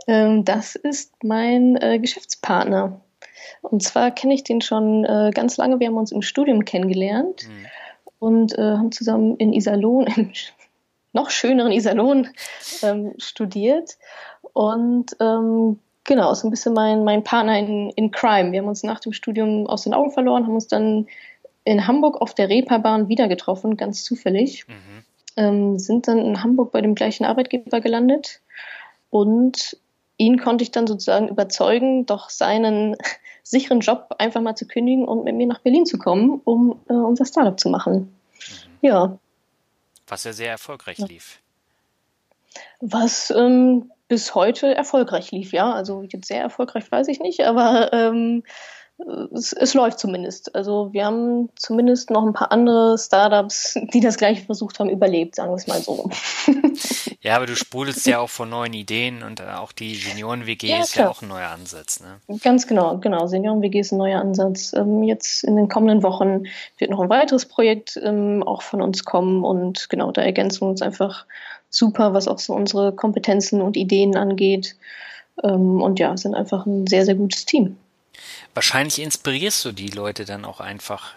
Ähm, 0.07 0.45
das 0.45 0.75
ist 0.75 1.13
mein 1.25 1.77
äh, 1.77 1.99
Geschäftspartner. 1.99 3.01
Und 3.63 3.83
zwar 3.83 4.11
kenne 4.11 4.35
ich 4.35 4.45
den 4.45 4.61
schon 4.61 5.05
äh, 5.07 5.31
ganz 5.35 5.57
lange. 5.57 5.81
Wir 5.81 5.87
haben 5.87 5.97
uns 5.97 6.13
im 6.13 6.21
Studium 6.21 6.67
kennengelernt 6.67 7.49
mhm. 7.49 7.67
und 8.19 8.59
äh, 8.59 8.63
haben 8.63 8.93
zusammen 8.93 9.37
in 9.39 9.55
Iserlohn, 9.55 10.07
im 10.09 10.33
noch 11.15 11.31
schöneren 11.31 11.73
Iserlohn, 11.73 12.29
ähm, 12.83 13.15
studiert. 13.17 13.97
Und 14.53 15.17
ähm, 15.21 15.79
genau, 16.05 16.33
ist 16.33 16.45
ein 16.45 16.51
bisschen 16.51 16.75
mein, 16.75 17.03
mein 17.05 17.25
Partner 17.25 17.59
in, 17.59 17.89
in 17.91 18.11
Crime. 18.11 18.53
Wir 18.53 18.61
haben 18.61 18.69
uns 18.69 18.83
nach 18.83 19.01
dem 19.01 19.15
Studium 19.15 19.67
aus 19.67 19.85
den 19.85 19.95
Augen 19.95 20.11
verloren, 20.11 20.45
haben 20.45 20.55
uns 20.55 20.69
dann 20.69 21.07
in 21.65 21.87
Hamburg 21.87 22.21
auf 22.21 22.35
der 22.35 22.51
Reeperbahn 22.51 23.09
wieder 23.09 23.29
getroffen, 23.29 23.79
ganz 23.79 24.05
zufällig. 24.05 24.69
Mhm 24.69 25.05
ähm, 25.37 25.79
sind 25.79 26.09
dann 26.09 26.19
in 26.19 26.43
Hamburg 26.43 26.73
bei 26.73 26.81
dem 26.81 26.95
gleichen 26.95 27.25
Arbeitgeber 27.25 27.81
gelandet 27.81 28.41
und 29.11 29.77
ihn 30.17 30.39
konnte 30.39 30.63
ich 30.63 30.71
dann 30.71 30.87
sozusagen 30.87 31.29
überzeugen, 31.29 32.07
doch 32.07 32.31
seinen 32.31 32.97
sicheren 33.43 33.81
Job 33.81 34.15
einfach 34.19 34.41
mal 34.41 34.55
zu 34.55 34.67
kündigen 34.67 35.05
und 35.05 35.25
mit 35.25 35.35
mir 35.35 35.47
nach 35.47 35.61
Berlin 35.61 35.87
zu 35.87 35.99
kommen, 35.99 36.41
um 36.45 36.81
äh, 36.89 36.93
unser 36.93 37.25
Startup 37.25 37.59
zu 37.59 37.69
machen. 37.69 37.95
Mhm. 37.95 38.89
Ja. 38.89 39.19
Was 40.07 40.25
ja 40.25 40.33
sehr 40.33 40.51
erfolgreich 40.51 40.99
lief. 40.99 41.41
Was 42.81 43.31
ähm, 43.31 43.91
bis 44.09 44.35
heute 44.35 44.75
erfolgreich 44.75 45.31
lief, 45.31 45.53
ja. 45.53 45.73
Also 45.73 46.03
jetzt 46.03 46.29
sehr 46.29 46.43
erfolgreich 46.43 46.91
weiß 46.91 47.09
ich 47.09 47.21
nicht, 47.21 47.41
aber 47.45 47.93
ähm, 47.93 48.45
es, 49.33 49.53
es, 49.53 49.75
läuft 49.75 49.99
zumindest. 49.99 50.55
Also 50.55 50.93
wir 50.93 51.05
haben 51.07 51.49
zumindest 51.57 52.11
noch 52.11 52.25
ein 52.25 52.33
paar 52.33 52.53
andere 52.53 52.97
Startups, 52.99 53.79
die 53.93 54.01
das 54.01 54.17
gleiche 54.17 54.45
versucht 54.45 54.79
haben, 54.79 54.91
überlebt, 54.91 55.37
sagen 55.37 55.51
wir 55.51 55.57
es 55.57 55.67
mal 55.67 55.81
so. 55.81 56.11
Ja, 57.25 57.37
aber 57.37 57.47
du 57.47 57.55
sprudelst 57.55 58.05
ja 58.09 58.19
auch 58.19 58.29
von 58.29 58.51
neuen 58.51 58.73
Ideen 58.75 59.23
und 59.23 59.39
äh, 59.39 59.45
auch 59.45 59.71
die 59.71 59.95
Senioren-WG 59.95 60.67
ja, 60.67 60.81
ist 60.81 60.95
klar. 60.95 61.07
ja 61.07 61.11
auch 61.13 61.23
ein 61.23 61.29
neuer 61.29 61.51
Ansatz. 61.51 62.01
Ne? 62.01 62.39
Ganz 62.43 62.67
genau, 62.67 62.99
genau. 62.99 63.29
Senioren-WG 63.29 63.79
ist 63.79 63.93
ein 63.93 63.99
neuer 63.99 64.21
Ansatz. 64.21 64.73
Ähm, 64.73 65.05
jetzt 65.05 65.45
in 65.45 65.55
den 65.55 65.69
kommenden 65.69 66.03
Wochen 66.03 66.47
wird 66.79 66.91
noch 66.91 66.99
ein 66.99 67.09
weiteres 67.11 67.47
Projekt 67.47 67.97
ähm, 68.03 68.43
auch 68.43 68.63
von 68.63 68.83
uns 68.83 69.05
kommen 69.05 69.45
und 69.45 69.89
genau, 69.89 70.11
da 70.11 70.21
ergänzen 70.21 70.63
wir 70.63 70.71
uns 70.71 70.83
einfach 70.83 71.25
super, 71.71 72.13
was 72.13 72.27
auch 72.27 72.41
so 72.41 72.55
unsere 72.55 72.93
Kompetenzen 72.93 73.63
und 73.63 73.77
Ideen 73.77 74.17
angeht. 74.17 74.75
Ähm, 75.45 75.81
und 75.81 76.01
ja, 76.01 76.17
sind 76.17 76.35
einfach 76.35 76.67
ein 76.67 76.89
sehr, 76.89 77.05
sehr 77.05 77.15
gutes 77.15 77.47
Team. 77.47 77.77
Wahrscheinlich 78.55 79.01
inspirierst 79.01 79.65
du 79.65 79.73
die 79.73 79.89
Leute 79.89 80.25
dann 80.25 80.45
auch 80.45 80.61
einfach 80.61 81.15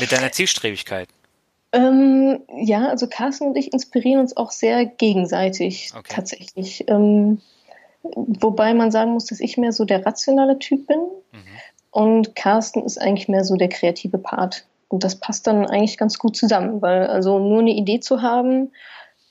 mit 0.00 0.12
deiner 0.12 0.32
Zielstrebigkeit. 0.32 1.08
Ähm, 1.72 2.40
ja, 2.56 2.88
also 2.88 3.08
Carsten 3.08 3.48
und 3.48 3.56
ich 3.56 3.72
inspirieren 3.72 4.20
uns 4.20 4.36
auch 4.36 4.52
sehr 4.52 4.86
gegenseitig 4.86 5.90
okay. 5.96 6.12
tatsächlich. 6.14 6.84
Ähm, 6.88 7.40
wobei 8.02 8.74
man 8.74 8.90
sagen 8.92 9.12
muss, 9.12 9.26
dass 9.26 9.40
ich 9.40 9.56
mehr 9.56 9.72
so 9.72 9.84
der 9.84 10.06
rationale 10.06 10.58
Typ 10.58 10.86
bin 10.86 11.00
mhm. 11.00 11.42
und 11.90 12.36
Carsten 12.36 12.84
ist 12.84 13.00
eigentlich 13.00 13.28
mehr 13.28 13.44
so 13.44 13.56
der 13.56 13.68
kreative 13.68 14.18
Part. 14.18 14.66
Und 14.88 15.02
das 15.02 15.16
passt 15.16 15.48
dann 15.48 15.66
eigentlich 15.66 15.98
ganz 15.98 16.18
gut 16.18 16.36
zusammen, 16.36 16.80
weil 16.80 17.08
also 17.08 17.40
nur 17.40 17.58
eine 17.58 17.72
Idee 17.72 17.98
zu 17.98 18.22
haben, 18.22 18.70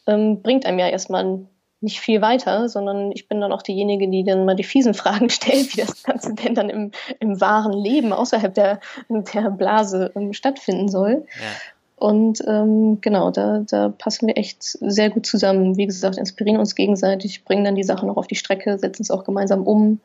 ähm, 0.07 0.41
bringt 0.41 0.65
einem 0.65 0.79
ja 0.79 0.89
erstmal 0.89 1.45
nicht 1.83 1.99
viel 1.99 2.21
weiter, 2.21 2.69
sondern 2.69 3.11
ich 3.11 3.27
bin 3.27 3.41
dann 3.41 3.51
auch 3.51 3.61
diejenige, 3.61 4.07
die 4.07 4.23
dann 4.23 4.45
mal 4.45 4.55
die 4.55 4.63
fiesen 4.63 4.93
Fragen 4.93 5.29
stellt, 5.29 5.75
wie 5.75 5.81
das 5.81 6.03
Ganze 6.03 6.33
denn 6.33 6.55
dann 6.55 6.69
im, 6.69 6.91
im 7.19 7.39
wahren 7.41 7.73
Leben 7.73 8.13
außerhalb 8.13 8.53
der, 8.53 8.79
der 9.09 9.51
Blase 9.51 10.11
ähm, 10.15 10.33
stattfinden 10.33 10.89
soll. 10.89 11.25
Ja. 11.35 11.51
Und 11.95 12.43
ähm, 12.47 12.99
genau, 13.01 13.31
da, 13.31 13.59
da 13.59 13.89
passen 13.89 14.27
wir 14.27 14.37
echt 14.37 14.63
sehr 14.63 15.09
gut 15.09 15.25
zusammen. 15.25 15.77
Wie 15.77 15.85
gesagt, 15.85 16.17
inspirieren 16.17 16.59
uns 16.59 16.75
gegenseitig, 16.75 17.45
bringen 17.45 17.63
dann 17.63 17.75
die 17.75 17.83
Sachen 17.83 18.07
noch 18.07 18.17
auf 18.17 18.27
die 18.27 18.35
Strecke, 18.35 18.77
setzen 18.79 19.03
es 19.03 19.11
auch 19.11 19.23
gemeinsam 19.23 19.63
um. 19.63 19.99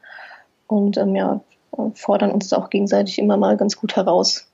Und 0.67 0.97
ähm, 0.97 1.17
ja, 1.17 1.41
fordern 1.95 2.31
uns 2.31 2.53
auch 2.53 2.71
gegenseitig 2.71 3.19
immer 3.19 3.37
mal 3.37 3.57
ganz 3.57 3.77
gut 3.77 3.97
heraus, 3.97 4.47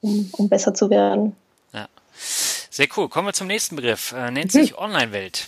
um, 0.00 0.28
um 0.32 0.48
besser 0.48 0.74
zu 0.74 0.90
werden. 0.90 1.34
Ja. 1.72 1.86
Sehr 2.14 2.88
cool. 2.96 3.08
Kommen 3.08 3.28
wir 3.28 3.32
zum 3.32 3.46
nächsten 3.46 3.76
Begriff. 3.76 4.12
Äh, 4.12 4.30
nennt 4.30 4.52
sich 4.52 4.78
Online-Welt. 4.78 5.46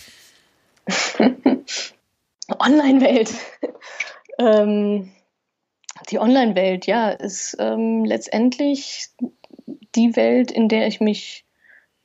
Online-Welt. 2.59 3.33
ähm, 4.39 5.11
die 6.09 6.19
Online-Welt, 6.19 6.85
ja, 6.87 7.09
ist 7.09 7.57
ähm, 7.59 8.05
letztendlich 8.05 9.09
die 9.95 10.15
Welt, 10.15 10.51
in 10.51 10.67
der 10.69 10.87
ich 10.87 10.99
mich 10.99 11.45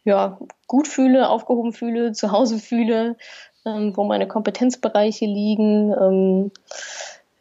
ja, 0.05 0.39
gut 0.67 0.89
fühle, 0.89 1.29
aufgehoben 1.29 1.73
fühle, 1.73 2.13
zu 2.13 2.33
Hause 2.33 2.59
fühle, 2.59 3.17
ähm, 3.67 3.97
wo 3.97 4.05
meine 4.05 4.27
Kompetenzbereiche 4.27 5.27
liegen, 5.27 5.93
ähm, 5.93 6.51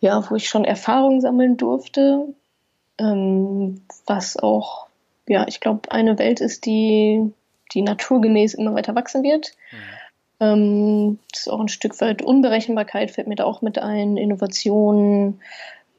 ja, 0.01 0.29
wo 0.29 0.35
ich 0.35 0.49
schon 0.49 0.65
Erfahrungen 0.65 1.21
sammeln 1.21 1.57
durfte, 1.57 2.27
ähm, 2.97 3.81
was 4.05 4.37
auch, 4.37 4.87
ja, 5.27 5.45
ich 5.47 5.59
glaube, 5.59 5.91
eine 5.91 6.19
Welt 6.19 6.41
ist, 6.41 6.65
die, 6.65 7.31
die 7.73 7.81
naturgemäß 7.81 8.55
immer 8.55 8.73
weiter 8.73 8.95
wachsen 8.95 9.23
wird. 9.23 9.53
Mhm. 9.71 9.77
Ähm, 10.39 11.19
das 11.31 11.41
ist 11.41 11.47
auch 11.49 11.59
ein 11.59 11.67
Stück 11.67 11.99
weit 12.01 12.21
Unberechenbarkeit, 12.21 13.11
fällt 13.11 13.27
mir 13.27 13.35
da 13.35 13.45
auch 13.45 13.61
mit 13.61 13.77
ein, 13.79 14.17
Innovation, 14.17 15.41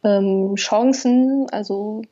ähm, 0.02 0.54
Chancen, 0.56 1.46
also 1.50 2.02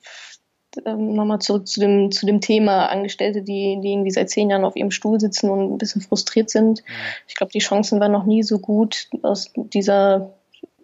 ähm, 0.84 1.14
nochmal 1.14 1.40
zurück 1.40 1.66
zu 1.66 1.80
dem, 1.80 2.10
zu 2.10 2.26
dem 2.26 2.40
Thema 2.40 2.86
Angestellte, 2.86 3.42
die, 3.42 3.78
die 3.80 3.92
irgendwie 3.92 4.10
seit 4.10 4.30
zehn 4.30 4.50
Jahren 4.50 4.64
auf 4.64 4.76
ihrem 4.76 4.90
Stuhl 4.90 5.18
sitzen 5.18 5.50
und 5.50 5.72
ein 5.72 5.78
bisschen 5.78 6.02
frustriert 6.02 6.50
sind. 6.50 6.82
Ich 7.26 7.34
glaube, 7.34 7.52
die 7.52 7.60
Chancen 7.60 8.00
waren 8.00 8.12
noch 8.12 8.24
nie 8.24 8.42
so 8.42 8.58
gut, 8.58 9.08
aus 9.22 9.50
dieser 9.54 10.34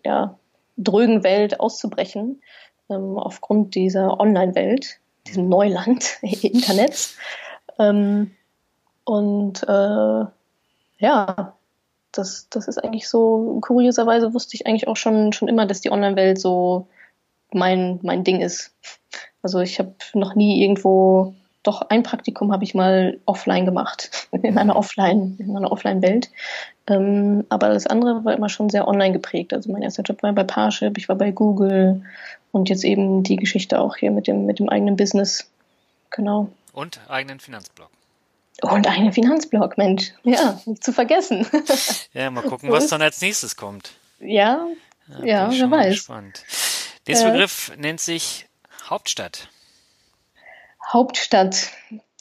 ja, 0.05 0.39
drögen 0.77 1.23
Welt 1.23 1.61
auszubrechen, 1.61 2.43
ähm, 2.91 3.19
aufgrund 3.19 3.75
dieser 3.75 4.19
Online-Welt, 4.19 4.99
diesem 5.27 5.49
Neuland 5.49 6.19
Internets. 6.23 7.16
Ähm, 7.79 8.33
und 9.05 9.62
äh, 9.65 10.25
ja, 10.99 11.55
das, 12.12 12.49
das 12.51 12.69
ist 12.69 12.79
eigentlich 12.79 13.09
so, 13.09 13.59
kurioserweise 13.61 14.35
wusste 14.35 14.57
ich 14.57 14.66
eigentlich 14.66 14.89
auch 14.89 14.97
schon, 14.97 15.33
schon 15.33 15.49
immer, 15.49 15.66
dass 15.66 15.81
die 15.81 15.91
Online-Welt 15.91 16.41
so 16.41 16.87
mein, 17.53 17.99
mein 18.03 18.25
Ding 18.25 18.41
ist. 18.41 18.75
Also 19.43 19.61
ich 19.61 19.79
habe 19.79 19.95
noch 20.15 20.35
nie 20.35 20.62
irgendwo, 20.62 21.35
doch 21.62 21.83
ein 21.83 22.03
Praktikum 22.03 22.53
habe 22.53 22.65
ich 22.65 22.75
mal 22.75 23.21
offline 23.27 23.65
gemacht, 23.65 24.29
in 24.33 24.59
einer 24.59 24.77
Offline, 24.77 25.37
in 25.39 25.57
einer 25.57 25.71
Offline-Welt. 25.71 26.31
Ähm, 26.87 27.45
aber 27.49 27.69
das 27.69 27.87
andere 27.87 28.25
war 28.25 28.35
immer 28.35 28.49
schon 28.49 28.71
sehr 28.71 28.87
online 28.87 29.12
geprägt. 29.12 29.53
Also 29.53 29.73
mein 29.73 29.83
erster 29.83 30.03
Job 30.03 30.23
war 30.23 30.33
bei 30.33 30.45
Parship, 30.45 30.99
ich 30.99 31.09
war 31.09 31.16
bei 31.16 31.31
Google 31.31 32.03
und 32.53 32.69
jetzt 32.69 32.85
eben 32.85 33.23
die 33.23 33.37
Geschichte 33.37 33.81
auch 33.81 33.97
hier 33.97 34.11
mit 34.11 34.27
dem, 34.27 34.47
mit 34.47 34.59
dem 34.59 34.69
eigenen 34.69 34.97
Business. 34.97 35.51
Genau. 36.11 36.49
Und 36.73 37.01
eigenen 37.09 37.41
Finanzblog. 37.41 37.89
Und 38.62 38.86
einen 38.86 39.12
Finanzblog, 39.12 39.76
Mensch. 39.76 40.12
Ja, 40.22 40.60
nicht 40.64 40.85
zu 40.85 40.93
vergessen. 40.93 41.47
ja, 42.12 42.31
mal 42.31 42.43
gucken, 42.43 42.70
was 42.70 42.86
dann 42.86 43.02
als 43.02 43.20
nächstes 43.20 43.56
kommt. 43.56 43.93
Ja, 44.20 44.66
ja, 45.09 45.24
ja 45.24 45.51
wer 45.51 45.70
weiß. 45.70 45.94
Gespannt. 45.94 46.44
Dieser 47.06 47.28
äh, 47.28 47.32
Begriff 47.32 47.72
nennt 47.76 48.01
sich 48.01 48.47
Hauptstadt. 48.89 49.48
Hauptstadt. 50.93 51.70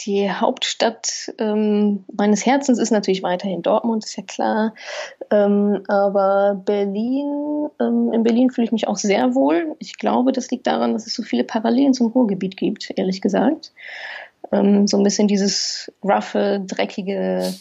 Die 0.01 0.30
Hauptstadt 0.30 1.31
ähm, 1.38 2.03
meines 2.11 2.45
Herzens 2.45 2.80
ist 2.80 2.91
natürlich 2.91 3.23
weiterhin 3.23 3.61
Dortmund, 3.61 4.03
ist 4.03 4.18
ja 4.18 4.23
klar. 4.23 4.73
Ähm, 5.30 5.84
aber 5.88 6.61
Berlin, 6.65 7.69
ähm, 7.80 8.11
in 8.11 8.23
Berlin 8.23 8.49
fühle 8.49 8.65
ich 8.65 8.72
mich 8.72 8.88
auch 8.88 8.97
sehr 8.97 9.35
wohl. 9.35 9.76
Ich 9.80 9.97
glaube, 9.97 10.31
das 10.31 10.49
liegt 10.49 10.68
daran, 10.68 10.93
dass 10.93 11.05
es 11.05 11.14
so 11.14 11.23
viele 11.23 11.43
Parallelen 11.43 11.93
zum 11.93 12.07
Ruhrgebiet 12.07 12.57
gibt, 12.57 12.91
ehrlich 12.95 13.22
gesagt. 13.22 13.72
Ähm, 14.52 14.88
so 14.88 14.98
ein 14.98 15.03
bisschen 15.03 15.28
dieses 15.28 15.91
roughe, 16.03 16.61
dreckige, 16.65 17.53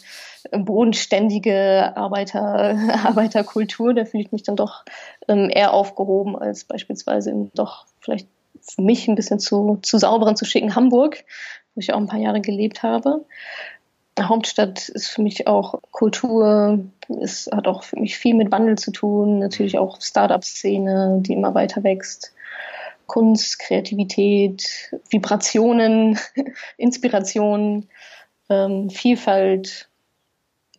bodenständige 0.51 1.95
Arbeiter, 1.95 2.77
Arbeiterkultur, 3.05 3.93
da 3.93 4.05
fühle 4.05 4.23
ich 4.23 4.31
mich 4.31 4.43
dann 4.43 4.55
doch 4.55 4.83
ähm, 5.27 5.49
eher 5.49 5.73
aufgehoben 5.73 6.37
als 6.37 6.65
beispielsweise 6.65 7.31
im 7.31 7.51
doch 7.53 7.85
vielleicht 7.99 8.27
für 8.61 8.81
mich 8.81 9.07
ein 9.07 9.15
bisschen 9.15 9.39
zu, 9.39 9.79
zu 9.81 9.97
sauberen, 9.97 10.35
zu 10.35 10.45
schicken 10.45 10.75
Hamburg, 10.75 11.23
wo 11.75 11.79
ich 11.79 11.93
auch 11.93 11.97
ein 11.97 12.07
paar 12.07 12.19
Jahre 12.19 12.41
gelebt 12.41 12.83
habe. 12.83 13.25
Hauptstadt 14.19 14.89
ist 14.89 15.07
für 15.07 15.23
mich 15.23 15.47
auch 15.47 15.81
Kultur, 15.91 16.79
es 17.21 17.49
hat 17.51 17.67
auch 17.67 17.83
für 17.83 17.99
mich 17.99 18.17
viel 18.17 18.35
mit 18.35 18.51
Wandel 18.51 18.77
zu 18.77 18.91
tun, 18.91 19.39
natürlich 19.39 19.79
auch 19.79 19.99
Startup-Szene, 20.01 21.19
die 21.21 21.33
immer 21.33 21.55
weiter 21.55 21.83
wächst. 21.83 22.33
Kunst, 23.07 23.59
Kreativität, 23.59 24.91
Vibrationen, 25.09 26.19
Inspiration, 26.77 27.87
ähm, 28.49 28.89
Vielfalt, 28.89 29.89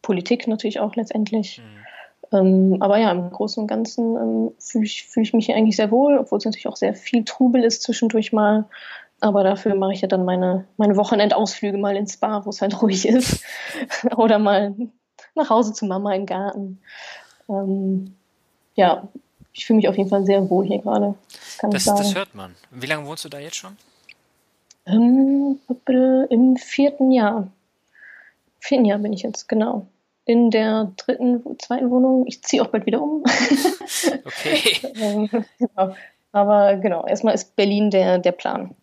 Politik 0.02 0.46
natürlich 0.46 0.80
auch 0.80 0.96
letztendlich. 0.96 1.60
Mhm. 1.60 1.84
Ähm, 2.32 2.76
aber 2.80 2.98
ja, 2.98 3.10
im 3.12 3.30
Großen 3.30 3.60
und 3.62 3.66
Ganzen 3.68 4.16
ähm, 4.16 4.50
fühle 4.58 4.84
ich, 4.84 5.04
fühl 5.04 5.22
ich 5.22 5.32
mich 5.32 5.46
hier 5.46 5.56
eigentlich 5.56 5.76
sehr 5.76 5.90
wohl, 5.90 6.18
obwohl 6.18 6.38
es 6.38 6.44
natürlich 6.44 6.66
auch 6.66 6.76
sehr 6.76 6.94
viel 6.94 7.24
Trubel 7.24 7.62
ist 7.62 7.82
zwischendurch 7.82 8.32
mal. 8.32 8.66
Aber 9.20 9.44
dafür 9.44 9.74
mache 9.74 9.92
ich 9.92 10.00
ja 10.00 10.08
dann 10.08 10.24
meine, 10.24 10.66
meine 10.76 10.96
Wochenendausflüge 10.96 11.78
mal 11.78 11.96
ins 11.96 12.14
Spa, 12.14 12.44
wo 12.44 12.50
es 12.50 12.60
halt 12.60 12.80
ruhig 12.82 13.06
ist. 13.06 13.44
Oder 14.16 14.38
mal 14.38 14.74
nach 15.34 15.50
Hause 15.50 15.72
zu 15.72 15.86
Mama 15.86 16.14
im 16.14 16.26
Garten. 16.26 16.80
Ähm, 17.48 18.14
ja, 18.74 19.08
ich 19.54 19.64
fühle 19.64 19.78
mich 19.78 19.88
auf 19.88 19.96
jeden 19.96 20.10
Fall 20.10 20.26
sehr 20.26 20.50
wohl 20.50 20.66
hier 20.66 20.80
gerade. 20.80 21.14
Das, 21.62 21.84
das, 21.84 21.96
das, 21.96 22.14
hört 22.14 22.34
man. 22.34 22.54
Wie 22.70 22.86
lange 22.86 23.06
wohnst 23.06 23.24
du 23.24 23.30
da 23.30 23.38
jetzt 23.38 23.56
schon? 23.56 23.76
Ähm, 24.84 25.58
Im 26.28 26.56
vierten 26.58 27.10
Jahr. 27.10 27.48
Vierten 28.60 28.84
Jahr 28.84 28.98
bin 28.98 29.12
ich 29.14 29.22
jetzt, 29.22 29.48
genau 29.48 29.86
in 30.26 30.50
der 30.50 30.92
dritten, 30.96 31.58
zweiten 31.58 31.90
Wohnung. 31.90 32.26
Ich 32.26 32.42
ziehe 32.42 32.62
auch 32.62 32.68
bald 32.68 32.86
wieder 32.86 33.00
um. 33.00 33.24
Okay. 34.24 34.80
Ähm, 34.96 35.28
genau. 35.58 35.96
Aber 36.32 36.76
genau, 36.76 37.06
erstmal 37.06 37.34
ist 37.34 37.54
Berlin 37.56 37.90
der, 37.90 38.18
der 38.18 38.32
Plan. 38.32 38.74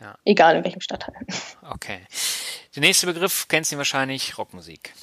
Ja. 0.00 0.16
Egal 0.24 0.56
in 0.56 0.64
welchem 0.64 0.80
Stadtteil. 0.80 1.14
Okay. 1.70 2.00
Der 2.74 2.82
nächste 2.82 3.06
Begriff 3.06 3.46
kennst 3.48 3.72
du 3.72 3.76
wahrscheinlich, 3.78 4.38
Rockmusik. 4.38 4.94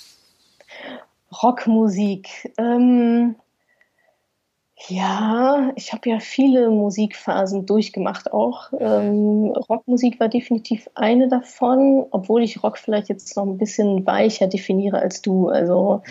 Rockmusik. 1.44 2.54
Ähm, 2.58 3.36
ja, 4.86 5.72
ich 5.76 5.92
habe 5.92 6.10
ja 6.10 6.20
viele 6.20 6.70
Musikphasen 6.70 7.66
durchgemacht 7.66 8.32
auch. 8.32 8.72
Ähm, 8.80 9.52
Rockmusik 9.70 10.20
war 10.20 10.30
definitiv 10.30 10.88
eine 10.94 11.28
davon, 11.28 12.06
obwohl 12.12 12.44
ich 12.44 12.62
Rock 12.62 12.78
vielleicht 12.78 13.10
jetzt 13.10 13.36
noch 13.36 13.46
ein 13.46 13.58
bisschen 13.58 14.06
weicher 14.06 14.46
definiere 14.46 15.00
als 15.00 15.24
du. 15.24 15.50
Also 15.50 16.04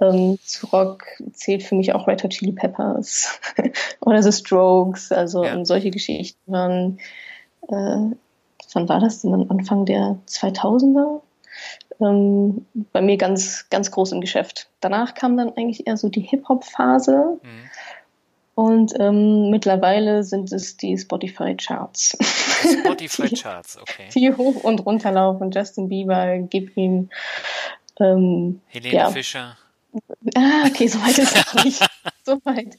mhm. 0.00 0.06
ähm, 0.06 0.38
zu 0.44 0.66
Rock 0.66 1.06
zählt 1.32 1.62
für 1.62 1.74
mich 1.74 1.94
auch 1.94 2.06
Red 2.06 2.22
Hot 2.22 2.32
Chili 2.32 2.52
Peppers 2.52 3.40
oder 4.02 4.22
The 4.22 4.32
Strokes. 4.32 5.12
Also 5.12 5.42
ja. 5.42 5.64
solche 5.64 5.90
Geschichten 5.90 6.52
waren. 6.52 6.98
Äh, 7.68 8.14
wann 8.74 8.88
war 8.88 9.00
das 9.00 9.22
denn? 9.22 9.50
Anfang 9.50 9.86
der 9.86 10.18
2000er? 10.28 11.22
Ähm, 12.00 12.66
bei 12.92 13.00
mir 13.00 13.16
ganz, 13.16 13.66
ganz 13.70 13.90
groß 13.90 14.12
im 14.12 14.20
Geschäft. 14.20 14.68
Danach 14.80 15.14
kam 15.14 15.38
dann 15.38 15.56
eigentlich 15.56 15.86
eher 15.86 15.96
so 15.96 16.10
die 16.10 16.20
Hip-Hop-Phase. 16.20 17.40
Mhm 17.42 17.70
und 18.60 18.92
ähm, 19.00 19.48
mittlerweile 19.48 20.22
sind 20.22 20.52
es 20.52 20.76
die 20.76 20.98
Spotify-Charts. 20.98 22.18
Spotify-Charts, 22.82 23.78
okay. 23.80 24.08
Die 24.14 24.34
hoch 24.36 24.62
und 24.64 24.84
runter 24.84 25.12
laufen. 25.12 25.50
Justin 25.50 25.88
Bieber, 25.88 26.36
gib 26.36 26.76
ihm. 26.76 27.08
Ähm, 27.98 28.60
Helene 28.66 28.94
ja. 28.94 29.10
Fischer. 29.10 29.56
Ah, 30.36 30.66
okay, 30.66 30.88
so 30.88 31.00
weit 31.00 31.16
ist 31.16 31.34
es 31.34 31.64
nicht. 31.64 31.86
So 32.22 32.38
weit. 32.44 32.76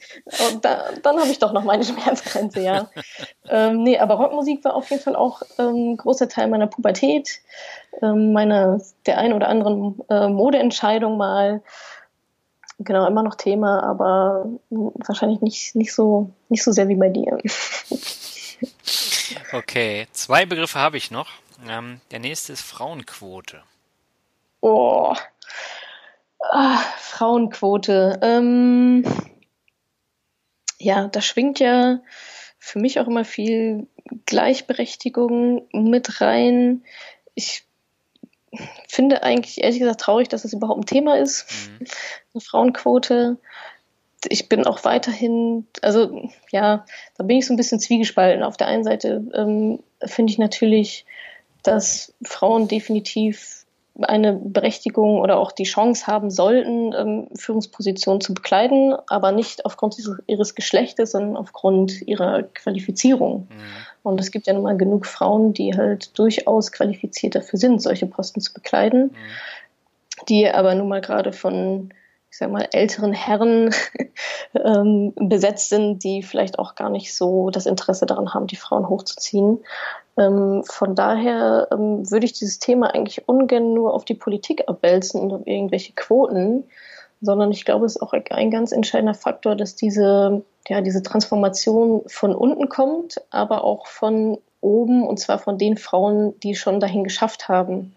Und 0.51 0.63
da, 0.63 0.91
dann 1.01 1.19
habe 1.19 1.29
ich 1.29 1.39
doch 1.39 1.51
noch 1.51 1.63
meine 1.63 1.83
Schmerzgrenze, 1.83 2.61
ja. 2.61 2.89
ähm, 3.49 3.81
nee, 3.81 3.97
aber 3.97 4.15
Rockmusik 4.15 4.63
war 4.63 4.75
auf 4.75 4.89
jeden 4.91 5.01
Fall 5.01 5.15
auch 5.15 5.41
ein 5.57 5.75
ähm, 5.75 5.97
großer 5.97 6.29
Teil 6.29 6.47
meiner 6.47 6.67
Pubertät, 6.67 7.41
ähm, 8.03 8.33
meiner, 8.33 8.79
der 9.07 9.17
ein 9.17 9.33
oder 9.33 9.49
anderen 9.49 9.99
äh, 10.09 10.29
Modeentscheidung 10.29 11.17
mal 11.17 11.63
genau 12.83 13.07
immer 13.07 13.23
noch 13.23 13.35
Thema, 13.35 13.83
aber 13.83 14.45
wahrscheinlich 14.69 15.41
nicht, 15.41 15.75
nicht, 15.75 15.93
so, 15.93 16.31
nicht 16.49 16.63
so 16.63 16.71
sehr 16.71 16.87
wie 16.87 16.95
bei 16.95 17.09
dir. 17.09 17.37
Okay, 19.53 20.07
zwei 20.11 20.45
Begriffe 20.45 20.79
habe 20.79 20.97
ich 20.97 21.11
noch. 21.11 21.27
Ähm, 21.67 22.01
der 22.11 22.19
nächste 22.19 22.53
ist 22.53 22.61
Frauenquote. 22.61 23.61
Oh, 24.61 25.15
ah, 26.39 26.79
Frauenquote. 26.97 28.19
Ähm, 28.21 29.03
ja, 30.79 31.07
da 31.07 31.21
schwingt 31.21 31.59
ja 31.59 31.99
für 32.59 32.79
mich 32.79 32.99
auch 32.99 33.07
immer 33.07 33.25
viel 33.25 33.87
Gleichberechtigung 34.25 35.67
mit 35.71 36.21
rein. 36.21 36.83
Ich 37.35 37.65
finde 38.87 39.23
eigentlich 39.23 39.63
ehrlich 39.63 39.79
gesagt 39.79 40.01
traurig, 40.01 40.29
dass 40.29 40.45
es 40.45 40.53
überhaupt 40.53 40.81
ein 40.81 40.85
Thema 40.85 41.17
ist. 41.17 41.45
Mhm. 41.49 41.87
Eine 42.33 42.41
Frauenquote. 42.41 43.37
ich 44.27 44.49
bin 44.49 44.65
auch 44.65 44.83
weiterhin, 44.83 45.67
also 45.81 46.29
ja, 46.51 46.85
da 47.17 47.23
bin 47.23 47.37
ich 47.37 47.47
so 47.47 47.53
ein 47.53 47.57
bisschen 47.57 47.79
zwiegespalten. 47.79 48.43
Auf 48.43 48.57
der 48.57 48.67
einen 48.67 48.83
Seite 48.83 49.23
ähm, 49.33 49.79
finde 50.03 50.31
ich 50.31 50.37
natürlich, 50.37 51.05
dass 51.63 52.13
Frauen 52.23 52.67
definitiv 52.67 53.65
eine 54.01 54.33
Berechtigung 54.33 55.19
oder 55.19 55.37
auch 55.37 55.51
die 55.51 55.63
Chance 55.63 56.07
haben 56.07 56.31
sollten, 56.31 56.93
ähm, 56.93 57.27
Führungspositionen 57.35 58.21
zu 58.21 58.33
bekleiden, 58.33 58.95
aber 59.07 59.31
nicht 59.31 59.65
aufgrund 59.65 59.97
ihres 60.27 60.55
Geschlechtes, 60.55 61.11
sondern 61.11 61.35
aufgrund 61.37 62.01
ihrer 62.07 62.43
Qualifizierung. 62.43 63.47
Mhm. 63.49 63.63
Und 64.03 64.19
es 64.19 64.31
gibt 64.31 64.47
ja 64.47 64.53
nun 64.53 64.63
mal 64.63 64.77
genug 64.77 65.05
Frauen, 65.05 65.53
die 65.53 65.75
halt 65.75 66.17
durchaus 66.17 66.71
qualifiziert 66.71 67.35
dafür 67.35 67.59
sind, 67.59 67.81
solche 67.81 68.07
Posten 68.07 68.41
zu 68.41 68.53
bekleiden, 68.53 69.03
mhm. 69.03 70.25
die 70.27 70.49
aber 70.49 70.75
nun 70.75 70.87
mal 70.87 71.01
gerade 71.01 71.33
von 71.33 71.93
ich 72.31 72.37
sag 72.37 72.49
mal, 72.49 72.67
älteren 72.71 73.11
Herren 73.11 73.75
ähm, 74.55 75.13
besetzt 75.17 75.67
sind, 75.67 76.01
die 76.03 76.23
vielleicht 76.23 76.59
auch 76.59 76.75
gar 76.75 76.89
nicht 76.89 77.13
so 77.13 77.49
das 77.49 77.65
Interesse 77.65 78.05
daran 78.05 78.33
haben, 78.33 78.47
die 78.47 78.55
Frauen 78.55 78.87
hochzuziehen. 78.87 79.59
Ähm, 80.17 80.63
von 80.65 80.95
daher 80.95 81.67
ähm, 81.71 82.09
würde 82.09 82.25
ich 82.25 82.31
dieses 82.31 82.59
Thema 82.59 82.93
eigentlich 82.93 83.27
ungern 83.27 83.73
nur 83.73 83.93
auf 83.93 84.05
die 84.05 84.13
Politik 84.13 84.63
abwälzen 84.67 85.19
und 85.19 85.33
auf 85.33 85.45
irgendwelche 85.45 85.91
Quoten, 85.91 86.63
sondern 87.19 87.51
ich 87.51 87.65
glaube, 87.65 87.85
es 87.85 87.97
ist 87.97 88.01
auch 88.01 88.13
ein 88.13 88.49
ganz 88.49 88.71
entscheidender 88.71 89.13
Faktor, 89.13 89.57
dass 89.57 89.75
diese, 89.75 90.41
ja, 90.67 90.81
diese 90.81 91.03
Transformation 91.03 92.03
von 92.07 92.35
unten 92.35 92.69
kommt, 92.69 93.21
aber 93.29 93.63
auch 93.63 93.87
von 93.87 94.37
oben 94.61 95.07
und 95.07 95.19
zwar 95.19 95.39
von 95.39 95.57
den 95.57 95.77
Frauen, 95.77 96.39
die 96.41 96.55
schon 96.55 96.79
dahin 96.79 97.03
geschafft 97.03 97.49
haben. 97.49 97.95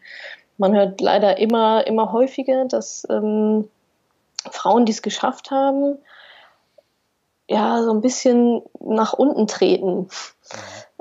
Man 0.57 0.74
hört 0.74 1.01
leider 1.01 1.39
immer, 1.39 1.86
immer 1.86 2.12
häufiger, 2.12 2.65
dass 2.65 3.07
ähm, 3.11 3.69
Frauen, 4.51 4.86
die 4.86 4.93
es 4.93 5.03
geschafft 5.03 5.51
haben, 5.51 5.99
ja, 7.49 7.82
so 7.82 7.93
ein 7.93 8.01
bisschen 8.01 8.62
nach 8.81 9.12
unten 9.12 9.47
treten. 9.47 9.97
Mhm. 9.97 10.09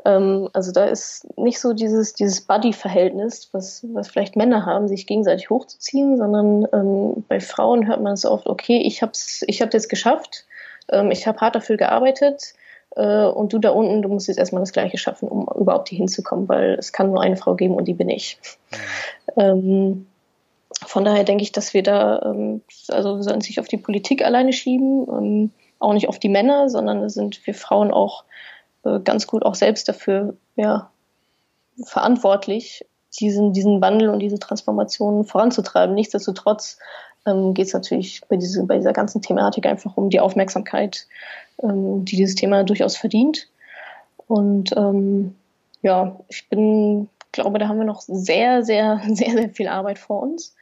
Ähm, 0.06 0.50
also 0.54 0.72
da 0.72 0.86
ist 0.86 1.26
nicht 1.38 1.60
so 1.60 1.74
dieses, 1.74 2.14
dieses 2.14 2.42
Buddy-Verhältnis, 2.42 3.50
was, 3.54 3.86
was 3.94 4.10
vielleicht 4.10 4.36
Männer 4.36 4.66
haben, 4.66 4.88
sich 4.88 5.08
gegenseitig 5.08 5.50
hochzuziehen, 5.50 6.18
sondern 6.18 6.68
ähm, 6.74 7.24
bei 7.28 7.40
Frauen 7.40 7.88
hört 7.88 8.02
man 8.02 8.14
es 8.14 8.26
oft, 8.26 8.48
okay, 8.48 8.82
ich 8.84 9.02
hab's, 9.02 9.44
ich 9.48 9.62
hab 9.62 9.72
das 9.72 9.88
geschafft, 9.88 10.46
ähm, 10.90 11.12
ich 11.12 11.28
habe 11.28 11.40
hart 11.40 11.56
dafür 11.56 11.78
gearbeitet, 11.78 12.54
äh, 12.96 13.26
und 13.26 13.54
du 13.54 13.60
da 13.60 13.72
unten, 13.72 14.02
du 14.02 14.10
musst 14.10 14.28
jetzt 14.28 14.38
erstmal 14.38 14.62
das 14.62 14.74
Gleiche 14.74 14.98
schaffen, 14.98 15.28
um 15.28 15.48
überhaupt 15.60 15.90
hier 15.90 15.98
hinzukommen, 15.98 16.48
weil 16.48 16.74
es 16.74 16.94
kann 16.94 17.10
nur 17.10 17.22
eine 17.22 17.38
Frau 17.38 17.56
geben 17.56 17.76
und 17.76 17.86
die 17.86 17.94
bin 17.94 18.10
ich. 18.10 18.38
Mhm. 18.72 19.42
Ähm, 19.42 20.08
von 20.86 21.06
daher 21.06 21.24
denke 21.24 21.44
ich, 21.44 21.52
dass 21.52 21.74
wir 21.74 21.84
da, 21.84 22.22
ähm, 22.24 22.62
also 22.90 23.16
wir 23.18 23.24
sollten 23.24 23.42
sich 23.42 23.60
auf 23.60 23.68
die 23.68 23.78
Politik 23.78 24.24
alleine 24.24 24.54
schieben, 24.54 25.08
ähm, 25.10 25.52
auch 25.80 25.94
nicht 25.94 26.08
auf 26.08 26.20
die 26.20 26.30
Männer, 26.30 26.70
sondern 26.70 27.10
sind 27.10 27.46
wir 27.46 27.54
Frauen 27.54 27.92
auch 27.92 28.24
äh, 28.84 29.00
ganz 29.00 29.28
gut 29.28 29.44
auch 29.44 29.56
selbst 29.56 29.90
dafür 29.90 30.36
ja, 30.56 30.90
verantwortlich, 31.84 32.86
diesen, 33.20 33.54
diesen 33.54 33.82
Wandel 33.82 34.10
und 34.10 34.20
diese 34.20 34.40
Transformation 34.40 35.26
voranzutreiben. 35.26 35.96
Nichtsdestotrotz 35.96 36.80
ähm, 37.26 37.54
geht 37.54 37.68
es 37.68 37.74
natürlich 37.74 38.22
bei, 38.28 38.38
diese, 38.38 38.64
bei 38.66 38.78
dieser 38.78 38.94
ganzen 38.94 39.22
Thematik 39.22 39.66
einfach 39.66 39.98
um 39.98 40.10
die 40.10 40.20
Aufmerksamkeit, 40.20 41.08
ähm, 41.62 42.06
die 42.06 42.16
dieses 42.16 42.36
Thema 42.36 42.64
durchaus 42.64 42.98
verdient. 42.98 43.48
Und 44.28 44.76
ähm, 44.76 45.36
ja, 45.82 46.20
ich 46.30 46.48
bin 46.50 47.10
glaube, 47.34 47.60
da 47.60 47.68
haben 47.68 47.80
wir 47.80 47.86
noch 47.86 48.02
sehr, 48.02 48.64
sehr, 48.64 49.02
sehr, 49.10 49.32
sehr 49.32 49.50
viel 49.50 49.68
Arbeit 49.68 50.00
vor 50.00 50.22
uns. 50.22 50.56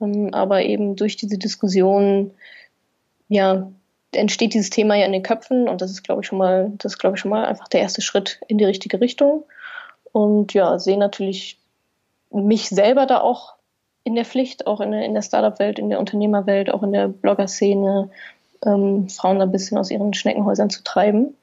Ähm, 0.00 0.32
aber 0.32 0.62
eben 0.62 0.96
durch 0.96 1.16
diese 1.16 1.36
Diskussion, 1.36 2.30
ja, 3.28 3.70
entsteht 4.12 4.54
dieses 4.54 4.70
Thema 4.70 4.94
ja 4.94 5.06
in 5.06 5.12
den 5.12 5.24
Köpfen 5.24 5.68
und 5.68 5.80
das 5.80 5.90
ist, 5.90 6.04
glaube 6.04 6.22
ich, 6.22 6.28
schon 6.28 6.38
mal, 6.38 6.72
das 6.78 6.92
ist, 6.92 6.98
glaube 6.98 7.16
ich, 7.16 7.20
schon 7.20 7.32
mal 7.32 7.44
einfach 7.44 7.66
der 7.66 7.80
erste 7.80 8.00
Schritt 8.00 8.40
in 8.46 8.58
die 8.58 8.64
richtige 8.64 9.00
Richtung. 9.00 9.42
Und 10.12 10.54
ja, 10.54 10.78
sehe 10.78 10.96
natürlich 10.96 11.58
mich 12.30 12.68
selber 12.68 13.06
da 13.06 13.20
auch 13.20 13.53
in 14.04 14.14
der 14.14 14.24
Pflicht, 14.24 14.66
auch 14.66 14.80
in 14.80 14.92
der, 14.92 15.04
in 15.04 15.14
der 15.14 15.22
Startup-Welt, 15.22 15.78
in 15.78 15.88
der 15.88 15.98
Unternehmerwelt, 15.98 16.70
auch 16.70 16.82
in 16.82 16.92
der 16.92 17.08
Blogger-Szene, 17.08 18.10
ähm, 18.64 19.08
Frauen 19.08 19.38
da 19.38 19.44
ein 19.44 19.52
bisschen 19.52 19.78
aus 19.78 19.90
ihren 19.90 20.14
Schneckenhäusern 20.14 20.70
zu 20.70 20.82
treiben 20.84 21.34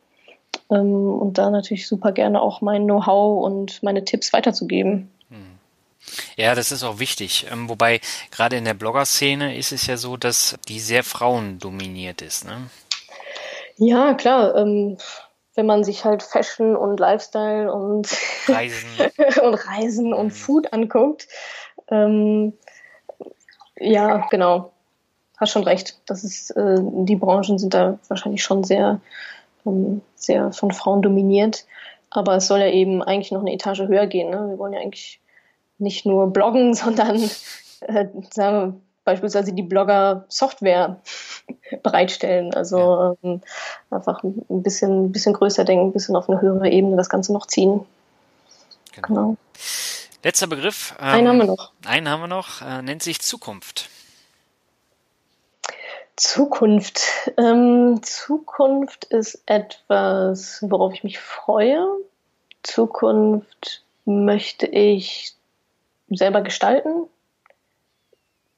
ähm, 0.69 1.19
und 1.19 1.37
da 1.37 1.49
natürlich 1.49 1.87
super 1.87 2.11
gerne 2.11 2.41
auch 2.41 2.61
mein 2.61 2.85
Know-how 2.85 3.43
und 3.43 3.83
meine 3.83 4.05
Tipps 4.05 4.33
weiterzugeben. 4.33 5.11
Hm. 5.29 5.57
Ja, 6.35 6.55
das 6.55 6.71
ist 6.71 6.83
auch 6.83 6.99
wichtig. 6.99 7.47
Ähm, 7.51 7.69
wobei 7.69 7.99
gerade 8.31 8.55
in 8.57 8.65
der 8.65 8.73
Blogger-Szene 8.73 9.57
ist 9.57 9.71
es 9.71 9.87
ja 9.87 9.97
so, 9.97 10.17
dass 10.17 10.57
die 10.67 10.79
sehr 10.79 11.03
frauendominiert 11.03 12.21
ist. 12.21 12.45
Ne? 12.45 12.69
Ja, 13.77 14.13
klar. 14.13 14.55
Ähm, 14.55 14.97
wenn 15.53 15.65
man 15.65 15.83
sich 15.83 16.05
halt 16.05 16.23
Fashion 16.23 16.77
und 16.77 16.99
Lifestyle 16.99 17.71
und 17.71 18.07
Reisen 18.47 18.89
und, 19.43 19.53
Reisen 19.55 20.13
und 20.13 20.29
hm. 20.29 20.31
Food 20.31 20.73
anguckt, 20.73 21.27
ähm, 21.91 22.53
ja, 23.77 24.27
genau. 24.29 24.71
Hast 25.37 25.51
schon 25.51 25.63
recht. 25.63 25.99
Das 26.05 26.23
ist, 26.23 26.51
äh, 26.51 26.77
die 26.79 27.15
Branchen 27.15 27.57
sind 27.57 27.73
da 27.73 27.97
wahrscheinlich 28.07 28.43
schon 28.43 28.63
sehr 28.63 29.01
ähm, 29.65 30.01
sehr 30.15 30.51
von 30.51 30.71
Frauen 30.71 31.01
dominiert. 31.01 31.65
Aber 32.09 32.35
es 32.35 32.47
soll 32.47 32.59
ja 32.59 32.67
eben 32.67 33.01
eigentlich 33.01 33.31
noch 33.31 33.41
eine 33.41 33.53
Etage 33.53 33.81
höher 33.81 34.07
gehen. 34.07 34.29
Ne? 34.29 34.49
Wir 34.49 34.59
wollen 34.59 34.73
ja 34.73 34.79
eigentlich 34.79 35.19
nicht 35.77 36.05
nur 36.05 36.31
bloggen, 36.31 36.73
sondern 36.73 37.17
äh, 37.81 38.05
sagen 38.31 38.55
wir, 38.57 38.73
beispielsweise 39.03 39.53
die 39.53 39.63
Blogger 39.63 40.25
Software 40.27 41.01
bereitstellen. 41.83 42.53
Also 42.53 43.17
ähm, 43.23 43.41
einfach 43.89 44.23
ein 44.23 44.63
bisschen, 44.63 45.11
bisschen 45.11 45.33
größer 45.33 45.63
denken, 45.63 45.87
ein 45.87 45.93
bisschen 45.93 46.15
auf 46.15 46.29
eine 46.29 46.41
höhere 46.41 46.69
Ebene 46.69 46.97
das 46.97 47.09
Ganze 47.09 47.33
noch 47.33 47.47
ziehen. 47.47 47.81
Genau. 48.93 49.07
genau. 49.07 49.37
Letzter 50.23 50.47
Begriff. 50.47 50.95
Ähm, 50.99 51.07
einen 51.07 51.27
haben 51.27 51.37
wir 51.37 51.45
noch. 51.45 51.71
Einen 51.85 52.09
haben 52.09 52.21
wir 52.21 52.27
noch, 52.27 52.61
äh, 52.61 52.81
nennt 52.81 53.01
sich 53.01 53.21
Zukunft. 53.21 53.89
Zukunft. 56.15 57.01
Ähm, 57.37 58.01
Zukunft 58.03 59.05
ist 59.05 59.41
etwas, 59.47 60.59
worauf 60.61 60.93
ich 60.93 61.03
mich 61.03 61.19
freue. 61.19 61.87
Zukunft 62.61 63.83
möchte 64.05 64.67
ich 64.67 65.33
selber 66.09 66.41
gestalten, 66.41 67.07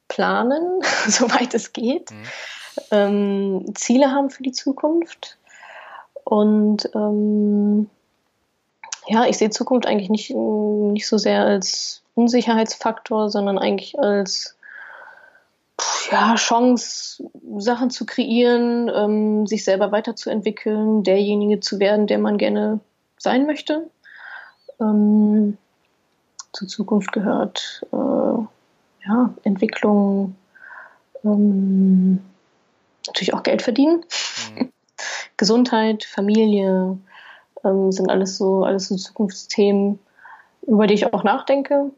planen, 0.08 0.82
soweit 1.08 1.54
es 1.54 1.72
geht, 1.72 2.12
mhm. 2.12 2.26
ähm, 2.92 3.76
Ziele 3.76 4.12
haben 4.12 4.30
für 4.30 4.44
die 4.44 4.52
Zukunft. 4.52 5.38
Und 6.26 6.90
ähm, 6.96 7.90
ja, 9.08 9.26
ich 9.26 9.38
sehe 9.38 9.50
Zukunft 9.50 9.86
eigentlich 9.86 10.10
nicht, 10.10 10.32
nicht 10.32 11.08
so 11.08 11.18
sehr 11.18 11.44
als 11.44 12.02
Unsicherheitsfaktor, 12.16 13.30
sondern 13.30 13.58
eigentlich 13.58 14.00
als 14.00 14.56
ja, 16.12 16.36
Chance, 16.36 17.24
Sachen 17.58 17.90
zu 17.90 18.06
kreieren, 18.06 18.90
ähm, 18.94 19.48
sich 19.48 19.64
selber 19.64 19.92
weiterzuentwickeln, 19.92 21.04
derjenige 21.04 21.60
zu 21.60 21.80
werden, 21.80 22.08
der 22.08 22.20
man 22.20 22.38
gerne 22.38 22.80
sein 23.18 23.46
möchte. 23.46 23.90
Ähm, 24.80 25.58
zur 26.52 26.68
Zukunft 26.68 27.12
gehört 27.12 27.84
äh, 27.92 29.06
ja, 29.06 29.34
Entwicklung, 29.44 30.36
ähm, 31.24 32.20
natürlich 33.08 33.34
auch 33.34 33.44
Geld 33.44 33.62
verdienen, 33.62 34.06
mhm. 34.56 34.72
Gesundheit, 35.38 36.04
Familie 36.04 36.98
ähm, 37.64 37.92
sind 37.92 38.10
alles 38.10 38.38
so, 38.38 38.64
alles 38.64 38.88
so 38.88 38.96
Zukunftsthemen, 38.96 40.00
über 40.66 40.88
die 40.88 40.94
ich 40.94 41.14
auch 41.14 41.24
nachdenke 41.24 41.92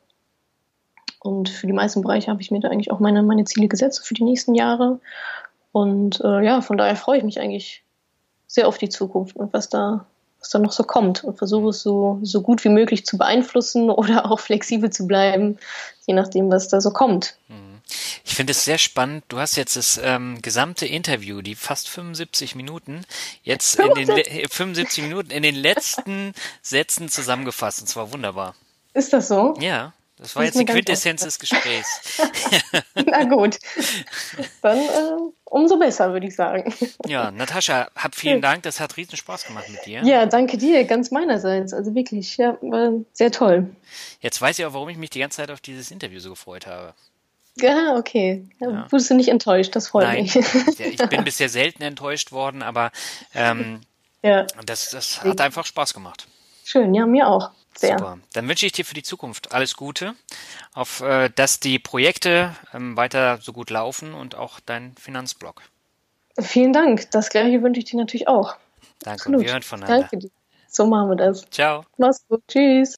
und 1.25 1.49
für 1.49 1.65
die 1.65 1.73
meisten 1.73 2.01
Bereiche 2.01 2.29
habe 2.29 2.41
ich 2.41 2.51
mir 2.51 2.59
da 2.59 2.69
eigentlich 2.69 2.91
auch 2.91 2.99
meine, 2.99 3.23
meine 3.23 3.45
Ziele 3.45 3.67
gesetzt 3.67 4.05
für 4.05 4.13
die 4.13 4.23
nächsten 4.23 4.53
Jahre. 4.53 4.99
Und 5.71 6.21
äh, 6.23 6.45
ja, 6.45 6.61
von 6.61 6.77
daher 6.77 6.95
freue 6.95 7.17
ich 7.17 7.23
mich 7.23 7.39
eigentlich 7.39 7.83
sehr 8.45 8.67
auf 8.67 8.77
die 8.77 8.89
Zukunft 8.89 9.35
und 9.35 9.51
was 9.51 9.67
da, 9.67 10.05
was 10.39 10.51
da 10.51 10.59
noch 10.59 10.71
so 10.71 10.83
kommt 10.83 11.23
und 11.23 11.37
versuche 11.37 11.69
es 11.69 11.81
so, 11.81 12.19
so 12.21 12.41
gut 12.41 12.63
wie 12.63 12.69
möglich 12.69 13.07
zu 13.07 13.17
beeinflussen 13.17 13.89
oder 13.89 14.31
auch 14.31 14.39
flexibel 14.39 14.91
zu 14.91 15.07
bleiben, 15.07 15.57
je 16.05 16.13
nachdem, 16.13 16.51
was 16.51 16.67
da 16.67 16.79
so 16.79 16.91
kommt. 16.91 17.37
Mhm. 17.47 17.74
Ich 18.23 18.35
finde 18.35 18.51
es 18.51 18.65
sehr 18.65 18.77
spannend. 18.77 19.23
Du 19.27 19.39
hast 19.39 19.55
jetzt 19.55 19.75
das 19.75 19.99
ähm, 20.03 20.41
gesamte 20.41 20.85
Interview, 20.85 21.41
die 21.41 21.55
fast 21.55 21.89
75 21.89 22.55
Minuten, 22.55 23.05
jetzt 23.43 23.79
in 23.79 23.93
den 23.93 24.49
75 24.49 25.03
Minuten 25.03 25.31
in 25.31 25.43
den 25.43 25.55
letzten 25.55 26.33
Sätzen 26.61 27.09
zusammengefasst. 27.09 27.81
Und 27.81 27.87
zwar 27.87 28.11
wunderbar. 28.11 28.55
Ist 28.93 29.13
das 29.13 29.27
so? 29.27 29.55
Ja. 29.59 29.93
Das 30.17 30.33
war 30.35 30.45
das 30.45 30.55
jetzt 30.55 30.61
die 30.61 30.65
Quintessenz 30.65 31.23
des 31.23 31.39
Gesprächs. 31.39 32.21
Na 33.05 33.25
gut. 33.25 33.59
Dann 34.61 34.77
äh, 34.77 35.17
umso 35.43 35.77
besser, 35.77 36.13
würde 36.13 36.27
ich 36.27 36.35
sagen. 36.35 36.73
Ja, 37.05 37.31
Natascha, 37.31 37.89
hab 37.95 38.15
vielen 38.15 38.41
Dank. 38.41 38.63
Das 38.63 38.79
hat 38.79 38.95
riesen 38.95 39.17
Spaß 39.17 39.45
gemacht 39.45 39.69
mit 39.69 39.85
dir. 39.85 40.03
Ja, 40.03 40.25
danke 40.25 40.57
dir, 40.57 40.85
ganz 40.85 41.11
meinerseits. 41.11 41.73
Also 41.73 41.93
wirklich, 41.95 42.37
ja, 42.37 42.57
war 42.61 42.93
sehr 43.11 43.31
toll. 43.31 43.75
Jetzt 44.21 44.41
weiß 44.41 44.57
ich 44.57 44.65
auch, 44.65 44.73
warum 44.73 44.87
ich 44.87 44.97
mich 44.97 45.09
die 45.09 45.19
ganze 45.19 45.37
Zeit 45.37 45.51
auf 45.51 45.59
dieses 45.59 45.91
Interview 45.91 46.19
so 46.19 46.29
gefreut 46.29 46.65
habe. 46.65 46.93
Ja, 47.57 47.95
okay. 47.95 48.47
Ja. 48.59 48.87
Wurdest 48.91 49.09
du 49.09 49.15
nicht 49.15 49.29
enttäuscht, 49.29 49.75
das 49.75 49.87
freut 49.87 50.07
Nein. 50.07 50.23
mich. 50.23 50.35
Ich 50.79 51.09
bin 51.09 51.23
bisher 51.23 51.49
selten 51.49 51.83
enttäuscht 51.83 52.31
worden, 52.31 52.61
aber 52.61 52.91
ähm, 53.33 53.81
ja. 54.21 54.45
das, 54.65 54.89
das 54.89 55.23
hat 55.23 55.39
einfach 55.39 55.65
Spaß 55.65 55.93
gemacht. 55.93 56.27
Schön, 56.63 56.93
ja, 56.93 57.05
mir 57.05 57.27
auch. 57.27 57.51
Sehr. 57.77 57.97
Super. 57.97 58.19
Dann 58.33 58.47
wünsche 58.47 58.65
ich 58.65 58.71
dir 58.71 58.85
für 58.85 58.93
die 58.93 59.03
Zukunft 59.03 59.53
alles 59.53 59.75
Gute, 59.75 60.15
auf 60.73 61.01
äh, 61.01 61.29
dass 61.29 61.59
die 61.59 61.77
Projekte 61.77 62.55
ähm, 62.73 62.95
weiter 62.95 63.39
so 63.41 63.51
gut 63.53 63.69
laufen 63.69 64.13
und 64.13 64.35
auch 64.35 64.59
dein 64.65 64.95
Finanzblog. 64.97 65.61
Vielen 66.39 66.73
Dank. 66.73 67.11
Das 67.11 67.29
gleiche 67.29 67.61
wünsche 67.61 67.79
ich 67.79 67.85
dir 67.85 67.97
natürlich 67.97 68.27
auch. 68.27 68.55
Danke. 68.99 69.21
Absolut. 69.21 69.41
Wir 69.41 69.51
hören 69.51 69.61
voneinander. 69.61 69.99
Danke 69.99 70.17
dir. 70.17 70.29
So 70.67 70.85
machen 70.85 71.09
wir 71.09 71.15
das. 71.15 71.45
Ciao. 71.49 71.85
Mach's 71.97 72.25
gut. 72.27 72.41
Tschüss. 72.47 72.95